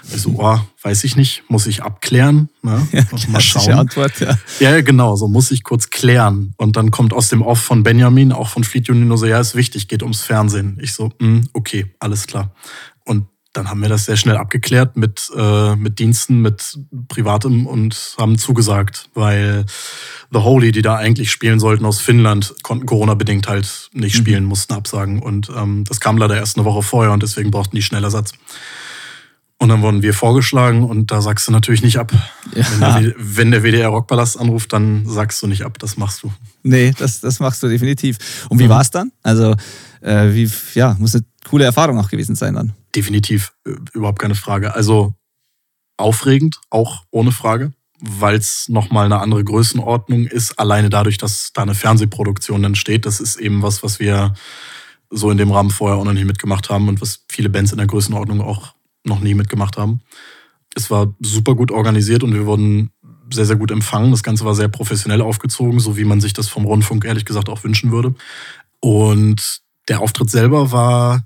Ich 0.04 0.22
so, 0.22 0.34
oh, 0.38 0.58
weiß 0.82 1.04
ich 1.04 1.16
nicht, 1.16 1.44
muss 1.48 1.66
ich 1.66 1.82
abklären. 1.82 2.48
Ne? 2.62 2.86
Ja, 2.92 3.04
mal 3.28 3.40
schauen. 3.40 3.72
Antwort, 3.72 4.20
ja. 4.20 4.38
ja, 4.60 4.80
genau, 4.80 5.16
so 5.16 5.28
muss 5.28 5.50
ich 5.50 5.62
kurz 5.62 5.90
klären. 5.90 6.54
Und 6.56 6.76
dann 6.76 6.90
kommt 6.90 7.12
aus 7.12 7.28
dem 7.28 7.42
Off 7.42 7.60
von 7.60 7.82
Benjamin, 7.82 8.32
auch 8.32 8.48
von 8.48 8.64
Fleet 8.64 8.90
Union, 8.90 9.16
so, 9.16 9.26
ja, 9.26 9.40
ist 9.40 9.54
wichtig, 9.54 9.88
geht 9.88 10.02
ums 10.02 10.22
Fernsehen. 10.22 10.78
Ich 10.80 10.92
so, 10.92 11.06
mh, 11.18 11.26
hm, 11.26 11.48
okay, 11.52 11.86
alles 11.98 12.26
klar. 12.26 12.52
Und 13.04 13.26
dann 13.58 13.68
haben 13.70 13.80
wir 13.80 13.88
das 13.88 14.04
sehr 14.04 14.16
schnell 14.16 14.36
abgeklärt 14.36 14.96
mit, 14.96 15.30
äh, 15.36 15.74
mit 15.74 15.98
Diensten, 15.98 16.42
mit 16.42 16.78
Privatem 17.08 17.66
und 17.66 18.14
haben 18.18 18.38
zugesagt, 18.38 19.08
weil 19.14 19.64
The 20.30 20.38
Holy, 20.38 20.70
die 20.70 20.82
da 20.82 20.96
eigentlich 20.96 21.30
spielen 21.30 21.58
sollten 21.58 21.84
aus 21.84 22.00
Finnland, 22.00 22.54
konnten 22.62 22.86
Corona-bedingt 22.86 23.48
halt 23.48 23.90
nicht 23.92 24.14
mhm. 24.14 24.18
spielen, 24.18 24.44
mussten 24.44 24.74
absagen. 24.74 25.20
Und 25.20 25.50
ähm, 25.56 25.84
das 25.88 26.00
kam 26.00 26.18
leider 26.18 26.36
erst 26.36 26.56
eine 26.56 26.64
Woche 26.66 26.82
vorher 26.82 27.12
und 27.12 27.22
deswegen 27.22 27.50
brauchten 27.50 27.74
die 27.74 27.82
schnell 27.82 28.04
Ersatz. 28.04 28.32
Und 29.60 29.70
dann 29.70 29.82
wurden 29.82 30.02
wir 30.02 30.14
vorgeschlagen 30.14 30.84
und 30.84 31.10
da 31.10 31.20
sagst 31.20 31.48
du 31.48 31.52
natürlich 31.52 31.82
nicht 31.82 31.98
ab. 31.98 32.12
Ja. 32.54 32.64
Wenn, 32.70 32.80
der, 32.80 33.14
wenn 33.18 33.50
der 33.50 33.62
WDR 33.64 33.88
Rockballast 33.88 34.38
anruft, 34.38 34.72
dann 34.72 35.04
sagst 35.04 35.42
du 35.42 35.48
nicht 35.48 35.64
ab, 35.64 35.80
das 35.80 35.96
machst 35.96 36.22
du. 36.22 36.32
Nee, 36.62 36.94
das, 36.96 37.20
das 37.20 37.40
machst 37.40 37.62
du 37.64 37.68
definitiv. 37.68 38.46
Und 38.48 38.60
wie 38.60 38.64
mhm. 38.64 38.68
war 38.68 38.80
es 38.80 38.90
dann? 38.90 39.10
Also, 39.22 39.56
äh, 40.00 40.32
wie, 40.32 40.48
ja, 40.74 40.96
muss 41.00 41.16
eine 41.16 41.24
coole 41.48 41.64
Erfahrung 41.64 41.98
auch 41.98 42.08
gewesen 42.08 42.36
sein 42.36 42.54
dann. 42.54 42.72
Definitiv, 42.94 43.52
äh, 43.66 43.72
überhaupt 43.94 44.20
keine 44.20 44.36
Frage. 44.36 44.74
Also 44.74 45.14
aufregend, 45.96 46.60
auch 46.70 47.04
ohne 47.10 47.32
Frage, 47.32 47.72
weil 48.00 48.36
es 48.36 48.68
nochmal 48.68 49.06
eine 49.06 49.18
andere 49.18 49.42
Größenordnung 49.42 50.26
ist, 50.26 50.58
alleine 50.60 50.88
dadurch, 50.88 51.18
dass 51.18 51.52
da 51.52 51.62
eine 51.62 51.74
Fernsehproduktion 51.74 52.62
entsteht. 52.62 53.06
Das 53.06 53.18
ist 53.18 53.36
eben 53.36 53.62
was, 53.62 53.82
was 53.82 53.98
wir 53.98 54.34
so 55.10 55.30
in 55.30 55.38
dem 55.38 55.50
Rahmen 55.50 55.70
vorher 55.70 55.98
auch 55.98 56.04
noch 56.04 56.12
nicht 56.12 56.26
mitgemacht 56.26 56.70
haben 56.70 56.88
und 56.88 57.00
was 57.00 57.24
viele 57.28 57.48
Bands 57.48 57.72
in 57.72 57.78
der 57.78 57.86
Größenordnung 57.86 58.40
auch 58.40 58.74
noch 59.04 59.20
nie 59.20 59.34
mitgemacht 59.34 59.76
haben. 59.76 60.00
Es 60.74 60.90
war 60.90 61.14
super 61.20 61.54
gut 61.54 61.70
organisiert 61.70 62.22
und 62.22 62.34
wir 62.34 62.46
wurden 62.46 62.90
sehr, 63.32 63.46
sehr 63.46 63.56
gut 63.56 63.70
empfangen. 63.70 64.10
Das 64.10 64.22
Ganze 64.22 64.44
war 64.44 64.54
sehr 64.54 64.68
professionell 64.68 65.20
aufgezogen, 65.20 65.80
so 65.80 65.96
wie 65.96 66.04
man 66.04 66.20
sich 66.20 66.32
das 66.32 66.48
vom 66.48 66.64
Rundfunk 66.64 67.04
ehrlich 67.04 67.24
gesagt 67.24 67.48
auch 67.48 67.64
wünschen 67.64 67.90
würde. 67.92 68.14
Und 68.80 69.60
der 69.88 70.00
Auftritt 70.00 70.30
selber 70.30 70.72
war 70.72 71.24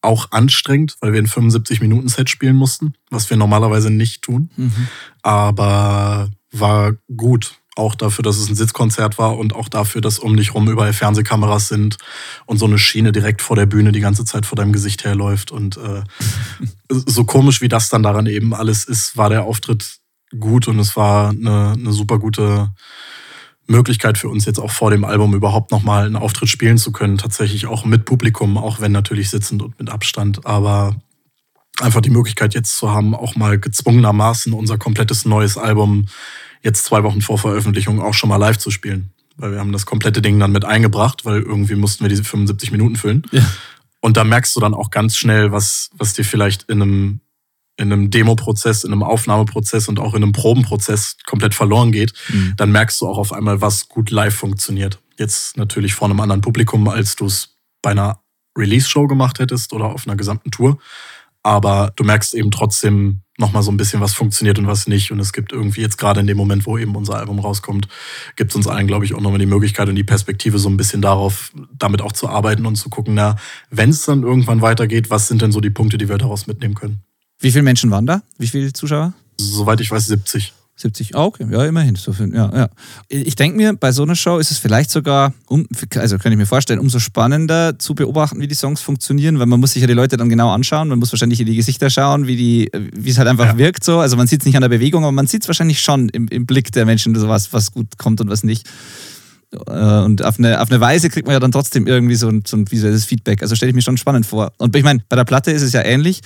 auch 0.00 0.30
anstrengend, 0.30 0.96
weil 1.00 1.12
wir 1.12 1.20
ein 1.20 1.26
75-Minuten-Set 1.26 2.30
spielen 2.30 2.56
mussten, 2.56 2.94
was 3.10 3.28
wir 3.30 3.36
normalerweise 3.36 3.90
nicht 3.90 4.22
tun. 4.22 4.50
Mhm. 4.56 4.88
Aber 5.22 6.30
war 6.52 6.92
gut. 7.14 7.56
Auch 7.78 7.94
dafür, 7.94 8.24
dass 8.24 8.38
es 8.38 8.48
ein 8.48 8.56
Sitzkonzert 8.56 9.18
war 9.18 9.38
und 9.38 9.54
auch 9.54 9.68
dafür, 9.68 10.00
dass 10.00 10.18
um 10.18 10.36
dich 10.36 10.52
rum 10.52 10.68
überall 10.68 10.92
Fernsehkameras 10.92 11.68
sind 11.68 11.96
und 12.44 12.58
so 12.58 12.66
eine 12.66 12.76
Schiene 12.76 13.12
direkt 13.12 13.40
vor 13.40 13.54
der 13.54 13.66
Bühne 13.66 13.92
die 13.92 14.00
ganze 14.00 14.24
Zeit 14.24 14.46
vor 14.46 14.56
deinem 14.56 14.72
Gesicht 14.72 15.04
herläuft. 15.04 15.52
Und 15.52 15.76
äh, 15.76 16.02
so 16.90 17.22
komisch 17.22 17.60
wie 17.60 17.68
das 17.68 17.88
dann 17.88 18.02
daran 18.02 18.26
eben 18.26 18.52
alles 18.52 18.84
ist, 18.84 19.16
war 19.16 19.30
der 19.30 19.44
Auftritt 19.44 19.98
gut 20.38 20.66
und 20.66 20.80
es 20.80 20.96
war 20.96 21.30
eine, 21.30 21.74
eine 21.78 21.92
super 21.92 22.18
gute 22.18 22.72
Möglichkeit 23.68 24.18
für 24.18 24.28
uns 24.28 24.44
jetzt 24.44 24.58
auch 24.58 24.72
vor 24.72 24.90
dem 24.90 25.04
Album 25.04 25.34
überhaupt 25.34 25.70
nochmal 25.70 26.06
einen 26.06 26.16
Auftritt 26.16 26.48
spielen 26.48 26.78
zu 26.78 26.90
können. 26.90 27.16
Tatsächlich 27.16 27.66
auch 27.66 27.84
mit 27.84 28.06
Publikum, 28.06 28.58
auch 28.58 28.80
wenn 28.80 28.90
natürlich 28.90 29.30
sitzend 29.30 29.62
und 29.62 29.78
mit 29.78 29.88
Abstand. 29.88 30.46
Aber 30.46 30.96
einfach 31.80 32.00
die 32.00 32.10
Möglichkeit 32.10 32.54
jetzt 32.54 32.76
zu 32.76 32.90
haben, 32.90 33.14
auch 33.14 33.36
mal 33.36 33.58
gezwungenermaßen 33.58 34.52
unser 34.52 34.78
komplettes 34.78 35.24
neues 35.24 35.56
Album 35.56 36.06
jetzt 36.62 36.84
zwei 36.84 37.02
Wochen 37.02 37.20
vor 37.20 37.38
Veröffentlichung 37.38 38.00
auch 38.00 38.14
schon 38.14 38.28
mal 38.28 38.36
live 38.36 38.58
zu 38.58 38.70
spielen. 38.70 39.10
Weil 39.36 39.52
wir 39.52 39.60
haben 39.60 39.72
das 39.72 39.86
komplette 39.86 40.20
Ding 40.20 40.38
dann 40.38 40.52
mit 40.52 40.64
eingebracht, 40.64 41.24
weil 41.24 41.42
irgendwie 41.42 41.76
mussten 41.76 42.04
wir 42.04 42.08
diese 42.08 42.24
75 42.24 42.72
Minuten 42.72 42.96
füllen. 42.96 43.22
Ja. 43.30 43.42
Und 44.00 44.16
da 44.16 44.24
merkst 44.24 44.54
du 44.56 44.60
dann 44.60 44.74
auch 44.74 44.90
ganz 44.90 45.16
schnell, 45.16 45.52
was, 45.52 45.90
was 45.96 46.14
dir 46.14 46.24
vielleicht 46.24 46.64
in 46.64 46.82
einem 46.82 47.20
in 47.78 47.92
einem 47.92 48.10
Demo-Prozess, 48.10 48.82
in 48.82 48.92
einem 48.92 49.04
Aufnahmeprozess 49.04 49.88
und 49.88 50.00
auch 50.00 50.14
in 50.14 50.22
einem 50.22 50.32
Probenprozess 50.32 51.16
komplett 51.26 51.54
verloren 51.54 51.92
geht, 51.92 52.12
mhm. 52.28 52.54
dann 52.56 52.72
merkst 52.72 53.00
du 53.00 53.06
auch 53.06 53.18
auf 53.18 53.32
einmal, 53.32 53.60
was 53.60 53.88
gut 53.88 54.10
live 54.10 54.34
funktioniert. 54.34 54.98
Jetzt 55.16 55.56
natürlich 55.56 55.94
vor 55.94 56.08
einem 56.08 56.18
anderen 56.18 56.40
Publikum, 56.40 56.88
als 56.88 57.14
du 57.14 57.26
es 57.26 57.56
bei 57.80 57.92
einer 57.92 58.20
Release-Show 58.56 59.06
gemacht 59.06 59.38
hättest 59.38 59.72
oder 59.72 59.86
auf 59.86 60.06
einer 60.06 60.16
gesamten 60.16 60.50
Tour. 60.50 60.78
Aber 61.48 61.92
du 61.96 62.04
merkst 62.04 62.34
eben 62.34 62.50
trotzdem 62.50 63.22
nochmal 63.38 63.62
so 63.62 63.70
ein 63.70 63.78
bisschen, 63.78 64.02
was 64.02 64.12
funktioniert 64.12 64.58
und 64.58 64.66
was 64.66 64.86
nicht. 64.86 65.12
Und 65.12 65.18
es 65.18 65.32
gibt 65.32 65.50
irgendwie 65.50 65.80
jetzt 65.80 65.96
gerade 65.96 66.20
in 66.20 66.26
dem 66.26 66.36
Moment, 66.36 66.66
wo 66.66 66.76
eben 66.76 66.94
unser 66.94 67.16
Album 67.16 67.38
rauskommt, 67.38 67.88
gibt 68.36 68.50
es 68.50 68.56
uns 68.56 68.66
allen, 68.66 68.86
glaube 68.86 69.06
ich, 69.06 69.14
auch 69.14 69.22
nochmal 69.22 69.38
die 69.38 69.46
Möglichkeit 69.46 69.88
und 69.88 69.94
die 69.94 70.04
Perspektive 70.04 70.58
so 70.58 70.68
ein 70.68 70.76
bisschen 70.76 71.00
darauf, 71.00 71.50
damit 71.72 72.02
auch 72.02 72.12
zu 72.12 72.28
arbeiten 72.28 72.66
und 72.66 72.76
zu 72.76 72.90
gucken, 72.90 73.14
na, 73.14 73.36
wenn 73.70 73.88
es 73.88 74.04
dann 74.04 74.24
irgendwann 74.24 74.60
weitergeht, 74.60 75.08
was 75.08 75.26
sind 75.26 75.40
denn 75.40 75.50
so 75.50 75.62
die 75.62 75.70
Punkte, 75.70 75.96
die 75.96 76.10
wir 76.10 76.18
daraus 76.18 76.46
mitnehmen 76.46 76.74
können? 76.74 77.00
Wie 77.38 77.50
viele 77.50 77.62
Menschen 77.62 77.90
waren 77.90 78.04
da? 78.04 78.20
Wie 78.36 78.48
viele 78.48 78.74
Zuschauer? 78.74 79.14
Soweit 79.38 79.80
ich 79.80 79.90
weiß, 79.90 80.06
70. 80.06 80.52
70, 80.80 81.16
ah, 81.16 81.24
okay, 81.24 81.46
ja, 81.50 81.64
immerhin. 81.64 81.96
So 81.96 82.12
viel, 82.12 82.32
ja, 82.32 82.50
ja. 82.54 82.68
Ich 83.08 83.34
denke 83.34 83.56
mir, 83.56 83.74
bei 83.74 83.90
so 83.90 84.04
einer 84.04 84.14
Show 84.14 84.38
ist 84.38 84.50
es 84.50 84.58
vielleicht 84.58 84.90
sogar, 84.90 85.34
um, 85.46 85.66
also 85.96 86.18
kann 86.18 86.30
ich 86.30 86.38
mir 86.38 86.46
vorstellen, 86.46 86.78
umso 86.78 87.00
spannender 87.00 87.78
zu 87.78 87.94
beobachten, 87.94 88.40
wie 88.40 88.46
die 88.46 88.54
Songs 88.54 88.80
funktionieren, 88.80 89.38
weil 89.40 89.46
man 89.46 89.58
muss 89.58 89.72
sich 89.72 89.80
ja 89.80 89.88
die 89.88 89.94
Leute 89.94 90.16
dann 90.16 90.28
genau 90.28 90.50
anschauen, 90.50 90.88
man 90.88 91.00
muss 91.00 91.12
wahrscheinlich 91.12 91.40
in 91.40 91.46
die 91.46 91.56
Gesichter 91.56 91.90
schauen, 91.90 92.26
wie, 92.26 92.36
die, 92.36 92.70
wie 92.94 93.10
es 93.10 93.18
halt 93.18 93.28
einfach 93.28 93.46
ja. 93.46 93.58
wirkt 93.58 93.82
so. 93.82 93.98
Also 93.98 94.16
man 94.16 94.28
sieht 94.28 94.42
es 94.42 94.46
nicht 94.46 94.54
an 94.54 94.62
der 94.62 94.68
Bewegung, 94.68 95.02
aber 95.02 95.12
man 95.12 95.26
sieht 95.26 95.42
es 95.42 95.48
wahrscheinlich 95.48 95.80
schon 95.80 96.08
im, 96.10 96.28
im 96.28 96.46
Blick 96.46 96.70
der 96.72 96.86
Menschen, 96.86 97.14
was, 97.28 97.52
was 97.52 97.72
gut 97.72 97.98
kommt 97.98 98.20
und 98.20 98.30
was 98.30 98.44
nicht. 98.44 98.68
Äh, 99.66 100.00
und 100.00 100.24
auf 100.24 100.38
eine, 100.38 100.60
auf 100.60 100.70
eine 100.70 100.80
Weise 100.80 101.08
kriegt 101.10 101.26
man 101.26 101.32
ja 101.32 101.40
dann 101.40 101.52
trotzdem 101.52 101.88
irgendwie 101.88 102.14
so 102.14 102.28
ein, 102.28 102.42
so 102.46 102.56
ein 102.56 102.70
visuelles 102.70 103.04
Feedback. 103.04 103.42
Also 103.42 103.56
stelle 103.56 103.70
ich 103.70 103.74
mir 103.74 103.82
schon 103.82 103.96
spannend 103.96 104.26
vor. 104.26 104.52
Und 104.58 104.76
ich 104.76 104.84
meine, 104.84 105.00
bei 105.08 105.16
der 105.16 105.24
Platte 105.24 105.50
ist 105.50 105.62
es 105.62 105.72
ja 105.72 105.82
ähnlich 105.82 106.20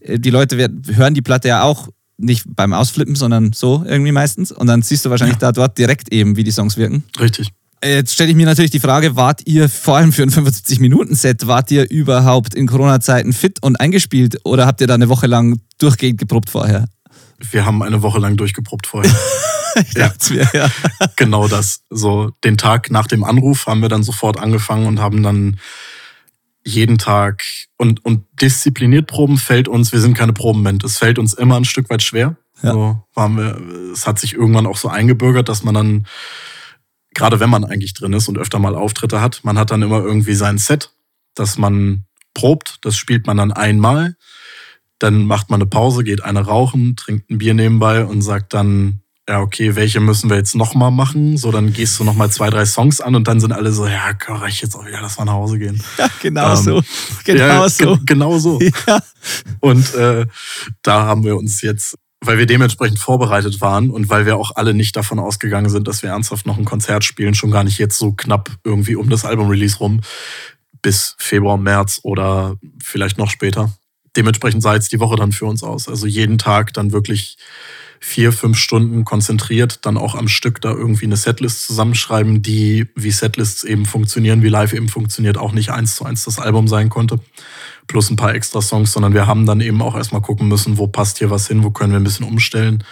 äh, 0.00 0.18
die 0.18 0.30
Leute 0.30 0.58
werden, 0.58 0.82
hören 0.94 1.14
die 1.14 1.22
Platte 1.22 1.48
ja 1.48 1.62
auch 1.62 1.88
nicht 2.22 2.44
beim 2.46 2.72
Ausflippen, 2.72 3.14
sondern 3.14 3.52
so 3.52 3.84
irgendwie 3.86 4.12
meistens. 4.12 4.52
Und 4.52 4.66
dann 4.66 4.82
siehst 4.82 5.04
du 5.04 5.10
wahrscheinlich 5.10 5.36
ja. 5.36 5.50
da 5.50 5.52
dort 5.52 5.78
direkt 5.78 6.12
eben, 6.12 6.36
wie 6.36 6.44
die 6.44 6.50
Songs 6.50 6.76
wirken. 6.76 7.04
Richtig. 7.18 7.50
Jetzt 7.84 8.14
stelle 8.14 8.30
ich 8.30 8.36
mir 8.36 8.46
natürlich 8.46 8.70
die 8.70 8.80
Frage, 8.80 9.16
wart 9.16 9.42
ihr 9.44 9.68
vor 9.68 9.96
allem 9.96 10.12
für 10.12 10.22
ein 10.22 10.30
75-Minuten-Set, 10.30 11.48
wart 11.48 11.70
ihr 11.72 11.90
überhaupt 11.90 12.54
in 12.54 12.68
Corona-Zeiten 12.68 13.32
fit 13.32 13.60
und 13.60 13.80
eingespielt 13.80 14.38
oder 14.44 14.66
habt 14.66 14.80
ihr 14.80 14.86
da 14.86 14.94
eine 14.94 15.08
Woche 15.08 15.26
lang 15.26 15.60
durchgehend 15.78 16.18
geprobt 16.18 16.48
vorher? 16.48 16.86
Wir 17.50 17.66
haben 17.66 17.82
eine 17.82 18.02
Woche 18.02 18.20
lang 18.20 18.36
durchgeprobt 18.36 18.86
vorher. 18.86 19.10
ja. 19.96 20.12
Mir, 20.30 20.48
ja. 20.52 20.70
genau 21.16 21.48
das. 21.48 21.80
So 21.90 22.30
den 22.44 22.56
Tag 22.56 22.90
nach 22.92 23.08
dem 23.08 23.24
Anruf 23.24 23.66
haben 23.66 23.82
wir 23.82 23.88
dann 23.88 24.04
sofort 24.04 24.38
angefangen 24.38 24.86
und 24.86 25.00
haben 25.00 25.24
dann 25.24 25.58
jeden 26.64 26.98
Tag 26.98 27.44
und, 27.76 28.04
und 28.04 28.24
diszipliniert 28.40 29.06
proben 29.06 29.36
fällt 29.36 29.68
uns, 29.68 29.92
wir 29.92 30.00
sind 30.00 30.14
keine 30.14 30.32
Probenband, 30.32 30.84
es 30.84 30.98
fällt 30.98 31.18
uns 31.18 31.34
immer 31.34 31.56
ein 31.56 31.64
Stück 31.64 31.90
weit 31.90 32.02
schwer. 32.02 32.36
Ja. 32.62 32.72
So 32.72 33.02
waren 33.14 33.36
wir, 33.36 33.60
es 33.92 34.06
hat 34.06 34.18
sich 34.18 34.34
irgendwann 34.34 34.66
auch 34.66 34.76
so 34.76 34.88
eingebürgert, 34.88 35.48
dass 35.48 35.64
man 35.64 35.74
dann, 35.74 36.06
gerade 37.14 37.40
wenn 37.40 37.50
man 37.50 37.64
eigentlich 37.64 37.94
drin 37.94 38.12
ist 38.12 38.28
und 38.28 38.38
öfter 38.38 38.58
mal 38.58 38.76
Auftritte 38.76 39.20
hat, 39.20 39.40
man 39.42 39.58
hat 39.58 39.70
dann 39.70 39.82
immer 39.82 40.00
irgendwie 40.00 40.34
sein 40.34 40.58
Set, 40.58 40.92
dass 41.34 41.58
man 41.58 42.04
probt, 42.34 42.78
das 42.82 42.96
spielt 42.96 43.26
man 43.26 43.36
dann 43.36 43.52
einmal, 43.52 44.16
dann 44.98 45.26
macht 45.26 45.50
man 45.50 45.60
eine 45.60 45.68
Pause, 45.68 46.04
geht 46.04 46.22
eine 46.22 46.40
rauchen, 46.40 46.94
trinkt 46.94 47.30
ein 47.30 47.38
Bier 47.38 47.54
nebenbei 47.54 48.04
und 48.04 48.22
sagt 48.22 48.54
dann, 48.54 49.02
ja, 49.28 49.40
okay, 49.40 49.76
welche 49.76 50.00
müssen 50.00 50.30
wir 50.30 50.36
jetzt 50.36 50.56
nochmal 50.56 50.90
machen? 50.90 51.36
So, 51.36 51.52
dann 51.52 51.72
gehst 51.72 51.98
du 51.98 52.04
nochmal 52.04 52.30
zwei, 52.30 52.50
drei 52.50 52.66
Songs 52.66 53.00
an 53.00 53.14
und 53.14 53.28
dann 53.28 53.38
sind 53.38 53.52
alle 53.52 53.70
so, 53.70 53.86
ja, 53.86 54.10
reicht 54.26 54.62
jetzt 54.62 54.74
auch 54.74 54.84
wieder, 54.84 55.00
lass 55.00 55.16
mal 55.18 55.24
nach 55.24 55.34
Hause 55.34 55.58
gehen. 55.58 55.82
Ja, 55.98 56.08
genau 56.20 56.50
ähm, 56.50 56.56
so. 56.56 56.82
Genau 57.24 57.44
ja, 57.44 57.68
so. 57.68 57.98
Genau 58.04 58.38
so. 58.38 58.58
Ja. 58.86 59.00
Und 59.60 59.94
äh, 59.94 60.26
da 60.82 61.06
haben 61.06 61.22
wir 61.22 61.36
uns 61.36 61.62
jetzt, 61.62 61.96
weil 62.20 62.38
wir 62.38 62.46
dementsprechend 62.46 62.98
vorbereitet 62.98 63.60
waren 63.60 63.90
und 63.90 64.08
weil 64.08 64.26
wir 64.26 64.36
auch 64.36 64.56
alle 64.56 64.74
nicht 64.74 64.96
davon 64.96 65.20
ausgegangen 65.20 65.70
sind, 65.70 65.86
dass 65.86 66.02
wir 66.02 66.10
ernsthaft 66.10 66.44
noch 66.44 66.58
ein 66.58 66.64
Konzert 66.64 67.04
spielen, 67.04 67.34
schon 67.34 67.52
gar 67.52 67.62
nicht 67.62 67.78
jetzt 67.78 67.98
so 67.98 68.12
knapp 68.12 68.50
irgendwie 68.64 68.96
um 68.96 69.08
das 69.08 69.24
Album-Release 69.24 69.78
rum, 69.78 70.00
bis 70.82 71.14
Februar, 71.18 71.58
März 71.58 72.00
oder 72.02 72.56
vielleicht 72.82 73.18
noch 73.18 73.30
später. 73.30 73.70
Dementsprechend 74.16 74.62
sah 74.62 74.74
jetzt 74.74 74.90
die 74.90 74.98
Woche 75.00 75.16
dann 75.16 75.30
für 75.30 75.46
uns 75.46 75.62
aus. 75.62 75.88
Also 75.88 76.08
jeden 76.08 76.38
Tag 76.38 76.72
dann 76.72 76.90
wirklich 76.90 77.38
vier, 78.04 78.32
fünf 78.32 78.58
Stunden 78.58 79.04
konzentriert 79.04 79.86
dann 79.86 79.96
auch 79.96 80.16
am 80.16 80.26
Stück 80.26 80.60
da 80.60 80.72
irgendwie 80.72 81.04
eine 81.04 81.16
Setlist 81.16 81.64
zusammenschreiben, 81.64 82.42
die 82.42 82.88
wie 82.96 83.12
Setlists 83.12 83.62
eben 83.62 83.86
funktionieren, 83.86 84.42
wie 84.42 84.48
live 84.48 84.72
eben 84.72 84.88
funktioniert, 84.88 85.38
auch 85.38 85.52
nicht 85.52 85.70
eins 85.70 85.94
zu 85.94 86.04
eins 86.04 86.24
das 86.24 86.40
Album 86.40 86.66
sein 86.66 86.88
konnte. 86.88 87.20
Plus 87.86 88.10
ein 88.10 88.16
paar 88.16 88.34
extra 88.34 88.60
Songs, 88.60 88.92
sondern 88.92 89.14
wir 89.14 89.28
haben 89.28 89.46
dann 89.46 89.60
eben 89.60 89.80
auch 89.80 89.94
erstmal 89.94 90.20
gucken 90.20 90.48
müssen, 90.48 90.78
wo 90.78 90.88
passt 90.88 91.18
hier 91.18 91.30
was 91.30 91.46
hin, 91.46 91.62
wo 91.62 91.70
können 91.70 91.92
wir 91.92 92.00
ein 92.00 92.04
bisschen 92.04 92.26
umstellen 92.26 92.82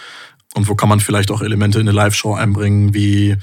und 0.53 0.69
wo 0.69 0.75
kann 0.75 0.87
man 0.87 1.01
vielleicht 1.01 1.29
auch 1.29 1.41
Elemente 1.41 1.79
in 1.79 1.89
eine 1.89 1.95
Live-Show 1.95 2.33
einbringen, 2.33 2.93
wie 2.93 3.35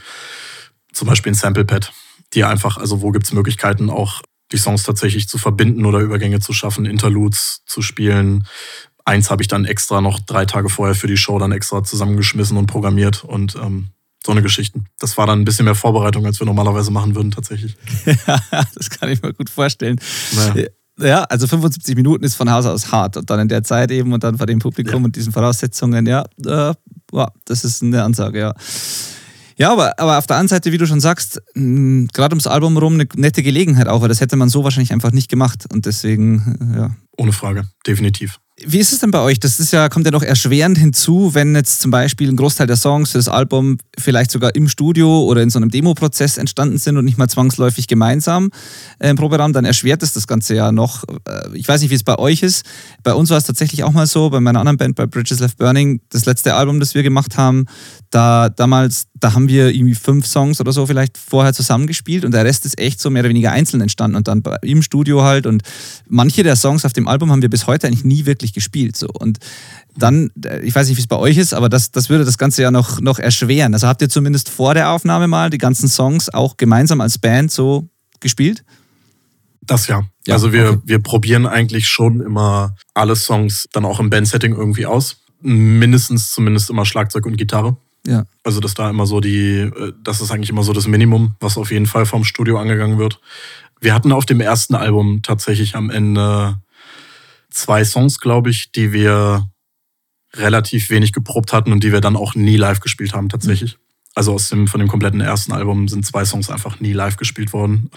zum 0.94 1.06
Beispiel 1.06 1.32
ein 1.32 1.36
Sample-Pad, 1.36 1.92
die 2.32 2.44
einfach, 2.44 2.78
also 2.78 3.02
wo 3.02 3.10
gibt 3.10 3.26
es 3.26 3.32
Möglichkeiten 3.34 3.90
auch 3.90 4.22
die 4.52 4.58
Songs 4.58 4.84
tatsächlich 4.84 5.28
zu 5.28 5.36
verbinden 5.36 5.84
oder 5.84 5.98
Übergänge 5.98 6.40
zu 6.40 6.54
schaffen, 6.54 6.86
Interludes 6.86 7.62
zu 7.66 7.82
spielen, 7.82 8.46
eins 9.08 9.30
habe 9.30 9.42
ich 9.42 9.48
dann 9.48 9.64
extra 9.64 10.00
noch 10.00 10.20
drei 10.20 10.44
Tage 10.44 10.68
vorher 10.68 10.94
für 10.94 11.06
die 11.06 11.16
Show 11.16 11.38
dann 11.38 11.52
extra 11.52 11.82
zusammengeschmissen 11.82 12.56
und 12.56 12.66
programmiert 12.66 13.24
und 13.24 13.56
ähm, 13.56 13.88
so 14.24 14.32
eine 14.32 14.42
Geschichten. 14.42 14.86
Das 14.98 15.16
war 15.16 15.26
dann 15.26 15.40
ein 15.40 15.44
bisschen 15.44 15.64
mehr 15.64 15.74
Vorbereitung, 15.74 16.26
als 16.26 16.38
wir 16.40 16.46
normalerweise 16.46 16.90
machen 16.90 17.14
würden, 17.14 17.30
tatsächlich. 17.30 17.76
Ja, 18.04 18.40
das 18.74 18.90
kann 18.90 19.10
ich 19.10 19.22
mir 19.22 19.32
gut 19.32 19.50
vorstellen. 19.50 19.98
Naja. 20.34 20.66
Ja, 21.00 21.22
also 21.24 21.46
75 21.46 21.94
Minuten 21.94 22.24
ist 22.24 22.34
von 22.34 22.50
Haus 22.50 22.66
aus 22.66 22.90
hart. 22.90 23.16
Und 23.16 23.30
dann 23.30 23.38
in 23.38 23.48
der 23.48 23.62
Zeit 23.62 23.92
eben 23.92 24.12
und 24.12 24.24
dann 24.24 24.36
vor 24.36 24.46
dem 24.46 24.58
Publikum 24.58 25.02
ja. 25.02 25.06
und 25.06 25.16
diesen 25.16 25.32
Voraussetzungen, 25.32 26.06
ja, 26.06 26.24
äh, 26.44 26.74
das 27.44 27.64
ist 27.64 27.82
eine 27.82 28.02
Ansage, 28.02 28.40
ja. 28.40 28.54
Ja, 29.56 29.72
aber, 29.72 29.98
aber 29.98 30.18
auf 30.18 30.26
der 30.26 30.36
anderen 30.36 30.48
Seite, 30.48 30.72
wie 30.72 30.78
du 30.78 30.86
schon 30.86 31.00
sagst, 31.00 31.40
gerade 31.54 32.32
ums 32.32 32.46
Album 32.46 32.76
rum 32.76 32.94
eine 32.94 33.06
nette 33.14 33.42
Gelegenheit 33.42 33.88
auch, 33.88 34.02
weil 34.02 34.08
das 34.08 34.20
hätte 34.20 34.36
man 34.36 34.48
so 34.48 34.64
wahrscheinlich 34.64 34.92
einfach 34.92 35.12
nicht 35.12 35.28
gemacht. 35.28 35.66
Und 35.72 35.86
deswegen, 35.86 36.74
ja. 36.76 36.90
Ohne 37.18 37.32
Frage, 37.32 37.68
definitiv. 37.86 38.38
Wie 38.64 38.78
ist 38.78 38.92
es 38.92 38.98
denn 38.98 39.12
bei 39.12 39.20
euch? 39.20 39.38
Das 39.38 39.60
ist 39.60 39.72
ja, 39.72 39.88
kommt 39.88 40.04
ja 40.04 40.10
noch 40.10 40.22
erschwerend 40.22 40.78
hinzu, 40.78 41.32
wenn 41.32 41.54
jetzt 41.54 41.80
zum 41.80 41.92
Beispiel 41.92 42.28
ein 42.28 42.36
Großteil 42.36 42.66
der 42.66 42.76
Songs 42.76 43.12
für 43.12 43.18
das 43.18 43.28
Album 43.28 43.78
vielleicht 43.96 44.32
sogar 44.32 44.56
im 44.56 44.68
Studio 44.68 45.22
oder 45.22 45.42
in 45.42 45.50
so 45.50 45.60
einem 45.60 45.70
Demo-Prozess 45.70 46.38
entstanden 46.38 46.76
sind 46.78 46.96
und 46.96 47.04
nicht 47.04 47.18
mal 47.18 47.28
zwangsläufig 47.28 47.86
gemeinsam 47.86 48.50
äh, 48.98 49.10
im 49.10 49.16
Proberaum, 49.16 49.52
dann 49.52 49.64
erschwert 49.64 50.02
es 50.02 50.12
das 50.12 50.26
Ganze 50.26 50.56
ja 50.56 50.72
noch. 50.72 51.04
Äh, 51.28 51.56
ich 51.56 51.68
weiß 51.68 51.82
nicht, 51.82 51.90
wie 51.90 51.94
es 51.94 52.02
bei 52.02 52.18
euch 52.18 52.42
ist. 52.42 52.64
Bei 53.04 53.14
uns 53.14 53.30
war 53.30 53.38
es 53.38 53.44
tatsächlich 53.44 53.84
auch 53.84 53.92
mal 53.92 54.08
so, 54.08 54.28
bei 54.30 54.40
meiner 54.40 54.58
anderen 54.58 54.76
Band, 54.76 54.96
bei 54.96 55.06
Bridges 55.06 55.38
Left 55.38 55.58
Burning, 55.58 56.00
das 56.10 56.26
letzte 56.26 56.54
Album, 56.54 56.80
das 56.80 56.96
wir 56.96 57.04
gemacht 57.04 57.36
haben, 57.36 57.66
da 58.10 58.48
damals, 58.48 59.06
da 59.14 59.34
haben 59.34 59.48
wir 59.48 59.72
irgendwie 59.72 59.94
fünf 59.94 60.26
Songs 60.26 60.60
oder 60.60 60.72
so 60.72 60.84
vielleicht 60.86 61.16
vorher 61.16 61.52
zusammengespielt 61.52 62.24
und 62.24 62.32
der 62.32 62.44
Rest 62.44 62.66
ist 62.66 62.78
echt 62.78 63.00
so 63.00 63.08
mehr 63.08 63.22
oder 63.22 63.30
weniger 63.30 63.52
einzeln 63.52 63.80
entstanden 63.80 64.16
und 64.16 64.26
dann 64.26 64.42
im 64.62 64.82
Studio 64.82 65.22
halt 65.22 65.46
und 65.46 65.62
manche 66.08 66.42
der 66.42 66.56
Songs 66.56 66.84
auf 66.84 66.92
dem 66.92 67.06
Album 67.08 67.32
haben 67.32 67.42
wir 67.42 67.50
bis 67.50 67.66
heute 67.66 67.86
eigentlich 67.86 68.04
nie 68.04 68.26
wirklich 68.26 68.52
gespielt. 68.52 68.96
So. 68.96 69.08
Und 69.08 69.38
dann, 69.96 70.30
ich 70.62 70.74
weiß 70.74 70.88
nicht, 70.88 70.96
wie 70.96 71.00
es 71.00 71.06
bei 71.06 71.16
euch 71.16 71.36
ist, 71.36 71.54
aber 71.54 71.68
das, 71.68 71.90
das 71.90 72.08
würde 72.08 72.24
das 72.24 72.38
Ganze 72.38 72.62
ja 72.62 72.70
noch, 72.70 73.00
noch 73.00 73.18
erschweren. 73.18 73.74
Also 73.74 73.88
habt 73.88 74.02
ihr 74.02 74.08
zumindest 74.08 74.48
vor 74.48 74.74
der 74.74 74.90
Aufnahme 74.90 75.28
mal 75.28 75.50
die 75.50 75.58
ganzen 75.58 75.88
Songs 75.88 76.28
auch 76.32 76.56
gemeinsam 76.56 77.00
als 77.00 77.18
Band 77.18 77.50
so 77.50 77.88
gespielt? 78.20 78.64
Das 79.62 79.86
ja. 79.86 80.02
ja 80.26 80.34
also 80.34 80.52
wir, 80.52 80.70
okay. 80.70 80.80
wir 80.84 80.98
probieren 81.00 81.46
eigentlich 81.46 81.88
schon 81.88 82.20
immer 82.20 82.74
alle 82.94 83.16
Songs 83.16 83.68
dann 83.72 83.84
auch 83.84 84.00
im 84.00 84.10
Bandsetting 84.10 84.54
irgendwie 84.54 84.86
aus. 84.86 85.18
Mindestens 85.40 86.32
zumindest 86.32 86.70
immer 86.70 86.84
Schlagzeug 86.84 87.26
und 87.26 87.36
Gitarre. 87.36 87.76
Ja. 88.06 88.24
Also, 88.42 88.60
dass 88.60 88.74
da 88.74 88.88
immer 88.88 89.06
so 89.06 89.20
die, 89.20 89.58
äh, 89.58 89.92
das 90.02 90.20
ist 90.20 90.30
eigentlich 90.30 90.50
immer 90.50 90.62
so 90.62 90.72
das 90.72 90.86
Minimum, 90.86 91.34
was 91.40 91.58
auf 91.58 91.70
jeden 91.70 91.86
Fall 91.86 92.06
vom 92.06 92.24
Studio 92.24 92.58
angegangen 92.58 92.98
wird. 92.98 93.20
Wir 93.80 93.94
hatten 93.94 94.12
auf 94.12 94.26
dem 94.26 94.40
ersten 94.40 94.74
Album 94.74 95.20
tatsächlich 95.22 95.76
am 95.76 95.90
Ende 95.90 96.58
zwei 97.58 97.84
Songs, 97.84 98.20
glaube 98.20 98.50
ich, 98.50 98.72
die 98.72 98.92
wir 98.92 99.48
relativ 100.34 100.90
wenig 100.90 101.12
geprobt 101.12 101.52
hatten 101.52 101.72
und 101.72 101.82
die 101.82 101.92
wir 101.92 102.00
dann 102.00 102.16
auch 102.16 102.34
nie 102.34 102.56
live 102.56 102.80
gespielt 102.80 103.14
haben, 103.14 103.28
tatsächlich. 103.28 103.74
Mhm. 103.74 103.82
Also 104.14 104.34
aus 104.34 104.48
dem, 104.48 104.66
von 104.66 104.80
dem 104.80 104.88
kompletten 104.88 105.20
ersten 105.20 105.52
Album 105.52 105.86
sind 105.88 106.04
zwei 106.04 106.24
Songs 106.24 106.50
einfach 106.50 106.80
nie 106.80 106.92
live 106.92 107.16
gespielt 107.16 107.52
worden. 107.52 107.90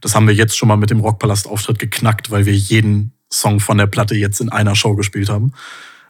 Das 0.00 0.14
haben 0.14 0.26
wir 0.26 0.34
jetzt 0.34 0.56
schon 0.56 0.68
mal 0.68 0.76
mit 0.76 0.90
dem 0.90 1.00
Rockpalast-Auftritt 1.00 1.78
geknackt, 1.78 2.30
weil 2.30 2.44
wir 2.46 2.54
jeden 2.54 3.14
Song 3.32 3.60
von 3.60 3.78
der 3.78 3.86
Platte 3.86 4.14
jetzt 4.14 4.40
in 4.40 4.50
einer 4.50 4.74
Show 4.74 4.94
gespielt 4.94 5.30
haben. 5.30 5.52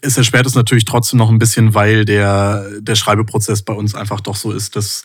Es 0.05 0.19
erschwert 0.19 0.47
es 0.47 0.57
natürlich 0.57 0.85
trotzdem 0.85 1.19
noch 1.19 1.31
ein 1.31 1.39
bisschen, 1.39 1.75
weil 1.75 2.05
der, 2.05 2.67
der 2.81 2.97
Schreibeprozess 2.97 3.63
bei 3.63 3.73
uns 3.73 3.95
einfach 3.95 4.21
doch 4.21 4.35
so 4.35 4.51
ist, 4.51 4.75
dass 4.75 5.05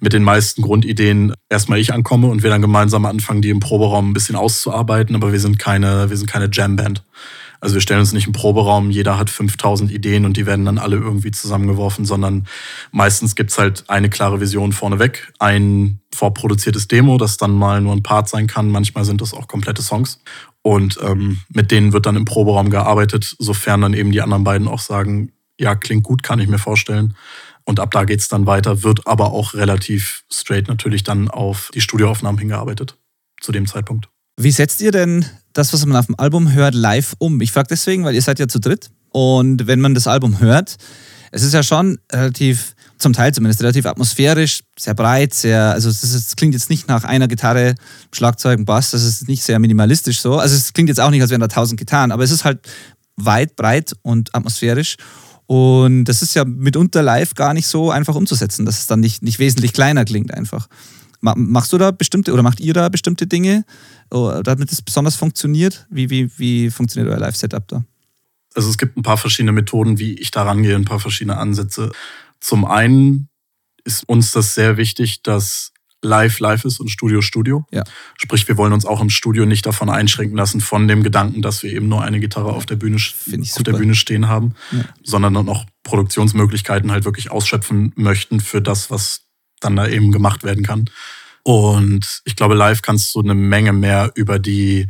mit 0.00 0.14
den 0.14 0.22
meisten 0.22 0.62
Grundideen 0.62 1.34
erstmal 1.50 1.78
ich 1.78 1.92
ankomme 1.92 2.28
und 2.28 2.42
wir 2.42 2.48
dann 2.48 2.62
gemeinsam 2.62 3.04
anfangen, 3.04 3.42
die 3.42 3.50
im 3.50 3.60
Proberaum 3.60 4.10
ein 4.10 4.12
bisschen 4.14 4.36
auszuarbeiten, 4.36 5.14
aber 5.14 5.32
wir 5.32 5.40
sind 5.40 5.58
keine, 5.58 6.08
wir 6.08 6.16
sind 6.16 6.26
keine 6.26 6.48
Jamband. 6.50 7.04
Also 7.60 7.74
wir 7.74 7.82
stellen 7.82 8.00
uns 8.00 8.12
nicht 8.12 8.26
im 8.26 8.32
Proberaum, 8.32 8.90
jeder 8.90 9.18
hat 9.18 9.28
5000 9.28 9.92
Ideen 9.92 10.24
und 10.24 10.36
die 10.36 10.46
werden 10.46 10.64
dann 10.64 10.78
alle 10.78 10.96
irgendwie 10.96 11.30
zusammengeworfen, 11.30 12.06
sondern 12.06 12.46
meistens 12.90 13.36
gibt's 13.36 13.58
halt 13.58 13.84
eine 13.88 14.08
klare 14.08 14.40
Vision 14.40 14.72
vorneweg, 14.72 15.32
ein 15.38 16.00
vorproduziertes 16.14 16.88
Demo, 16.88 17.18
das 17.18 17.36
dann 17.36 17.52
mal 17.52 17.80
nur 17.80 17.92
ein 17.92 18.02
Part 18.02 18.28
sein 18.28 18.46
kann. 18.46 18.70
Manchmal 18.70 19.04
sind 19.04 19.20
das 19.20 19.34
auch 19.34 19.46
komplette 19.46 19.82
Songs. 19.82 20.20
Und 20.62 20.98
ähm, 21.02 21.40
mit 21.48 21.70
denen 21.70 21.92
wird 21.92 22.06
dann 22.06 22.16
im 22.16 22.24
Proberaum 22.24 22.70
gearbeitet, 22.70 23.36
sofern 23.38 23.82
dann 23.82 23.94
eben 23.94 24.10
die 24.10 24.22
anderen 24.22 24.44
beiden 24.44 24.68
auch 24.68 24.80
sagen, 24.80 25.32
ja, 25.58 25.74
klingt 25.74 26.04
gut, 26.04 26.22
kann 26.22 26.40
ich 26.40 26.48
mir 26.48 26.58
vorstellen. 26.58 27.14
Und 27.64 27.78
ab 27.78 27.90
da 27.90 28.04
geht's 28.04 28.28
dann 28.28 28.46
weiter, 28.46 28.82
wird 28.82 29.06
aber 29.06 29.32
auch 29.32 29.54
relativ 29.54 30.24
straight 30.30 30.68
natürlich 30.68 31.04
dann 31.04 31.28
auf 31.28 31.70
die 31.74 31.80
Studioaufnahmen 31.80 32.38
hingearbeitet 32.38 32.96
zu 33.40 33.52
dem 33.52 33.66
Zeitpunkt. 33.66 34.08
Wie 34.36 34.50
setzt 34.50 34.80
ihr 34.80 34.92
denn 34.92 35.24
das, 35.52 35.72
was 35.72 35.84
man 35.84 35.96
auf 35.96 36.06
dem 36.06 36.18
Album 36.18 36.52
hört, 36.52 36.74
live 36.74 37.14
um? 37.18 37.40
Ich 37.40 37.52
frage 37.52 37.68
deswegen, 37.70 38.04
weil 38.04 38.14
ihr 38.14 38.22
seid 38.22 38.38
ja 38.38 38.48
zu 38.48 38.58
dritt. 38.58 38.90
Und 39.10 39.66
wenn 39.66 39.80
man 39.80 39.94
das 39.94 40.06
Album 40.06 40.40
hört, 40.40 40.76
es 41.32 41.42
ist 41.42 41.54
ja 41.54 41.62
schon 41.62 41.98
relativ 42.12 42.74
zum 42.98 43.12
Teil 43.12 43.32
zumindest 43.32 43.62
relativ 43.62 43.86
atmosphärisch, 43.86 44.60
sehr 44.78 44.94
breit, 44.94 45.32
sehr, 45.32 45.72
also 45.72 45.88
es, 45.88 46.36
klingt 46.36 46.54
jetzt 46.54 46.70
nicht 46.70 46.86
nach 46.86 47.04
einer 47.04 47.28
Gitarre, 47.28 47.74
Schlagzeug, 48.12 48.64
Bass, 48.66 48.90
das 48.90 49.04
ist 49.04 49.26
nicht 49.26 49.42
sehr 49.42 49.58
minimalistisch 49.58 50.20
so. 50.20 50.38
Also 50.38 50.54
es 50.54 50.72
klingt 50.72 50.88
jetzt 50.88 51.00
auch 51.00 51.10
nicht, 51.10 51.22
als 51.22 51.30
wären 51.30 51.40
da 51.40 51.48
tausend 51.48 51.78
Gitarren, 51.78 52.12
aber 52.12 52.24
es 52.24 52.30
ist 52.30 52.44
halt 52.44 52.60
weit, 53.16 53.56
breit 53.56 53.96
und 54.02 54.34
atmosphärisch. 54.34 54.96
Und 55.46 56.04
das 56.04 56.22
ist 56.22 56.34
ja 56.34 56.44
mitunter 56.44 57.02
live 57.02 57.34
gar 57.34 57.54
nicht 57.54 57.66
so 57.66 57.90
einfach 57.90 58.14
umzusetzen, 58.14 58.66
dass 58.66 58.78
es 58.78 58.86
dann 58.86 59.00
nicht, 59.00 59.22
nicht 59.22 59.38
wesentlich 59.38 59.72
kleiner 59.72 60.04
klingt 60.04 60.32
einfach. 60.32 60.68
Machst 61.20 61.72
du 61.72 61.78
da 61.78 61.90
bestimmte 61.90 62.32
oder 62.32 62.42
macht 62.42 62.60
ihr 62.60 62.72
da 62.72 62.88
bestimmte 62.88 63.26
Dinge, 63.26 63.64
oh, 64.10 64.40
damit 64.42 64.72
es 64.72 64.80
besonders 64.80 65.16
funktioniert? 65.16 65.86
Wie, 65.90 66.08
wie, 66.08 66.30
wie 66.38 66.70
funktioniert 66.70 67.12
euer 67.12 67.20
Live-Setup 67.20 67.66
da? 67.68 67.84
Also 68.54 68.70
es 68.70 68.78
gibt 68.78 68.96
ein 68.96 69.02
paar 69.02 69.18
verschiedene 69.18 69.52
Methoden, 69.52 69.98
wie 69.98 70.14
ich 70.14 70.30
da 70.30 70.42
rangehe, 70.42 70.74
ein 70.74 70.84
paar 70.84 71.00
verschiedene 71.00 71.36
Ansätze. 71.36 71.92
Zum 72.40 72.64
einen 72.64 73.28
ist 73.84 74.08
uns 74.08 74.32
das 74.32 74.54
sehr 74.54 74.76
wichtig, 74.76 75.22
dass 75.22 75.72
live 76.02 76.38
live 76.40 76.64
ist 76.64 76.80
und 76.80 76.88
Studio 76.88 77.20
Studio. 77.20 77.66
Ja. 77.70 77.84
Sprich, 78.16 78.48
wir 78.48 78.56
wollen 78.56 78.72
uns 78.72 78.86
auch 78.86 79.00
im 79.00 79.10
Studio 79.10 79.44
nicht 79.44 79.66
davon 79.66 79.90
einschränken 79.90 80.36
lassen 80.36 80.60
von 80.60 80.88
dem 80.88 81.02
Gedanken, 81.02 81.42
dass 81.42 81.62
wir 81.62 81.72
eben 81.72 81.88
nur 81.88 82.02
eine 82.02 82.20
Gitarre 82.20 82.52
auf 82.52 82.66
der 82.66 82.76
Bühne, 82.76 82.96
auf 82.96 83.62
der 83.62 83.72
Bühne 83.72 83.94
stehen 83.94 84.28
haben, 84.28 84.54
ja. 84.72 84.84
sondern 85.02 85.34
dann 85.34 85.48
auch 85.48 85.66
Produktionsmöglichkeiten 85.82 86.90
halt 86.90 87.04
wirklich 87.04 87.30
ausschöpfen 87.30 87.92
möchten 87.96 88.40
für 88.40 88.62
das, 88.62 88.90
was 88.90 89.26
dann 89.60 89.76
da 89.76 89.86
eben 89.86 90.12
gemacht 90.12 90.42
werden 90.42 90.64
kann. 90.64 90.90
Und 91.42 92.22
ich 92.24 92.36
glaube, 92.36 92.54
live 92.54 92.82
kannst 92.82 93.14
du 93.14 93.20
eine 93.20 93.34
Menge 93.34 93.72
mehr 93.72 94.12
über 94.14 94.38
die 94.38 94.88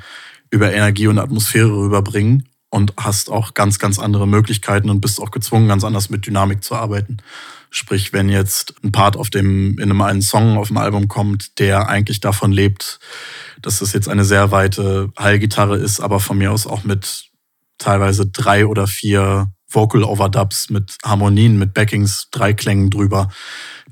über 0.51 0.73
Energie 0.73 1.07
und 1.07 1.19
Atmosphäre 1.19 1.71
rüberbringen 1.71 2.49
und 2.71 2.95
hast 2.97 3.31
auch 3.31 3.55
ganz, 3.55 3.79
ganz 3.79 3.99
andere 3.99 4.27
Möglichkeiten 4.27 4.91
und 4.91 5.01
bist 5.01 5.21
auch 5.21 5.31
gezwungen, 5.31 5.69
ganz 5.69 5.85
anders 5.85 6.11
mit 6.11 6.27
Dynamik 6.27 6.63
zu 6.63 6.75
arbeiten. 6.75 7.19
Sprich, 7.71 8.13
wenn 8.13 8.29
jetzt 8.29 8.75
ein 8.83 8.91
Part 8.91 9.17
auf 9.17 9.31
dem, 9.31 9.79
in 9.79 9.91
einem 9.91 10.03
einen 10.03 10.23
Song 10.23 10.59
auf 10.59 10.69
dem 10.69 10.77
Album 10.77 11.07
kommt, 11.07 11.59
der 11.61 11.89
eigentlich 11.89 12.21
davon 12.21 12.51
lebt, 12.51 12.99
dass 13.63 13.81
es 13.81 13.93
jetzt 13.93 14.09
eine 14.09 14.25
sehr 14.25 14.51
weite 14.51 15.13
Heilgitarre 15.19 15.77
ist, 15.77 16.01
aber 16.01 16.19
von 16.19 16.39
mir 16.39 16.51
aus 16.51 16.67
auch 16.67 16.83
mit 16.83 17.31
teilweise 17.79 18.27
drei 18.27 18.67
oder 18.67 18.87
vier 18.87 19.53
Vocal 19.69 20.03
Overdubs 20.03 20.71
mit 20.71 20.97
Harmonien, 21.05 21.59
mit 21.59 21.75
Backings, 21.75 22.29
Dreiklängen 22.33 22.91
drüber, 22.91 23.31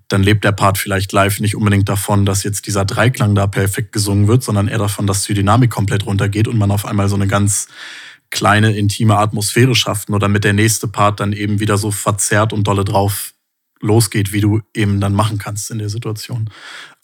dann 0.08 0.22
lebt 0.22 0.44
der 0.44 0.52
Part 0.52 0.78
vielleicht 0.78 1.12
live 1.12 1.40
nicht 1.40 1.54
unbedingt 1.54 1.88
davon, 1.88 2.24
dass 2.24 2.42
jetzt 2.42 2.66
dieser 2.66 2.84
Dreiklang 2.84 3.34
da 3.34 3.46
perfekt 3.46 3.92
gesungen 3.92 4.26
wird, 4.26 4.42
sondern 4.42 4.66
eher 4.66 4.78
davon, 4.78 5.06
dass 5.06 5.24
die 5.24 5.34
Dynamik 5.34 5.70
komplett 5.70 6.06
runtergeht 6.06 6.48
und 6.48 6.56
man 6.56 6.70
auf 6.70 6.86
einmal 6.86 7.08
so 7.08 7.14
eine 7.14 7.26
ganz 7.26 7.68
kleine, 8.30 8.76
intime 8.76 9.16
Atmosphäre 9.16 9.74
schafft, 9.74 10.08
nur 10.08 10.18
damit 10.18 10.44
der 10.44 10.54
nächste 10.54 10.88
Part 10.88 11.20
dann 11.20 11.32
eben 11.32 11.60
wieder 11.60 11.78
so 11.78 11.90
verzerrt 11.90 12.52
und 12.52 12.64
dolle 12.66 12.84
drauf 12.84 13.34
losgeht, 13.80 14.32
wie 14.32 14.40
du 14.40 14.60
eben 14.74 15.00
dann 15.00 15.14
machen 15.14 15.38
kannst 15.38 15.70
in 15.70 15.78
der 15.78 15.88
Situation. 15.88 16.50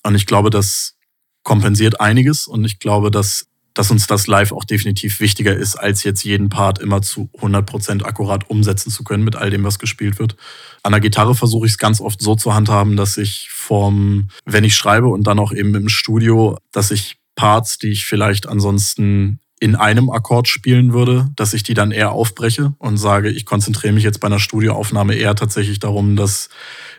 Und 0.03 0.15
ich 0.15 0.27
glaube, 0.27 0.51
das 0.51 0.97
kompensiert 1.43 2.01
einiges 2.01 2.47
und 2.47 2.65
ich 2.65 2.79
glaube, 2.79 3.11
dass, 3.11 3.47
dass 3.75 3.91
uns 3.91 4.07
das 4.07 4.27
live 4.29 4.53
auch 4.53 4.65
definitiv 4.65 5.21
wichtiger 5.21 5.55
ist, 5.55 5.75
als 5.75 6.05
jetzt 6.05 6.25
jeden 6.25 6.49
Part 6.49 6.79
immer 6.79 7.03
zu 7.03 7.29
100% 7.41 8.05
akkurat 8.05 8.49
umsetzen 8.49 8.91
zu 8.91 9.03
können 9.03 9.25
mit 9.25 9.37
all 9.37 9.51
dem, 9.51 9.65
was 9.65 9.81
gespielt 9.81 10.19
wird. 10.19 10.37
An 10.85 10.93
der 10.93 11.01
Gitarre 11.01 11.35
versuche 11.35 11.67
ich 11.67 11.73
es 11.73 11.79
ganz 11.79 12.01
oft 12.01 12.23
so 12.23 12.37
zu 12.37 12.55
handhaben, 12.55 12.97
dass 12.97 13.17
ich 13.17 13.51
vom, 13.51 14.29
wenn 14.45 14.65
ich 14.65 14.77
schreibe 14.77 15.09
und 15.09 15.27
dann 15.27 15.41
auch 15.41 15.53
eben 15.53 15.75
im 15.75 15.89
Studio, 15.89 16.57
dass 16.73 16.93
ich 16.93 17.17
Parts, 17.35 17.79
die 17.79 17.89
ich 17.89 18.07
vielleicht 18.07 18.47
ansonsten 18.49 19.41
in 19.61 19.77
einem 19.77 20.11
Akkord 20.11 20.47
spielen 20.47 20.93
würde, 20.93 21.31
dass 21.37 21.55
ich 21.55 21.63
die 21.63 21.75
dann 21.75 21.91
eher 21.91 22.13
aufbreche 22.13 22.75
und 22.79 22.97
sage, 22.97 23.31
ich 23.31 23.47
konzentriere 23.47 23.93
mich 23.93 24.05
jetzt 24.05 24.21
bei 24.21 24.27
einer 24.27 24.39
Studioaufnahme 24.39 25.15
eher 25.15 25.35
tatsächlich 25.35 25.79
darum, 25.79 26.17
dass 26.17 26.49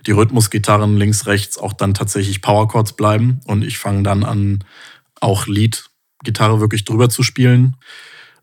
die 0.07 0.11
Rhythmusgitarren 0.11 0.97
links, 0.97 1.28
rechts 1.28 1.57
auch 1.57 1.73
dann 1.73 1.93
tatsächlich 1.93 2.41
Powerchords 2.41 2.93
bleiben 2.93 3.39
und 3.45 3.63
ich 3.63 3.78
fange 3.78 4.03
dann 4.03 4.23
an, 4.23 4.63
auch 5.21 5.47
Lead-Gitarre 6.26 6.59
wirklich 6.59 6.86
drüber 6.86 7.09
zu 7.09 7.23
spielen. 7.23 7.76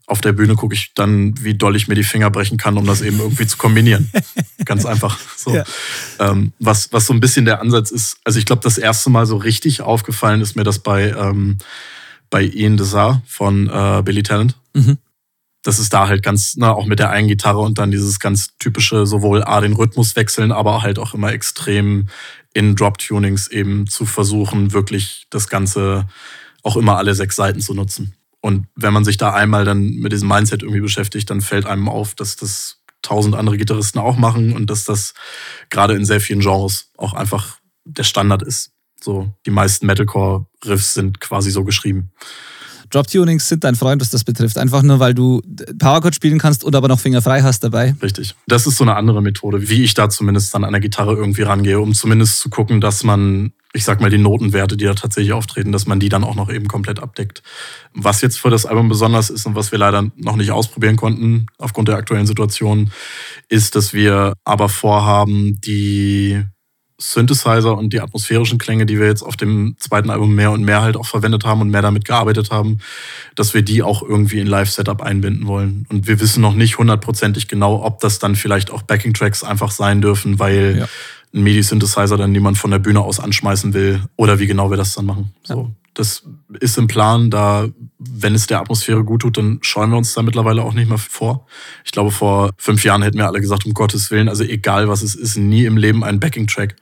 Auf 0.07 0.21
der 0.21 0.33
Bühne 0.33 0.57
gucke 0.57 0.75
ich 0.75 0.95
dann, 0.95 1.35
wie 1.43 1.55
doll 1.55 1.77
ich 1.77 1.89
mir 1.89 1.95
die 1.95 2.03
Finger 2.03 2.31
brechen 2.31 2.59
kann, 2.59 2.77
um 2.77 2.87
das 2.87 3.03
eben 3.03 3.19
irgendwie 3.19 3.47
zu 3.47 3.57
kombinieren. 3.57 4.11
Ganz 4.65 4.85
einfach. 4.85 5.19
So. 5.37 5.55
Ja. 5.55 5.65
Ähm, 6.19 6.53
was, 6.59 6.93
was 6.93 7.07
so 7.07 7.13
ein 7.13 7.21
bisschen 7.21 7.45
der 7.45 7.61
Ansatz 7.61 7.91
ist, 7.91 8.19
also 8.25 8.39
ich 8.39 8.47
glaube, 8.47 8.63
das 8.63 8.79
erste 8.79 9.11
Mal 9.11 9.27
so 9.27 9.37
richtig 9.37 9.81
aufgefallen 9.81 10.41
ist 10.41 10.57
mir 10.57 10.65
das 10.65 10.81
bei 10.81 11.11
ähm, 11.11 11.59
bei 12.33 12.43
Ian 12.43 12.79
Desar 12.79 13.23
von 13.27 13.69
äh, 13.69 14.03
Billy 14.03 14.25
Talent. 14.25 14.57
Mhm. 14.73 14.99
Das 15.63 15.79
ist 15.79 15.93
da 15.93 16.09
halt 16.09 16.25
ganz, 16.25 16.55
na, 16.57 16.73
auch 16.73 16.87
mit 16.87 16.99
der 16.99 17.11
einen 17.11 17.29
Gitarre 17.29 17.61
und 17.61 17.79
dann 17.79 17.93
dieses 17.93 18.19
ganz 18.19 18.57
typische, 18.59 19.07
sowohl 19.07 19.45
A, 19.45 19.61
den 19.61 19.75
Rhythmus 19.75 20.17
wechseln, 20.17 20.51
aber 20.51 20.83
halt 20.83 20.99
auch 20.99 21.15
immer 21.15 21.31
extrem 21.33 22.09
in 22.55 22.75
Drop-Tunings 22.75 23.49
eben 23.49 23.87
zu 23.87 24.07
versuchen, 24.07 24.73
wirklich 24.73 25.27
das 25.31 25.49
Ganze 25.49 26.09
auch 26.63 26.77
immer 26.77 26.97
alle 26.97 27.15
sechs 27.15 27.37
Seiten 27.37 27.61
zu 27.61 27.75
nutzen. 27.75 28.15
Und 28.41 28.67
wenn 28.75 28.93
man 28.93 29.05
sich 29.05 29.17
da 29.17 29.33
einmal 29.33 29.65
dann 29.65 29.91
mit 29.97 30.13
diesem 30.13 30.29
Mindset 30.29 30.63
irgendwie 30.63 30.81
beschäftigt, 30.81 31.31
dann 31.31 31.41
fällt 31.41 31.67
einem 31.67 31.89
auf, 31.89 32.15
dass 32.15 32.37
das 32.37 32.79
tausend 33.03 33.35
andere 33.35 33.57
Gitarristen 33.57 33.99
auch 33.99 34.17
machen 34.17 34.53
und 34.53 34.71
dass 34.71 34.85
das 34.85 35.15
gerade 35.71 35.95
in 35.95 36.05
sehr 36.05 36.21
vielen 36.21 36.41
Genres 36.41 36.91
auch 36.97 37.15
einfach 37.15 37.59
der 37.85 38.05
Standard 38.05 38.43
ist. 38.43 38.73
So, 39.01 39.33
die 39.47 39.51
meisten 39.51 39.87
Metalcore-Riffs 39.87 40.95
sind 40.95 41.21
quasi 41.21 41.51
so 41.51 41.65
geschrieben. 41.65 42.13
Drop-Tunings 42.91 43.49
sind 43.49 43.65
dein 43.65 43.75
Freund, 43.75 44.01
was 44.01 44.11
das 44.11 44.23
betrifft. 44.23 44.59
Einfach 44.59 44.83
nur, 44.83 45.01
weil 45.01 45.15
du 45.15 45.41
Powerchord 45.79 46.15
spielen 46.15 46.39
kannst 46.39 46.63
und 46.63 46.77
aber 46.77 46.89
noch 46.89 47.01
Finger 47.01 47.23
frei 47.23 47.43
hast 47.43 47.65
dabei. 47.65 47.95
Richtig. 48.03 48.35
Das 48.47 48.67
ist 48.67 48.77
so 48.77 48.85
eine 48.85 48.97
andere 48.97 49.23
Methode, 49.23 49.69
wie 49.69 49.83
ich 49.83 49.95
da 49.95 50.11
zumindest 50.11 50.55
dann 50.55 50.65
an 50.65 50.73
der 50.73 50.81
Gitarre 50.81 51.15
irgendwie 51.15 51.43
rangehe, 51.43 51.81
um 51.81 51.95
zumindest 51.95 52.39
zu 52.39 52.51
gucken, 52.51 52.81
dass 52.81 53.03
man, 53.03 53.53
ich 53.73 53.85
sag 53.85 54.01
mal, 54.01 54.11
die 54.11 54.19
Notenwerte, 54.19 54.77
die 54.77 54.85
da 54.85 54.95
tatsächlich 54.95 55.33
auftreten, 55.33 55.73
dass 55.73 55.87
man 55.87 55.99
die 55.99 56.11
dann 56.11 56.25
auch 56.25 56.35
noch 56.35 56.51
eben 56.51 56.69
komplett 56.69 57.01
abdeckt. 57.01 57.43
Was 57.95 58.21
jetzt 58.21 58.39
für 58.39 58.51
das 58.51 58.67
Album 58.67 58.89
besonders 58.89 59.31
ist 59.31 59.47
und 59.47 59.55
was 59.55 59.73
wir 59.73 59.79
leider 59.79 60.11
noch 60.17 60.37
nicht 60.37 60.51
ausprobieren 60.51 60.97
konnten, 60.97 61.47
aufgrund 61.59 61.89
der 61.89 61.97
aktuellen 61.97 62.27
Situation, 62.27 62.93
ist, 63.49 63.75
dass 63.75 63.95
wir 63.95 64.35
aber 64.45 64.69
vorhaben, 64.69 65.59
die 65.61 66.43
Synthesizer 67.03 67.77
und 67.77 67.93
die 67.93 68.01
atmosphärischen 68.01 68.59
Klänge, 68.59 68.87
die 68.87 68.99
wir 68.99 69.07
jetzt 69.07 69.23
auf 69.23 69.37
dem 69.37 69.75
zweiten 69.79 70.11
Album 70.11 70.35
mehr 70.35 70.53
und 70.53 70.63
mehr 70.63 70.83
halt 70.83 70.97
auch 70.97 71.07
verwendet 71.07 71.45
haben 71.45 71.61
und 71.61 71.71
mehr 71.71 71.83
damit 71.83 72.05
gearbeitet 72.05 72.51
haben, 72.51 72.79
dass 73.35 73.55
wir 73.55 73.63
die 73.63 73.83
auch 73.83 74.03
irgendwie 74.03 74.39
in 74.39 74.47
Live-Setup 74.47 75.03
einbinden 75.03 75.47
wollen. 75.47 75.87
Und 75.89 76.07
wir 76.07 76.21
wissen 76.21 76.41
noch 76.41 76.55
nicht 76.55 76.79
hundertprozentig 76.79 77.49
genau, 77.49 77.83
ob 77.83 78.01
das 78.01 78.19
dann 78.19 78.37
vielleicht 78.37 78.71
auch 78.71 78.83
Backing-Tracks 78.83 79.43
einfach 79.43 79.73
sein 79.73 80.01
dürfen, 80.01 80.39
weil 80.39 80.79
ja. 80.81 80.89
Ein 81.35 81.43
MIDI-Synthesizer 81.43 82.17
dann 82.17 82.33
niemand 82.33 82.59
von 82.59 82.71
der 82.71 82.79
Bühne 82.79 83.01
aus 83.01 83.21
anschmeißen 83.21 83.75
will 83.75 84.03
oder 84.17 84.39
wie 84.39 84.47
genau 84.47 84.71
wir 84.71 84.77
das 84.77 84.95
dann 84.95 85.07
machen. 85.07 85.33
Ja. 85.47 85.57
So 85.57 85.75
das 85.95 86.23
ist 86.61 86.79
im 86.79 86.87
Plan, 86.87 87.31
da, 87.31 87.69
wenn 87.99 88.35
es 88.35 88.47
der 88.47 88.61
Atmosphäre 88.61 89.05
gut 89.05 89.23
tut, 89.23 89.37
dann 89.37 89.59
scheuen 89.63 89.91
wir 89.91 89.99
uns 89.99 90.15
da 90.15 90.23
mittlerweile 90.23 90.63
auch 90.63 90.73
nicht 90.73 90.89
mehr 90.89 90.99
vor. 90.99 91.47
Ich 91.85 91.93
glaube, 91.93 92.11
vor 92.11 92.53
fünf 92.57 92.85
Jahren 92.85 93.03
hätten 93.03 93.19
wir 93.19 93.27
alle 93.27 93.41
gesagt, 93.41 93.67
um 93.67 93.75
Gottes 93.75 94.11
Willen, 94.11 94.29
also 94.29 94.43
egal 94.43 94.89
was 94.89 95.03
es 95.03 95.15
ist, 95.15 95.37
nie 95.37 95.67
im 95.67 95.77
Leben 95.77 96.03
ein 96.03 96.19
Backing-Track. 96.19 96.77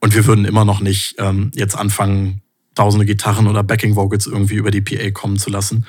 Und 0.00 0.14
wir 0.14 0.26
würden 0.26 0.44
immer 0.44 0.64
noch 0.64 0.80
nicht 0.80 1.16
ähm, 1.18 1.50
jetzt 1.54 1.76
anfangen, 1.76 2.42
tausende 2.74 3.06
Gitarren 3.06 3.46
oder 3.46 3.62
Backing-Vocals 3.62 4.26
irgendwie 4.26 4.54
über 4.54 4.70
die 4.70 4.80
PA 4.80 5.10
kommen 5.10 5.38
zu 5.38 5.50
lassen. 5.50 5.86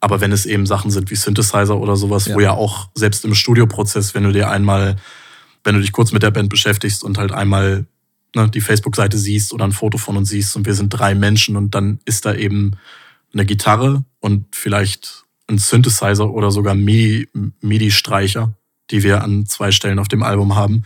Aber 0.00 0.20
wenn 0.20 0.30
es 0.30 0.46
eben 0.46 0.66
Sachen 0.66 0.90
sind 0.90 1.10
wie 1.10 1.16
Synthesizer 1.16 1.78
oder 1.78 1.96
sowas, 1.96 2.26
ja. 2.26 2.34
wo 2.34 2.40
ja 2.40 2.52
auch 2.52 2.90
selbst 2.94 3.24
im 3.24 3.34
Studioprozess, 3.34 4.14
wenn 4.14 4.22
du 4.22 4.32
dir 4.32 4.50
einmal, 4.50 4.96
wenn 5.68 5.74
du 5.74 5.82
dich 5.82 5.92
kurz 5.92 6.12
mit 6.12 6.22
der 6.22 6.30
Band 6.30 6.48
beschäftigst 6.48 7.04
und 7.04 7.18
halt 7.18 7.30
einmal 7.30 7.84
ne, 8.34 8.48
die 8.48 8.62
Facebook-Seite 8.62 9.18
siehst 9.18 9.52
oder 9.52 9.66
ein 9.66 9.72
Foto 9.72 9.98
von 9.98 10.16
uns 10.16 10.30
siehst 10.30 10.56
und 10.56 10.64
wir 10.64 10.72
sind 10.72 10.88
drei 10.88 11.14
Menschen 11.14 11.56
und 11.56 11.74
dann 11.74 12.00
ist 12.06 12.24
da 12.24 12.34
eben 12.34 12.72
eine 13.34 13.44
Gitarre 13.44 14.02
und 14.18 14.46
vielleicht 14.56 15.24
ein 15.46 15.58
Synthesizer 15.58 16.30
oder 16.30 16.50
sogar 16.50 16.74
MIDI-Streicher, 16.74 18.54
die 18.90 19.02
wir 19.02 19.22
an 19.22 19.44
zwei 19.44 19.70
Stellen 19.70 19.98
auf 19.98 20.08
dem 20.08 20.22
Album 20.22 20.54
haben, 20.54 20.84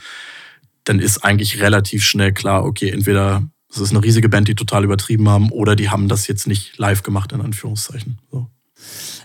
dann 0.83 0.99
ist 0.99 1.19
eigentlich 1.19 1.61
relativ 1.61 2.03
schnell 2.05 2.33
klar, 2.33 2.65
okay, 2.65 2.91
entweder 2.91 3.49
es 3.71 3.79
ist 3.79 3.91
eine 3.91 4.03
riesige 4.03 4.29
Band, 4.29 4.49
die 4.49 4.57
total 4.57 4.83
übertrieben 4.83 5.29
haben, 5.29 5.53
oder 5.53 5.77
die 5.77 5.91
haben 5.91 6.09
das 6.09 6.27
jetzt 6.27 6.49
nicht 6.49 6.77
live 6.77 7.05
gemacht, 7.05 7.31
in 7.31 7.41
Anführungszeichen. 7.41 8.19
So. 8.33 8.49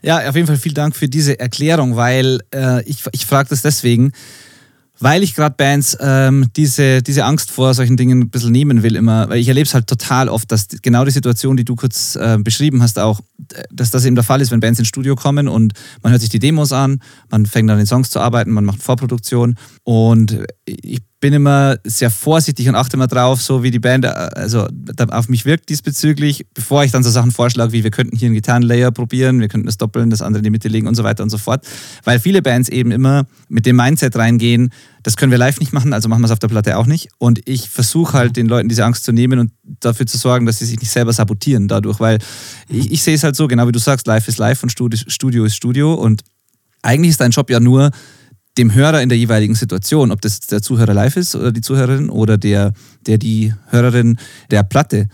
Ja, 0.03 0.30
auf 0.30 0.36
jeden 0.36 0.45
Fall 0.45 0.58
vielen 0.58 0.76
Dank 0.76 0.95
für 0.95 1.10
diese 1.10 1.39
Erklärung, 1.39 1.95
weil 1.95 2.41
äh, 2.53 2.84
ich, 2.84 3.03
ich 3.12 3.26
frage 3.26 3.49
das 3.49 3.64
deswegen, 3.64 4.12
weil 5.00 5.24
ich 5.24 5.36
gerade 5.36 5.56
Bands 5.56 5.98
ähm, 6.00 6.48
diese, 6.56 7.02
diese 7.02 7.26
Angst 7.26 7.52
vor 7.52 7.74
solchen 7.74 7.98
Dingen 7.98 8.22
ein 8.22 8.30
bisschen 8.30 8.52
nehmen 8.52 8.84
will 8.84 8.95
immer, 8.95 9.30
weil 9.30 9.39
ich 9.39 9.48
erlebe 9.48 9.66
es 9.66 9.74
halt 9.74 9.88
total 9.88 10.30
oft, 10.30 10.52
dass 10.52 10.68
genau 10.82 11.06
die 11.06 11.12
Situation, 11.12 11.58
die 11.58 11.66
du 11.66 11.76
kurz 11.76 12.16
äh, 12.16 12.38
beschrieben 12.39 12.82
hast, 12.82 13.00
auch, 13.00 13.22
dass 13.72 13.91
das 13.91 14.06
eben 14.06 14.16
der 14.16 14.24
Fall 14.24 14.41
ist, 14.41 14.52
wenn 14.52 14.60
Bands 14.60 14.80
ins 14.80 14.88
Studio 14.88 15.16
kommen 15.16 15.48
und 15.48 15.74
man 16.02 16.12
hört 16.12 16.22
sich 16.22 16.30
die 16.30 16.39
Demos 16.39 16.72
an, 16.72 17.02
man 17.30 17.45
fängt 17.45 17.70
an 17.70 17.78
den 17.78 17.88
Songs 17.88 18.10
zu 18.10 18.20
arbeiten, 18.20 18.52
man 18.52 18.66
macht 18.66 18.82
Vorproduktion 18.82 19.56
und 19.84 20.45
ich 20.66 21.02
bin 21.28 21.34
immer 21.34 21.78
sehr 21.84 22.09
vorsichtig 22.09 22.69
und 22.69 22.75
achte 22.75 22.95
immer 22.95 23.07
drauf, 23.07 23.41
so 23.41 23.61
wie 23.61 23.69
die 23.69 23.80
Band 23.80 24.05
äh, 24.05 24.07
also 24.07 24.65
auf 25.09 25.28
mich 25.28 25.43
wirkt 25.43 25.67
diesbezüglich, 25.67 26.45
bevor 26.53 26.86
ich 26.86 26.91
dann 26.91 27.03
so 27.03 27.09
Sachen 27.09 27.32
vorschlage, 27.32 27.73
wie 27.73 27.84
wir 27.84 27.91
könnten 27.91 28.15
hier 28.15 28.28
einen 28.28 28.36
Gitarrenlayer 28.36 28.91
probieren, 28.91 29.41
wir 29.41 29.49
könnten 29.49 29.65
das 29.65 29.75
doppeln, 29.75 30.09
das 30.09 30.21
andere 30.21 30.39
in 30.39 30.45
die 30.45 30.51
Mitte 30.51 30.69
legen 30.69 30.88
und 30.88 30.95
so 30.95 31.03
weiter 31.03 31.23
und 31.23 31.30
so 31.30 31.38
fort. 31.38 31.67
Weil 32.05 32.21
viele 32.21 32.41
Bands 32.41 32.69
eben 32.69 32.91
immer 32.91 33.25
mit 33.49 33.65
dem 33.65 33.75
Mindset 33.75 34.15
reingehen, 34.15 34.69
das 35.03 35.17
können 35.17 35.34
wir 35.34 35.38
live 35.38 35.59
nicht 35.59 35.73
machen, 35.73 35.91
also 35.91 36.07
machen 36.07 36.21
wir 36.21 36.28
es 36.28 36.32
auf 36.32 36.39
der 36.39 36.47
Platte 36.47 36.78
auch 36.78 36.86
nicht. 36.86 37.09
Und 37.17 37.41
ich 37.43 37.67
versuche 37.67 38.13
halt 38.17 38.38
den 38.38 38.47
Leuten 38.47 38.69
diese 38.69 38.86
Angst 38.86 39.03
zu 39.03 39.11
nehmen 39.11 39.38
und 39.38 39.51
dafür 39.82 40.05
zu 40.05 40.17
sorgen, 40.17 40.45
dass 40.45 40.59
sie 40.59 40.65
sich 40.65 40.80
nicht 40.80 40.91
selber 40.91 41.11
sabotieren 41.11 41.67
dadurch, 41.67 41.99
weil 41.99 42.19
ich, 42.69 42.89
ich 42.89 43.03
sehe 43.03 43.15
es 43.15 43.25
halt 43.25 43.36
so, 43.36 43.49
genau 43.49 43.67
wie 43.67 43.73
du 43.73 43.80
sagst, 43.80 44.07
live 44.07 44.30
ist 44.30 44.38
live 44.38 44.63
und 44.63 44.69
Studio 44.69 45.43
ist 45.43 45.55
Studio 45.57 45.93
und 45.93 46.21
eigentlich 46.84 47.09
ist 47.09 47.19
dein 47.19 47.32
Job 47.32 47.49
ja 47.49 47.59
nur, 47.59 47.91
dem 48.58 48.74
Hörer 48.74 49.01
in 49.01 49.10
der 49.10 49.18
jeweiligen 49.18 49.55
Situation, 49.55 50.12
ob 50.12 50.22
das 50.22 50.39
der 50.41 50.62
Zuhörer 50.62 50.93
live 50.93 51.18
ist 51.18 51.36
oder 51.36 51.51
die 51.51 51.62
Zuhörerin 51.62 52.10
oder 52.10 52.38
der, 52.38 52.74
der 53.05 53.18
die 53.18 53.53
Hörerin 53.68 54.18
der 54.51 54.64
Platte, 54.64 55.08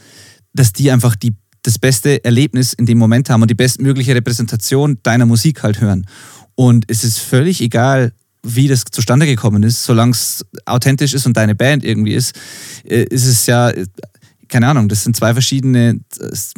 dass 0.53 0.73
die 0.73 0.91
einfach 0.91 1.15
die, 1.15 1.35
das 1.61 1.79
beste 1.79 2.23
Erlebnis 2.23 2.73
in 2.73 2.85
dem 2.85 2.97
Moment 2.97 3.29
haben 3.29 3.41
und 3.41 3.51
die 3.51 3.55
bestmögliche 3.55 4.15
Repräsentation 4.15 4.97
deiner 5.03 5.25
Musik 5.25 5.63
halt 5.63 5.81
hören. 5.81 6.05
Und 6.55 6.85
es 6.87 7.03
ist 7.03 7.19
völlig 7.19 7.61
egal, 7.61 8.13
wie 8.43 8.67
das 8.67 8.83
zustande 8.91 9.25
gekommen 9.25 9.63
ist, 9.63 9.83
solange 9.83 10.11
es 10.11 10.45
authentisch 10.65 11.13
ist 11.13 11.25
und 11.25 11.37
deine 11.37 11.55
Band 11.55 11.83
irgendwie 11.83 12.13
ist, 12.13 12.35
äh, 12.83 13.03
ist 13.03 13.25
es 13.25 13.45
ja 13.45 13.71
keine 14.53 14.67
Ahnung, 14.67 14.87
das 14.87 15.03
sind 15.03 15.15
zwei 15.15 15.33
verschiedene 15.33 15.99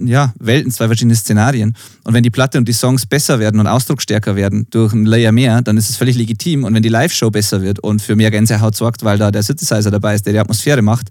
ja, 0.02 0.34
Welten, 0.38 0.70
zwei 0.70 0.88
verschiedene 0.88 1.16
Szenarien. 1.16 1.78
Und 2.04 2.14
wenn 2.14 2.24
die 2.24 2.30
Platte 2.30 2.58
und 2.58 2.68
die 2.68 2.74
Songs 2.74 3.06
besser 3.06 3.40
werden 3.40 3.58
und 3.58 3.68
ausdrucksstärker 3.68 4.36
werden 4.36 4.68
durch 4.70 4.92
ein 4.92 5.06
Layer 5.06 5.32
mehr, 5.32 5.62
dann 5.62 5.78
ist 5.78 5.90
es 5.90 5.96
völlig 5.96 6.18
legitim. 6.18 6.66
Und 6.66 6.74
wenn 6.74 6.84
die 6.84 6.90
Live-Show 6.90 7.32
besser 7.32 7.62
wird 7.62 7.80
und 7.80 8.02
für 8.02 8.18
mehr 8.18 8.32
Gänsehaut 8.32 8.76
sorgt, 8.76 9.06
weil 9.06 9.18
da 9.18 9.32
der 9.32 9.44
Synthesizer 9.44 9.92
dabei 9.92 10.14
ist, 10.14 10.26
der 10.26 10.34
die 10.34 10.40
Atmosphäre 10.40 10.82
macht, 10.82 11.08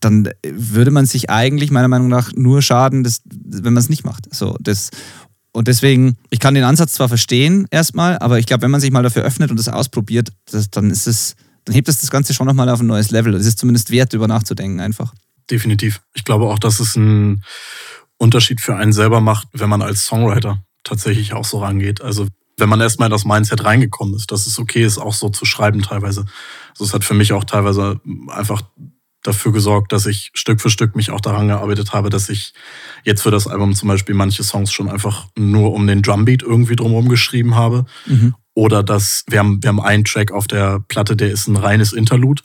dann 0.00 0.28
würde 0.44 0.90
man 0.90 1.06
sich 1.06 1.30
eigentlich 1.30 1.70
meiner 1.70 1.86
Meinung 1.86 2.08
nach 2.08 2.32
nur 2.34 2.62
schaden, 2.62 3.04
dass, 3.04 3.20
wenn 3.24 3.72
man 3.72 3.80
es 3.80 3.88
nicht 3.88 4.04
macht. 4.04 4.26
So, 4.34 4.56
das, 4.58 4.90
und 5.52 5.68
deswegen, 5.68 6.16
ich 6.30 6.40
kann 6.40 6.54
den 6.54 6.64
Ansatz 6.64 6.94
zwar 6.94 7.08
verstehen 7.08 7.68
erstmal, 7.70 8.18
aber 8.18 8.40
ich 8.40 8.46
glaube, 8.46 8.62
wenn 8.62 8.72
man 8.72 8.80
sich 8.80 8.90
mal 8.90 9.04
dafür 9.04 9.22
öffnet 9.22 9.52
und 9.52 9.56
das 9.56 9.68
ausprobiert, 9.68 10.30
das, 10.50 10.68
dann 10.68 10.90
ist 10.90 11.06
es, 11.06 11.36
dann 11.64 11.76
hebt 11.76 11.88
es 11.88 12.00
das 12.00 12.10
Ganze 12.10 12.34
schon 12.34 12.48
nochmal 12.48 12.68
auf 12.70 12.80
ein 12.80 12.88
neues 12.88 13.12
Level. 13.12 13.36
Es 13.36 13.46
ist 13.46 13.60
zumindest 13.60 13.92
wert, 13.92 14.12
darüber 14.12 14.26
nachzudenken 14.26 14.80
einfach 14.80 15.14
definitiv. 15.50 16.00
Ich 16.14 16.24
glaube 16.24 16.46
auch, 16.46 16.58
dass 16.58 16.80
es 16.80 16.96
einen 16.96 17.44
Unterschied 18.18 18.60
für 18.60 18.76
einen 18.76 18.92
selber 18.92 19.20
macht, 19.20 19.48
wenn 19.52 19.70
man 19.70 19.82
als 19.82 20.04
Songwriter 20.06 20.62
tatsächlich 20.84 21.32
auch 21.32 21.44
so 21.44 21.58
rangeht. 21.58 22.00
Also 22.00 22.26
wenn 22.56 22.68
man 22.68 22.80
erstmal 22.80 23.06
in 23.06 23.12
das 23.12 23.24
Mindset 23.24 23.64
reingekommen 23.64 24.14
ist, 24.14 24.32
dass 24.32 24.46
es 24.46 24.58
okay 24.58 24.84
ist, 24.84 24.98
auch 24.98 25.14
so 25.14 25.28
zu 25.28 25.44
schreiben 25.44 25.82
teilweise. 25.82 26.26
Also 26.70 26.84
es 26.84 26.92
hat 26.92 27.04
für 27.04 27.14
mich 27.14 27.32
auch 27.32 27.44
teilweise 27.44 28.00
einfach 28.28 28.62
dafür 29.22 29.52
gesorgt, 29.52 29.92
dass 29.92 30.06
ich 30.06 30.30
Stück 30.34 30.60
für 30.60 30.70
Stück 30.70 30.96
mich 30.96 31.10
auch 31.10 31.20
daran 31.20 31.48
gearbeitet 31.48 31.92
habe, 31.92 32.10
dass 32.10 32.28
ich 32.28 32.54
jetzt 33.04 33.22
für 33.22 33.30
das 33.30 33.46
Album 33.46 33.74
zum 33.74 33.88
Beispiel 33.88 34.14
manche 34.14 34.42
Songs 34.42 34.72
schon 34.72 34.88
einfach 34.88 35.26
nur 35.36 35.72
um 35.72 35.86
den 35.86 36.02
Drumbeat 36.02 36.42
irgendwie 36.42 36.76
drumherum 36.76 37.08
geschrieben 37.08 37.54
habe. 37.54 37.86
Mhm. 38.06 38.34
Oder 38.54 38.82
dass 38.82 39.24
wir 39.28 39.38
haben, 39.38 39.62
wir 39.62 39.68
haben 39.68 39.80
einen 39.80 40.04
Track 40.04 40.32
auf 40.32 40.46
der 40.46 40.80
Platte, 40.80 41.16
der 41.16 41.30
ist 41.30 41.46
ein 41.46 41.56
reines 41.56 41.92
Interlude. 41.92 42.42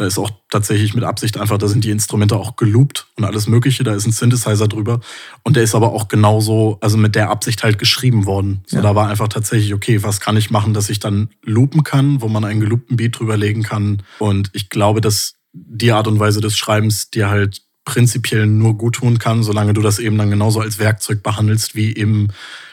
Da 0.00 0.06
ist 0.06 0.16
auch 0.16 0.30
tatsächlich 0.48 0.94
mit 0.94 1.04
Absicht 1.04 1.36
einfach, 1.36 1.58
da 1.58 1.68
sind 1.68 1.84
die 1.84 1.90
Instrumente 1.90 2.34
auch 2.34 2.56
geloopt 2.56 3.08
und 3.18 3.24
alles 3.26 3.46
Mögliche. 3.48 3.84
Da 3.84 3.94
ist 3.94 4.06
ein 4.06 4.12
Synthesizer 4.12 4.66
drüber. 4.66 5.00
Und 5.42 5.56
der 5.56 5.62
ist 5.62 5.74
aber 5.74 5.92
auch 5.92 6.08
genauso, 6.08 6.78
also 6.80 6.96
mit 6.96 7.14
der 7.14 7.28
Absicht 7.28 7.62
halt 7.62 7.78
geschrieben 7.78 8.24
worden. 8.24 8.62
So, 8.66 8.76
ja. 8.76 8.82
da 8.82 8.94
war 8.94 9.08
einfach 9.08 9.28
tatsächlich, 9.28 9.74
okay, 9.74 10.02
was 10.02 10.18
kann 10.18 10.38
ich 10.38 10.50
machen, 10.50 10.72
dass 10.72 10.88
ich 10.88 11.00
dann 11.00 11.28
loopen 11.44 11.84
kann, 11.84 12.22
wo 12.22 12.28
man 12.28 12.46
einen 12.46 12.60
geloopten 12.60 12.96
Beat 12.96 13.18
drüberlegen 13.18 13.62
kann. 13.62 14.02
Und 14.18 14.48
ich 14.54 14.70
glaube, 14.70 15.02
dass 15.02 15.34
die 15.52 15.92
Art 15.92 16.06
und 16.06 16.18
Weise 16.18 16.40
des 16.40 16.56
Schreibens 16.56 17.10
dir 17.10 17.28
halt 17.28 17.60
prinzipiell 17.84 18.46
nur 18.46 18.78
gut 18.78 18.94
tun 18.94 19.18
kann, 19.18 19.42
solange 19.42 19.74
du 19.74 19.82
das 19.82 19.98
eben 19.98 20.16
dann 20.16 20.30
genauso 20.30 20.60
als 20.60 20.78
Werkzeug 20.78 21.22
behandelst, 21.22 21.74
wie 21.74 21.94
eben 21.94 22.28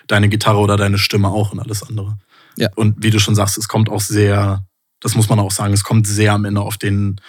deine 0.07 0.30
Gitarre 0.30 0.59
oder 0.59 0.78
deine 0.78 0.97
Stimme 0.97 1.28
auch 1.28 1.51
und 1.51 1.59
alles 1.59 1.84
andere. 1.84 2.19
Ja. 2.55 2.69
Und 2.75 3.03
wie 3.03 3.09
du 3.09 3.19
schon 3.19 3.36
sagst, 3.36 3.57
es 3.57 3.67
kommt 3.67 3.89
auch 3.89 3.99
sehr 3.99 4.65
das 4.99 5.15
muss 5.15 5.29
man 5.29 5.39
auch 5.39 5.51
sagen. 5.51 5.73
Es 5.73 5.83
kommt 5.83 6.07
sehr 6.07 6.33
am 6.33 6.45
Ende 6.45 6.61
auf 6.61 6.77
den, 6.77 7.21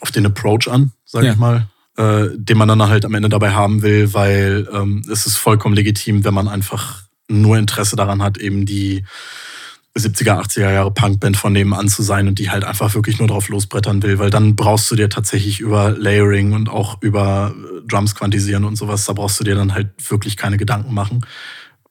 auf 0.00 0.10
den 0.10 0.26
Approach 0.26 0.68
an, 0.68 0.92
sage 1.04 1.26
ja. 1.26 1.32
ich 1.32 1.38
mal, 1.38 1.68
äh, 1.96 2.28
den 2.34 2.58
man 2.58 2.68
dann 2.68 2.82
halt 2.82 3.04
am 3.04 3.14
Ende 3.14 3.28
dabei 3.28 3.52
haben 3.52 3.82
will, 3.82 4.14
weil 4.14 4.68
ähm, 4.72 5.02
es 5.10 5.26
ist 5.26 5.36
vollkommen 5.36 5.74
legitim, 5.74 6.24
wenn 6.24 6.34
man 6.34 6.48
einfach 6.48 7.02
nur 7.28 7.56
Interesse 7.56 7.96
daran 7.96 8.22
hat, 8.22 8.36
eben 8.38 8.66
die 8.66 9.04
70er, 9.96 10.40
80er 10.40 10.72
Jahre 10.72 10.90
Punkband 10.90 11.36
von 11.36 11.52
nebenan 11.52 11.88
zu 11.88 12.02
sein 12.02 12.26
und 12.26 12.40
die 12.40 12.50
halt 12.50 12.64
einfach 12.64 12.94
wirklich 12.94 13.18
nur 13.18 13.28
drauf 13.28 13.48
losbrettern 13.48 14.02
will, 14.02 14.18
weil 14.18 14.30
dann 14.30 14.56
brauchst 14.56 14.90
du 14.90 14.96
dir 14.96 15.08
tatsächlich 15.08 15.60
über 15.60 15.90
Layering 15.90 16.52
und 16.52 16.68
auch 16.68 17.00
über 17.00 17.54
äh, 17.56 17.86
Drums 17.86 18.14
quantisieren 18.14 18.64
und 18.64 18.76
sowas, 18.76 19.04
da 19.04 19.12
brauchst 19.12 19.38
du 19.38 19.44
dir 19.44 19.54
dann 19.54 19.72
halt 19.72 19.92
wirklich 20.10 20.36
keine 20.36 20.56
Gedanken 20.56 20.92
machen. 20.94 21.24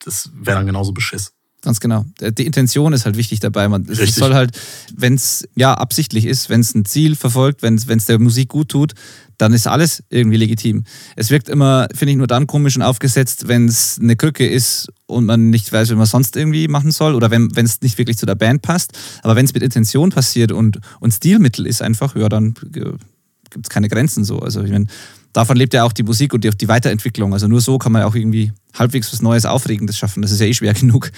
Das 0.04 0.32
wäre 0.36 0.58
dann 0.58 0.68
genauso 0.68 0.92
beschiss. 0.92 1.34
Ganz 1.64 1.80
genau. 1.80 2.06
Die 2.20 2.46
Intention 2.46 2.92
ist 2.92 3.06
halt 3.06 3.16
wichtig 3.16 3.40
dabei. 3.40 3.70
Man, 3.70 3.88
es 3.88 4.16
soll 4.16 4.34
halt, 4.34 4.52
wenn 4.94 5.14
es 5.14 5.48
ja 5.56 5.74
absichtlich 5.74 6.26
ist, 6.26 6.50
wenn 6.50 6.60
es 6.60 6.76
ein 6.76 6.84
Ziel 6.84 7.16
verfolgt, 7.16 7.64
wenn 7.64 7.76
es 7.76 8.06
der 8.06 8.20
Musik 8.20 8.50
gut 8.50 8.68
tut, 8.68 8.94
dann 9.38 9.54
ist 9.54 9.66
alles 9.66 10.04
irgendwie 10.10 10.36
legitim. 10.36 10.84
Es 11.16 11.30
wirkt 11.30 11.48
immer, 11.48 11.88
finde 11.96 12.12
ich, 12.12 12.18
nur 12.18 12.28
dann 12.28 12.48
komisch 12.48 12.76
und 12.76 12.82
aufgesetzt, 12.82 13.48
wenn 13.48 13.68
es 13.70 13.98
eine 13.98 14.18
Krücke 14.18 14.46
ist 14.46 14.90
und 15.06 15.26
man 15.26 15.52
nicht 15.52 15.72
weiß, 15.72 15.90
wie 15.90 15.96
man 15.96 16.06
sonst 16.06 16.36
irgendwie 16.36 16.68
machen 16.68 16.92
soll 16.92 17.16
oder 17.16 17.32
wenn 17.32 17.50
es 17.56 17.82
nicht 17.82 17.98
wirklich 17.98 18.18
zu 18.18 18.26
der 18.26 18.36
Band 18.36 18.62
passt. 18.62 18.92
Aber 19.22 19.38
wenn 19.38 19.46
es 19.46 19.54
mit 19.54 19.64
Intention 19.64 20.10
passiert 20.10 20.52
und, 20.52 20.80
und 21.00 21.12
Stilmittel 21.12 21.66
ist 21.66 21.82
einfach, 21.82 22.14
ja, 22.18 22.28
dann 22.28 22.56
gibt 22.72 23.66
es 23.66 23.70
keine 23.70 23.88
Grenzen 23.88 24.26
so. 24.26 24.40
Also 24.40 24.64
ich 24.64 24.72
meine, 24.72 24.88
davon 25.34 25.58
lebt 25.58 25.74
ja 25.74 25.84
auch 25.84 25.92
die 25.92 26.04
Musik 26.04 26.34
und 26.34 26.44
die, 26.44 26.50
die 26.52 26.68
Weiterentwicklung. 26.68 27.34
Also 27.34 27.48
nur 27.48 27.62
so 27.62 27.78
kann 27.78 27.92
man 27.92 28.04
auch 28.04 28.16
irgendwie 28.16 28.54
halbwegs 28.74 29.12
was 29.12 29.22
Neues, 29.22 29.46
Aufregendes 29.46 29.98
schaffen. 29.98 30.22
Das 30.22 30.32
ist 30.32 30.40
ja 30.40 30.46
eh 30.46 30.54
schwer 30.54 30.74
genug. 30.74 31.12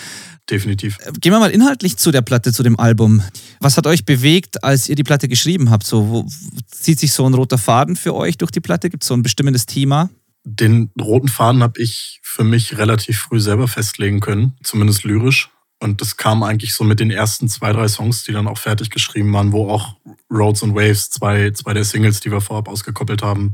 Definitiv. 0.50 0.98
Äh, 1.00 1.12
gehen 1.20 1.32
wir 1.32 1.40
mal 1.40 1.52
inhaltlich 1.52 1.98
zu 1.98 2.12
der 2.12 2.22
Platte, 2.22 2.54
zu 2.54 2.64
dem 2.64 2.80
Album. 2.80 3.22
Was 3.60 3.78
hat 3.78 3.88
euch 3.88 4.06
bewegt, 4.06 4.64
als 4.64 4.90
ihr 4.90 4.96
die 4.96 5.04
Platte 5.04 5.28
geschrieben 5.28 5.70
habt? 5.70 5.86
So, 5.86 6.10
wo, 6.10 6.28
zieht 6.68 7.00
sich 7.00 7.14
so 7.14 7.28
ein 7.28 7.34
roter 7.34 7.58
Faden 7.58 7.96
für 7.96 8.16
euch 8.16 8.38
durch 8.38 8.52
die 8.52 8.62
Platte? 8.62 8.90
Gibt 8.90 9.04
es 9.04 9.08
so 9.08 9.14
ein 9.14 9.24
bestimmendes 9.24 9.66
Thema? 9.66 10.10
Den 10.44 10.92
roten 11.02 11.28
Faden 11.28 11.64
habe 11.64 11.82
ich 11.82 12.20
für 12.22 12.44
mich 12.44 12.78
relativ 12.78 13.20
früh 13.20 13.40
selber 13.40 13.68
festlegen 13.68 14.20
können, 14.20 14.54
zumindest 14.64 15.04
lyrisch. 15.04 15.50
Und 15.86 16.02
das 16.02 16.18
kam 16.18 16.42
eigentlich 16.42 16.74
so 16.74 16.84
mit 16.84 17.00
den 17.00 17.12
ersten 17.12 17.48
zwei, 17.48 17.72
drei 17.72 17.88
Songs, 17.88 18.24
die 18.24 18.32
dann 18.32 18.48
auch 18.48 18.58
fertig 18.58 18.90
geschrieben 18.90 19.32
waren, 19.34 19.52
wo 19.52 19.70
auch 19.70 19.96
Roads 20.32 20.64
and 20.64 20.74
Waves, 20.74 21.12
zwei, 21.12 21.52
zwei 21.52 21.74
der 21.74 21.86
Singles, 21.86 22.22
die 22.22 22.32
wir 22.32 22.42
vorab 22.42 22.68
ausgekoppelt 22.68 23.22
haben, 23.22 23.54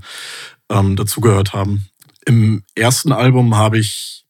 ähm, 0.70 0.96
dazugehört 0.96 1.52
haben. 1.52 1.90
Im 2.26 2.64
ersten 2.74 3.12
Album 3.12 3.58
habe 3.58 3.80
ich 3.80 4.24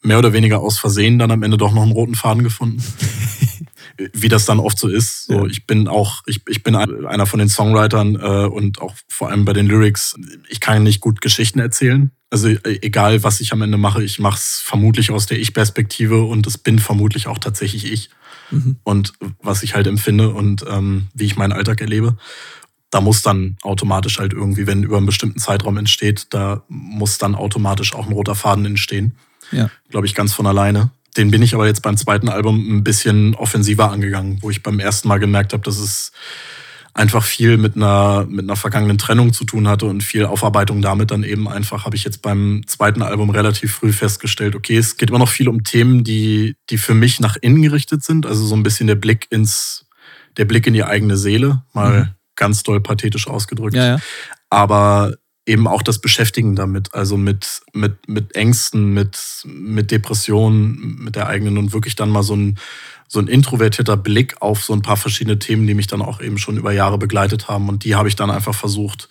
mehr 0.00 0.20
oder 0.20 0.32
weniger 0.32 0.60
aus 0.60 0.78
Versehen 0.78 1.18
dann 1.18 1.32
am 1.32 1.42
Ende 1.42 1.56
doch 1.56 1.72
noch 1.72 1.82
einen 1.82 1.90
roten 1.90 2.14
Faden 2.14 2.44
gefunden. 2.44 2.82
wie 4.12 4.28
das 4.28 4.44
dann 4.44 4.60
oft 4.60 4.78
so 4.78 4.88
ist. 4.88 5.26
So, 5.26 5.46
ich 5.46 5.66
bin 5.66 5.88
auch, 5.88 6.22
ich, 6.26 6.42
ich 6.48 6.62
bin 6.62 6.74
einer 6.76 7.26
von 7.26 7.38
den 7.38 7.48
Songwritern 7.48 8.16
äh, 8.16 8.46
und 8.46 8.80
auch 8.80 8.94
vor 9.08 9.28
allem 9.30 9.44
bei 9.44 9.52
den 9.52 9.66
Lyrics, 9.66 10.16
ich 10.48 10.60
kann 10.60 10.82
nicht 10.82 11.00
gut 11.00 11.20
Geschichten 11.20 11.58
erzählen. 11.58 12.10
Also 12.30 12.48
äh, 12.48 12.78
egal, 12.82 13.22
was 13.22 13.40
ich 13.40 13.52
am 13.52 13.62
Ende 13.62 13.78
mache, 13.78 14.02
ich 14.02 14.18
mache 14.18 14.38
es 14.38 14.60
vermutlich 14.60 15.10
aus 15.10 15.26
der 15.26 15.38
Ich-Perspektive 15.38 16.22
und 16.22 16.46
es 16.46 16.58
bin 16.58 16.78
vermutlich 16.78 17.26
auch 17.26 17.38
tatsächlich 17.38 17.90
ich. 17.90 18.10
Mhm. 18.50 18.76
Und 18.82 19.12
was 19.42 19.62
ich 19.62 19.74
halt 19.74 19.86
empfinde 19.86 20.30
und 20.30 20.64
ähm, 20.68 21.08
wie 21.14 21.24
ich 21.24 21.36
meinen 21.36 21.52
Alltag 21.52 21.80
erlebe. 21.80 22.16
Da 22.90 23.00
muss 23.00 23.22
dann 23.22 23.56
automatisch 23.62 24.18
halt 24.18 24.32
irgendwie, 24.32 24.66
wenn 24.66 24.82
über 24.82 24.96
einen 24.96 25.06
bestimmten 25.06 25.38
Zeitraum 25.38 25.76
entsteht, 25.76 26.26
da 26.30 26.64
muss 26.68 27.18
dann 27.18 27.36
automatisch 27.36 27.94
auch 27.94 28.06
ein 28.06 28.12
roter 28.12 28.34
Faden 28.34 28.64
entstehen. 28.64 29.14
Ja. 29.52 29.70
Glaube 29.90 30.06
ich, 30.06 30.14
ganz 30.14 30.32
von 30.32 30.46
alleine. 30.46 30.90
Den 31.16 31.30
bin 31.30 31.42
ich 31.42 31.54
aber 31.54 31.66
jetzt 31.66 31.82
beim 31.82 31.96
zweiten 31.96 32.28
Album 32.28 32.76
ein 32.76 32.84
bisschen 32.84 33.34
offensiver 33.34 33.90
angegangen, 33.90 34.38
wo 34.42 34.50
ich 34.50 34.62
beim 34.62 34.78
ersten 34.78 35.08
Mal 35.08 35.18
gemerkt 35.18 35.52
habe, 35.52 35.62
dass 35.62 35.78
es 35.78 36.12
einfach 36.92 37.24
viel 37.24 37.56
mit 37.56 37.76
einer, 37.76 38.26
mit 38.28 38.44
einer 38.44 38.56
vergangenen 38.56 38.98
Trennung 38.98 39.32
zu 39.32 39.44
tun 39.44 39.68
hatte 39.68 39.86
und 39.86 40.02
viel 40.02 40.24
Aufarbeitung 40.24 40.82
damit 40.82 41.10
dann 41.10 41.22
eben 41.22 41.48
einfach, 41.48 41.84
habe 41.84 41.96
ich 41.96 42.04
jetzt 42.04 42.20
beim 42.22 42.62
zweiten 42.66 43.02
Album 43.02 43.30
relativ 43.30 43.74
früh 43.74 43.92
festgestellt, 43.92 44.54
okay, 44.54 44.76
es 44.76 44.96
geht 44.96 45.10
immer 45.10 45.18
noch 45.18 45.28
viel 45.28 45.48
um 45.48 45.62
Themen, 45.62 46.02
die, 46.02 46.56
die 46.68 46.78
für 46.78 46.94
mich 46.94 47.20
nach 47.20 47.36
innen 47.40 47.62
gerichtet 47.62 48.02
sind, 48.02 48.26
also 48.26 48.44
so 48.44 48.56
ein 48.56 48.62
bisschen 48.62 48.86
der 48.86 48.96
Blick 48.96 49.28
ins, 49.30 49.86
der 50.36 50.44
Blick 50.44 50.66
in 50.66 50.74
die 50.74 50.84
eigene 50.84 51.16
Seele, 51.16 51.62
mal 51.72 52.00
mhm. 52.00 52.08
ganz 52.34 52.62
doll 52.62 52.80
pathetisch 52.80 53.28
ausgedrückt. 53.28 53.76
Ja, 53.76 53.86
ja. 53.86 53.98
Aber 54.48 55.14
eben 55.50 55.66
auch 55.66 55.82
das 55.82 56.00
Beschäftigen 56.00 56.54
damit, 56.54 56.94
also 56.94 57.16
mit, 57.16 57.62
mit, 57.72 58.08
mit 58.08 58.36
Ängsten, 58.36 58.94
mit, 58.94 59.18
mit 59.44 59.90
Depressionen, 59.90 60.96
mit 61.02 61.16
der 61.16 61.26
eigenen 61.26 61.58
und 61.58 61.72
wirklich 61.72 61.96
dann 61.96 62.08
mal 62.08 62.22
so 62.22 62.36
ein, 62.36 62.58
so 63.08 63.18
ein 63.18 63.26
introvertierter 63.26 63.96
Blick 63.96 64.40
auf 64.40 64.62
so 64.62 64.72
ein 64.72 64.82
paar 64.82 64.96
verschiedene 64.96 65.40
Themen, 65.40 65.66
die 65.66 65.74
mich 65.74 65.88
dann 65.88 66.02
auch 66.02 66.20
eben 66.20 66.38
schon 66.38 66.56
über 66.56 66.72
Jahre 66.72 66.98
begleitet 66.98 67.48
haben. 67.48 67.68
Und 67.68 67.84
die 67.84 67.96
habe 67.96 68.08
ich 68.08 68.14
dann 68.14 68.30
einfach 68.30 68.54
versucht, 68.54 69.08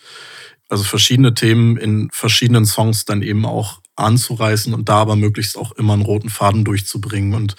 also 0.70 0.84
verschiedene 0.84 1.34
Themen 1.34 1.76
in 1.76 2.08
verschiedenen 2.10 2.64
Songs 2.64 3.04
dann 3.04 3.20
eben 3.20 3.44
auch 3.44 3.80
anzureißen 3.96 4.72
und 4.72 4.88
da 4.88 4.96
aber 4.96 5.16
möglichst 5.16 5.58
auch 5.58 5.72
immer 5.72 5.92
einen 5.92 6.02
roten 6.02 6.30
Faden 6.30 6.64
durchzubringen. 6.64 7.34
Und 7.34 7.56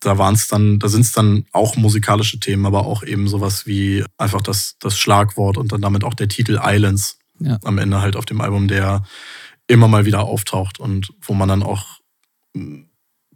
da 0.00 0.18
waren 0.18 0.34
es 0.34 0.48
dann, 0.48 0.80
da 0.80 0.88
sind 0.88 1.02
es 1.02 1.12
dann 1.12 1.44
auch 1.52 1.76
musikalische 1.76 2.40
Themen, 2.40 2.66
aber 2.66 2.86
auch 2.86 3.04
eben 3.04 3.28
sowas 3.28 3.66
wie 3.66 4.04
einfach 4.16 4.42
das, 4.42 4.76
das 4.80 4.98
Schlagwort 4.98 5.56
und 5.56 5.70
dann 5.70 5.80
damit 5.80 6.02
auch 6.02 6.14
der 6.14 6.28
Titel 6.28 6.58
Islands 6.60 7.18
ja. 7.40 7.58
am 7.64 7.78
Ende 7.78 8.00
halt 8.00 8.16
auf 8.16 8.24
dem 8.24 8.40
Album, 8.40 8.68
der 8.68 9.04
immer 9.66 9.88
mal 9.88 10.04
wieder 10.04 10.22
auftaucht 10.22 10.80
und 10.80 11.12
wo 11.20 11.34
man 11.34 11.48
dann 11.48 11.62
auch 11.62 12.00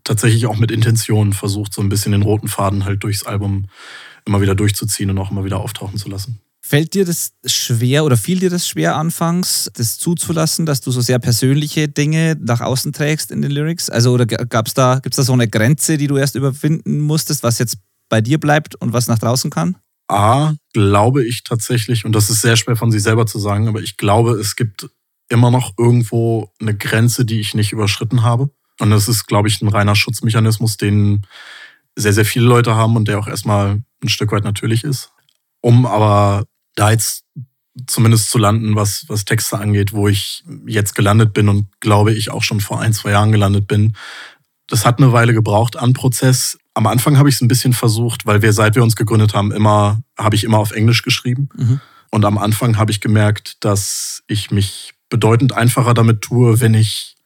tatsächlich 0.05 0.47
auch 0.47 0.57
mit 0.57 0.71
Intention 0.71 1.33
versucht, 1.33 1.73
so 1.73 1.83
ein 1.83 1.89
bisschen 1.89 2.13
den 2.13 2.23
roten 2.23 2.49
Faden 2.49 2.85
halt 2.85 3.05
durchs 3.05 3.25
Album 3.25 3.67
immer 4.25 4.41
wieder 4.41 4.55
durchzuziehen 4.55 5.11
und 5.11 5.19
auch 5.19 5.31
immer 5.31 5.45
wieder 5.45 5.61
auftauchen 5.61 5.99
zu 5.99 6.09
lassen. 6.09 6.41
Fällt 6.65 6.95
dir 6.95 7.05
das 7.05 7.33
schwer 7.45 8.05
oder 8.05 8.17
fiel 8.17 8.39
dir 8.39 8.51
das 8.51 8.69
schwer 8.69 8.97
anfangs, 8.97 9.69
das 9.75 9.99
zuzulassen, 9.99 10.65
dass 10.65 10.81
du 10.81 10.93
so 10.93 11.01
sehr 11.01 11.19
persönliche 11.19 11.89
Dinge 11.89 12.37
nach 12.41 12.61
außen 12.61 12.93
trägst 12.93 13.33
in 13.33 13.43
den 13.43 13.51
Lyrics? 13.51 13.91
Also 13.91 14.13
oder 14.13 14.27
gab's 14.27 14.73
da, 14.73 15.01
gibt 15.01 15.13
es 15.13 15.17
da 15.17 15.23
so 15.25 15.33
eine 15.33 15.49
Grenze, 15.49 15.97
die 15.97 16.07
du 16.07 16.17
erst 16.17 16.37
überwinden 16.37 17.01
musstest, 17.01 17.43
was 17.43 17.59
jetzt 17.59 17.79
bei 18.09 18.21
dir 18.21 18.39
bleibt 18.39 18.77
und 18.77 18.93
was 18.93 19.09
nach 19.09 19.19
draußen 19.19 19.51
kann? 19.51 19.77
A, 20.13 20.55
glaube 20.73 21.25
ich 21.25 21.45
tatsächlich, 21.45 22.05
und 22.05 22.13
das 22.13 22.31
ist 22.31 22.43
sehr 22.43 22.57
schwer 22.57 22.77
von 22.77 22.91
sich 22.91 23.03
selber 23.03 23.27
zu 23.27 23.39
sagen, 23.39 23.69
aber 23.69 23.81
ich 23.81 23.97
glaube, 23.97 24.33
es 24.33 24.57
gibt 24.57 24.89
immer 25.29 25.51
noch 25.51 25.73
irgendwo 25.79 26.51
eine 26.61 26.77
Grenze, 26.77 27.25
die 27.25 27.41
ich 27.41 27.55
nicht 27.55 27.73
überschritten 27.73 28.23
habe. 28.23 28.51
Und 28.79 28.91
das 28.91 29.09
ist, 29.09 29.27
glaube 29.27 29.49
ich, 29.49 29.63
ein 29.63 29.69
reiner 29.69 29.97
Schutzmechanismus, 29.97 30.77
den 30.77 31.27
sehr, 31.97 32.13
sehr 32.13 32.25
viele 32.25 32.47
Leute 32.47 32.75
haben 32.75 32.97
und 32.97 33.09
der 33.09 33.19
auch 33.19 33.29
erstmal 33.29 33.83
ein 34.03 34.09
Stück 34.09 34.33
weit 34.33 34.45
natürlich 34.45 34.85
ist. 34.85 35.11
Um 35.61 35.87
aber 35.87 36.45
da 36.75 36.91
jetzt 36.91 37.25
zumindest 37.87 38.31
zu 38.31 38.39
landen, 38.39 38.77
was, 38.77 39.05
was 39.09 39.25
Texte 39.25 39.59
angeht, 39.59 39.93
wo 39.93 40.09
ich 40.09 40.45
jetzt 40.67 40.95
gelandet 40.95 41.33
bin 41.33 41.49
und 41.49 41.69
glaube 41.81 42.13
ich 42.13 42.31
auch 42.31 42.43
schon 42.43 42.61
vor 42.61 42.81
ein, 42.81 42.93
zwei 42.93 43.13
Jahren 43.13 43.33
gelandet 43.33 43.67
bin. 43.67 43.95
Das 44.67 44.85
hat 44.85 44.99
eine 44.99 45.13
Weile 45.13 45.33
gebraucht 45.33 45.77
an 45.77 45.93
Prozess. 45.93 46.59
Am 46.75 46.87
Anfang 46.87 47.18
habe 47.18 47.29
ich 47.29 47.37
es 47.37 47.41
ein 47.41 47.49
bisschen 47.49 47.73
versucht, 47.73 48.25
weil 48.27 48.43
wir, 48.43 48.53
seit 48.53 48.75
wir 48.75 48.83
uns 48.83 48.97
gegründet 48.97 49.35
haben, 49.35 49.53
immer, 49.53 50.03
habe 50.18 50.37
ich 50.37 50.45
immer 50.45 50.59
auf 50.59 50.73
Englisch 50.73 51.03
geschrieben. 51.03 51.49
Mhm. 51.57 51.81
Und 52.11 52.25
am 52.25 52.39
Anfang 52.39 52.79
habe 52.79 52.91
ich 52.91 53.01
gemerkt, 53.01 53.64
dass 53.64 54.23
ich 54.27 54.51
mich 54.51 54.95
bedeutend 55.09 55.53
einfacher 55.53 55.95
damit 55.95 56.23
tue, 56.23 56.61
wenn 56.61 56.75
ich 56.75 57.16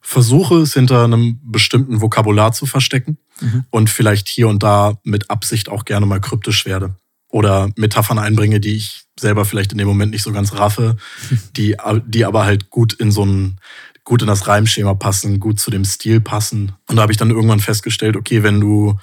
versuche 0.00 0.56
es 0.56 0.74
hinter 0.74 1.04
einem 1.04 1.40
bestimmten 1.42 2.00
Vokabular 2.00 2.52
zu 2.52 2.66
verstecken 2.66 3.16
mhm. 3.40 3.64
und 3.70 3.88
vielleicht 3.88 4.28
hier 4.28 4.48
und 4.48 4.62
da 4.62 4.98
mit 5.02 5.30
Absicht 5.30 5.68
auch 5.68 5.84
gerne 5.84 6.04
mal 6.04 6.20
kryptisch 6.20 6.66
werde. 6.66 6.94
Oder 7.28 7.70
Metaphern 7.76 8.18
einbringe, 8.18 8.60
die 8.60 8.76
ich 8.76 9.04
selber 9.18 9.44
vielleicht 9.44 9.72
in 9.72 9.78
dem 9.78 9.88
Moment 9.88 10.12
nicht 10.12 10.22
so 10.22 10.30
ganz 10.30 10.52
raffe, 10.52 10.96
die, 11.56 11.76
die 12.06 12.24
aber 12.24 12.44
halt 12.44 12.70
gut 12.70 12.92
in 12.92 13.10
so 13.10 13.24
ein, 13.24 13.58
gut 14.04 14.22
in 14.22 14.28
das 14.28 14.46
Reimschema 14.46 14.94
passen, 14.94 15.40
gut 15.40 15.58
zu 15.58 15.70
dem 15.70 15.84
Stil 15.84 16.20
passen. 16.20 16.72
Und 16.88 16.96
da 16.96 17.02
habe 17.02 17.12
ich 17.12 17.18
dann 17.18 17.30
irgendwann 17.30 17.60
festgestellt, 17.60 18.16
okay, 18.16 18.42
wenn 18.42 18.60
du, 18.60 18.98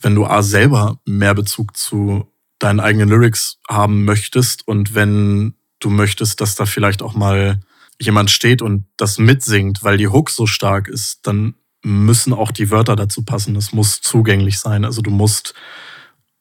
wenn 0.00 0.14
du 0.14 0.24
A 0.24 0.42
selber 0.42 1.00
mehr 1.04 1.34
Bezug 1.34 1.76
zu 1.76 2.28
deinen 2.58 2.80
eigenen 2.80 3.08
Lyrics 3.08 3.58
haben 3.68 4.04
möchtest 4.04 4.66
und 4.66 4.94
wenn 4.94 5.54
du 5.80 5.90
möchtest, 5.90 6.40
dass 6.40 6.54
da 6.54 6.66
vielleicht 6.66 7.02
auch 7.02 7.14
mal 7.14 7.60
jemand 8.00 8.30
steht 8.30 8.62
und 8.62 8.84
das 8.96 9.18
mitsingt, 9.18 9.82
weil 9.82 9.96
die 9.96 10.08
Hook 10.08 10.30
so 10.30 10.46
stark 10.46 10.88
ist, 10.88 11.26
dann 11.26 11.54
müssen 11.82 12.32
auch 12.32 12.52
die 12.52 12.70
Wörter 12.70 12.94
dazu 12.94 13.24
passen. 13.24 13.56
Es 13.56 13.72
muss 13.72 14.00
zugänglich 14.00 14.60
sein. 14.60 14.84
Also 14.84 15.02
du 15.02 15.10
musst 15.10 15.54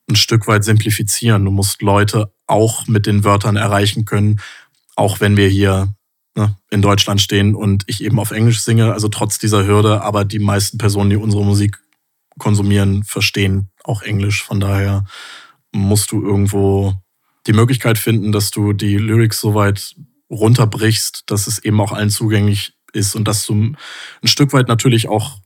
ein 0.08 0.16
Stück 0.16 0.48
weit 0.48 0.64
simplifizieren. 0.64 1.46
Du 1.46 1.52
musst 1.52 1.82
Leute 1.82 2.32
auch 2.46 2.88
mit 2.88 3.08
den 3.08 3.24
Wörtern 3.24 3.56
erreichen 3.56 4.06
können, 4.06 4.40
auch 4.96 5.20
wenn 5.20 5.38
wir 5.38 5.48
hier 5.48 5.96
ne, 6.36 6.56
in 6.70 6.82
Deutschland 6.82 7.22
stehen 7.22 7.56
und 7.56 7.84
ich 7.88 8.04
eben 8.04 8.20
auf 8.20 8.32
Englisch 8.32 8.62
singe, 8.62 8.94
also 8.94 9.08
trotz 9.08 9.40
dieser 9.40 9.66
Hürde, 9.66 10.02
aber 10.02 10.26
die 10.26 10.40
meisten 10.40 10.78
Personen, 10.78 11.10
die 11.10 11.16
unsere 11.18 11.44
Musik 11.44 11.80
konsumieren, 12.38 13.04
verstehen 13.04 13.70
auch 13.84 14.02
Englisch. 14.02 14.44
Von 14.44 14.60
daher 14.60 15.06
musst 15.72 16.12
du 16.12 16.24
irgendwo 16.24 16.96
die 17.48 17.54
Möglichkeit 17.54 17.98
finden, 17.98 18.32
dass 18.32 18.52
du 18.52 18.74
die 18.74 18.98
Lyrics 18.98 19.42
soweit 19.42 19.96
runterbrichst, 20.30 21.24
dass 21.28 21.48
es 21.48 21.60
eben 21.60 21.82
auch 21.82 21.92
allen 21.92 22.10
zugänglich 22.10 22.74
ist 22.94 23.16
und 23.16 23.28
dass 23.28 23.46
du 23.46 23.54
ein 23.54 23.78
Stück 24.26 24.54
weit 24.54 24.68
natürlich 24.68 25.10
auch, 25.10 25.40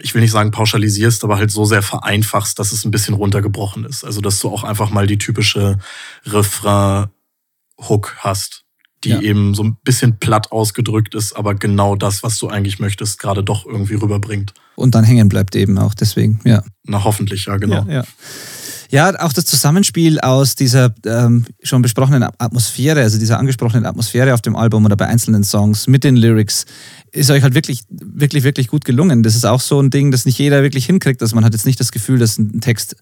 ich 0.00 0.14
will 0.14 0.20
nicht 0.20 0.32
sagen 0.32 0.50
pauschalisierst, 0.50 1.22
aber 1.24 1.36
halt 1.36 1.50
so 1.50 1.64
sehr 1.64 1.82
vereinfachst, 1.82 2.58
dass 2.58 2.72
es 2.72 2.84
ein 2.84 2.90
bisschen 2.90 3.14
runtergebrochen 3.14 3.84
ist. 3.84 4.04
Also 4.04 4.20
dass 4.20 4.40
du 4.40 4.50
auch 4.50 4.64
einfach 4.64 4.90
mal 4.90 5.06
die 5.06 5.18
typische 5.18 5.78
Refrain-Hook 6.24 8.16
hast, 8.18 8.65
die 9.04 9.10
ja. 9.10 9.20
eben 9.20 9.54
so 9.54 9.62
ein 9.62 9.76
bisschen 9.84 10.18
platt 10.18 10.52
ausgedrückt 10.52 11.14
ist, 11.14 11.34
aber 11.34 11.54
genau 11.54 11.96
das, 11.96 12.22
was 12.22 12.38
du 12.38 12.48
eigentlich 12.48 12.78
möchtest, 12.78 13.18
gerade 13.18 13.44
doch 13.44 13.66
irgendwie 13.66 13.94
rüberbringt. 13.94 14.54
Und 14.74 14.94
dann 14.94 15.04
hängen 15.04 15.28
bleibt 15.28 15.54
eben 15.54 15.78
auch 15.78 15.94
deswegen, 15.94 16.40
ja. 16.44 16.62
Na 16.84 17.04
hoffentlich, 17.04 17.46
ja, 17.46 17.56
genau. 17.56 17.84
Ja, 17.86 17.94
ja. 17.94 18.04
Ja, 18.90 19.20
auch 19.20 19.32
das 19.32 19.46
Zusammenspiel 19.46 20.20
aus 20.20 20.54
dieser 20.54 20.94
ähm, 21.04 21.44
schon 21.62 21.82
besprochenen 21.82 22.22
Atmosphäre, 22.38 23.00
also 23.00 23.18
dieser 23.18 23.38
angesprochenen 23.38 23.84
Atmosphäre 23.84 24.32
auf 24.32 24.42
dem 24.42 24.54
Album 24.54 24.84
oder 24.84 24.96
bei 24.96 25.06
einzelnen 25.06 25.42
Songs 25.42 25.88
mit 25.88 26.04
den 26.04 26.16
Lyrics, 26.16 26.66
ist 27.10 27.30
euch 27.30 27.42
halt 27.42 27.54
wirklich, 27.54 27.84
wirklich, 27.88 28.44
wirklich 28.44 28.68
gut 28.68 28.84
gelungen. 28.84 29.22
Das 29.22 29.34
ist 29.34 29.44
auch 29.44 29.60
so 29.60 29.80
ein 29.80 29.90
Ding, 29.90 30.12
das 30.12 30.24
nicht 30.24 30.38
jeder 30.38 30.62
wirklich 30.62 30.86
hinkriegt. 30.86 31.20
Also 31.20 31.34
man 31.34 31.44
hat 31.44 31.52
jetzt 31.52 31.66
nicht 31.66 31.80
das 31.80 31.90
Gefühl, 31.90 32.18
dass 32.18 32.38
ein 32.38 32.60
Text 32.60 32.96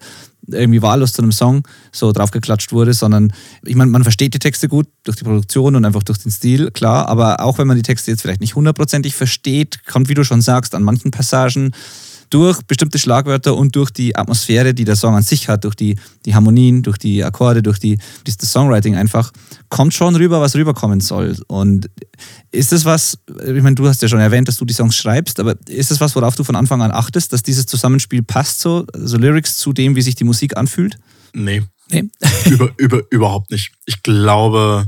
irgendwie 0.48 0.82
wahllos 0.82 1.12
zu 1.12 1.22
einem 1.22 1.32
Song 1.32 1.66
so 1.92 2.12
draufgeklatscht 2.12 2.72
wurde, 2.72 2.92
sondern 2.94 3.32
ich 3.64 3.74
meine, 3.74 3.90
man 3.90 4.02
versteht 4.02 4.34
die 4.34 4.38
Texte 4.38 4.68
gut 4.68 4.86
durch 5.04 5.16
die 5.16 5.24
Produktion 5.24 5.76
und 5.76 5.84
einfach 5.84 6.02
durch 6.02 6.18
den 6.18 6.30
Stil, 6.30 6.70
klar, 6.70 7.08
aber 7.08 7.40
auch 7.40 7.58
wenn 7.58 7.66
man 7.66 7.76
die 7.76 7.82
Texte 7.82 8.10
jetzt 8.10 8.22
vielleicht 8.22 8.40
nicht 8.40 8.54
hundertprozentig 8.54 9.14
versteht, 9.14 9.86
kommt, 9.86 10.08
wie 10.08 10.14
du 10.14 10.24
schon 10.24 10.42
sagst, 10.42 10.74
an 10.74 10.82
manchen 10.82 11.10
Passagen 11.10 11.72
durch 12.34 12.62
bestimmte 12.62 12.98
Schlagwörter 12.98 13.54
und 13.54 13.76
durch 13.76 13.92
die 13.92 14.16
Atmosphäre, 14.16 14.74
die 14.74 14.84
der 14.84 14.96
Song 14.96 15.14
an 15.14 15.22
sich 15.22 15.48
hat, 15.48 15.62
durch 15.62 15.76
die, 15.76 15.94
die 16.26 16.34
Harmonien, 16.34 16.82
durch 16.82 16.98
die 16.98 17.22
Akkorde, 17.22 17.62
durch 17.62 17.78
die, 17.78 17.96
das 18.24 18.50
Songwriting 18.50 18.96
einfach, 18.96 19.30
kommt 19.68 19.94
schon 19.94 20.16
rüber, 20.16 20.40
was 20.40 20.56
rüberkommen 20.56 20.98
soll. 20.98 21.36
Und 21.46 21.88
ist 22.50 22.72
das 22.72 22.84
was, 22.84 23.20
ich 23.38 23.62
meine, 23.62 23.76
du 23.76 23.86
hast 23.86 24.02
ja 24.02 24.08
schon 24.08 24.18
erwähnt, 24.18 24.48
dass 24.48 24.56
du 24.56 24.64
die 24.64 24.74
Songs 24.74 24.96
schreibst, 24.96 25.38
aber 25.38 25.54
ist 25.68 25.92
das 25.92 26.00
was, 26.00 26.16
worauf 26.16 26.34
du 26.34 26.42
von 26.42 26.56
Anfang 26.56 26.82
an 26.82 26.90
achtest, 26.90 27.32
dass 27.32 27.44
dieses 27.44 27.66
Zusammenspiel 27.66 28.24
passt 28.24 28.60
so, 28.60 28.84
also 28.92 29.16
Lyrics 29.16 29.58
zu 29.58 29.72
dem, 29.72 29.94
wie 29.94 30.02
sich 30.02 30.16
die 30.16 30.24
Musik 30.24 30.56
anfühlt? 30.56 30.98
Nee. 31.34 31.62
Nee. 31.92 32.02
über, 32.46 32.72
über, 32.78 33.02
überhaupt 33.10 33.52
nicht. 33.52 33.70
Ich 33.86 34.02
glaube, 34.02 34.86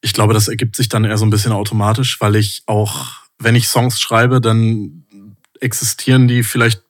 ich 0.00 0.12
glaube, 0.12 0.32
das 0.32 0.46
ergibt 0.46 0.76
sich 0.76 0.88
dann 0.88 1.02
eher 1.02 1.18
so 1.18 1.26
ein 1.26 1.30
bisschen 1.30 1.50
automatisch, 1.50 2.20
weil 2.20 2.36
ich 2.36 2.62
auch, 2.66 3.06
wenn 3.40 3.56
ich 3.56 3.66
Songs 3.66 4.00
schreibe, 4.00 4.40
dann 4.40 5.05
existieren 5.60 6.28
die 6.28 6.42
vielleicht, 6.42 6.82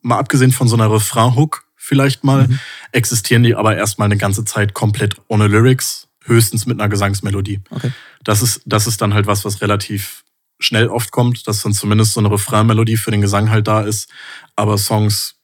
mal 0.00 0.18
abgesehen 0.18 0.52
von 0.52 0.68
so 0.68 0.76
einer 0.76 0.90
Refrain-Hook 0.90 1.64
vielleicht 1.76 2.24
mal, 2.24 2.46
mhm. 2.46 2.58
existieren 2.92 3.42
die 3.42 3.54
aber 3.54 3.76
erstmal 3.76 4.06
eine 4.06 4.16
ganze 4.16 4.44
Zeit 4.44 4.74
komplett 4.74 5.16
ohne 5.28 5.48
Lyrics, 5.48 6.08
höchstens 6.24 6.66
mit 6.66 6.80
einer 6.80 6.88
Gesangsmelodie. 6.88 7.60
Okay. 7.70 7.90
Das 8.22 8.42
ist, 8.42 8.62
das 8.64 8.86
ist 8.86 9.00
dann 9.00 9.14
halt 9.14 9.26
was, 9.26 9.44
was 9.44 9.60
relativ 9.60 10.24
schnell 10.60 10.88
oft 10.88 11.10
kommt, 11.10 11.46
dass 11.48 11.62
dann 11.62 11.72
zumindest 11.72 12.12
so 12.12 12.20
eine 12.20 12.30
Refrain-Melodie 12.30 12.96
für 12.96 13.10
den 13.10 13.20
Gesang 13.20 13.50
halt 13.50 13.66
da 13.66 13.82
ist. 13.82 14.08
Aber 14.54 14.78
Songs 14.78 15.34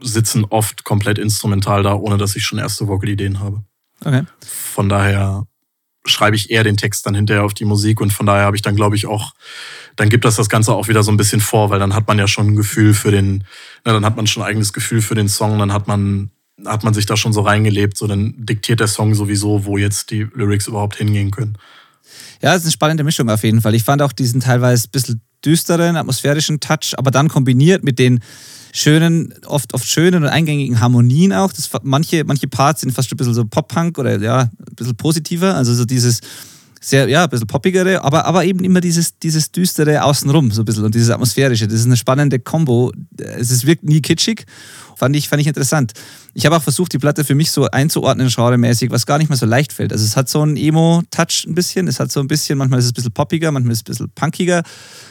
sitzen 0.00 0.44
oft 0.46 0.84
komplett 0.84 1.18
instrumental 1.18 1.82
da, 1.82 1.94
ohne 1.94 2.16
dass 2.16 2.36
ich 2.36 2.44
schon 2.44 2.58
erste 2.58 2.88
Vocal-Ideen 2.88 3.40
habe. 3.40 3.62
Okay. 4.00 4.22
Von 4.40 4.88
daher 4.88 5.46
schreibe 6.04 6.36
ich 6.36 6.50
eher 6.50 6.64
den 6.64 6.76
Text 6.76 7.06
dann 7.06 7.14
hinterher 7.14 7.44
auf 7.44 7.54
die 7.54 7.64
Musik 7.64 8.00
und 8.00 8.12
von 8.12 8.26
daher 8.26 8.44
habe 8.44 8.56
ich 8.56 8.62
dann, 8.62 8.76
glaube 8.76 8.96
ich, 8.96 9.06
auch, 9.06 9.34
dann 9.96 10.08
gibt 10.08 10.24
das 10.24 10.36
das 10.36 10.48
Ganze 10.48 10.72
auch 10.72 10.88
wieder 10.88 11.02
so 11.02 11.12
ein 11.12 11.16
bisschen 11.16 11.40
vor, 11.40 11.70
weil 11.70 11.78
dann 11.78 11.94
hat 11.94 12.08
man 12.08 12.18
ja 12.18 12.26
schon 12.26 12.48
ein 12.48 12.56
Gefühl 12.56 12.94
für 12.94 13.10
den, 13.10 13.44
na, 13.84 13.92
dann 13.92 14.04
hat 14.04 14.16
man 14.16 14.26
schon 14.26 14.42
ein 14.42 14.48
eigenes 14.48 14.72
Gefühl 14.72 15.02
für 15.02 15.14
den 15.14 15.28
Song, 15.28 15.58
dann 15.58 15.72
hat 15.72 15.86
man, 15.86 16.30
hat 16.64 16.84
man 16.84 16.94
sich 16.94 17.06
da 17.06 17.16
schon 17.16 17.32
so 17.32 17.42
reingelebt, 17.42 17.96
so 17.96 18.06
dann 18.06 18.34
diktiert 18.36 18.80
der 18.80 18.88
Song 18.88 19.14
sowieso, 19.14 19.64
wo 19.64 19.78
jetzt 19.78 20.10
die 20.10 20.26
Lyrics 20.34 20.66
überhaupt 20.66 20.96
hingehen 20.96 21.30
können. 21.30 21.56
Ja, 22.42 22.50
es 22.54 22.58
ist 22.58 22.64
eine 22.64 22.72
spannende 22.72 23.04
Mischung 23.04 23.30
auf 23.30 23.44
jeden 23.44 23.60
Fall. 23.60 23.74
Ich 23.74 23.84
fand 23.84 24.02
auch 24.02 24.12
diesen 24.12 24.40
teilweise 24.40 24.88
ein 24.88 24.90
bisschen 24.90 25.22
düsteren, 25.44 25.96
atmosphärischen 25.96 26.60
Touch, 26.60 26.94
aber 26.96 27.10
dann 27.10 27.28
kombiniert 27.28 27.84
mit 27.84 27.98
den 27.98 28.20
schönen, 28.72 29.32
oft, 29.46 29.74
oft 29.74 29.86
schönen 29.86 30.24
und 30.24 30.28
eingängigen 30.28 30.80
Harmonien 30.80 31.32
auch. 31.32 31.52
Das, 31.52 31.70
manche, 31.82 32.24
manche 32.24 32.48
Parts 32.48 32.80
sind 32.80 32.90
fast 32.92 33.12
ein 33.12 33.16
bisschen 33.16 33.34
so 33.34 33.44
Pop-Punk 33.44 33.98
oder 33.98 34.18
ja, 34.18 34.40
ein 34.40 34.74
bisschen 34.74 34.96
positiver. 34.96 35.54
Also 35.54 35.74
so 35.74 35.84
dieses 35.84 36.20
sehr, 36.80 37.08
ja, 37.08 37.24
ein 37.24 37.30
bisschen 37.30 37.46
poppigere, 37.46 38.02
aber, 38.02 38.24
aber 38.24 38.44
eben 38.44 38.64
immer 38.64 38.80
dieses, 38.80 39.16
dieses 39.18 39.52
düstere 39.52 40.02
außenrum, 40.02 40.50
so 40.50 40.62
ein 40.62 40.64
bisschen 40.64 40.84
und 40.84 40.94
dieses 40.94 41.10
atmosphärische. 41.10 41.68
Das 41.68 41.78
ist 41.78 41.86
eine 41.86 41.96
spannende 41.96 42.40
Kombo. 42.40 42.92
Es 43.18 43.64
wirkt 43.64 43.84
nie 43.84 44.00
kitschig. 44.00 44.46
Fand 44.96 45.14
ich, 45.14 45.28
fand 45.28 45.40
ich 45.40 45.46
interessant. 45.46 45.92
Ich 46.34 46.44
habe 46.44 46.56
auch 46.56 46.62
versucht, 46.62 46.92
die 46.92 46.98
Platte 46.98 47.24
für 47.24 47.34
mich 47.34 47.50
so 47.50 47.66
einzuordnen, 47.66 48.28
genremäßig, 48.28 48.90
was 48.90 49.06
gar 49.06 49.18
nicht 49.18 49.30
mal 49.30 49.36
so 49.36 49.46
leicht 49.46 49.72
fällt. 49.72 49.92
Also 49.92 50.04
es 50.04 50.16
hat 50.16 50.28
so 50.28 50.42
einen 50.42 50.56
Emo-Touch 50.56 51.44
ein 51.46 51.54
bisschen. 51.54 51.86
Es 51.86 52.00
hat 52.00 52.10
so 52.10 52.20
ein 52.20 52.26
bisschen, 52.26 52.58
manchmal 52.58 52.80
ist 52.80 52.86
es 52.86 52.90
ein 52.90 52.94
bisschen 52.94 53.12
poppiger, 53.12 53.52
manchmal 53.52 53.72
ist 53.72 53.78
es 53.78 53.82
ein 53.82 53.92
bisschen 53.92 54.10
punkiger, 54.14 54.62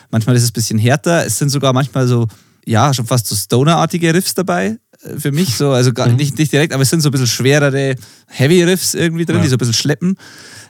manchmal 0.09 0.35
ist 0.35 0.43
es 0.43 0.49
ein 0.49 0.53
bisschen 0.53 0.79
härter. 0.79 1.25
Es 1.25 1.37
sind 1.37 1.49
sogar 1.49 1.73
manchmal 1.73 2.07
so 2.07 2.27
ja, 2.65 2.93
schon 2.93 3.05
fast 3.05 3.27
so 3.27 3.35
Stoner-artige 3.35 4.13
Riffs 4.13 4.33
dabei 4.33 4.77
äh, 5.03 5.17
für 5.17 5.31
mich. 5.31 5.55
So, 5.55 5.71
also 5.71 5.93
gar 5.93 6.09
mhm. 6.09 6.15
nicht, 6.15 6.37
nicht 6.37 6.51
direkt, 6.51 6.73
aber 6.73 6.83
es 6.83 6.89
sind 6.89 7.01
so 7.01 7.09
ein 7.09 7.11
bisschen 7.11 7.27
schwerere 7.27 7.95
Heavy-Riffs 8.27 8.93
irgendwie 8.93 9.25
drin, 9.25 9.37
ja. 9.37 9.43
die 9.43 9.47
so 9.49 9.55
ein 9.55 9.59
bisschen 9.59 9.73
schleppen. 9.73 10.17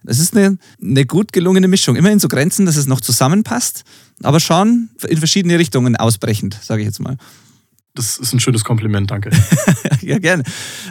Es 0.06 0.20
ist 0.20 0.36
eine, 0.36 0.58
eine 0.82 1.06
gut 1.06 1.32
gelungene 1.32 1.68
Mischung. 1.68 1.96
Immer 1.96 2.12
in 2.12 2.20
so 2.20 2.28
Grenzen, 2.28 2.66
dass 2.66 2.76
es 2.76 2.88
noch 2.88 3.02
zusammenpasst, 3.02 3.84
aber 4.24 4.40
schon 4.40 4.90
in 5.08 5.18
verschiedene 5.18 5.60
Richtungen 5.60 5.96
ausbrechend, 5.96 6.58
sage 6.62 6.82
ich 6.82 6.88
jetzt 6.88 7.00
mal. 7.00 7.18
Das 7.94 8.18
ist 8.18 8.32
ein 8.34 8.40
schönes 8.40 8.64
Kompliment, 8.64 9.12
danke. 9.12 9.32
ja, 10.02 10.18
gerne. 10.18 10.44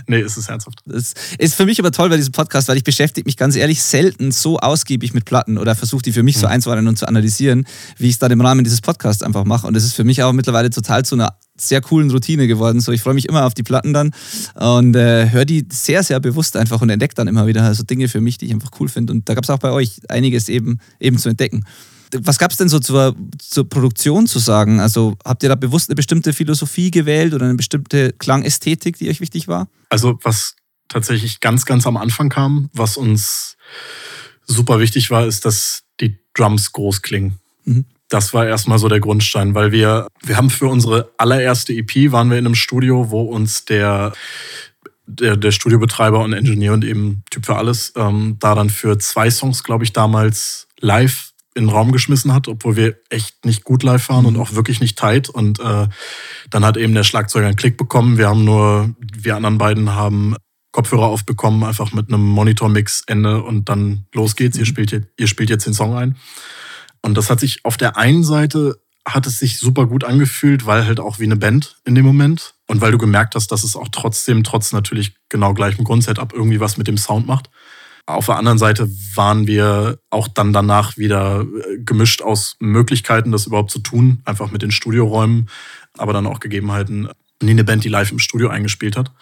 Nee, 0.06 0.20
es 0.20 0.36
ist 0.36 0.50
ernsthaft. 0.50 0.80
Das 0.84 1.14
ist 1.38 1.54
für 1.54 1.64
mich 1.64 1.78
aber 1.80 1.92
toll 1.92 2.10
bei 2.10 2.18
diesem 2.18 2.32
Podcast, 2.32 2.68
weil 2.68 2.76
ich 2.76 2.84
beschäftige 2.84 3.26
mich 3.26 3.38
ganz 3.38 3.56
ehrlich 3.56 3.82
selten 3.82 4.32
so 4.32 4.58
ausgiebig 4.58 5.14
mit 5.14 5.24
Platten 5.24 5.56
oder 5.56 5.74
versuche 5.74 6.02
die 6.02 6.12
für 6.12 6.22
mich 6.22 6.36
mhm. 6.36 6.40
so 6.40 6.46
einzuordnen 6.46 6.88
und 6.88 6.98
zu 6.98 7.08
analysieren, 7.08 7.66
wie 7.96 8.08
ich 8.08 8.14
es 8.14 8.18
dann 8.18 8.30
im 8.32 8.40
Rahmen 8.42 8.64
dieses 8.64 8.82
Podcasts 8.82 9.22
einfach 9.22 9.44
mache. 9.44 9.66
Und 9.66 9.74
das 9.74 9.84
ist 9.84 9.94
für 9.94 10.04
mich 10.04 10.22
auch 10.22 10.32
mittlerweile 10.32 10.68
total 10.68 11.04
zu 11.04 11.14
einer 11.14 11.38
sehr 11.56 11.80
coolen 11.80 12.10
Routine 12.10 12.46
geworden. 12.46 12.80
So, 12.80 12.92
ich 12.92 13.00
freue 13.00 13.14
mich 13.14 13.28
immer 13.28 13.46
auf 13.46 13.54
die 13.54 13.62
Platten 13.62 13.94
dann 13.94 14.12
und 14.54 14.94
äh, 14.94 15.30
höre 15.30 15.46
die 15.46 15.66
sehr, 15.70 16.02
sehr 16.02 16.20
bewusst 16.20 16.56
einfach 16.56 16.82
und 16.82 16.90
entdecke 16.90 17.14
dann 17.14 17.28
immer 17.28 17.46
wieder 17.46 17.74
so 17.74 17.82
Dinge 17.82 18.08
für 18.08 18.20
mich, 18.20 18.36
die 18.36 18.46
ich 18.46 18.52
einfach 18.52 18.70
cool 18.78 18.88
finde. 18.88 19.14
Und 19.14 19.28
da 19.28 19.34
gab 19.34 19.44
es 19.44 19.50
auch 19.50 19.58
bei 19.58 19.70
euch 19.70 20.00
einiges 20.08 20.50
eben, 20.50 20.80
eben 20.98 21.18
zu 21.18 21.30
entdecken. 21.30 21.64
Was 22.12 22.38
gab 22.38 22.50
es 22.50 22.56
denn 22.56 22.68
so 22.68 22.78
zur, 22.78 23.14
zur 23.38 23.68
Produktion 23.68 24.26
zu 24.26 24.38
sagen? 24.38 24.80
Also 24.80 25.16
habt 25.24 25.42
ihr 25.42 25.48
da 25.48 25.54
bewusst 25.54 25.88
eine 25.88 25.96
bestimmte 25.96 26.32
Philosophie 26.32 26.90
gewählt 26.90 27.34
oder 27.34 27.46
eine 27.46 27.54
bestimmte 27.54 28.12
Klangästhetik, 28.12 28.98
die 28.98 29.08
euch 29.08 29.20
wichtig 29.20 29.48
war? 29.48 29.68
Also 29.88 30.18
was 30.22 30.56
tatsächlich 30.88 31.40
ganz, 31.40 31.64
ganz 31.64 31.86
am 31.86 31.96
Anfang 31.96 32.28
kam, 32.28 32.68
was 32.72 32.96
uns 32.96 33.56
super 34.46 34.80
wichtig 34.80 35.10
war, 35.10 35.26
ist, 35.26 35.44
dass 35.44 35.84
die 36.00 36.18
Drums 36.34 36.72
groß 36.72 37.02
klingen. 37.02 37.38
Mhm. 37.64 37.84
Das 38.08 38.34
war 38.34 38.46
erstmal 38.46 38.78
so 38.78 38.88
der 38.88 38.98
Grundstein, 38.98 39.54
weil 39.54 39.70
wir, 39.70 40.08
wir 40.22 40.36
haben 40.36 40.50
für 40.50 40.66
unsere 40.66 41.10
allererste 41.16 41.72
EP 41.72 42.10
waren 42.10 42.28
wir 42.28 42.38
in 42.38 42.46
einem 42.46 42.56
Studio, 42.56 43.10
wo 43.10 43.22
uns 43.22 43.64
der 43.64 44.12
der, 45.10 45.36
der 45.36 45.50
Studiobetreiber 45.50 46.20
und 46.20 46.32
Ingenieur 46.32 46.74
und 46.74 46.84
eben 46.84 47.22
Typ 47.30 47.46
für 47.46 47.56
alles, 47.56 47.92
ähm, 47.96 48.36
da 48.38 48.54
dann 48.54 48.70
für 48.70 48.98
zwei 48.98 49.30
Songs, 49.30 49.64
glaube 49.64 49.84
ich, 49.84 49.92
damals 49.92 50.68
live 50.78 51.29
in 51.54 51.64
den 51.64 51.70
Raum 51.70 51.92
geschmissen 51.92 52.32
hat, 52.32 52.48
obwohl 52.48 52.76
wir 52.76 52.96
echt 53.08 53.44
nicht 53.44 53.64
gut 53.64 53.82
live 53.82 54.08
waren 54.08 54.26
und 54.26 54.34
mhm. 54.34 54.40
auch 54.40 54.54
wirklich 54.54 54.80
nicht 54.80 54.98
tight. 54.98 55.28
Und 55.28 55.58
äh, 55.60 55.88
dann 56.50 56.64
hat 56.64 56.76
eben 56.76 56.94
der 56.94 57.04
Schlagzeuger 57.04 57.46
einen 57.46 57.56
Klick 57.56 57.76
bekommen. 57.76 58.18
Wir 58.18 58.28
haben 58.28 58.44
nur, 58.44 58.94
wir 58.98 59.36
anderen 59.36 59.58
beiden 59.58 59.94
haben 59.94 60.36
Kopfhörer 60.72 61.06
aufbekommen, 61.06 61.64
einfach 61.64 61.92
mit 61.92 62.08
einem 62.08 62.24
Monitormix 62.24 63.02
Ende 63.06 63.42
und 63.42 63.68
dann 63.68 64.06
los 64.14 64.36
geht's. 64.36 64.56
Ihr 64.56 64.62
mhm. 64.62 64.66
spielt, 64.66 64.92
jetzt, 64.92 65.08
ihr 65.18 65.26
spielt 65.26 65.50
jetzt 65.50 65.66
den 65.66 65.74
Song 65.74 65.96
ein. 65.96 66.16
Und 67.02 67.16
das 67.16 67.30
hat 67.30 67.40
sich 67.40 67.64
auf 67.64 67.76
der 67.76 67.96
einen 67.96 68.24
Seite 68.24 68.80
hat 69.06 69.26
es 69.26 69.38
sich 69.38 69.58
super 69.58 69.86
gut 69.86 70.04
angefühlt, 70.04 70.66
weil 70.66 70.84
halt 70.84 71.00
auch 71.00 71.18
wie 71.18 71.24
eine 71.24 71.36
Band 71.36 71.78
in 71.84 71.94
dem 71.94 72.04
Moment 72.04 72.54
und 72.66 72.80
weil 72.80 72.92
du 72.92 72.98
gemerkt 72.98 73.34
hast, 73.34 73.50
dass 73.50 73.64
es 73.64 73.74
auch 73.74 73.88
trotzdem, 73.90 74.44
trotz 74.44 74.72
natürlich 74.72 75.14
genau 75.28 75.54
gleichem 75.54 75.84
Grundsetup 75.84 76.32
irgendwie 76.32 76.60
was 76.60 76.76
mit 76.76 76.86
dem 76.86 76.98
Sound 76.98 77.26
macht. 77.26 77.50
Auf 78.14 78.26
der 78.26 78.36
anderen 78.36 78.58
Seite 78.58 78.88
waren 79.14 79.46
wir 79.46 79.98
auch 80.10 80.28
dann 80.28 80.52
danach 80.52 80.96
wieder 80.96 81.42
äh, 81.42 81.78
gemischt 81.78 82.22
aus 82.22 82.56
Möglichkeiten, 82.60 83.32
das 83.32 83.46
überhaupt 83.46 83.70
zu 83.70 83.80
tun, 83.80 84.22
einfach 84.24 84.50
mit 84.50 84.62
den 84.62 84.70
Studioräumen, 84.70 85.48
aber 85.96 86.12
dann 86.12 86.26
auch 86.26 86.40
Gegebenheiten, 86.40 87.08
nie 87.42 87.50
eine 87.52 87.64
Band, 87.64 87.84
die 87.84 87.88
live 87.88 88.12
im 88.12 88.18
Studio 88.18 88.48
eingespielt 88.48 88.96
hat. 88.96 89.12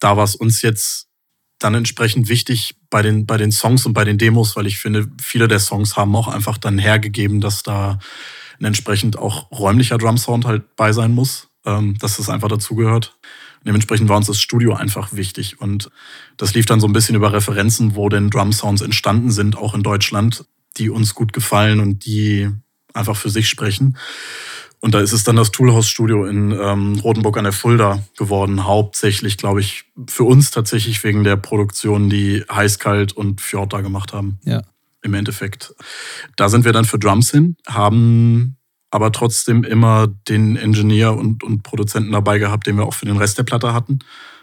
Da 0.00 0.16
war 0.16 0.24
es 0.24 0.34
uns 0.34 0.62
jetzt 0.62 1.08
dann 1.58 1.74
entsprechend 1.74 2.28
wichtig 2.28 2.76
bei 2.88 3.02
den, 3.02 3.26
bei 3.26 3.36
den 3.36 3.52
Songs 3.52 3.84
und 3.84 3.92
bei 3.92 4.04
den 4.04 4.18
Demos, 4.18 4.56
weil 4.56 4.66
ich 4.66 4.78
finde, 4.78 5.08
viele 5.20 5.48
der 5.48 5.58
Songs 5.58 5.96
haben 5.96 6.14
auch 6.14 6.28
einfach 6.28 6.56
dann 6.56 6.78
hergegeben, 6.78 7.40
dass 7.40 7.62
da 7.62 7.98
ein 8.58 8.64
entsprechend 8.64 9.18
auch 9.18 9.50
räumlicher 9.50 9.98
Drumsound 9.98 10.44
halt 10.44 10.76
bei 10.76 10.92
sein 10.92 11.12
muss, 11.12 11.48
ähm, 11.64 11.96
dass 11.98 12.16
das 12.16 12.28
einfach 12.28 12.48
dazugehört. 12.48 13.16
Dementsprechend 13.66 14.08
war 14.08 14.16
uns 14.16 14.26
das 14.26 14.40
Studio 14.40 14.74
einfach 14.74 15.12
wichtig. 15.12 15.60
Und 15.60 15.90
das 16.36 16.54
lief 16.54 16.66
dann 16.66 16.80
so 16.80 16.86
ein 16.86 16.92
bisschen 16.92 17.16
über 17.16 17.32
Referenzen, 17.32 17.94
wo 17.94 18.08
denn 18.08 18.30
Drum 18.30 18.52
Sounds 18.52 18.82
entstanden 18.82 19.30
sind, 19.30 19.56
auch 19.56 19.74
in 19.74 19.82
Deutschland, 19.82 20.44
die 20.76 20.90
uns 20.90 21.14
gut 21.14 21.32
gefallen 21.32 21.80
und 21.80 22.06
die 22.06 22.48
einfach 22.94 23.16
für 23.16 23.30
sich 23.30 23.48
sprechen. 23.48 23.96
Und 24.80 24.94
da 24.94 25.00
ist 25.00 25.12
es 25.12 25.24
dann 25.24 25.36
das 25.36 25.50
Toolhouse 25.50 25.88
Studio 25.88 26.24
in 26.24 26.52
ähm, 26.52 27.00
Rotenburg 27.00 27.36
an 27.36 27.44
der 27.44 27.52
Fulda 27.52 28.02
geworden. 28.16 28.64
Hauptsächlich, 28.64 29.36
glaube 29.36 29.60
ich, 29.60 29.84
für 30.06 30.22
uns 30.22 30.52
tatsächlich 30.52 31.02
wegen 31.02 31.24
der 31.24 31.36
Produktion, 31.36 32.08
die 32.08 32.44
Heißkalt 32.50 33.12
und 33.12 33.40
Fjord 33.40 33.72
da 33.72 33.80
gemacht 33.80 34.12
haben. 34.12 34.38
Ja. 34.44 34.62
Im 35.02 35.14
Endeffekt. 35.14 35.74
Da 36.36 36.48
sind 36.48 36.64
wir 36.64 36.72
dann 36.72 36.84
für 36.84 36.98
Drums 36.98 37.30
hin, 37.30 37.56
haben 37.66 38.57
aber 38.90 39.12
trotzdem 39.12 39.64
immer 39.64 40.06
den 40.06 40.56
Ingenieur 40.56 41.16
und, 41.16 41.44
und 41.44 41.62
Produzenten 41.62 42.12
dabei 42.12 42.38
gehabt, 42.38 42.66
den 42.66 42.76
wir 42.76 42.84
auch 42.84 42.94
für 42.94 43.06
den 43.06 43.16
Rest 43.16 43.38
der 43.38 43.42
Platte 43.42 43.74
hatten. 43.74 44.00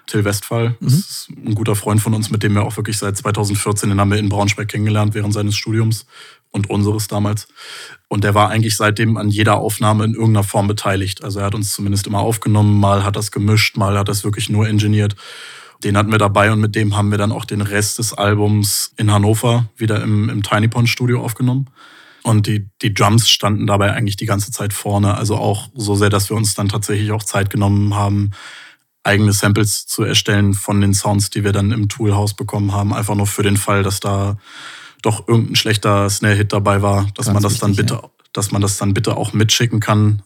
Till 0.08 0.24
Westphal, 0.24 0.76
mhm. 0.80 0.88
ist 0.88 1.30
ein 1.30 1.56
guter 1.56 1.76
Freund 1.76 2.00
von 2.00 2.14
uns, 2.14 2.30
mit 2.30 2.44
dem 2.44 2.54
wir 2.54 2.64
auch 2.64 2.78
wirklich 2.78 2.98
seit 2.98 3.18
2014, 3.18 3.90
den 3.90 4.00
haben 4.00 4.12
wir 4.12 4.20
in 4.20 4.30
Braunschweig 4.30 4.68
kennengelernt 4.68 5.16
während 5.16 5.34
seines 5.34 5.56
Studiums 5.56 6.06
und 6.52 6.70
unseres 6.70 7.08
damals. 7.08 7.48
Und 8.08 8.24
der 8.24 8.36
war 8.36 8.50
eigentlich 8.50 8.78
seitdem 8.78 9.18
an 9.18 9.30
jeder 9.30 9.58
Aufnahme 9.58 10.06
in 10.06 10.14
irgendeiner 10.14 10.44
Form 10.44 10.68
beteiligt. 10.68 11.24
Also 11.24 11.40
er 11.40 11.48
hat 11.48 11.56
uns 11.56 11.74
zumindest 11.74 12.06
immer 12.06 12.20
aufgenommen, 12.20 12.80
mal 12.80 13.04
hat 13.04 13.16
das 13.16 13.32
gemischt, 13.32 13.78
mal 13.78 13.98
hat 13.98 14.08
das 14.08 14.24
wirklich 14.24 14.50
nur 14.50 14.68
ingeniert. 14.68 15.16
Den 15.84 15.98
hatten 15.98 16.12
wir 16.12 16.18
dabei 16.18 16.52
und 16.52 16.62
mit 16.62 16.76
dem 16.76 16.96
haben 16.96 17.12
wir 17.12 17.18
dann 17.18 17.32
auch 17.32 17.46
den 17.46 17.62
Rest 17.62 18.00
des 18.00 18.14
Albums 18.14 18.94
in 18.98 19.12
Hannover 19.12 19.70
wieder 19.76 20.02
im, 20.02 20.30
im 20.30 20.44
Tiny 20.44 20.68
Pond 20.68 20.88
Studio 20.88 21.22
aufgenommen. 21.24 21.68
Und 22.26 22.48
die, 22.48 22.68
die 22.82 22.92
Drums 22.92 23.30
standen 23.30 23.68
dabei 23.68 23.94
eigentlich 23.94 24.16
die 24.16 24.26
ganze 24.26 24.50
Zeit 24.50 24.74
vorne. 24.74 25.14
Also 25.14 25.36
auch 25.36 25.70
so 25.76 25.94
sehr, 25.94 26.10
dass 26.10 26.32
wir 26.32 26.36
uns 26.36 26.56
dann 26.56 26.70
tatsächlich 26.70 27.12
auch 27.12 27.22
Zeit 27.22 27.52
genommen 27.52 27.94
haben, 27.94 28.32
eigene 29.04 29.32
Samples 29.32 29.86
zu 29.86 30.02
erstellen 30.02 30.56
von 30.56 30.82
den 30.82 30.96
Sounds, 30.96 31.30
die 31.30 31.44
wir 31.44 31.52
dann 31.52 31.72
im 31.72 31.88
Toolhouse 31.88 32.34
bekommen 32.34 32.72
haben. 32.72 32.96
Einfach 32.96 33.14
nur 33.14 33.28
für 33.28 33.44
den 33.44 33.58
Fall, 33.58 33.84
dass 33.84 34.00
da 34.00 34.40
doch 35.04 35.28
irgendein 35.28 35.56
schlechter 35.56 36.10
Snare-Hit 36.10 36.52
dabei 36.52 36.82
war, 36.82 37.06
dass 37.14 37.28
Ganz 37.28 37.36
man 37.36 37.44
das 37.44 37.52
wichtig, 37.54 37.62
dann 37.62 37.76
bitte, 37.76 37.94
ja. 37.94 38.10
dass 38.34 38.52
man 38.52 38.62
das 38.64 38.78
dann 38.78 38.96
bitte 38.96 39.18
auch 39.18 39.34
mitschicken 39.34 39.80
kann 39.80 40.24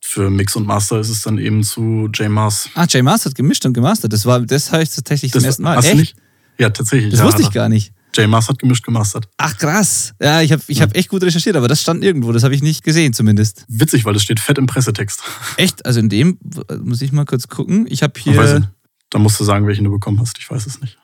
für 0.00 0.30
Mix 0.30 0.54
und 0.54 0.64
Master 0.64 1.00
ist 1.00 1.08
es 1.08 1.22
dann 1.22 1.38
eben 1.38 1.64
zu 1.64 2.08
J 2.14 2.28
Mars. 2.28 2.70
Ah, 2.74 2.84
J 2.84 3.02
Mars 3.02 3.26
hat 3.26 3.34
gemischt 3.34 3.66
und 3.66 3.72
gemastert. 3.72 4.12
Das 4.12 4.24
war, 4.26 4.38
das 4.38 4.70
habe 4.70 4.84
ich 4.84 4.90
tatsächlich 4.90 5.32
das, 5.32 5.42
zum 5.42 5.48
ersten 5.48 5.62
Mal. 5.64 5.84
Echt? 5.84 5.96
Nicht? 5.96 6.16
Ja, 6.56 6.70
tatsächlich. 6.70 7.10
Das 7.10 7.18
ja, 7.18 7.26
wusste 7.26 7.42
ich 7.42 7.50
gar 7.50 7.68
nicht. 7.68 7.92
J 8.16 8.28
Mars 8.28 8.48
hat 8.48 8.58
gemischt 8.58 8.84
gemastert. 8.84 9.28
Ach 9.36 9.56
krass. 9.56 10.14
Ja, 10.20 10.40
ich 10.42 10.52
habe 10.52 10.62
ich 10.66 10.78
ja. 10.78 10.84
hab 10.84 10.96
echt 10.96 11.08
gut 11.08 11.22
recherchiert, 11.22 11.56
aber 11.56 11.68
das 11.68 11.82
stand 11.82 12.02
irgendwo. 12.04 12.32
Das 12.32 12.42
habe 12.42 12.54
ich 12.54 12.62
nicht 12.62 12.82
gesehen 12.82 13.12
zumindest. 13.12 13.64
Witzig, 13.68 14.04
weil 14.04 14.14
das 14.14 14.22
steht 14.22 14.40
fett 14.40 14.58
im 14.58 14.66
Pressetext. 14.66 15.22
Echt? 15.56 15.84
Also 15.84 16.00
in 16.00 16.08
dem 16.08 16.38
muss 16.82 17.02
ich 17.02 17.12
mal 17.12 17.24
kurz 17.24 17.48
gucken. 17.48 17.86
Ich 17.88 18.02
habe 18.02 18.14
hier. 18.18 18.68
Da 19.10 19.18
musst 19.18 19.38
du 19.38 19.44
sagen, 19.44 19.66
welchen 19.66 19.84
du 19.84 19.90
bekommen 19.90 20.20
hast. 20.20 20.38
Ich 20.38 20.50
weiß 20.50 20.66
es 20.66 20.80
nicht. 20.80 20.98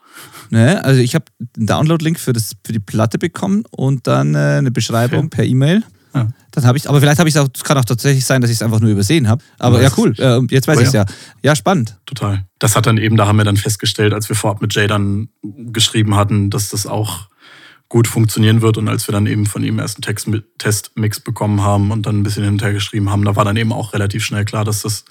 Ne, 0.50 0.84
also 0.84 1.00
ich 1.00 1.14
habe 1.14 1.24
einen 1.56 1.66
Download-Link 1.66 2.18
für, 2.18 2.32
für 2.34 2.72
die 2.72 2.78
Platte 2.78 3.18
bekommen 3.18 3.64
und 3.70 4.06
dann 4.06 4.34
äh, 4.34 4.58
eine 4.58 4.70
Beschreibung 4.70 5.26
okay. 5.26 5.36
per 5.36 5.44
E-Mail. 5.44 5.82
Ja. 6.14 6.28
Dann 6.50 6.64
habe 6.64 6.76
ich, 6.76 6.88
aber 6.88 7.00
vielleicht 7.00 7.18
habe 7.18 7.28
ich 7.28 7.34
es 7.34 7.40
auch, 7.40 7.48
kann 7.64 7.78
auch 7.78 7.84
tatsächlich 7.84 8.26
sein, 8.26 8.40
dass 8.40 8.50
ich 8.50 8.56
es 8.56 8.62
einfach 8.62 8.80
nur 8.80 8.90
übersehen 8.90 9.28
habe. 9.28 9.42
Aber 9.58 9.80
ja, 9.80 9.90
cool. 9.96 10.14
Äh, 10.18 10.40
jetzt 10.50 10.68
weiß 10.68 10.80
ich 10.80 10.88
es 10.88 10.92
ja. 10.92 11.06
Ja, 11.42 11.56
spannend. 11.56 11.96
Total. 12.06 12.44
Das 12.58 12.76
hat 12.76 12.86
dann 12.86 12.98
eben, 12.98 13.16
da 13.16 13.26
haben 13.26 13.36
wir 13.36 13.44
dann 13.44 13.56
festgestellt, 13.56 14.12
als 14.12 14.28
wir 14.28 14.36
vorab 14.36 14.60
mit 14.60 14.74
Jay 14.74 14.86
dann 14.86 15.28
geschrieben 15.42 16.14
hatten, 16.14 16.50
dass 16.50 16.68
das 16.68 16.86
auch 16.86 17.28
gut 17.88 18.06
funktionieren 18.06 18.62
wird. 18.62 18.78
Und 18.78 18.88
als 18.88 19.06
wir 19.06 19.12
dann 19.12 19.26
eben 19.26 19.46
von 19.46 19.62
ihm 19.62 19.78
erst 19.78 20.06
einen 20.06 20.42
Testmix 20.58 21.20
bekommen 21.20 21.62
haben 21.62 21.90
und 21.90 22.06
dann 22.06 22.20
ein 22.20 22.22
bisschen 22.22 22.44
hinterher 22.44 22.72
geschrieben 22.72 23.10
haben, 23.10 23.24
da 23.24 23.36
war 23.36 23.44
dann 23.44 23.56
eben 23.56 23.72
auch 23.72 23.92
relativ 23.92 24.24
schnell 24.24 24.44
klar, 24.44 24.64
dass 24.64 24.82
das 24.82 25.04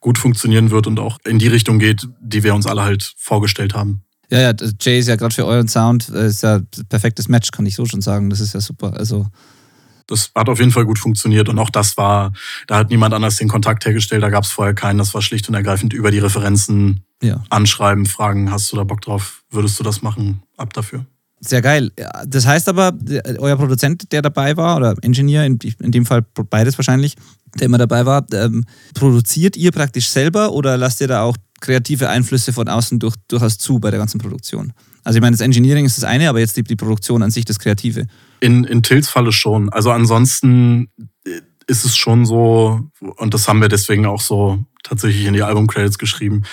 gut 0.00 0.18
funktionieren 0.18 0.70
wird 0.70 0.86
und 0.86 0.98
auch 0.98 1.18
in 1.24 1.38
die 1.38 1.48
Richtung 1.48 1.78
geht, 1.78 2.06
die 2.20 2.42
wir 2.42 2.54
uns 2.54 2.66
alle 2.66 2.82
halt 2.82 3.14
vorgestellt 3.16 3.74
haben. 3.74 4.02
Ja, 4.30 4.40
ja, 4.40 4.52
Jay 4.80 4.98
ist 4.98 5.08
ja 5.08 5.16
gerade 5.16 5.34
für 5.34 5.46
euren 5.46 5.68
Sound, 5.68 6.10
äh, 6.10 6.26
ist 6.26 6.42
ja 6.42 6.60
perfektes 6.88 7.28
Match, 7.28 7.52
kann 7.52 7.64
ich 7.64 7.74
so 7.74 7.86
schon 7.86 8.02
sagen. 8.02 8.28
Das 8.28 8.40
ist 8.40 8.54
ja 8.54 8.60
super. 8.60 8.94
Also 8.94 9.26
das 10.06 10.30
hat 10.34 10.48
auf 10.48 10.58
jeden 10.58 10.70
Fall 10.70 10.84
gut 10.84 10.98
funktioniert 10.98 11.48
und 11.48 11.58
auch 11.58 11.70
das 11.70 11.96
war, 11.96 12.32
da 12.66 12.78
hat 12.78 12.90
niemand 12.90 13.14
anders 13.14 13.36
den 13.36 13.48
Kontakt 13.48 13.84
hergestellt, 13.84 14.22
da 14.22 14.30
gab 14.30 14.44
es 14.44 14.50
vorher 14.50 14.74
keinen, 14.74 14.98
das 14.98 15.14
war 15.14 15.22
schlicht 15.22 15.48
und 15.48 15.54
ergreifend 15.54 15.92
über 15.92 16.10
die 16.10 16.18
Referenzen 16.18 17.04
ja. 17.22 17.42
anschreiben, 17.50 18.06
fragen, 18.06 18.50
hast 18.50 18.70
du 18.72 18.76
da 18.76 18.84
Bock 18.84 19.00
drauf, 19.00 19.42
würdest 19.50 19.78
du 19.78 19.84
das 19.84 20.02
machen, 20.02 20.42
ab 20.56 20.72
dafür. 20.72 21.06
Sehr 21.40 21.60
geil. 21.60 21.92
Das 22.26 22.46
heißt 22.46 22.68
aber, 22.68 22.96
euer 23.38 23.56
Produzent, 23.56 24.10
der 24.10 24.22
dabei 24.22 24.56
war, 24.56 24.76
oder 24.76 24.94
Engineer, 25.02 25.44
in, 25.44 25.58
in 25.80 25.92
dem 25.92 26.06
Fall 26.06 26.24
beides 26.48 26.78
wahrscheinlich, 26.78 27.14
der 27.58 27.66
immer 27.66 27.78
dabei 27.78 28.06
war, 28.06 28.24
ähm, 28.32 28.64
produziert 28.94 29.56
ihr 29.56 29.70
praktisch 29.70 30.08
selber 30.08 30.52
oder 30.52 30.78
lasst 30.78 31.00
ihr 31.02 31.08
da 31.08 31.22
auch 31.22 31.36
kreative 31.60 32.08
Einflüsse 32.08 32.52
von 32.54 32.68
außen 32.68 32.98
durch, 32.98 33.16
durchaus 33.28 33.58
zu 33.58 33.78
bei 33.78 33.90
der 33.90 33.98
ganzen 33.98 34.18
Produktion? 34.18 34.72
Also 35.04 35.18
ich 35.18 35.20
meine, 35.20 35.36
das 35.36 35.42
Engineering 35.42 35.84
ist 35.84 35.98
das 35.98 36.04
eine, 36.04 36.28
aber 36.28 36.40
jetzt 36.40 36.56
die, 36.56 36.64
die 36.64 36.74
Produktion 36.74 37.22
an 37.22 37.30
sich, 37.30 37.44
das 37.44 37.58
Kreative. 37.58 38.06
In, 38.40 38.64
in 38.64 38.82
Tills 38.82 39.08
Falle 39.08 39.32
schon. 39.32 39.68
Also 39.70 39.90
ansonsten 39.90 40.88
äh, 41.24 41.40
ist 41.66 41.84
es 41.84 41.96
schon 41.96 42.26
so, 42.26 42.80
und 43.00 43.34
das 43.34 43.48
haben 43.48 43.60
wir 43.60 43.68
deswegen 43.68 44.06
auch 44.06 44.20
so 44.20 44.64
tatsächlich 44.82 45.26
in 45.26 45.34
die 45.34 45.42
Album-Credits 45.42 45.98
geschrieben. 45.98 46.44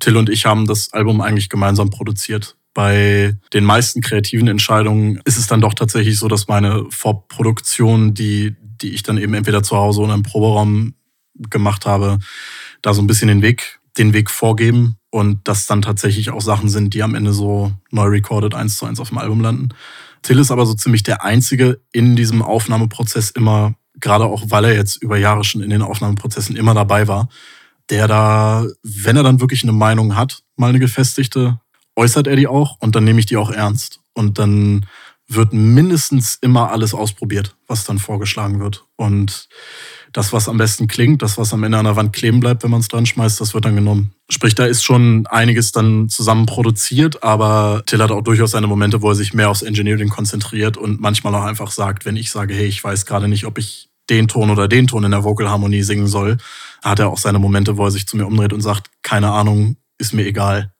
Till 0.00 0.16
und 0.16 0.30
ich 0.30 0.46
haben 0.46 0.66
das 0.66 0.92
Album 0.92 1.20
eigentlich 1.20 1.48
gemeinsam 1.48 1.90
produziert. 1.90 2.56
Bei 2.72 3.36
den 3.52 3.64
meisten 3.64 4.00
kreativen 4.00 4.48
Entscheidungen 4.48 5.20
ist 5.24 5.36
es 5.36 5.46
dann 5.46 5.60
doch 5.60 5.74
tatsächlich 5.74 6.18
so, 6.18 6.28
dass 6.28 6.48
meine 6.48 6.86
Vorproduktion, 6.90 8.14
die, 8.14 8.54
die 8.60 8.90
ich 8.90 9.02
dann 9.02 9.18
eben 9.18 9.34
entweder 9.34 9.62
zu 9.62 9.76
Hause 9.76 10.02
oder 10.02 10.14
im 10.14 10.22
Proberaum 10.22 10.94
gemacht 11.50 11.86
habe, 11.86 12.18
da 12.82 12.94
so 12.94 13.02
ein 13.02 13.06
bisschen 13.06 13.28
den 13.28 13.42
Weg, 13.42 13.80
den 13.96 14.12
Weg 14.12 14.30
vorgeben 14.30 14.96
und 15.10 15.40
das 15.44 15.66
dann 15.66 15.82
tatsächlich 15.82 16.30
auch 16.30 16.40
Sachen 16.40 16.68
sind, 16.68 16.94
die 16.94 17.02
am 17.02 17.14
Ende 17.14 17.32
so 17.32 17.72
neu 17.90 18.06
recorded 18.06 18.54
eins 18.54 18.76
zu 18.78 18.86
eins 18.86 19.00
auf 19.00 19.08
dem 19.08 19.18
Album 19.18 19.40
landen. 19.40 19.70
Till 20.22 20.38
ist 20.38 20.50
aber 20.50 20.66
so 20.66 20.74
ziemlich 20.74 21.02
der 21.02 21.24
Einzige 21.24 21.80
in 21.92 22.16
diesem 22.16 22.42
Aufnahmeprozess 22.42 23.30
immer, 23.30 23.74
gerade 23.94 24.24
auch 24.24 24.44
weil 24.48 24.64
er 24.64 24.74
jetzt 24.74 25.02
über 25.02 25.16
Jahre 25.16 25.44
schon 25.44 25.62
in 25.62 25.70
den 25.70 25.82
Aufnahmeprozessen 25.82 26.56
immer 26.56 26.74
dabei 26.74 27.08
war, 27.08 27.28
der 27.90 28.06
da, 28.06 28.66
wenn 28.82 29.16
er 29.16 29.22
dann 29.22 29.40
wirklich 29.40 29.62
eine 29.62 29.72
Meinung 29.72 30.16
hat, 30.16 30.42
mal 30.56 30.68
eine 30.68 30.78
gefestigte, 30.78 31.60
äußert 31.96 32.26
er 32.26 32.36
die 32.36 32.46
auch 32.46 32.76
und 32.80 32.94
dann 32.94 33.04
nehme 33.04 33.20
ich 33.20 33.26
die 33.26 33.36
auch 33.36 33.50
ernst. 33.50 34.00
Und 34.14 34.38
dann 34.38 34.86
wird 35.28 35.52
mindestens 35.52 36.38
immer 36.40 36.70
alles 36.70 36.94
ausprobiert, 36.94 37.56
was 37.66 37.84
dann 37.84 37.98
vorgeschlagen 37.98 38.60
wird. 38.60 38.84
Und 38.96 39.48
das, 40.12 40.32
was 40.32 40.48
am 40.48 40.56
besten 40.56 40.88
klingt, 40.88 41.22
das, 41.22 41.38
was 41.38 41.52
am 41.52 41.62
Ende 41.64 41.78
an 41.78 41.84
der 41.84 41.96
Wand 41.96 42.12
kleben 42.12 42.40
bleibt, 42.40 42.62
wenn 42.62 42.70
man 42.70 42.80
es 42.80 42.88
dran 42.88 43.06
schmeißt, 43.06 43.40
das 43.40 43.54
wird 43.54 43.64
dann 43.64 43.74
genommen. 43.74 44.12
Sprich, 44.30 44.54
da 44.54 44.64
ist 44.64 44.82
schon 44.82 45.26
einiges 45.26 45.72
dann 45.72 46.08
zusammen 46.08 46.46
produziert, 46.46 47.22
aber 47.22 47.82
Till 47.86 48.02
hat 48.02 48.10
auch 48.10 48.22
durchaus 48.22 48.52
seine 48.52 48.66
Momente, 48.66 49.02
wo 49.02 49.10
er 49.10 49.14
sich 49.14 49.34
mehr 49.34 49.50
aufs 49.50 49.62
Engineering 49.62 50.08
konzentriert 50.08 50.76
und 50.76 51.00
manchmal 51.00 51.34
auch 51.34 51.44
einfach 51.44 51.70
sagt, 51.70 52.04
wenn 52.04 52.16
ich 52.16 52.30
sage, 52.30 52.54
hey, 52.54 52.66
ich 52.66 52.82
weiß 52.82 53.06
gerade 53.06 53.28
nicht, 53.28 53.44
ob 53.44 53.58
ich 53.58 53.90
den 54.10 54.28
Ton 54.28 54.50
oder 54.50 54.68
den 54.68 54.86
Ton 54.86 55.04
in 55.04 55.10
der 55.10 55.24
Vocalharmonie 55.24 55.82
singen 55.82 56.06
soll, 56.06 56.38
hat 56.82 56.98
er 56.98 57.08
auch 57.08 57.18
seine 57.18 57.38
Momente, 57.38 57.76
wo 57.76 57.84
er 57.84 57.90
sich 57.90 58.06
zu 58.06 58.16
mir 58.16 58.26
umdreht 58.26 58.52
und 58.52 58.62
sagt, 58.62 58.90
keine 59.02 59.30
Ahnung, 59.30 59.76
ist 59.98 60.14
mir 60.14 60.26
egal. 60.26 60.72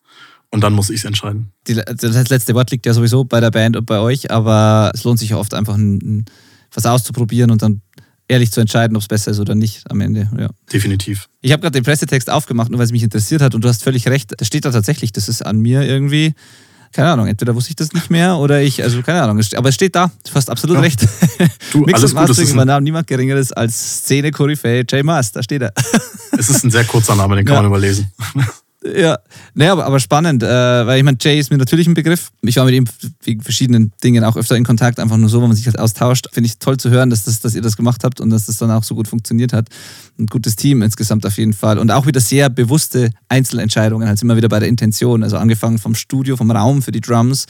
Und 0.50 0.62
dann 0.62 0.72
muss 0.72 0.88
ich 0.88 1.00
es 1.00 1.04
entscheiden. 1.04 1.52
Die, 1.66 1.74
das 1.74 2.30
letzte 2.30 2.54
Wort 2.54 2.70
liegt 2.70 2.86
ja 2.86 2.94
sowieso 2.94 3.24
bei 3.24 3.40
der 3.40 3.50
Band 3.50 3.76
und 3.76 3.84
bei 3.84 3.98
euch, 3.98 4.30
aber 4.30 4.90
es 4.94 5.04
lohnt 5.04 5.18
sich 5.18 5.30
ja 5.30 5.36
oft 5.36 5.52
einfach 5.52 5.74
ein, 5.74 5.98
ein, 5.98 6.24
was 6.72 6.86
auszuprobieren 6.86 7.50
und 7.50 7.60
dann 7.60 7.82
ehrlich 8.28 8.52
zu 8.52 8.60
entscheiden, 8.60 8.96
ob 8.96 9.02
es 9.02 9.08
besser 9.08 9.30
ist 9.32 9.40
oder 9.40 9.54
nicht 9.54 9.90
am 9.90 10.00
Ende. 10.00 10.30
Ja. 10.38 10.50
Definitiv. 10.72 11.28
Ich 11.40 11.52
habe 11.52 11.62
gerade 11.62 11.78
den 11.78 11.84
Pressetext 11.84 12.30
aufgemacht, 12.30 12.70
nur 12.70 12.78
weil 12.78 12.86
es 12.86 12.92
mich 12.92 13.02
interessiert 13.02 13.42
hat 13.42 13.54
und 13.54 13.64
du 13.64 13.68
hast 13.68 13.82
völlig 13.82 14.06
recht. 14.06 14.34
Da 14.36 14.44
steht 14.44 14.64
da 14.64 14.70
tatsächlich, 14.70 15.12
das 15.12 15.28
ist 15.28 15.44
an 15.44 15.58
mir 15.58 15.82
irgendwie. 15.82 16.34
Keine 16.92 17.10
Ahnung, 17.10 17.26
entweder 17.26 17.54
wusste 17.54 17.70
ich 17.70 17.76
das 17.76 17.92
nicht 17.92 18.08
mehr 18.08 18.38
oder 18.38 18.62
ich, 18.62 18.82
also 18.82 19.02
keine 19.02 19.20
Ahnung, 19.20 19.42
aber 19.56 19.68
es 19.68 19.74
steht 19.74 19.94
da, 19.94 20.10
du 20.24 20.34
hast 20.34 20.48
absolut 20.48 20.76
ja. 20.76 20.82
recht. 20.82 21.06
Du, 21.70 21.80
Mix 21.80 21.98
alles 21.98 22.12
und 22.12 22.20
Mastering 22.20 22.48
übernahm 22.48 22.82
niemand 22.82 23.06
Geringeres 23.06 23.52
als 23.52 23.98
Szene-Koryphäe 23.98 24.86
J. 24.90 25.04
Mast, 25.04 25.36
da 25.36 25.42
steht 25.42 25.60
er. 25.60 25.74
Es 26.38 26.48
ist 26.48 26.64
ein 26.64 26.70
sehr 26.70 26.84
kurzer 26.84 27.14
Name, 27.14 27.36
den 27.36 27.44
kann 27.44 27.56
ja. 27.56 27.62
man 27.62 27.70
überlesen. 27.70 28.10
Ja, 28.84 29.18
naja, 29.54 29.72
aber, 29.72 29.86
aber 29.86 29.98
spannend, 29.98 30.42
äh, 30.44 30.46
weil 30.46 30.98
ich 30.98 31.04
meine, 31.04 31.18
Jay 31.20 31.38
ist 31.38 31.50
mir 31.50 31.58
natürlich 31.58 31.88
ein 31.88 31.94
Begriff. 31.94 32.30
Ich 32.42 32.56
war 32.56 32.64
mit 32.64 32.74
ihm 32.74 32.84
wegen 33.24 33.42
verschiedenen 33.42 33.92
Dingen 34.04 34.22
auch 34.22 34.36
öfter 34.36 34.56
in 34.56 34.62
Kontakt, 34.62 35.00
einfach 35.00 35.16
nur 35.16 35.28
so, 35.28 35.40
wenn 35.40 35.48
man 35.48 35.56
sich 35.56 35.66
halt 35.66 35.78
austauscht. 35.78 36.28
Finde 36.32 36.46
ich 36.46 36.58
toll 36.58 36.76
zu 36.76 36.88
hören, 36.90 37.10
dass, 37.10 37.24
das, 37.24 37.40
dass 37.40 37.56
ihr 37.56 37.62
das 37.62 37.76
gemacht 37.76 38.04
habt 38.04 38.20
und 38.20 38.30
dass 38.30 38.46
das 38.46 38.58
dann 38.58 38.70
auch 38.70 38.84
so 38.84 38.94
gut 38.94 39.08
funktioniert 39.08 39.52
hat. 39.52 39.68
Ein 40.16 40.26
gutes 40.26 40.54
Team 40.54 40.82
insgesamt 40.82 41.26
auf 41.26 41.36
jeden 41.38 41.54
Fall. 41.54 41.78
Und 41.78 41.90
auch 41.90 42.06
wieder 42.06 42.20
sehr 42.20 42.50
bewusste 42.50 43.10
Einzelentscheidungen, 43.28 44.06
halt 44.06 44.22
immer 44.22 44.36
wieder 44.36 44.48
bei 44.48 44.60
der 44.60 44.68
Intention. 44.68 45.24
Also 45.24 45.38
angefangen 45.38 45.78
vom 45.78 45.96
Studio, 45.96 46.36
vom 46.36 46.52
Raum 46.52 46.80
für 46.80 46.92
die 46.92 47.00
Drums, 47.00 47.46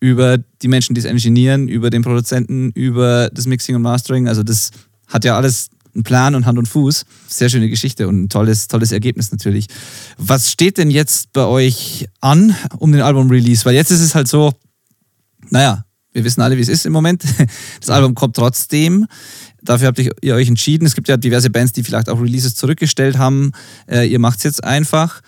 über 0.00 0.38
die 0.38 0.68
Menschen, 0.68 0.94
die 0.94 1.00
es 1.00 1.04
ingenieren, 1.04 1.68
über 1.68 1.90
den 1.90 2.02
Produzenten, 2.02 2.70
über 2.70 3.28
das 3.30 3.44
Mixing 3.44 3.76
und 3.76 3.82
Mastering. 3.82 4.26
Also 4.26 4.42
das 4.42 4.70
hat 5.06 5.26
ja 5.26 5.36
alles 5.36 5.68
ein 5.94 6.02
Plan 6.02 6.34
und 6.34 6.46
Hand 6.46 6.58
und 6.58 6.66
Fuß. 6.66 7.04
Sehr 7.28 7.48
schöne 7.48 7.68
Geschichte 7.68 8.08
und 8.08 8.24
ein 8.24 8.28
tolles, 8.28 8.68
tolles 8.68 8.92
Ergebnis 8.92 9.30
natürlich. 9.30 9.66
Was 10.18 10.50
steht 10.50 10.78
denn 10.78 10.90
jetzt 10.90 11.32
bei 11.32 11.44
euch 11.44 12.08
an 12.20 12.56
um 12.78 12.92
den 12.92 13.02
Album-Release? 13.02 13.64
Weil 13.64 13.74
jetzt 13.74 13.90
ist 13.90 14.00
es 14.00 14.14
halt 14.14 14.28
so, 14.28 14.52
naja, 15.50 15.84
wir 16.12 16.24
wissen 16.24 16.42
alle, 16.42 16.56
wie 16.56 16.60
es 16.60 16.68
ist 16.68 16.86
im 16.86 16.92
Moment. 16.92 17.24
Das 17.80 17.90
Album 17.90 18.14
kommt 18.14 18.36
trotzdem. 18.36 19.06
Dafür 19.62 19.88
habt 19.88 19.98
ihr 19.98 20.34
euch 20.34 20.48
entschieden. 20.48 20.86
Es 20.86 20.94
gibt 20.94 21.08
ja 21.08 21.16
diverse 21.16 21.50
Bands, 21.50 21.72
die 21.72 21.82
vielleicht 21.82 22.08
auch 22.08 22.20
Releases 22.20 22.54
zurückgestellt 22.54 23.18
haben. 23.18 23.52
Äh, 23.88 24.08
ihr 24.08 24.18
macht 24.18 24.38
es 24.38 24.44
jetzt 24.44 24.64
einfach. 24.64 25.20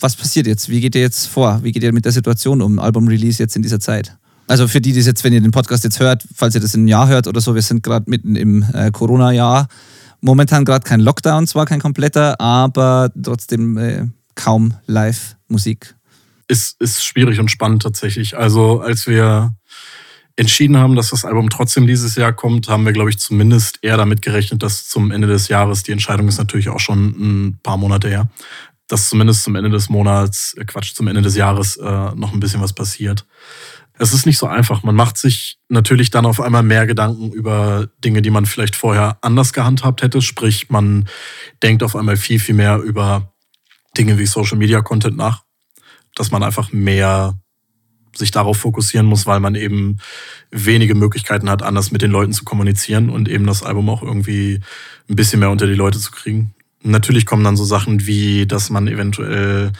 Was 0.00 0.14
passiert 0.16 0.46
jetzt? 0.46 0.68
Wie 0.68 0.80
geht 0.80 0.94
ihr 0.94 1.00
jetzt 1.00 1.26
vor? 1.26 1.60
Wie 1.62 1.72
geht 1.72 1.82
ihr 1.82 1.92
mit 1.92 2.04
der 2.04 2.12
Situation 2.12 2.62
um 2.62 2.78
Album-Release 2.78 3.42
jetzt 3.42 3.56
in 3.56 3.62
dieser 3.62 3.80
Zeit? 3.80 4.16
Also 4.46 4.68
für 4.68 4.80
die, 4.80 4.92
die 4.92 5.00
es 5.00 5.06
jetzt, 5.06 5.24
wenn 5.24 5.32
ihr 5.32 5.40
den 5.40 5.50
Podcast 5.50 5.84
jetzt 5.84 6.00
hört, 6.00 6.24
falls 6.34 6.54
ihr 6.54 6.60
das 6.60 6.74
in 6.74 6.80
einem 6.80 6.88
Jahr 6.88 7.08
hört 7.08 7.26
oder 7.26 7.40
so, 7.40 7.54
wir 7.54 7.62
sind 7.62 7.82
gerade 7.82 8.08
mitten 8.08 8.36
im 8.36 8.64
äh, 8.72 8.90
Corona-Jahr. 8.90 9.68
Momentan 10.20 10.64
gerade 10.64 10.84
kein 10.84 11.00
Lockdown, 11.00 11.46
zwar 11.46 11.66
kein 11.66 11.80
kompletter, 11.80 12.40
aber 12.40 13.10
trotzdem 13.22 13.76
äh, 13.78 14.06
kaum 14.34 14.74
Live-Musik. 14.86 15.94
Ist, 16.48 16.80
ist 16.80 17.04
schwierig 17.04 17.38
und 17.40 17.50
spannend 17.50 17.82
tatsächlich. 17.82 18.36
Also 18.36 18.80
als 18.80 19.06
wir 19.06 19.54
entschieden 20.36 20.76
haben, 20.76 20.94
dass 20.94 21.10
das 21.10 21.24
Album 21.24 21.50
trotzdem 21.50 21.86
dieses 21.86 22.14
Jahr 22.14 22.32
kommt, 22.32 22.68
haben 22.68 22.84
wir, 22.84 22.92
glaube 22.92 23.10
ich, 23.10 23.18
zumindest 23.18 23.78
eher 23.82 23.96
damit 23.96 24.22
gerechnet, 24.22 24.62
dass 24.62 24.88
zum 24.88 25.10
Ende 25.10 25.26
des 25.26 25.48
Jahres, 25.48 25.82
die 25.82 25.92
Entscheidung 25.92 26.28
ist 26.28 26.38
natürlich 26.38 26.68
auch 26.68 26.80
schon 26.80 27.08
ein 27.18 27.58
paar 27.62 27.76
Monate 27.76 28.08
her, 28.08 28.28
dass 28.86 29.08
zumindest 29.08 29.42
zum 29.42 29.56
Ende 29.56 29.70
des 29.70 29.88
Monats, 29.88 30.54
äh, 30.54 30.64
Quatsch, 30.64 30.94
zum 30.94 31.08
Ende 31.08 31.22
des 31.22 31.36
Jahres 31.36 31.76
äh, 31.76 32.14
noch 32.14 32.32
ein 32.32 32.40
bisschen 32.40 32.62
was 32.62 32.72
passiert 32.72 33.26
es 33.98 34.12
ist 34.12 34.26
nicht 34.26 34.38
so 34.38 34.46
einfach. 34.46 34.82
Man 34.82 34.94
macht 34.94 35.18
sich 35.18 35.58
natürlich 35.68 36.10
dann 36.10 36.26
auf 36.26 36.40
einmal 36.40 36.62
mehr 36.62 36.86
Gedanken 36.86 37.32
über 37.32 37.88
Dinge, 38.04 38.22
die 38.22 38.30
man 38.30 38.46
vielleicht 38.46 38.76
vorher 38.76 39.18
anders 39.22 39.52
gehandhabt 39.52 40.02
hätte. 40.02 40.22
Sprich, 40.22 40.70
man 40.70 41.08
denkt 41.62 41.82
auf 41.82 41.96
einmal 41.96 42.16
viel, 42.16 42.38
viel 42.38 42.54
mehr 42.54 42.78
über 42.78 43.32
Dinge 43.96 44.18
wie 44.18 44.26
Social 44.26 44.58
Media 44.58 44.80
Content 44.80 45.16
nach, 45.16 45.42
dass 46.14 46.30
man 46.30 46.42
einfach 46.42 46.72
mehr 46.72 47.38
sich 48.16 48.30
darauf 48.30 48.58
fokussieren 48.58 49.06
muss, 49.06 49.26
weil 49.26 49.40
man 49.40 49.54
eben 49.54 49.98
wenige 50.50 50.94
Möglichkeiten 50.94 51.50
hat, 51.50 51.62
anders 51.62 51.90
mit 51.90 52.02
den 52.02 52.10
Leuten 52.10 52.32
zu 52.32 52.44
kommunizieren 52.44 53.10
und 53.10 53.28
eben 53.28 53.46
das 53.46 53.62
Album 53.62 53.88
auch 53.88 54.02
irgendwie 54.02 54.60
ein 55.08 55.16
bisschen 55.16 55.40
mehr 55.40 55.50
unter 55.50 55.66
die 55.66 55.74
Leute 55.74 55.98
zu 55.98 56.10
kriegen. 56.10 56.54
Natürlich 56.82 57.26
kommen 57.26 57.44
dann 57.44 57.56
so 57.56 57.64
Sachen 57.64 58.06
wie, 58.06 58.46
dass 58.46 58.70
man 58.70 58.88
eventuell 58.88 59.72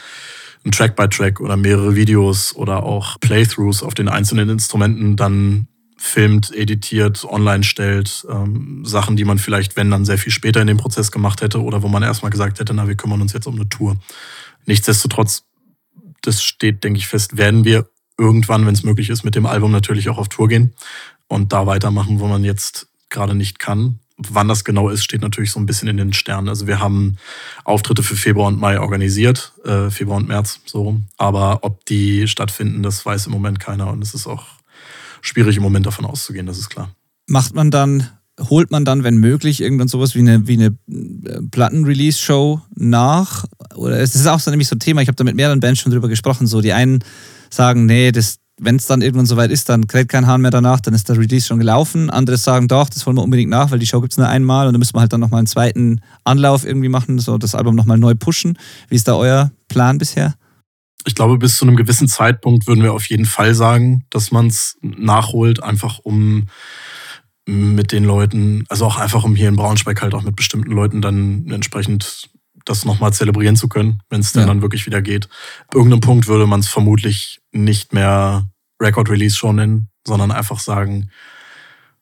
ein 0.65 0.71
Track 0.71 0.95
by 0.95 1.07
Track 1.07 1.39
oder 1.39 1.57
mehrere 1.57 1.95
Videos 1.95 2.55
oder 2.55 2.83
auch 2.83 3.19
Playthroughs 3.19 3.83
auf 3.83 3.93
den 3.93 4.09
einzelnen 4.09 4.49
Instrumenten 4.49 5.15
dann 5.15 5.67
filmt, 5.97 6.55
editiert, 6.55 7.25
online 7.25 7.63
stellt, 7.63 8.25
ähm, 8.29 8.85
Sachen, 8.85 9.17
die 9.17 9.25
man 9.25 9.37
vielleicht, 9.37 9.75
wenn 9.75 9.91
dann 9.91 10.05
sehr 10.05 10.17
viel 10.17 10.31
später 10.31 10.61
in 10.61 10.67
dem 10.67 10.77
Prozess 10.77 11.11
gemacht 11.11 11.41
hätte 11.41 11.61
oder 11.61 11.83
wo 11.83 11.89
man 11.89 12.03
erstmal 12.03 12.31
gesagt 12.31 12.59
hätte, 12.59 12.73
na, 12.73 12.87
wir 12.87 12.95
kümmern 12.95 13.21
uns 13.21 13.33
jetzt 13.33 13.47
um 13.47 13.55
eine 13.55 13.67
Tour. 13.67 13.97
Nichtsdestotrotz, 14.65 15.43
das 16.21 16.41
steht, 16.41 16.83
denke 16.83 16.99
ich, 16.99 17.07
fest, 17.07 17.37
werden 17.37 17.65
wir 17.65 17.89
irgendwann, 18.17 18.65
wenn 18.65 18.73
es 18.73 18.83
möglich 18.83 19.09
ist, 19.09 19.23
mit 19.23 19.35
dem 19.35 19.45
Album 19.45 19.71
natürlich 19.71 20.09
auch 20.09 20.17
auf 20.17 20.29
Tour 20.29 20.47
gehen 20.47 20.73
und 21.27 21.51
da 21.51 21.65
weitermachen, 21.65 22.19
wo 22.19 22.27
man 22.27 22.43
jetzt 22.43 22.87
gerade 23.09 23.35
nicht 23.35 23.59
kann. 23.59 23.99
Wann 24.27 24.49
das 24.49 24.65
genau 24.65 24.89
ist, 24.89 25.03
steht 25.03 25.21
natürlich 25.21 25.51
so 25.51 25.59
ein 25.59 25.65
bisschen 25.65 25.87
in 25.87 25.97
den 25.97 26.11
Sternen. 26.11 26.49
Also 26.49 26.67
wir 26.67 26.79
haben 26.79 27.15
Auftritte 27.63 28.03
für 28.03 28.15
Februar 28.15 28.47
und 28.47 28.59
Mai 28.59 28.79
organisiert, 28.79 29.53
äh, 29.63 29.89
Februar 29.89 30.17
und 30.17 30.27
März 30.27 30.59
so. 30.65 30.99
Aber 31.17 31.59
ob 31.61 31.85
die 31.85 32.27
stattfinden, 32.27 32.83
das 32.83 33.05
weiß 33.05 33.27
im 33.27 33.31
Moment 33.31 33.59
keiner 33.59 33.91
und 33.91 34.03
es 34.03 34.13
ist 34.13 34.27
auch 34.27 34.45
schwierig 35.21 35.57
im 35.57 35.63
Moment 35.63 35.85
davon 35.85 36.05
auszugehen, 36.05 36.45
das 36.45 36.57
ist 36.57 36.69
klar. 36.69 36.93
Macht 37.27 37.55
man 37.55 37.71
dann, 37.71 38.09
holt 38.49 38.71
man 38.71 38.83
dann, 38.83 39.03
wenn 39.03 39.17
möglich, 39.17 39.61
irgendwann 39.61 39.87
sowas 39.87 40.15
wie 40.15 40.19
eine, 40.19 40.47
wie 40.47 40.53
eine 40.53 40.77
äh, 40.87 41.41
Platten-Release-Show 41.49 42.61
nach? 42.75 43.45
Oder 43.75 43.99
es 43.99 44.15
ist 44.15 44.27
auch 44.27 44.39
so 44.39 44.51
nämlich 44.51 44.67
so 44.67 44.75
ein 44.75 44.79
Thema, 44.79 45.01
ich 45.01 45.07
habe 45.07 45.15
da 45.15 45.23
mit 45.23 45.35
mehreren 45.35 45.59
Bands 45.59 45.79
schon 45.79 45.91
drüber 45.91 46.09
gesprochen, 46.09 46.45
so 46.45 46.59
die 46.59 46.73
einen 46.73 47.03
sagen, 47.49 47.85
nee, 47.85 48.11
das, 48.11 48.38
wenn 48.59 48.75
es 48.75 48.85
dann 48.85 49.01
irgendwann 49.01 49.25
soweit 49.25 49.51
ist, 49.51 49.69
dann 49.69 49.87
kräht 49.87 50.09
kein 50.09 50.27
Hahn 50.27 50.41
mehr 50.41 50.51
danach, 50.51 50.79
dann 50.79 50.93
ist 50.93 51.09
der 51.09 51.17
Release 51.17 51.47
schon 51.47 51.59
gelaufen. 51.59 52.09
Andere 52.09 52.37
sagen, 52.37 52.67
doch, 52.67 52.89
das 52.89 53.05
wollen 53.05 53.17
wir 53.17 53.23
unbedingt 53.23 53.49
nach, 53.49 53.71
weil 53.71 53.79
die 53.79 53.87
Show 53.87 54.01
gibt 54.01 54.13
es 54.13 54.17
nur 54.17 54.27
einmal 54.27 54.67
und 54.67 54.73
dann 54.73 54.79
müssen 54.79 54.95
wir 54.95 55.01
halt 55.01 55.13
dann 55.13 55.21
nochmal 55.21 55.39
einen 55.39 55.47
zweiten 55.47 56.01
Anlauf 56.23 56.65
irgendwie 56.65 56.89
machen, 56.89 57.19
so 57.19 57.37
das 57.37 57.55
Album 57.55 57.75
nochmal 57.75 57.97
neu 57.97 58.15
pushen. 58.15 58.57
Wie 58.89 58.95
ist 58.95 59.07
da 59.07 59.15
euer 59.15 59.51
Plan 59.67 59.97
bisher? 59.97 60.35
Ich 61.05 61.15
glaube, 61.15 61.37
bis 61.37 61.57
zu 61.57 61.65
einem 61.65 61.77
gewissen 61.77 62.07
Zeitpunkt 62.07 62.67
würden 62.67 62.83
wir 62.83 62.93
auf 62.93 63.05
jeden 63.05 63.25
Fall 63.25 63.55
sagen, 63.55 64.03
dass 64.09 64.31
man 64.31 64.47
es 64.47 64.77
nachholt, 64.81 65.63
einfach 65.63 65.99
um 65.99 66.47
mit 67.45 67.91
den 67.91 68.03
Leuten, 68.03 68.65
also 68.69 68.85
auch 68.85 68.97
einfach 68.97 69.23
um 69.23 69.35
hier 69.35 69.49
in 69.49 69.55
Braunschweig 69.55 70.01
halt 70.01 70.13
auch 70.13 70.23
mit 70.23 70.35
bestimmten 70.35 70.71
Leuten 70.71 71.01
dann 71.01 71.49
entsprechend 71.49 72.29
das 72.65 72.85
nochmal 72.85 73.13
zelebrieren 73.13 73.55
zu 73.55 73.67
können, 73.67 74.01
wenn 74.09 74.21
es 74.21 74.33
ja. 74.33 74.45
dann 74.45 74.61
wirklich 74.61 74.85
wieder 74.85 75.01
geht. 75.01 75.27
Irgendeinem 75.73 76.01
Punkt 76.01 76.27
würde 76.27 76.45
man 76.45 76.59
es 76.59 76.67
vermutlich 76.67 77.38
nicht 77.51 77.93
mehr 77.93 78.49
Record 78.81 79.09
Release 79.09 79.35
Show 79.35 79.51
nennen, 79.53 79.89
sondern 80.05 80.31
einfach 80.31 80.59
sagen, 80.59 81.09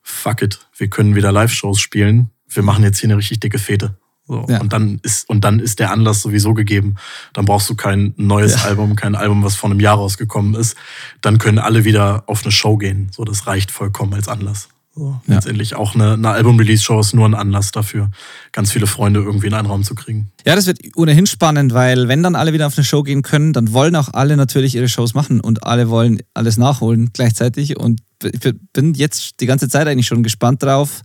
fuck 0.02 0.42
it, 0.42 0.60
wir 0.78 0.90
können 0.90 1.16
wieder 1.16 1.32
Live-Shows 1.32 1.80
spielen. 1.80 2.30
Wir 2.48 2.64
machen 2.64 2.84
jetzt 2.84 3.00
hier 3.00 3.10
eine 3.10 3.18
richtig 3.18 3.40
dicke 3.40 3.60
Fete. 3.60 3.98
So. 4.26 4.46
Ja. 4.50 4.60
Und, 4.60 4.74
dann 4.74 5.00
ist, 5.04 5.30
und 5.30 5.44
dann 5.44 5.60
ist 5.60 5.80
der 5.80 5.92
Anlass 5.92 6.22
sowieso 6.22 6.54
gegeben. 6.54 6.96
Dann 7.34 7.46
brauchst 7.46 7.70
du 7.70 7.76
kein 7.76 8.14
neues 8.18 8.56
ja. 8.56 8.64
Album, 8.64 8.96
kein 8.96 9.16
Album, 9.16 9.44
was 9.44 9.56
vor 9.56 9.70
einem 9.70 9.80
Jahr 9.80 9.96
rausgekommen 9.96 10.54
ist. 10.56 10.76
Dann 11.22 11.38
können 11.38 11.60
alle 11.60 11.86
wieder 11.86 12.24
auf 12.28 12.44
eine 12.44 12.52
Show 12.52 12.78
gehen. 12.78 13.10
So, 13.14 13.24
das 13.24 13.48
reicht 13.48 13.72
vollkommen 13.72 14.14
als 14.14 14.28
Anlass. 14.28 14.70
So, 14.98 15.22
ja. 15.28 15.36
Letztendlich 15.36 15.76
auch 15.76 15.94
eine, 15.94 16.14
eine 16.14 16.30
Album-Release-Show 16.30 17.00
ist 17.00 17.14
nur 17.14 17.28
ein 17.28 17.36
Anlass 17.36 17.72
dafür, 17.72 18.10
ganz 18.52 18.72
viele 18.72 18.88
Freunde 18.88 19.20
irgendwie 19.20 19.46
in 19.46 19.54
einen 19.54 19.68
Raum 19.68 19.84
zu 19.84 19.94
kriegen. 19.94 20.32
Ja, 20.44 20.56
das 20.56 20.66
wird 20.66 20.80
ohnehin 20.96 21.28
spannend, 21.28 21.72
weil 21.76 22.08
wenn 22.08 22.24
dann 22.24 22.36
alle 22.36 22.52
wieder 22.52 22.66
auf 22.66 22.76
eine 22.78 22.84
Show 22.84 23.04
gehen 23.04 23.22
können, 23.22 23.54
dann 23.54 23.74
wollen 23.74 23.96
auch 23.96 24.12
alle 24.14 24.36
natürlich 24.38 24.74
ihre 24.74 24.90
Shows 24.90 25.14
machen 25.14 25.40
und 25.40 25.64
alle 25.64 25.90
wollen 25.90 26.20
alles 26.34 26.58
nachholen 26.58 27.12
gleichzeitig. 27.14 27.78
Und 27.78 28.02
ich 28.24 28.56
bin 28.74 28.96
jetzt 28.96 29.40
die 29.40 29.46
ganze 29.46 29.70
Zeit 29.70 29.88
eigentlich 29.88 30.08
schon 30.08 30.24
gespannt 30.24 30.64
drauf, 30.64 31.04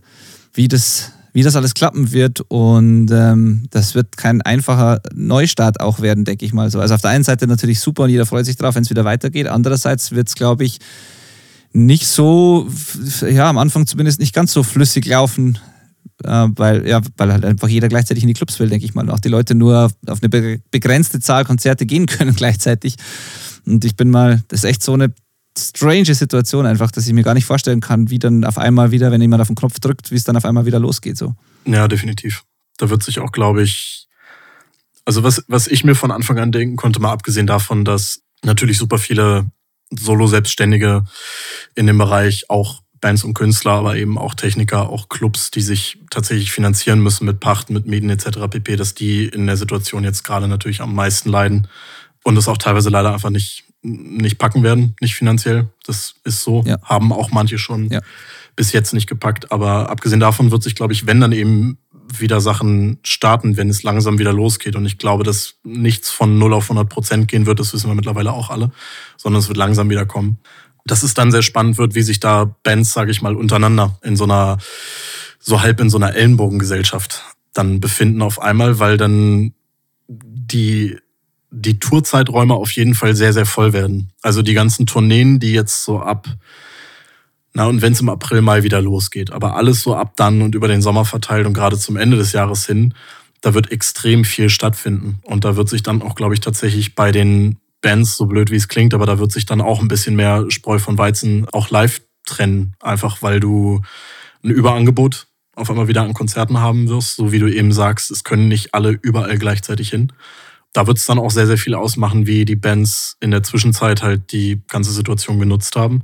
wie 0.53 0.67
das 0.67 1.11
wie 1.35 1.41
das 1.41 1.55
alles 1.55 1.73
klappen 1.73 2.11
wird. 2.11 2.41
Und 2.47 3.09
ähm, 3.11 3.65
das 3.71 3.95
wird 3.95 4.17
kein 4.17 4.41
einfacher 4.43 5.01
Neustart 5.13 5.79
auch 5.81 5.99
werden, 5.99 6.25
denke 6.25 6.45
ich 6.45 6.53
mal 6.53 6.69
so. 6.69 6.79
Also 6.79 6.93
auf 6.93 7.01
der 7.01 7.09
einen 7.09 7.23
Seite 7.23 7.47
natürlich 7.47 7.79
super 7.79 8.03
und 8.03 8.11
jeder 8.11 8.27
freut 8.27 8.45
sich 8.45 8.55
drauf, 8.55 8.75
wenn 8.75 8.83
es 8.83 8.89
wieder 8.91 9.03
weitergeht. 9.03 9.47
Andererseits 9.47 10.11
wird 10.11 10.27
es, 10.27 10.35
glaube 10.35 10.63
ich, 10.63 10.77
nicht 11.73 12.07
so, 12.07 12.67
ja, 13.21 13.49
am 13.49 13.57
Anfang 13.57 13.87
zumindest 13.87 14.19
nicht 14.19 14.33
ganz 14.33 14.53
so 14.53 14.63
flüssig 14.63 15.05
laufen, 15.05 15.57
äh, 16.23 16.47
weil, 16.55 16.87
ja, 16.87 17.01
weil 17.17 17.33
halt 17.33 17.43
einfach 17.43 17.67
jeder 17.67 17.89
gleichzeitig 17.89 18.23
in 18.23 18.27
die 18.27 18.35
Clubs 18.35 18.59
will, 18.59 18.69
denke 18.69 18.85
ich 18.85 18.93
mal. 18.93 19.01
Und 19.01 19.09
auch 19.09 19.19
die 19.19 19.29
Leute 19.29 19.55
nur 19.55 19.91
auf 20.07 20.23
eine 20.23 20.59
begrenzte 20.71 21.19
Zahl 21.19 21.45
Konzerte 21.45 21.85
gehen 21.85 22.05
können 22.07 22.35
gleichzeitig. 22.35 22.95
Und 23.65 23.83
ich 23.85 23.95
bin 23.95 24.11
mal, 24.11 24.43
das 24.47 24.59
ist 24.59 24.69
echt 24.69 24.83
so 24.83 24.93
eine 24.93 25.13
strange 25.57 26.13
Situation 26.13 26.65
einfach, 26.65 26.91
dass 26.91 27.07
ich 27.07 27.13
mir 27.13 27.23
gar 27.23 27.33
nicht 27.33 27.45
vorstellen 27.45 27.81
kann, 27.81 28.09
wie 28.09 28.19
dann 28.19 28.43
auf 28.43 28.57
einmal 28.57 28.91
wieder, 28.91 29.11
wenn 29.11 29.21
jemand 29.21 29.41
auf 29.41 29.47
den 29.47 29.55
Knopf 29.55 29.79
drückt, 29.79 30.11
wie 30.11 30.15
es 30.15 30.23
dann 30.23 30.37
auf 30.37 30.45
einmal 30.45 30.65
wieder 30.65 30.79
losgeht. 30.79 31.17
So. 31.17 31.35
Ja, 31.65 31.87
definitiv. 31.87 32.43
Da 32.77 32.89
wird 32.89 33.03
sich 33.03 33.19
auch, 33.19 33.31
glaube 33.31 33.63
ich, 33.63 34.07
also 35.05 35.23
was, 35.23 35.43
was 35.47 35.67
ich 35.67 35.83
mir 35.83 35.95
von 35.95 36.11
Anfang 36.11 36.39
an 36.39 36.51
denken 36.51 36.75
konnte, 36.75 36.99
mal 36.99 37.11
abgesehen 37.11 37.47
davon, 37.47 37.85
dass 37.85 38.21
natürlich 38.43 38.77
super 38.77 38.97
viele 38.97 39.45
Solo-Selbstständige 39.97 41.05
in 41.75 41.87
dem 41.87 41.97
Bereich 41.97 42.49
auch 42.49 42.83
Bands 43.03 43.25
und 43.25 43.33
Künstler, 43.33 43.71
aber 43.71 43.97
eben 43.97 44.17
auch 44.17 44.33
Techniker, 44.33 44.89
auch 44.89 45.09
Clubs, 45.09 45.51
die 45.51 45.61
sich 45.61 45.99
tatsächlich 46.09 46.51
finanzieren 46.51 47.01
müssen 47.01 47.25
mit 47.25 47.41
Pacht, 47.41 47.69
mit 47.69 47.85
Mieten 47.85 48.09
etc. 48.09 48.47
pp., 48.49 48.77
dass 48.77 48.95
die 48.95 49.25
in 49.25 49.45
der 49.45 49.57
Situation 49.57 50.05
jetzt 50.05 50.23
gerade 50.23 50.47
natürlich 50.47 50.79
am 50.79 50.95
meisten 50.95 51.29
leiden 51.29 51.67
und 52.23 52.37
es 52.37 52.47
auch 52.47 52.57
teilweise 52.57 52.89
leider 52.89 53.13
einfach 53.13 53.29
nicht, 53.29 53.65
nicht 53.81 54.37
packen 54.37 54.63
werden, 54.63 54.95
nicht 55.01 55.15
finanziell. 55.15 55.67
Das 55.85 56.15
ist 56.23 56.43
so. 56.43 56.63
Ja. 56.65 56.81
Haben 56.81 57.11
auch 57.11 57.31
manche 57.31 57.57
schon 57.57 57.89
ja. 57.89 57.99
bis 58.55 58.71
jetzt 58.71 58.93
nicht 58.93 59.07
gepackt. 59.07 59.51
Aber 59.51 59.89
abgesehen 59.89 60.21
davon 60.21 60.51
wird 60.51 60.63
sich, 60.63 60.75
glaube 60.75 60.93
ich, 60.93 61.05
wenn 61.05 61.19
dann 61.19 61.33
eben 61.33 61.77
wieder 62.11 62.41
Sachen 62.41 62.99
starten, 63.03 63.57
wenn 63.57 63.69
es 63.69 63.83
langsam 63.83 64.19
wieder 64.19 64.33
losgeht. 64.33 64.75
Und 64.75 64.85
ich 64.85 64.97
glaube, 64.97 65.23
dass 65.23 65.55
nichts 65.63 66.09
von 66.09 66.37
0 66.37 66.53
auf 66.53 66.65
100 66.65 66.89
Prozent 66.89 67.27
gehen 67.27 67.45
wird, 67.45 67.59
das 67.59 67.73
wissen 67.73 67.89
wir 67.89 67.95
mittlerweile 67.95 68.31
auch 68.31 68.49
alle, 68.49 68.71
sondern 69.17 69.39
es 69.39 69.47
wird 69.47 69.57
langsam 69.57 69.89
wieder 69.89 70.05
kommen. 70.05 70.37
Dass 70.85 71.03
es 71.03 71.13
dann 71.13 71.31
sehr 71.31 71.41
spannend 71.41 71.77
wird, 71.77 71.95
wie 71.95 72.01
sich 72.01 72.19
da 72.19 72.55
Bands, 72.63 72.93
sage 72.93 73.11
ich 73.11 73.21
mal, 73.21 73.35
untereinander 73.35 73.97
in 74.03 74.15
so 74.15 74.25
einer, 74.25 74.57
so 75.39 75.61
halb 75.61 75.79
in 75.79 75.89
so 75.89 75.97
einer 75.97 76.15
Ellenbogengesellschaft 76.15 77.23
dann 77.53 77.79
befinden 77.79 78.21
auf 78.21 78.41
einmal, 78.41 78.79
weil 78.79 78.97
dann 78.97 79.53
die 80.07 80.97
die 81.53 81.79
Tourzeiträume 81.79 82.55
auf 82.55 82.71
jeden 82.71 82.95
Fall 82.95 83.15
sehr, 83.15 83.31
sehr 83.31 83.45
voll 83.45 83.73
werden. 83.73 84.11
Also 84.23 84.41
die 84.41 84.55
ganzen 84.55 84.87
Tourneen, 84.87 85.39
die 85.39 85.53
jetzt 85.53 85.83
so 85.83 85.99
ab, 85.99 86.27
na 87.53 87.67
und 87.67 87.81
wenn 87.81 87.93
es 87.93 88.01
im 88.01 88.09
April, 88.09 88.41
Mai 88.41 88.63
wieder 88.63 88.81
losgeht, 88.81 89.31
aber 89.31 89.55
alles 89.55 89.83
so 89.83 89.95
ab 89.95 90.13
dann 90.15 90.41
und 90.41 90.55
über 90.55 90.67
den 90.67 90.81
Sommer 90.81 91.05
verteilt 91.05 91.45
und 91.45 91.53
gerade 91.53 91.77
zum 91.77 91.97
Ende 91.97 92.17
des 92.17 92.31
Jahres 92.31 92.65
hin, 92.65 92.93
da 93.41 93.53
wird 93.53 93.71
extrem 93.71 94.25
viel 94.25 94.49
stattfinden. 94.49 95.19
Und 95.23 95.45
da 95.45 95.55
wird 95.55 95.69
sich 95.69 95.83
dann 95.83 96.01
auch, 96.01 96.15
glaube 96.15 96.33
ich, 96.33 96.39
tatsächlich 96.39 96.95
bei 96.95 97.11
den 97.11 97.57
Bands, 97.81 98.17
so 98.17 98.25
blöd 98.25 98.49
wie 98.49 98.55
es 98.55 98.69
klingt, 98.69 98.93
aber 98.93 99.05
da 99.05 99.19
wird 99.19 99.31
sich 99.31 99.45
dann 99.45 99.61
auch 99.61 99.81
ein 99.81 99.87
bisschen 99.87 100.15
mehr 100.15 100.45
Spreu 100.49 100.79
von 100.79 100.97
Weizen 100.97 101.47
auch 101.51 101.69
live 101.69 102.01
trennen. 102.25 102.73
Einfach 102.79 103.21
weil 103.21 103.39
du 103.39 103.81
ein 104.43 104.49
Überangebot 104.49 105.27
auf 105.55 105.69
einmal 105.69 105.87
wieder 105.87 106.01
an 106.01 106.13
Konzerten 106.13 106.59
haben 106.59 106.89
wirst, 106.89 107.17
so 107.17 107.31
wie 107.31 107.39
du 107.39 107.53
eben 107.53 107.73
sagst, 107.73 108.09
es 108.09 108.23
können 108.23 108.47
nicht 108.47 108.73
alle 108.73 108.97
überall 109.01 109.37
gleichzeitig 109.37 109.89
hin 109.89 110.11
da 110.73 110.87
wird 110.87 110.97
es 110.97 111.05
dann 111.05 111.19
auch 111.19 111.31
sehr, 111.31 111.47
sehr 111.47 111.57
viel 111.57 111.75
ausmachen, 111.75 112.25
wie 112.25 112.45
die 112.45 112.55
Bands 112.55 113.15
in 113.19 113.31
der 113.31 113.43
Zwischenzeit 113.43 114.01
halt 114.01 114.31
die 114.31 114.61
ganze 114.67 114.91
Situation 114.91 115.39
genutzt 115.39 115.75
haben. 115.75 116.01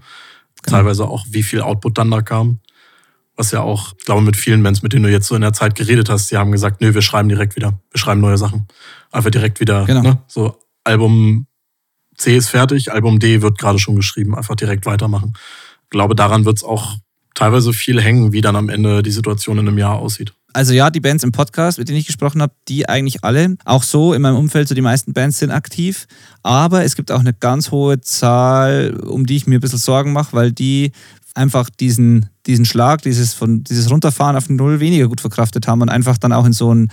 Teilweise 0.64 1.08
auch, 1.08 1.26
wie 1.30 1.44
viel 1.44 1.62
Output 1.62 1.98
dann 1.98 2.12
da 2.12 2.22
kam. 2.22 2.60
Was 3.36 3.52
ja 3.52 3.62
auch, 3.62 3.94
ich 3.98 4.06
glaube, 4.06 4.22
mit 4.22 4.36
vielen 4.36 4.62
Bands, 4.62 4.82
mit 4.82 4.92
denen 4.92 5.04
du 5.04 5.12
jetzt 5.12 5.28
so 5.28 5.36
in 5.36 5.42
der 5.42 5.54
Zeit 5.54 5.76
geredet 5.76 6.10
hast, 6.10 6.30
die 6.30 6.38
haben 6.38 6.52
gesagt, 6.52 6.82
nö, 6.82 6.94
wir 6.94 7.02
schreiben 7.02 7.30
direkt 7.30 7.56
wieder. 7.56 7.80
Wir 7.92 8.00
schreiben 8.00 8.20
neue 8.20 8.38
Sachen. 8.38 8.68
Einfach 9.12 9.32
direkt 9.32 9.60
wieder. 9.62 9.86
Genau. 9.86 10.02
Ne? 10.02 10.18
So, 10.28 10.60
Album 10.84 11.48
C 12.18 12.36
ist 12.36 12.50
fertig, 12.50 12.92
Album 12.92 13.20
D 13.20 13.42
wird 13.42 13.58
gerade 13.58 13.80
schon 13.80 13.96
geschrieben. 13.96 14.36
Einfach 14.36 14.56
direkt 14.56 14.86
weitermachen. 14.86 15.34
Ich 15.84 15.90
glaube, 15.90 16.16
daran 16.16 16.44
wird 16.44 16.58
es 16.58 16.64
auch 16.64 16.98
teilweise 17.34 17.72
viel 17.72 18.02
hängen, 18.02 18.34
wie 18.34 18.42
dann 18.42 18.58
am 18.58 18.68
Ende 18.68 19.02
die 19.02 19.12
Situation 19.12 19.58
in 19.58 19.68
einem 19.68 19.78
Jahr 19.78 19.98
aussieht. 19.98 20.34
Also 20.54 20.74
ja, 20.74 20.90
die 20.90 21.00
Bands 21.00 21.24
im 21.24 21.32
Podcast, 21.32 21.78
mit 21.78 21.90
denen 21.90 22.00
ich 22.00 22.08
gesprochen 22.08 22.42
habe, 22.42 22.54
die 22.68 22.90
eigentlich 22.90 23.24
alle. 23.24 23.56
Auch 23.66 23.84
so 23.84 24.14
in 24.14 24.22
meinem 24.22 24.38
Umfeld, 24.38 24.68
so 24.68 24.76
die 24.76 24.82
meisten 24.82 25.14
Bands 25.14 25.40
sind 25.40 25.52
aktiv. 25.52 26.08
Aber 26.42 26.84
es 26.84 26.96
gibt 26.96 27.12
auch 27.12 27.20
eine 27.20 27.34
ganz 27.34 27.72
hohe 27.72 28.02
Zahl, 28.02 29.00
um 29.06 29.26
die 29.26 29.36
ich 29.36 29.46
mir 29.46 29.60
ein 29.60 29.62
bisschen 29.62 29.78
Sorgen 29.78 30.12
mache, 30.12 30.34
weil 30.34 30.52
die 30.52 30.92
einfach 31.36 31.70
diesen, 31.70 32.28
diesen 32.48 32.66
Schlag, 32.66 33.04
dieses, 33.04 33.34
von, 33.34 33.64
dieses 33.64 33.90
Runterfahren 33.92 34.36
auf 34.36 34.50
Null 34.50 34.80
weniger 34.80 35.08
gut 35.08 35.22
verkraftet 35.22 35.68
haben 35.68 35.82
und 35.82 35.90
einfach 35.90 36.18
dann 36.18 36.34
auch 36.34 36.46
in 36.46 36.54
so 36.54 36.74
ein, 36.74 36.92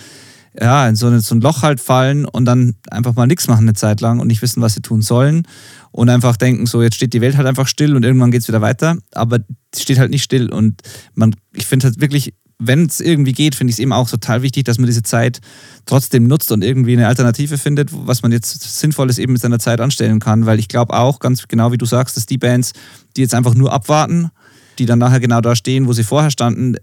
ja, 0.60 0.88
in 0.88 0.96
so 0.96 1.06
ein, 1.08 1.20
so 1.20 1.34
ein 1.34 1.40
Loch 1.40 1.62
halt 1.62 1.80
fallen 1.80 2.26
und 2.26 2.44
dann 2.44 2.74
einfach 2.90 3.14
mal 3.14 3.26
nichts 3.26 3.48
machen 3.48 3.64
eine 3.64 3.74
Zeit 3.74 4.00
lang 4.00 4.20
und 4.20 4.28
nicht 4.28 4.42
wissen, 4.42 4.62
was 4.62 4.74
sie 4.74 4.82
tun 4.82 5.02
sollen 5.02 5.46
und 5.92 6.08
einfach 6.08 6.36
denken, 6.36 6.66
so 6.66 6.82
jetzt 6.82 6.96
steht 6.96 7.12
die 7.12 7.20
Welt 7.20 7.36
halt 7.36 7.46
einfach 7.46 7.66
still 7.66 7.96
und 7.96 8.04
irgendwann 8.04 8.30
geht 8.30 8.42
es 8.42 8.48
wieder 8.48 8.60
weiter. 8.60 8.96
Aber 9.12 9.40
es 9.72 9.82
steht 9.82 9.98
halt 9.98 10.10
nicht 10.10 10.22
still 10.22 10.50
und 10.50 10.82
man, 11.14 11.34
ich 11.54 11.66
finde 11.66 11.86
halt 11.86 12.00
wirklich 12.00 12.34
wenn 12.58 12.86
es 12.86 13.00
irgendwie 13.00 13.32
geht, 13.32 13.54
finde 13.54 13.70
ich 13.70 13.76
es 13.76 13.78
eben 13.80 13.92
auch 13.92 14.08
total 14.08 14.42
wichtig, 14.42 14.64
dass 14.64 14.78
man 14.78 14.86
diese 14.86 15.02
Zeit 15.02 15.40
trotzdem 15.84 16.26
nutzt 16.26 16.50
und 16.52 16.64
irgendwie 16.64 16.94
eine 16.94 17.06
Alternative 17.06 17.58
findet, 17.58 17.90
was 17.92 18.22
man 18.22 18.32
jetzt 18.32 18.78
Sinnvolles 18.80 19.18
eben 19.18 19.32
mit 19.34 19.42
seiner 19.42 19.58
Zeit 19.58 19.80
anstellen 19.80 20.20
kann. 20.20 20.46
Weil 20.46 20.58
ich 20.58 20.68
glaube 20.68 20.94
auch, 20.94 21.18
ganz 21.18 21.46
genau 21.48 21.72
wie 21.72 21.78
du 21.78 21.84
sagst, 21.84 22.16
dass 22.16 22.26
die 22.26 22.38
Bands, 22.38 22.72
die 23.16 23.20
jetzt 23.20 23.34
einfach 23.34 23.54
nur 23.54 23.72
abwarten, 23.72 24.30
die 24.78 24.86
dann 24.86 24.98
nachher 24.98 25.20
genau 25.20 25.40
da 25.40 25.54
stehen, 25.54 25.86
wo 25.86 25.92
sie 25.92 26.04
vorher 26.04 26.30
standen, 26.30 26.76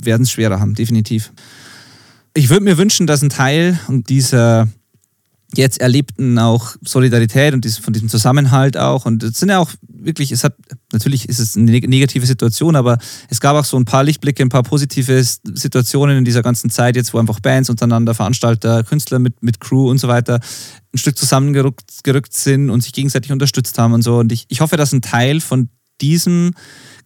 werden 0.00 0.22
es 0.22 0.30
schwerer 0.30 0.60
haben, 0.60 0.74
definitiv. 0.74 1.32
Ich 2.34 2.50
würde 2.50 2.64
mir 2.64 2.78
wünschen, 2.78 3.06
dass 3.06 3.22
ein 3.22 3.30
Teil 3.30 3.78
dieser 3.88 4.68
jetzt 5.54 5.80
erlebten 5.80 6.38
auch 6.38 6.76
Solidarität 6.84 7.54
und 7.54 7.66
von 7.66 7.92
diesem 7.92 8.08
Zusammenhalt 8.08 8.76
auch. 8.76 9.06
Und 9.06 9.22
es 9.22 9.38
sind 9.38 9.48
ja 9.48 9.58
auch 9.58 9.70
wirklich, 9.80 10.30
es 10.30 10.44
hat, 10.44 10.54
natürlich 10.92 11.28
ist 11.28 11.38
es 11.38 11.56
eine 11.56 11.70
negative 11.70 12.26
Situation, 12.26 12.76
aber 12.76 12.98
es 13.30 13.40
gab 13.40 13.56
auch 13.56 13.64
so 13.64 13.78
ein 13.78 13.86
paar 13.86 14.04
Lichtblicke, 14.04 14.42
ein 14.42 14.50
paar 14.50 14.62
positive 14.62 15.22
Situationen 15.24 16.18
in 16.18 16.24
dieser 16.24 16.42
ganzen 16.42 16.68
Zeit, 16.68 16.96
jetzt 16.96 17.14
wo 17.14 17.18
einfach 17.18 17.40
Bands 17.40 17.70
untereinander, 17.70 18.14
Veranstalter, 18.14 18.84
Künstler 18.84 19.18
mit, 19.18 19.42
mit 19.42 19.58
Crew 19.60 19.88
und 19.90 19.98
so 19.98 20.08
weiter 20.08 20.40
ein 20.92 20.98
Stück 20.98 21.16
zusammengerückt 21.18 22.04
gerückt 22.04 22.34
sind 22.34 22.70
und 22.70 22.82
sich 22.82 22.92
gegenseitig 22.92 23.32
unterstützt 23.32 23.78
haben 23.78 23.94
und 23.94 24.02
so. 24.02 24.18
Und 24.18 24.32
ich, 24.32 24.46
ich 24.48 24.60
hoffe, 24.60 24.76
dass 24.76 24.92
ein 24.92 25.02
Teil 25.02 25.40
von 25.40 25.70
diesem 26.00 26.52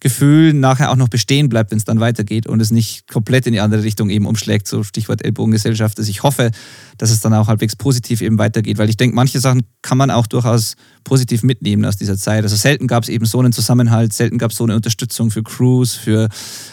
Gefühl 0.03 0.53
nachher 0.53 0.91
auch 0.91 0.97
noch 0.97 1.07
bestehen 1.07 1.47
bleibt, 1.47 1.71
wenn 1.71 1.77
es 1.77 1.85
dann 1.85 2.01
weitergeht 2.01 2.45
und 2.45 2.59
es 2.59 2.71
nicht 2.71 3.07
komplett 3.07 3.47
in 3.47 3.53
die 3.53 3.61
andere 3.61 3.83
Richtung 3.83 4.09
eben 4.09 4.25
umschlägt, 4.25 4.67
so 4.67 4.83
Stichwort 4.83 5.23
Ellbogengesellschaft. 5.23 5.97
Also 5.97 6.09
ich 6.09 6.23
hoffe, 6.23 6.51
dass 6.97 7.09
es 7.09 7.21
dann 7.21 7.33
auch 7.33 7.47
halbwegs 7.47 7.77
positiv 7.77 8.21
eben 8.21 8.37
weitergeht, 8.37 8.77
weil 8.77 8.89
ich 8.89 8.97
denke, 8.97 9.15
manche 9.15 9.39
Sachen 9.39 9.63
kann 9.81 9.97
man 9.97 10.11
auch 10.11 10.27
durchaus 10.27 10.75
positiv 11.05 11.41
mitnehmen 11.43 11.85
aus 11.85 11.95
dieser 11.95 12.17
Zeit. 12.17 12.43
Also 12.43 12.57
selten 12.57 12.87
gab 12.87 13.03
es 13.03 13.09
eben 13.09 13.25
so 13.25 13.39
einen 13.39 13.53
Zusammenhalt, 13.53 14.11
selten 14.11 14.37
gab 14.37 14.51
es 14.51 14.57
so 14.57 14.65
eine 14.65 14.75
Unterstützung 14.75 15.31
für 15.31 15.41
Crews, 15.41 15.93
für 15.93 16.27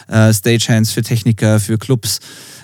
äh, 0.09 0.33
Stagehands, 0.33 0.91
für 0.91 1.01
Techniker, 1.01 1.61
für 1.61 1.77
Clubs. 1.77 2.19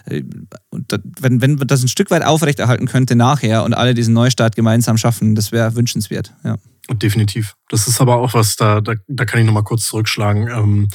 Äh, 0.05 0.23
und 0.69 0.91
wenn, 1.21 1.41
wenn 1.41 1.55
man 1.55 1.67
das 1.67 1.81
ein 1.81 1.87
Stück 1.87 2.11
weit 2.11 2.23
aufrechterhalten 2.23 2.87
könnte 2.87 3.15
nachher 3.15 3.63
und 3.63 3.73
alle 3.73 3.93
diesen 3.93 4.13
Neustart 4.13 4.57
gemeinsam 4.57 4.97
schaffen, 4.97 5.33
das 5.33 5.53
wäre 5.53 5.75
wünschenswert. 5.75 6.33
Ja. 6.43 6.57
Definitiv. 6.91 7.55
Das 7.69 7.87
ist 7.87 7.99
aber 7.99 8.15
auch 8.15 8.33
was, 8.33 8.55
da, 8.55 8.81
da, 8.81 8.93
da 9.07 9.25
kann 9.25 9.39
ich 9.39 9.45
nochmal 9.45 9.63
kurz 9.63 9.87
zurückschlagen, 9.87 10.47
ähm, 10.47 10.87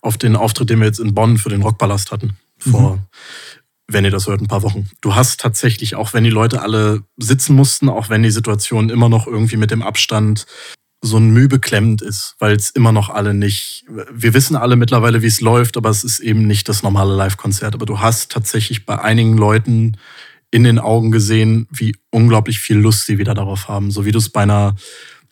auf 0.00 0.16
den 0.16 0.36
Auftritt, 0.36 0.70
den 0.70 0.78
wir 0.78 0.86
jetzt 0.86 1.00
in 1.00 1.14
Bonn 1.14 1.38
für 1.38 1.48
den 1.48 1.62
Rockpalast 1.62 2.12
hatten. 2.12 2.36
Vor, 2.58 2.96
mhm. 2.96 3.00
wenn 3.88 4.04
ihr 4.04 4.10
das 4.10 4.28
hört, 4.28 4.40
ein 4.40 4.46
paar 4.46 4.62
Wochen. 4.62 4.88
Du 5.00 5.14
hast 5.14 5.40
tatsächlich, 5.40 5.96
auch 5.96 6.14
wenn 6.14 6.22
die 6.22 6.30
Leute 6.30 6.62
alle 6.62 7.02
sitzen 7.16 7.56
mussten, 7.56 7.88
auch 7.88 8.08
wenn 8.08 8.22
die 8.22 8.30
Situation 8.30 8.88
immer 8.88 9.08
noch 9.08 9.26
irgendwie 9.26 9.56
mit 9.56 9.72
dem 9.72 9.82
Abstand 9.82 10.46
so 11.04 11.16
ein 11.16 11.30
Mühe 11.30 11.48
beklemmend 11.48 12.00
ist, 12.00 12.36
weil 12.38 12.54
es 12.54 12.70
immer 12.70 12.92
noch 12.92 13.10
alle 13.10 13.34
nicht, 13.34 13.84
wir 14.12 14.34
wissen 14.34 14.54
alle 14.54 14.76
mittlerweile, 14.76 15.20
wie 15.20 15.26
es 15.26 15.40
läuft, 15.40 15.76
aber 15.76 15.90
es 15.90 16.04
ist 16.04 16.20
eben 16.20 16.46
nicht 16.46 16.68
das 16.68 16.84
normale 16.84 17.16
Live-Konzert. 17.16 17.74
Aber 17.74 17.86
du 17.86 17.98
hast 17.98 18.30
tatsächlich 18.30 18.86
bei 18.86 19.02
einigen 19.02 19.36
Leuten 19.36 19.96
in 20.52 20.62
den 20.62 20.78
Augen 20.78 21.10
gesehen, 21.10 21.66
wie 21.72 21.96
unglaublich 22.10 22.60
viel 22.60 22.76
Lust 22.76 23.06
sie 23.06 23.18
wieder 23.18 23.34
darauf 23.34 23.66
haben. 23.66 23.90
So 23.90 24.04
wie 24.04 24.12
du 24.12 24.18
es 24.18 24.28
bei 24.28 24.42
einer 24.42 24.76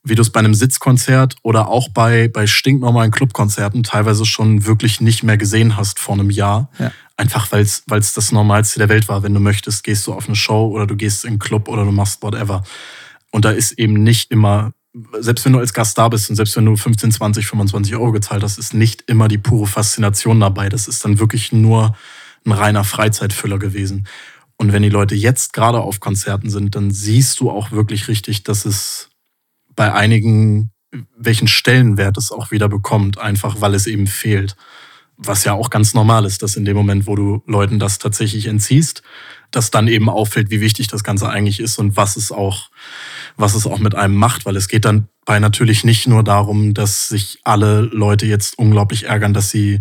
wie 0.02 0.14
du 0.14 0.22
es 0.22 0.30
bei 0.30 0.40
einem 0.40 0.54
Sitzkonzert 0.54 1.36
oder 1.42 1.68
auch 1.68 1.88
bei, 1.88 2.28
bei 2.28 2.46
stinknormalen 2.46 3.10
Clubkonzerten 3.10 3.82
teilweise 3.82 4.24
schon 4.24 4.64
wirklich 4.64 5.00
nicht 5.00 5.22
mehr 5.22 5.36
gesehen 5.36 5.76
hast 5.76 5.98
vor 5.98 6.14
einem 6.14 6.30
Jahr. 6.30 6.70
Ja. 6.78 6.92
Einfach 7.16 7.52
weil 7.52 7.62
es 7.62 7.84
das 7.86 8.32
Normalste 8.32 8.78
der 8.78 8.88
Welt 8.88 9.08
war. 9.08 9.22
Wenn 9.22 9.34
du 9.34 9.40
möchtest, 9.40 9.84
gehst 9.84 10.06
du 10.06 10.14
auf 10.14 10.26
eine 10.26 10.36
Show 10.36 10.68
oder 10.68 10.86
du 10.86 10.96
gehst 10.96 11.24
in 11.24 11.32
einen 11.32 11.38
Club 11.38 11.68
oder 11.68 11.84
du 11.84 11.92
machst 11.92 12.22
whatever. 12.22 12.62
Und 13.30 13.44
da 13.44 13.50
ist 13.50 13.72
eben 13.72 14.02
nicht 14.02 14.30
immer, 14.30 14.72
selbst 15.18 15.44
wenn 15.44 15.52
du 15.52 15.58
als 15.58 15.74
Gast 15.74 15.98
da 15.98 16.08
bist 16.08 16.30
und 16.30 16.36
selbst 16.36 16.56
wenn 16.56 16.64
du 16.64 16.76
15, 16.76 17.12
20, 17.12 17.46
25 17.46 17.94
Euro 17.94 18.12
gezahlt 18.12 18.42
hast, 18.42 18.58
ist 18.58 18.72
nicht 18.72 19.04
immer 19.06 19.28
die 19.28 19.38
pure 19.38 19.66
Faszination 19.66 20.40
dabei. 20.40 20.70
Das 20.70 20.88
ist 20.88 21.04
dann 21.04 21.18
wirklich 21.18 21.52
nur 21.52 21.94
ein 22.46 22.52
reiner 22.52 22.84
Freizeitfüller 22.84 23.58
gewesen. 23.58 24.06
Und 24.56 24.72
wenn 24.72 24.82
die 24.82 24.88
Leute 24.88 25.14
jetzt 25.14 25.52
gerade 25.52 25.80
auf 25.80 26.00
Konzerten 26.00 26.48
sind, 26.48 26.74
dann 26.74 26.90
siehst 26.90 27.40
du 27.40 27.50
auch 27.50 27.70
wirklich 27.70 28.08
richtig, 28.08 28.44
dass 28.44 28.64
es 28.64 29.09
bei 29.76 29.92
einigen, 29.92 30.70
welchen 31.16 31.48
Stellenwert 31.48 32.16
es 32.18 32.32
auch 32.32 32.50
wieder 32.50 32.68
bekommt, 32.68 33.18
einfach 33.18 33.60
weil 33.60 33.74
es 33.74 33.86
eben 33.86 34.06
fehlt. 34.06 34.56
Was 35.16 35.44
ja 35.44 35.52
auch 35.52 35.70
ganz 35.70 35.94
normal 35.94 36.24
ist, 36.24 36.42
dass 36.42 36.56
in 36.56 36.64
dem 36.64 36.76
Moment, 36.76 37.06
wo 37.06 37.14
du 37.14 37.42
Leuten 37.46 37.78
das 37.78 37.98
tatsächlich 37.98 38.46
entziehst, 38.46 39.02
dass 39.50 39.70
dann 39.70 39.88
eben 39.88 40.08
auffällt, 40.08 40.50
wie 40.50 40.60
wichtig 40.60 40.86
das 40.86 41.04
Ganze 41.04 41.28
eigentlich 41.28 41.60
ist 41.60 41.78
und 41.78 41.96
was 41.96 42.16
es 42.16 42.32
auch, 42.32 42.70
was 43.36 43.54
es 43.54 43.66
auch 43.66 43.78
mit 43.78 43.94
einem 43.94 44.14
macht, 44.14 44.46
weil 44.46 44.56
es 44.56 44.68
geht 44.68 44.84
dann 44.84 45.08
bei 45.26 45.38
natürlich 45.38 45.84
nicht 45.84 46.06
nur 46.06 46.24
darum, 46.24 46.74
dass 46.74 47.08
sich 47.08 47.40
alle 47.44 47.82
Leute 47.82 48.26
jetzt 48.26 48.58
unglaublich 48.58 49.04
ärgern, 49.04 49.34
dass 49.34 49.50
sie 49.50 49.80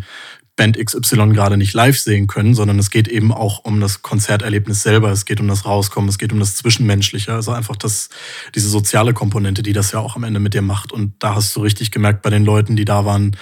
Band 0.59 0.77
XY 0.77 1.29
gerade 1.29 1.55
nicht 1.55 1.73
live 1.73 1.97
sehen 1.97 2.27
können, 2.27 2.53
sondern 2.53 2.77
es 2.79 2.89
geht 2.89 3.07
eben 3.07 3.31
auch 3.31 3.63
um 3.63 3.79
das 3.79 4.01
Konzerterlebnis 4.01 4.83
selber, 4.83 5.09
es 5.09 5.23
geht 5.23 5.39
um 5.39 5.47
das 5.47 5.63
Rauskommen, 5.63 6.09
es 6.09 6.17
geht 6.17 6.33
um 6.33 6.39
das 6.39 6.55
Zwischenmenschliche, 6.55 7.31
also 7.31 7.53
einfach 7.53 7.77
das, 7.77 8.09
diese 8.55 8.67
soziale 8.67 9.13
Komponente, 9.13 9.63
die 9.63 9.71
das 9.71 9.93
ja 9.93 9.99
auch 9.99 10.17
am 10.17 10.25
Ende 10.25 10.41
mit 10.41 10.53
dir 10.53 10.61
macht. 10.61 10.91
Und 10.91 11.13
da 11.19 11.35
hast 11.35 11.55
du 11.55 11.61
richtig 11.61 11.91
gemerkt 11.91 12.23
bei 12.23 12.29
den 12.29 12.43
Leuten, 12.43 12.75
die 12.75 12.83
da 12.83 13.05
waren, 13.05 13.37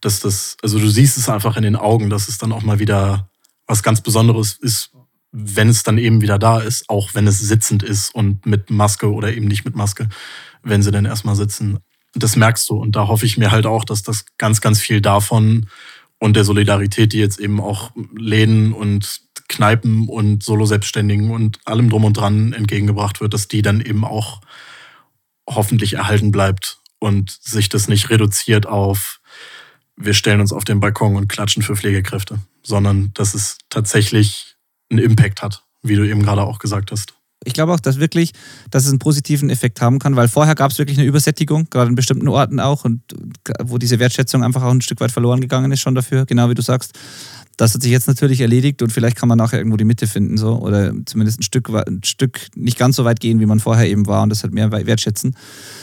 dass 0.00 0.20
das, 0.20 0.56
also 0.62 0.78
du 0.78 0.88
siehst 0.88 1.18
es 1.18 1.28
einfach 1.28 1.58
in 1.58 1.62
den 1.62 1.76
Augen, 1.76 2.08
dass 2.08 2.28
es 2.28 2.38
dann 2.38 2.52
auch 2.52 2.62
mal 2.62 2.78
wieder 2.78 3.28
was 3.66 3.82
ganz 3.82 4.00
Besonderes 4.00 4.54
ist, 4.54 4.92
wenn 5.30 5.68
es 5.68 5.82
dann 5.82 5.98
eben 5.98 6.22
wieder 6.22 6.38
da 6.38 6.58
ist, 6.58 6.88
auch 6.88 7.10
wenn 7.12 7.26
es 7.26 7.38
sitzend 7.38 7.82
ist 7.82 8.14
und 8.14 8.46
mit 8.46 8.70
Maske 8.70 9.12
oder 9.12 9.30
eben 9.34 9.46
nicht 9.46 9.66
mit 9.66 9.76
Maske, 9.76 10.08
wenn 10.62 10.82
sie 10.82 10.90
dann 10.90 11.04
erstmal 11.04 11.36
sitzen. 11.36 11.80
Das 12.14 12.34
merkst 12.34 12.70
du. 12.70 12.76
Und 12.76 12.96
da 12.96 13.08
hoffe 13.08 13.26
ich 13.26 13.36
mir 13.36 13.50
halt 13.50 13.66
auch, 13.66 13.84
dass 13.84 14.02
das 14.02 14.24
ganz, 14.38 14.62
ganz 14.62 14.80
viel 14.80 15.02
davon 15.02 15.66
und 16.22 16.36
der 16.36 16.44
Solidarität, 16.44 17.12
die 17.12 17.18
jetzt 17.18 17.40
eben 17.40 17.60
auch 17.60 17.90
Läden 18.16 18.72
und 18.72 19.22
Kneipen 19.48 20.06
und 20.08 20.44
Solo-Selbstständigen 20.44 21.32
und 21.32 21.58
allem 21.64 21.90
drum 21.90 22.04
und 22.04 22.12
dran 22.12 22.52
entgegengebracht 22.52 23.20
wird, 23.20 23.34
dass 23.34 23.48
die 23.48 23.60
dann 23.60 23.80
eben 23.80 24.04
auch 24.04 24.40
hoffentlich 25.50 25.94
erhalten 25.94 26.30
bleibt 26.30 26.78
und 27.00 27.32
sich 27.32 27.68
das 27.70 27.88
nicht 27.88 28.08
reduziert 28.08 28.66
auf, 28.66 29.20
wir 29.96 30.14
stellen 30.14 30.40
uns 30.40 30.52
auf 30.52 30.62
den 30.62 30.78
Balkon 30.78 31.16
und 31.16 31.26
klatschen 31.26 31.64
für 31.64 31.74
Pflegekräfte, 31.74 32.38
sondern 32.62 33.10
dass 33.14 33.34
es 33.34 33.58
tatsächlich 33.68 34.54
einen 34.90 35.00
Impact 35.00 35.42
hat, 35.42 35.64
wie 35.82 35.96
du 35.96 36.08
eben 36.08 36.22
gerade 36.22 36.44
auch 36.44 36.60
gesagt 36.60 36.92
hast. 36.92 37.14
Ich 37.44 37.54
glaube 37.54 37.72
auch, 37.72 37.80
dass 37.80 37.98
wirklich, 37.98 38.32
dass 38.70 38.84
es 38.84 38.90
einen 38.90 38.98
positiven 38.98 39.50
Effekt 39.50 39.80
haben 39.80 39.98
kann, 39.98 40.16
weil 40.16 40.28
vorher 40.28 40.54
gab 40.54 40.70
es 40.70 40.78
wirklich 40.78 40.98
eine 40.98 41.06
Übersättigung, 41.06 41.68
gerade 41.70 41.88
in 41.88 41.94
bestimmten 41.94 42.28
Orten 42.28 42.60
auch, 42.60 42.84
und 42.84 43.02
wo 43.62 43.78
diese 43.78 43.98
Wertschätzung 43.98 44.44
einfach 44.44 44.62
auch 44.62 44.70
ein 44.70 44.80
Stück 44.80 45.00
weit 45.00 45.12
verloren 45.12 45.40
gegangen 45.40 45.72
ist 45.72 45.80
schon 45.80 45.94
dafür, 45.94 46.26
genau 46.26 46.48
wie 46.48 46.54
du 46.54 46.62
sagst. 46.62 46.92
Das 47.56 47.74
hat 47.74 47.82
sich 47.82 47.92
jetzt 47.92 48.08
natürlich 48.08 48.40
erledigt 48.40 48.82
und 48.82 48.92
vielleicht 48.92 49.16
kann 49.16 49.28
man 49.28 49.38
nachher 49.38 49.58
irgendwo 49.58 49.76
die 49.76 49.84
Mitte 49.84 50.06
finden, 50.06 50.36
so 50.36 50.58
oder 50.58 50.92
zumindest 51.06 51.40
ein 51.40 51.42
Stück, 51.42 51.68
ein 51.70 52.02
Stück 52.04 52.40
nicht 52.54 52.78
ganz 52.78 52.96
so 52.96 53.04
weit 53.04 53.20
gehen, 53.20 53.40
wie 53.40 53.46
man 53.46 53.60
vorher 53.60 53.88
eben 53.88 54.06
war 54.06 54.22
und 54.22 54.30
das 54.30 54.42
halt 54.42 54.54
mehr 54.54 54.70
wertschätzen. 54.72 55.36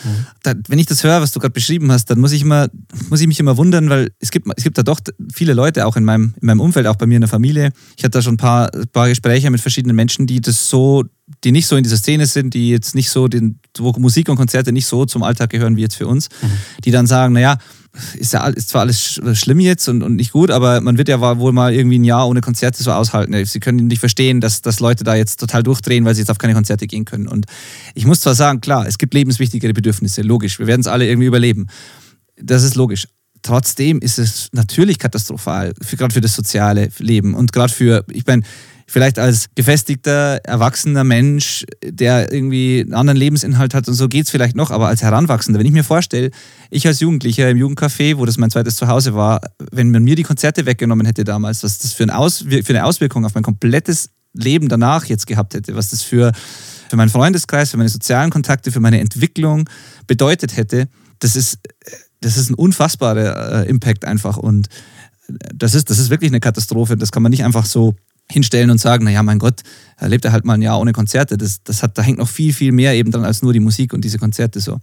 Mhm. 0.03 0.25
Da, 0.43 0.53
wenn 0.67 0.79
ich 0.79 0.87
das 0.87 1.03
höre, 1.03 1.21
was 1.21 1.31
du 1.31 1.39
gerade 1.39 1.53
beschrieben 1.53 1.91
hast, 1.91 2.05
dann 2.09 2.19
muss 2.19 2.31
ich 2.31 2.41
immer, 2.41 2.69
muss 3.09 3.21
ich 3.21 3.27
mich 3.27 3.39
immer 3.39 3.57
wundern, 3.57 3.89
weil 3.89 4.11
es 4.19 4.31
gibt, 4.31 4.47
es 4.55 4.63
gibt 4.63 4.77
da 4.77 4.83
doch 4.83 4.99
viele 5.33 5.53
Leute 5.53 5.85
auch 5.85 5.95
in 5.95 6.05
meinem, 6.05 6.33
in 6.41 6.47
meinem 6.47 6.59
Umfeld, 6.59 6.87
auch 6.87 6.95
bei 6.95 7.05
mir 7.05 7.15
in 7.15 7.21
der 7.21 7.29
Familie. 7.29 7.71
Ich 7.97 8.03
hatte 8.03 8.17
da 8.17 8.21
schon 8.21 8.33
ein 8.33 8.37
paar, 8.37 8.71
paar 8.91 9.09
Gespräche 9.09 9.49
mit 9.49 9.61
verschiedenen 9.61 9.95
Menschen, 9.95 10.27
die 10.27 10.41
das 10.41 10.69
so 10.69 11.05
die 11.43 11.51
nicht 11.51 11.67
so 11.67 11.75
in 11.75 11.83
dieser 11.83 11.97
Szene 11.97 12.25
sind, 12.25 12.53
die 12.53 12.69
jetzt 12.69 12.95
nicht 12.95 13.09
so, 13.09 13.27
den, 13.27 13.59
wo 13.77 13.91
Musik 13.97 14.29
und 14.29 14.35
Konzerte 14.35 14.71
nicht 14.71 14.87
so 14.87 15.05
zum 15.05 15.23
Alltag 15.23 15.51
gehören 15.51 15.77
wie 15.77 15.81
jetzt 15.81 15.95
für 15.95 16.07
uns, 16.07 16.29
mhm. 16.41 16.47
die 16.85 16.91
dann 16.91 17.07
sagen, 17.07 17.33
naja, 17.33 17.57
ist 18.17 18.33
ja 18.33 18.45
ist 18.47 18.69
zwar 18.69 18.81
alles 18.81 19.19
schlimm 19.33 19.59
jetzt 19.59 19.87
und, 19.87 20.03
und 20.03 20.15
nicht 20.15 20.31
gut, 20.31 20.51
aber 20.51 20.81
man 20.81 20.97
wird 20.97 21.09
ja 21.09 21.19
wohl 21.39 21.51
mal 21.51 21.73
irgendwie 21.73 21.99
ein 21.99 22.03
Jahr 22.03 22.27
ohne 22.27 22.41
Konzerte 22.41 22.81
so 22.81 22.91
aushalten. 22.91 23.45
Sie 23.45 23.59
können 23.59 23.87
nicht 23.87 23.99
verstehen, 23.99 24.41
dass, 24.41 24.61
dass 24.61 24.79
Leute 24.79 25.03
da 25.03 25.15
jetzt 25.15 25.39
total 25.39 25.63
durchdrehen, 25.63 26.05
weil 26.05 26.15
sie 26.15 26.21
jetzt 26.21 26.31
auf 26.31 26.37
keine 26.37 26.53
Konzerte 26.53 26.87
gehen 26.87 27.05
können. 27.05 27.27
Und 27.27 27.45
ich 27.95 28.05
muss 28.05 28.21
zwar 28.21 28.35
sagen, 28.35 28.61
klar, 28.61 28.87
es 28.87 28.97
gibt 28.97 29.13
lebenswichtigere 29.13 29.73
Bedürfnisse, 29.73 30.21
logisch. 30.21 30.59
Wir 30.59 30.67
werden 30.67 30.81
es 30.81 30.87
alle 30.87 31.07
irgendwie 31.07 31.27
überleben. 31.27 31.67
Das 32.41 32.63
ist 32.63 32.75
logisch. 32.75 33.07
Trotzdem 33.41 33.99
ist 33.99 34.19
es 34.19 34.49
natürlich 34.51 34.99
katastrophal, 34.99 35.73
gerade 35.91 36.13
für 36.13 36.21
das 36.21 36.35
soziale 36.35 36.89
Leben 36.99 37.33
und 37.33 37.53
gerade 37.53 37.71
für, 37.71 38.03
ich 38.11 38.25
meine, 38.25 38.43
vielleicht 38.89 39.19
als 39.19 39.49
gefestigter, 39.53 40.39
erwachsener 40.43 41.03
Mensch, 41.03 41.63
der 41.83 42.33
irgendwie 42.33 42.81
einen 42.81 42.95
anderen 42.95 43.19
Lebensinhalt 43.19 43.75
hat 43.75 43.87
und 43.87 43.93
so 43.93 44.07
geht 44.07 44.25
es 44.25 44.31
vielleicht 44.31 44.55
noch, 44.55 44.71
aber 44.71 44.87
als 44.87 45.03
Heranwachsender, 45.03 45.59
wenn 45.59 45.67
ich 45.67 45.71
mir 45.71 45.83
vorstelle, 45.83 46.31
ich 46.71 46.87
als 46.87 46.99
Jugendlicher 46.99 47.49
im 47.49 47.57
Jugendcafé, 47.57 48.17
wo 48.17 48.25
das 48.25 48.37
mein 48.37 48.49
zweites 48.49 48.77
Zuhause 48.77 49.13
war, 49.13 49.41
wenn 49.71 49.91
man 49.91 50.03
mir 50.03 50.15
die 50.15 50.23
Konzerte 50.23 50.65
weggenommen 50.65 51.05
hätte 51.05 51.23
damals, 51.23 51.63
was 51.63 51.77
das 51.77 51.93
für, 51.93 52.03
ein 52.03 52.09
Aus, 52.09 52.39
für 52.39 52.69
eine 52.69 52.83
Auswirkung 52.83 53.25
auf 53.25 53.35
mein 53.35 53.43
komplettes 53.43 54.09
Leben 54.33 54.69
danach 54.69 55.05
jetzt 55.05 55.27
gehabt 55.27 55.53
hätte, 55.53 55.75
was 55.75 55.91
das 55.91 56.01
für, 56.01 56.31
für 56.89 56.95
meinen 56.95 57.09
Freundeskreis, 57.09 57.69
für 57.69 57.77
meine 57.77 57.89
sozialen 57.89 58.31
Kontakte, 58.31 58.71
für 58.71 58.79
meine 58.79 58.99
Entwicklung 58.99 59.69
bedeutet 60.07 60.57
hätte, 60.57 60.87
das 61.19 61.35
ist, 61.35 61.59
das 62.21 62.37
ist 62.37 62.49
ein 62.49 62.55
unfassbarer 62.55 63.65
äh, 63.65 63.69
Impact 63.69 64.05
einfach 64.05 64.37
und 64.37 64.67
das 65.53 65.75
ist, 65.75 65.91
das 65.91 65.99
ist 65.99 66.09
wirklich 66.09 66.31
eine 66.31 66.39
Katastrophe. 66.39 66.97
Das 66.97 67.11
kann 67.11 67.21
man 67.21 67.29
nicht 67.29 67.43
einfach 67.43 67.65
so 67.65 67.93
hinstellen 68.31 68.69
und 68.69 68.79
sagen, 68.79 69.05
naja, 69.05 69.23
mein 69.23 69.39
Gott, 69.39 69.61
er 69.97 70.09
lebt 70.09 70.25
er 70.25 70.31
halt 70.31 70.45
mal 70.45 70.53
ein 70.53 70.61
Jahr 70.61 70.79
ohne 70.79 70.93
Konzerte. 70.93 71.37
Das, 71.37 71.63
das 71.63 71.83
hat, 71.83 71.97
da 71.97 72.01
hängt 72.01 72.19
noch 72.19 72.29
viel, 72.29 72.53
viel 72.53 72.71
mehr 72.71 72.93
eben 72.93 73.11
dran 73.11 73.25
als 73.25 73.41
nur 73.41 73.53
die 73.53 73.59
Musik 73.59 73.93
und 73.93 74.01
diese 74.05 74.19
Konzerte 74.19 74.59
so. 74.59 74.79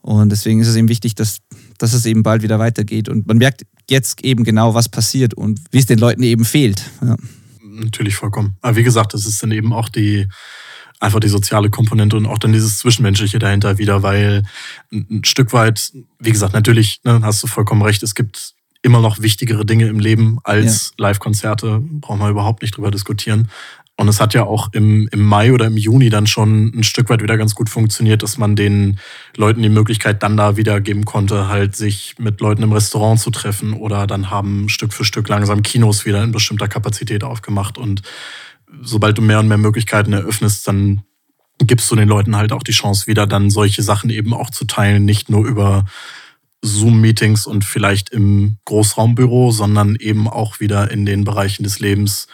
Und 0.00 0.30
deswegen 0.30 0.60
ist 0.60 0.68
es 0.68 0.76
eben 0.76 0.88
wichtig, 0.88 1.14
dass, 1.14 1.38
dass 1.78 1.92
es 1.92 2.04
eben 2.06 2.24
bald 2.24 2.42
wieder 2.42 2.58
weitergeht. 2.58 3.08
Und 3.08 3.26
man 3.26 3.38
merkt 3.38 3.62
jetzt 3.88 4.24
eben 4.24 4.42
genau, 4.42 4.74
was 4.74 4.88
passiert 4.88 5.34
und 5.34 5.60
wie 5.70 5.78
es 5.78 5.86
den 5.86 5.98
Leuten 5.98 6.22
eben 6.24 6.44
fehlt. 6.44 6.90
Ja. 7.00 7.16
Natürlich 7.62 8.16
vollkommen. 8.16 8.56
Aber 8.60 8.76
wie 8.76 8.82
gesagt, 8.82 9.14
das 9.14 9.26
ist 9.26 9.42
dann 9.42 9.52
eben 9.52 9.72
auch 9.72 9.88
die, 9.88 10.26
einfach 10.98 11.20
die 11.20 11.28
soziale 11.28 11.70
Komponente 11.70 12.16
und 12.16 12.26
auch 12.26 12.38
dann 12.38 12.52
dieses 12.52 12.78
Zwischenmenschliche 12.78 13.38
dahinter 13.38 13.78
wieder, 13.78 14.02
weil 14.02 14.42
ein 14.92 15.22
Stück 15.24 15.52
weit, 15.52 15.92
wie 16.18 16.32
gesagt, 16.32 16.52
natürlich, 16.52 17.00
ne, 17.04 17.20
hast 17.22 17.42
du 17.42 17.46
vollkommen 17.46 17.82
recht, 17.82 18.02
es 18.02 18.14
gibt 18.14 18.54
immer 18.82 19.00
noch 19.00 19.22
wichtigere 19.22 19.64
Dinge 19.64 19.86
im 19.86 20.00
Leben 20.00 20.38
als 20.44 20.92
ja. 20.98 21.04
Live-Konzerte. 21.04 21.80
Brauchen 21.80 22.20
wir 22.20 22.28
überhaupt 22.28 22.62
nicht 22.62 22.76
drüber 22.76 22.90
diskutieren. 22.90 23.48
Und 23.96 24.08
es 24.08 24.20
hat 24.20 24.34
ja 24.34 24.44
auch 24.44 24.72
im, 24.72 25.08
im 25.12 25.22
Mai 25.22 25.52
oder 25.52 25.66
im 25.66 25.76
Juni 25.76 26.08
dann 26.08 26.26
schon 26.26 26.72
ein 26.74 26.82
Stück 26.82 27.08
weit 27.10 27.22
wieder 27.22 27.36
ganz 27.36 27.54
gut 27.54 27.68
funktioniert, 27.68 28.22
dass 28.22 28.38
man 28.38 28.56
den 28.56 28.98
Leuten 29.36 29.62
die 29.62 29.68
Möglichkeit 29.68 30.22
dann 30.22 30.36
da 30.36 30.56
wieder 30.56 30.80
geben 30.80 31.04
konnte, 31.04 31.48
halt 31.48 31.76
sich 31.76 32.16
mit 32.18 32.40
Leuten 32.40 32.62
im 32.62 32.72
Restaurant 32.72 33.20
zu 33.20 33.30
treffen 33.30 33.74
oder 33.74 34.06
dann 34.06 34.30
haben 34.30 34.68
Stück 34.68 34.92
für 34.92 35.04
Stück 35.04 35.28
langsam 35.28 35.62
Kinos 35.62 36.06
wieder 36.06 36.24
in 36.24 36.32
bestimmter 36.32 36.68
Kapazität 36.68 37.22
aufgemacht. 37.22 37.76
Und 37.76 38.02
sobald 38.80 39.18
du 39.18 39.22
mehr 39.22 39.40
und 39.40 39.48
mehr 39.48 39.58
Möglichkeiten 39.58 40.12
eröffnest, 40.14 40.66
dann 40.66 41.02
gibst 41.58 41.90
du 41.90 41.94
den 41.94 42.08
Leuten 42.08 42.34
halt 42.34 42.52
auch 42.52 42.62
die 42.62 42.72
Chance, 42.72 43.06
wieder 43.06 43.26
dann 43.26 43.50
solche 43.50 43.82
Sachen 43.82 44.10
eben 44.10 44.32
auch 44.34 44.50
zu 44.50 44.64
teilen, 44.64 45.04
nicht 45.04 45.28
nur 45.28 45.46
über 45.46 45.84
Zoom-Meetings 46.62 47.46
und 47.46 47.64
vielleicht 47.64 48.10
im 48.10 48.56
Großraumbüro, 48.64 49.50
sondern 49.50 49.96
eben 49.96 50.28
auch 50.28 50.60
wieder 50.60 50.90
in 50.90 51.04
den 51.04 51.24
Bereichen 51.24 51.64
des 51.64 51.80
Lebens, 51.80 52.28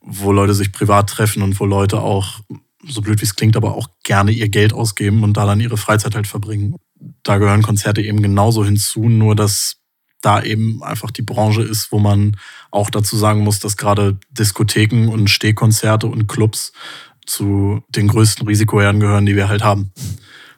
wo 0.00 0.32
Leute 0.32 0.54
sich 0.54 0.72
privat 0.72 1.10
treffen 1.10 1.42
und 1.42 1.58
wo 1.60 1.66
Leute 1.66 2.00
auch, 2.00 2.40
so 2.88 3.02
blöd 3.02 3.20
wie 3.20 3.24
es 3.24 3.36
klingt, 3.36 3.56
aber 3.56 3.74
auch 3.74 3.88
gerne 4.04 4.30
ihr 4.30 4.48
Geld 4.48 4.72
ausgeben 4.72 5.22
und 5.24 5.36
da 5.36 5.44
dann 5.44 5.60
ihre 5.60 5.76
Freizeit 5.76 6.14
halt 6.14 6.26
verbringen. 6.26 6.76
Da 7.22 7.38
gehören 7.38 7.62
Konzerte 7.62 8.00
eben 8.00 8.22
genauso 8.22 8.64
hinzu, 8.64 9.08
nur 9.08 9.34
dass 9.34 9.76
da 10.22 10.42
eben 10.42 10.82
einfach 10.82 11.10
die 11.10 11.22
Branche 11.22 11.62
ist, 11.62 11.92
wo 11.92 11.98
man 11.98 12.36
auch 12.70 12.90
dazu 12.90 13.16
sagen 13.16 13.40
muss, 13.40 13.60
dass 13.60 13.76
gerade 13.76 14.18
Diskotheken 14.30 15.08
und 15.08 15.28
Stehkonzerte 15.28 16.06
und 16.06 16.26
Clubs 16.26 16.72
zu 17.26 17.82
den 17.88 18.08
größten 18.08 18.46
Risikoherden 18.46 19.00
gehören, 19.00 19.26
die 19.26 19.36
wir 19.36 19.48
halt 19.48 19.62
haben. 19.62 19.92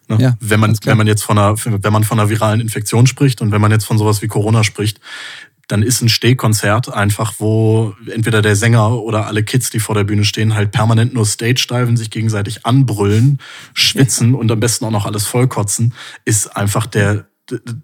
Ne? 0.08 0.16
Ja, 0.20 0.36
wenn, 0.40 0.60
man, 0.60 0.76
wenn 0.84 0.96
man 0.96 1.06
jetzt 1.06 1.22
von 1.22 1.38
einer, 1.38 1.54
wenn 1.64 1.92
man 1.92 2.04
von 2.04 2.18
einer 2.18 2.30
viralen 2.30 2.60
Infektion 2.60 3.06
spricht 3.06 3.40
und 3.40 3.52
wenn 3.52 3.60
man 3.60 3.70
jetzt 3.70 3.84
von 3.84 3.98
sowas 3.98 4.22
wie 4.22 4.28
Corona 4.28 4.64
spricht, 4.64 5.00
dann 5.68 5.82
ist 5.82 6.00
ein 6.00 6.08
Stehkonzert 6.08 6.92
einfach, 6.92 7.34
wo 7.38 7.94
entweder 8.10 8.40
der 8.40 8.56
Sänger 8.56 9.02
oder 9.02 9.26
alle 9.26 9.44
Kids, 9.44 9.68
die 9.68 9.80
vor 9.80 9.94
der 9.94 10.04
Bühne 10.04 10.24
stehen, 10.24 10.54
halt 10.54 10.72
permanent 10.72 11.12
nur 11.12 11.26
Stage-Diven, 11.26 11.96
sich 11.96 12.10
gegenseitig 12.10 12.64
anbrüllen, 12.64 13.38
schwitzen 13.74 14.34
und 14.34 14.50
am 14.50 14.60
besten 14.60 14.86
auch 14.86 14.90
noch 14.90 15.04
alles 15.04 15.26
vollkotzen, 15.26 15.92
ist 16.24 16.56
einfach 16.56 16.86
der 16.86 17.26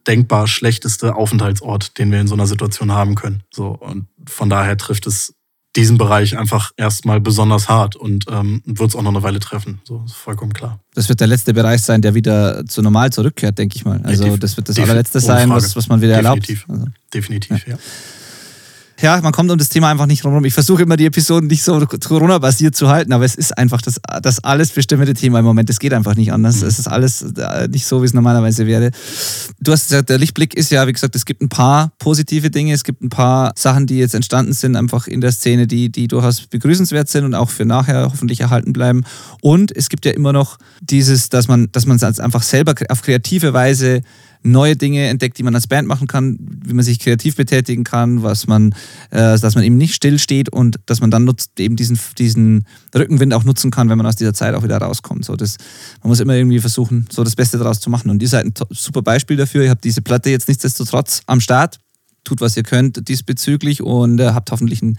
denkbar 0.06 0.46
schlechteste 0.46 1.14
Aufenthaltsort, 1.14 1.98
den 1.98 2.10
wir 2.10 2.20
in 2.20 2.26
so 2.26 2.34
einer 2.34 2.46
Situation 2.46 2.92
haben 2.92 3.14
können. 3.14 3.42
So, 3.50 3.68
und 3.68 4.08
von 4.26 4.48
daher 4.48 4.76
trifft 4.76 5.06
es 5.06 5.34
diesen 5.76 5.98
Bereich 5.98 6.38
einfach 6.38 6.70
erstmal 6.76 7.20
besonders 7.20 7.68
hart 7.68 7.96
und 7.96 8.26
ähm, 8.30 8.62
wird 8.64 8.90
es 8.90 8.96
auch 8.96 9.02
noch 9.02 9.10
eine 9.10 9.22
Weile 9.22 9.40
treffen. 9.40 9.80
So 9.84 10.02
ist 10.06 10.14
vollkommen 10.14 10.52
klar. 10.52 10.78
Das 10.94 11.08
wird 11.08 11.20
der 11.20 11.26
letzte 11.26 11.52
Bereich 11.52 11.82
sein, 11.82 12.00
der 12.00 12.14
wieder 12.14 12.64
zu 12.66 12.80
normal 12.82 13.10
zurückkehrt, 13.12 13.58
denke 13.58 13.76
ich 13.76 13.84
mal. 13.84 14.00
Also 14.04 14.36
das 14.36 14.56
wird 14.56 14.68
das 14.68 14.78
allerletzte 14.78 15.20
sein, 15.20 15.50
was, 15.50 15.74
was 15.74 15.88
man 15.88 16.00
wieder 16.00 16.22
Definitiv. 16.22 16.64
erlaubt. 16.68 16.82
Also, 16.82 16.92
Definitiv, 17.12 17.66
ja. 17.66 17.74
ja 17.74 17.78
ja, 19.04 19.20
man 19.20 19.32
kommt 19.32 19.50
um 19.50 19.58
das 19.58 19.68
Thema 19.68 19.90
einfach 19.90 20.06
nicht 20.06 20.24
rum. 20.24 20.42
Ich 20.46 20.54
versuche 20.54 20.82
immer 20.82 20.96
die 20.96 21.04
Episoden 21.04 21.46
nicht 21.46 21.62
so 21.62 21.78
Corona-basiert 21.78 22.74
zu 22.74 22.88
halten, 22.88 23.12
aber 23.12 23.26
es 23.26 23.34
ist 23.34 23.56
einfach 23.58 23.82
das, 23.82 24.00
das 24.22 24.42
alles 24.42 24.70
bestimmende 24.70 25.12
Thema 25.12 25.40
im 25.40 25.44
Moment. 25.44 25.68
Es 25.68 25.78
geht 25.78 25.92
einfach 25.92 26.14
nicht 26.16 26.32
anders. 26.32 26.62
Mhm. 26.62 26.68
Es 26.68 26.78
ist 26.78 26.88
alles 26.88 27.20
äh, 27.20 27.68
nicht 27.68 27.84
so, 27.84 28.00
wie 28.00 28.06
es 28.06 28.14
normalerweise 28.14 28.66
wäre. 28.66 28.92
Du 29.60 29.72
hast 29.72 29.88
gesagt, 29.88 30.08
der 30.08 30.16
Lichtblick 30.16 30.54
ist 30.54 30.70
ja, 30.70 30.86
wie 30.86 30.92
gesagt, 30.94 31.14
es 31.16 31.26
gibt 31.26 31.42
ein 31.42 31.50
paar 31.50 31.92
positive 31.98 32.50
Dinge, 32.50 32.72
es 32.72 32.82
gibt 32.82 33.02
ein 33.02 33.10
paar 33.10 33.52
Sachen, 33.56 33.86
die 33.86 33.98
jetzt 33.98 34.14
entstanden 34.14 34.54
sind, 34.54 34.74
einfach 34.74 35.06
in 35.06 35.20
der 35.20 35.32
Szene, 35.32 35.66
die, 35.66 35.92
die 35.92 36.08
durchaus 36.08 36.40
begrüßenswert 36.46 37.10
sind 37.10 37.26
und 37.26 37.34
auch 37.34 37.50
für 37.50 37.66
nachher 37.66 38.04
hoffentlich 38.10 38.40
erhalten 38.40 38.72
bleiben. 38.72 39.04
Und 39.42 39.70
es 39.76 39.90
gibt 39.90 40.06
ja 40.06 40.12
immer 40.12 40.32
noch 40.32 40.56
dieses, 40.80 41.28
dass 41.28 41.46
man, 41.46 41.68
dass 41.72 41.84
man 41.84 41.98
es 41.98 42.20
einfach 42.20 42.42
selber 42.42 42.74
auf 42.88 43.02
kreative 43.02 43.52
Weise 43.52 44.00
neue 44.44 44.76
Dinge 44.76 45.06
entdeckt, 45.08 45.38
die 45.38 45.42
man 45.42 45.54
als 45.54 45.66
Band 45.66 45.88
machen 45.88 46.06
kann, 46.06 46.38
wie 46.64 46.74
man 46.74 46.84
sich 46.84 46.98
kreativ 46.98 47.34
betätigen 47.34 47.82
kann, 47.82 48.22
was 48.22 48.46
man, 48.46 48.72
äh, 49.10 49.38
dass 49.38 49.54
man 49.54 49.64
eben 49.64 49.76
nicht 49.76 49.94
stillsteht 49.94 50.50
und 50.50 50.76
dass 50.86 51.00
man 51.00 51.10
dann 51.10 51.24
nutzt, 51.24 51.58
eben 51.58 51.76
diesen, 51.76 51.98
diesen 52.18 52.64
Rückenwind 52.94 53.32
auch 53.32 53.44
nutzen 53.44 53.70
kann, 53.70 53.88
wenn 53.88 53.96
man 53.96 54.06
aus 54.06 54.16
dieser 54.16 54.34
Zeit 54.34 54.54
auch 54.54 54.62
wieder 54.62 54.76
rauskommt. 54.76 55.24
So, 55.24 55.34
das, 55.34 55.56
man 56.02 56.10
muss 56.10 56.20
immer 56.20 56.34
irgendwie 56.34 56.60
versuchen, 56.60 57.06
so 57.10 57.24
das 57.24 57.34
Beste 57.34 57.56
daraus 57.56 57.80
zu 57.80 57.88
machen. 57.88 58.10
Und 58.10 58.22
ihr 58.22 58.28
seid 58.28 58.44
ein 58.44 58.54
super 58.70 59.02
Beispiel 59.02 59.36
dafür. 59.36 59.64
Ihr 59.64 59.70
habt 59.70 59.84
diese 59.84 60.02
Platte 60.02 60.30
jetzt 60.30 60.46
nichtsdestotrotz 60.46 61.22
am 61.26 61.40
Start. 61.40 61.80
Tut, 62.22 62.40
was 62.40 62.56
ihr 62.56 62.62
könnt 62.62 63.08
diesbezüglich 63.08 63.82
und 63.82 64.20
äh, 64.20 64.30
habt 64.30 64.50
hoffentlich 64.50 64.82
ein 64.82 64.98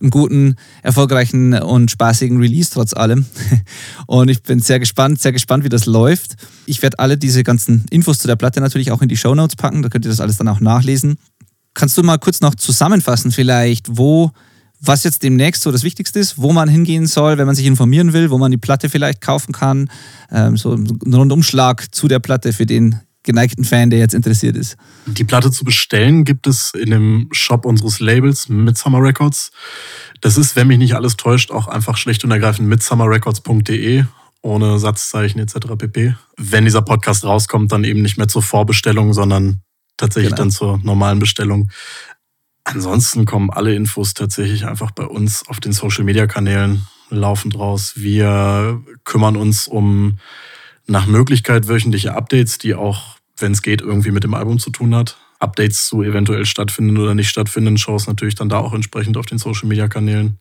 einen 0.00 0.10
guten, 0.10 0.56
erfolgreichen 0.82 1.54
und 1.54 1.90
spaßigen 1.90 2.38
Release 2.38 2.70
trotz 2.72 2.92
allem. 2.92 3.26
Und 4.06 4.28
ich 4.28 4.42
bin 4.42 4.60
sehr 4.60 4.78
gespannt, 4.78 5.20
sehr 5.20 5.32
gespannt, 5.32 5.64
wie 5.64 5.68
das 5.68 5.86
läuft. 5.86 6.36
Ich 6.66 6.82
werde 6.82 6.98
alle 6.98 7.16
diese 7.16 7.42
ganzen 7.44 7.84
Infos 7.90 8.18
zu 8.18 8.26
der 8.26 8.36
Platte 8.36 8.60
natürlich 8.60 8.92
auch 8.92 9.02
in 9.02 9.08
die 9.08 9.16
Show 9.16 9.34
Notes 9.34 9.56
packen, 9.56 9.82
da 9.82 9.88
könnt 9.88 10.04
ihr 10.04 10.10
das 10.10 10.20
alles 10.20 10.36
dann 10.36 10.48
auch 10.48 10.60
nachlesen. 10.60 11.18
Kannst 11.74 11.96
du 11.98 12.02
mal 12.02 12.18
kurz 12.18 12.40
noch 12.40 12.54
zusammenfassen, 12.54 13.32
vielleicht, 13.32 13.98
wo, 13.98 14.30
was 14.80 15.04
jetzt 15.04 15.22
demnächst 15.22 15.62
so 15.62 15.72
das 15.72 15.82
Wichtigste 15.82 16.18
ist, 16.18 16.38
wo 16.38 16.52
man 16.52 16.68
hingehen 16.68 17.06
soll, 17.06 17.38
wenn 17.38 17.46
man 17.46 17.54
sich 17.54 17.66
informieren 17.66 18.12
will, 18.12 18.30
wo 18.30 18.38
man 18.38 18.50
die 18.50 18.56
Platte 18.56 18.88
vielleicht 18.88 19.20
kaufen 19.20 19.52
kann, 19.52 19.90
ähm, 20.30 20.56
so 20.56 20.74
ein 20.74 21.14
Rundumschlag 21.14 21.94
zu 21.94 22.08
der 22.08 22.18
Platte 22.18 22.52
für 22.52 22.66
den 22.66 23.00
geneigten 23.26 23.64
Fan, 23.64 23.90
der 23.90 23.98
jetzt 23.98 24.14
interessiert 24.14 24.56
ist. 24.56 24.76
Die 25.06 25.24
Platte 25.24 25.50
zu 25.50 25.64
bestellen 25.64 26.24
gibt 26.24 26.46
es 26.46 26.72
in 26.72 26.90
dem 26.90 27.28
Shop 27.32 27.66
unseres 27.66 28.00
Labels 28.00 28.48
Midsummer 28.48 29.02
Records. 29.02 29.50
Das 30.22 30.38
ist, 30.38 30.56
wenn 30.56 30.68
mich 30.68 30.78
nicht 30.78 30.94
alles 30.94 31.16
täuscht, 31.16 31.50
auch 31.50 31.68
einfach 31.68 31.98
schlicht 31.98 32.24
und 32.24 32.30
ergreifend 32.30 32.68
midsummerrecords.de 32.68 34.04
ohne 34.42 34.78
Satzzeichen 34.78 35.40
etc. 35.40 35.54
pp. 35.76 36.14
Wenn 36.36 36.64
dieser 36.64 36.82
Podcast 36.82 37.24
rauskommt, 37.24 37.72
dann 37.72 37.84
eben 37.84 38.00
nicht 38.00 38.16
mehr 38.16 38.28
zur 38.28 38.42
Vorbestellung, 38.42 39.12
sondern 39.12 39.60
tatsächlich 39.96 40.30
genau. 40.30 40.42
dann 40.42 40.50
zur 40.50 40.78
normalen 40.78 41.18
Bestellung. 41.18 41.70
Ansonsten 42.64 43.26
kommen 43.26 43.50
alle 43.50 43.74
Infos 43.74 44.14
tatsächlich 44.14 44.66
einfach 44.66 44.90
bei 44.90 45.04
uns 45.04 45.46
auf 45.48 45.60
den 45.60 45.72
Social 45.72 46.04
Media 46.04 46.26
Kanälen 46.26 46.86
laufend 47.10 47.58
raus. 47.58 47.92
Wir 47.96 48.82
kümmern 49.04 49.36
uns 49.36 49.68
um 49.68 50.18
nach 50.86 51.06
Möglichkeit 51.06 51.68
wöchentliche 51.68 52.14
Updates, 52.14 52.58
die 52.58 52.74
auch 52.74 53.15
wenn 53.38 53.52
es 53.52 53.62
geht, 53.62 53.80
irgendwie 53.80 54.10
mit 54.10 54.24
dem 54.24 54.34
Album 54.34 54.58
zu 54.58 54.70
tun 54.70 54.94
hat. 54.94 55.16
Updates 55.38 55.86
zu 55.88 56.02
eventuell 56.02 56.46
stattfinden 56.46 56.96
oder 56.96 57.14
nicht 57.14 57.28
stattfindenden 57.28 57.78
Shows 57.78 58.06
natürlich 58.06 58.34
dann 58.34 58.48
da 58.48 58.58
auch 58.58 58.72
entsprechend 58.72 59.16
auf 59.16 59.26
den 59.26 59.38
Social 59.38 59.68
Media 59.68 59.88
Kanälen. 59.88 60.38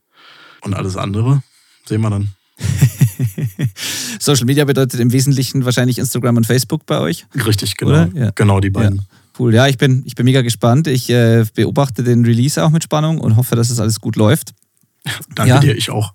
Und 0.61 0.73
alles 0.73 0.95
andere 0.95 1.43
sehen 1.85 2.01
wir 2.01 2.09
dann. 2.09 2.29
Social 4.19 4.45
Media 4.45 4.63
bedeutet 4.63 4.99
im 4.99 5.11
Wesentlichen 5.11 5.65
wahrscheinlich 5.65 5.97
Instagram 5.97 6.37
und 6.37 6.47
Facebook 6.47 6.85
bei 6.85 6.99
euch. 6.99 7.25
Richtig, 7.35 7.75
genau. 7.75 8.07
Ja. 8.13 8.31
Genau 8.33 8.59
die 8.59 8.69
beiden. 8.69 8.99
Ja. 8.99 9.03
Cool, 9.37 9.53
ja, 9.53 9.67
ich 9.67 9.77
bin, 9.77 10.03
ich 10.05 10.15
bin 10.15 10.23
mega 10.23 10.41
gespannt. 10.41 10.87
Ich 10.87 11.09
äh, 11.09 11.45
beobachte 11.53 12.03
den 12.03 12.23
Release 12.23 12.63
auch 12.63 12.69
mit 12.69 12.83
Spannung 12.83 13.19
und 13.19 13.35
hoffe, 13.35 13.57
dass 13.57 13.69
es 13.69 13.79
alles 13.79 13.99
gut 13.99 14.15
läuft. 14.15 14.53
Danke 15.35 15.49
ja. 15.49 15.59
dir, 15.59 15.75
ich 15.75 15.89
auch. 15.89 16.13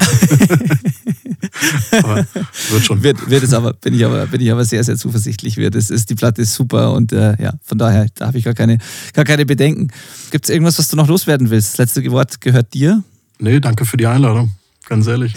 aber 2.02 2.26
wird 2.70 2.84
schon. 2.84 3.02
Wird, 3.02 3.30
wird 3.30 3.42
es 3.42 3.52
aber, 3.52 3.72
bin 3.72 3.94
ich 3.94 4.04
aber, 4.04 4.26
bin 4.26 4.40
ich 4.40 4.50
aber 4.50 4.64
sehr, 4.64 4.82
sehr 4.84 4.96
zuversichtlich. 4.96 5.56
Wird. 5.56 5.74
Es 5.74 5.90
ist, 5.90 6.10
die 6.10 6.14
Platte 6.14 6.42
ist 6.42 6.54
super 6.54 6.92
und 6.92 7.12
äh, 7.12 7.40
ja, 7.42 7.54
von 7.64 7.78
daher, 7.78 8.06
da 8.14 8.26
habe 8.26 8.38
ich 8.38 8.44
gar 8.44 8.54
keine, 8.54 8.78
gar 9.12 9.24
keine 9.24 9.46
Bedenken. 9.46 9.88
Gibt 10.30 10.44
es 10.44 10.50
irgendwas, 10.50 10.78
was 10.78 10.88
du 10.88 10.96
noch 10.96 11.08
loswerden 11.08 11.50
willst? 11.50 11.72
Das 11.72 11.78
letzte 11.78 12.10
Wort 12.10 12.40
gehört 12.40 12.74
dir. 12.74 13.02
Nee, 13.38 13.60
danke 13.60 13.84
für 13.84 13.96
die 13.96 14.06
Einladung. 14.06 14.50
Ganz 14.88 15.06
ehrlich. 15.06 15.34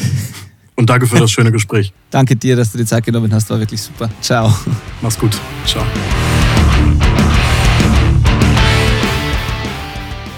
Und 0.76 0.90
danke 0.90 1.06
für 1.06 1.20
das 1.20 1.32
schöne 1.32 1.52
Gespräch. 1.52 1.94
danke 2.10 2.36
dir, 2.36 2.56
dass 2.56 2.72
du 2.72 2.78
die 2.78 2.86
Zeit 2.86 3.06
genommen 3.06 3.34
hast. 3.34 3.50
War 3.50 3.60
wirklich 3.60 3.82
super. 3.82 4.10
Ciao. 4.22 4.54
Mach's 5.02 5.20
gut. 5.20 5.38
Ciao. 5.66 5.86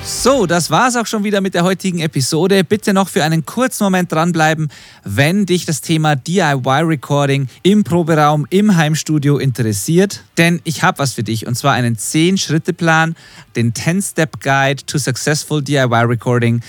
So, 0.05 0.45
das 0.45 0.69
war's 0.69 0.95
auch 0.95 1.05
schon 1.05 1.23
wieder 1.23 1.41
mit 1.41 1.53
der 1.53 1.63
heutigen 1.63 1.99
Episode. 1.99 2.63
Bitte 2.63 2.93
noch 2.93 3.07
für 3.07 3.23
einen 3.23 3.45
kurzen 3.45 3.85
Moment 3.85 4.11
dranbleiben, 4.11 4.69
wenn 5.03 5.45
dich 5.45 5.65
das 5.65 5.81
Thema 5.81 6.15
DIY-Recording 6.15 7.47
im 7.63 7.83
Proberaum, 7.83 8.45
im 8.49 8.75
Heimstudio 8.75 9.37
interessiert. 9.37 10.23
Denn 10.37 10.61
ich 10.65 10.83
habe 10.83 10.99
was 10.99 11.13
für 11.13 11.23
dich 11.23 11.47
und 11.47 11.55
zwar 11.55 11.73
einen 11.73 11.95
10-Schritte-Plan, 11.95 13.15
den 13.55 13.73
10-Step-Guide 13.73 14.85
to 14.85 14.97
Successful 14.97 15.61
DIY-Recording 15.61 16.61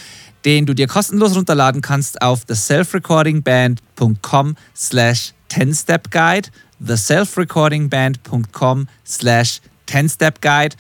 den 0.44 0.66
du 0.66 0.74
dir 0.74 0.86
kostenlos 0.86 1.34
runterladen 1.34 1.80
kannst 1.80 2.20
auf 2.20 2.44
theselfrecordingband.com 2.44 4.56
slash 4.76 5.32
10stepguide 5.50 6.48
theselfrecordingband.com 6.84 8.88
slash 9.06 9.62
10stepguide 9.88 10.74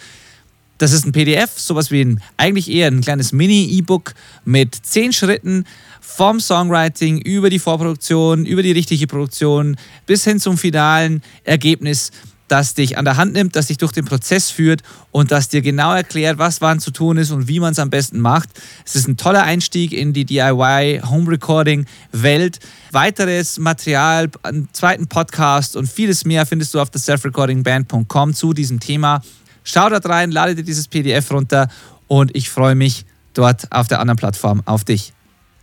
das 0.78 0.92
ist 0.92 1.06
ein 1.06 1.12
PDF, 1.12 1.50
sowas 1.56 1.90
wie 1.90 2.02
ein, 2.02 2.20
eigentlich 2.36 2.70
eher 2.70 2.88
ein 2.88 3.00
kleines 3.00 3.32
Mini-E-Book 3.32 4.14
mit 4.44 4.74
zehn 4.74 5.12
Schritten 5.12 5.64
vom 6.00 6.40
Songwriting 6.40 7.18
über 7.18 7.50
die 7.50 7.58
Vorproduktion, 7.58 8.44
über 8.46 8.62
die 8.62 8.72
richtige 8.72 9.06
Produktion 9.06 9.76
bis 10.06 10.24
hin 10.24 10.40
zum 10.40 10.58
finalen 10.58 11.22
Ergebnis, 11.44 12.10
das 12.48 12.74
dich 12.74 12.98
an 12.98 13.04
der 13.04 13.16
Hand 13.16 13.32
nimmt, 13.32 13.56
das 13.56 13.68
dich 13.68 13.78
durch 13.78 13.92
den 13.92 14.04
Prozess 14.04 14.50
führt 14.50 14.82
und 15.10 15.30
das 15.30 15.48
dir 15.48 15.62
genau 15.62 15.94
erklärt, 15.94 16.38
was 16.38 16.60
wann 16.60 16.78
zu 16.78 16.90
tun 16.90 17.16
ist 17.16 17.30
und 17.30 17.48
wie 17.48 17.58
man 17.58 17.72
es 17.72 17.78
am 17.78 17.90
besten 17.90 18.20
macht. 18.20 18.50
Es 18.84 18.96
ist 18.96 19.08
ein 19.08 19.16
toller 19.16 19.42
Einstieg 19.42 19.92
in 19.92 20.12
die 20.12 20.24
DIY 20.24 21.02
Home 21.08 21.30
Recording 21.30 21.86
Welt. 22.12 22.58
Weiteres 22.92 23.58
Material, 23.58 24.30
einen 24.42 24.68
zweiten 24.72 25.06
Podcast 25.08 25.74
und 25.74 25.88
vieles 25.88 26.24
mehr 26.24 26.44
findest 26.46 26.74
du 26.74 26.80
auf 26.80 26.90
der 26.90 27.00
selfrecordingband.com 27.00 28.34
zu 28.34 28.52
diesem 28.52 28.78
Thema. 28.78 29.22
Schau 29.64 29.88
dort 29.88 30.08
rein, 30.08 30.30
lade 30.30 30.54
dir 30.54 30.62
dieses 30.62 30.86
PDF 30.86 31.30
runter 31.32 31.68
und 32.06 32.36
ich 32.36 32.50
freue 32.50 32.74
mich 32.74 33.04
dort 33.32 33.72
auf 33.72 33.88
der 33.88 34.00
anderen 34.00 34.18
Plattform 34.18 34.62
auf 34.66 34.84
dich. 34.84 35.12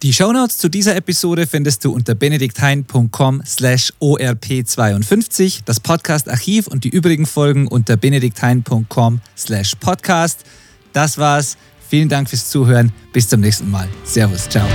Die 0.04 0.14
Shownotes 0.14 0.58
zu 0.58 0.68
dieser 0.68 0.96
Episode 0.96 1.46
findest 1.46 1.86
du 1.86 1.94
unter 1.94 2.16
benedikthein.com 2.16 3.44
slash 3.46 3.94
orp52, 4.02 5.60
das 5.64 5.80
Podcast-Archiv 5.80 6.66
und 6.66 6.84
die 6.84 6.90
übrigen 6.90 7.28
Folgen 7.28 7.68
unter 7.68 7.98
benedikthein.com 7.98 9.22
slash 9.38 9.76
podcast. 9.76 10.44
Das 10.92 11.20
war's. 11.20 11.56
Vielen 11.88 12.10
Dank 12.10 12.30
fürs 12.30 12.50
Zuhören. 12.50 12.92
Bis 13.14 13.30
zum 13.30 13.42
nächsten 13.42 13.70
Mal. 13.70 13.88
Servus. 14.04 14.50
Ciao. 14.50 14.68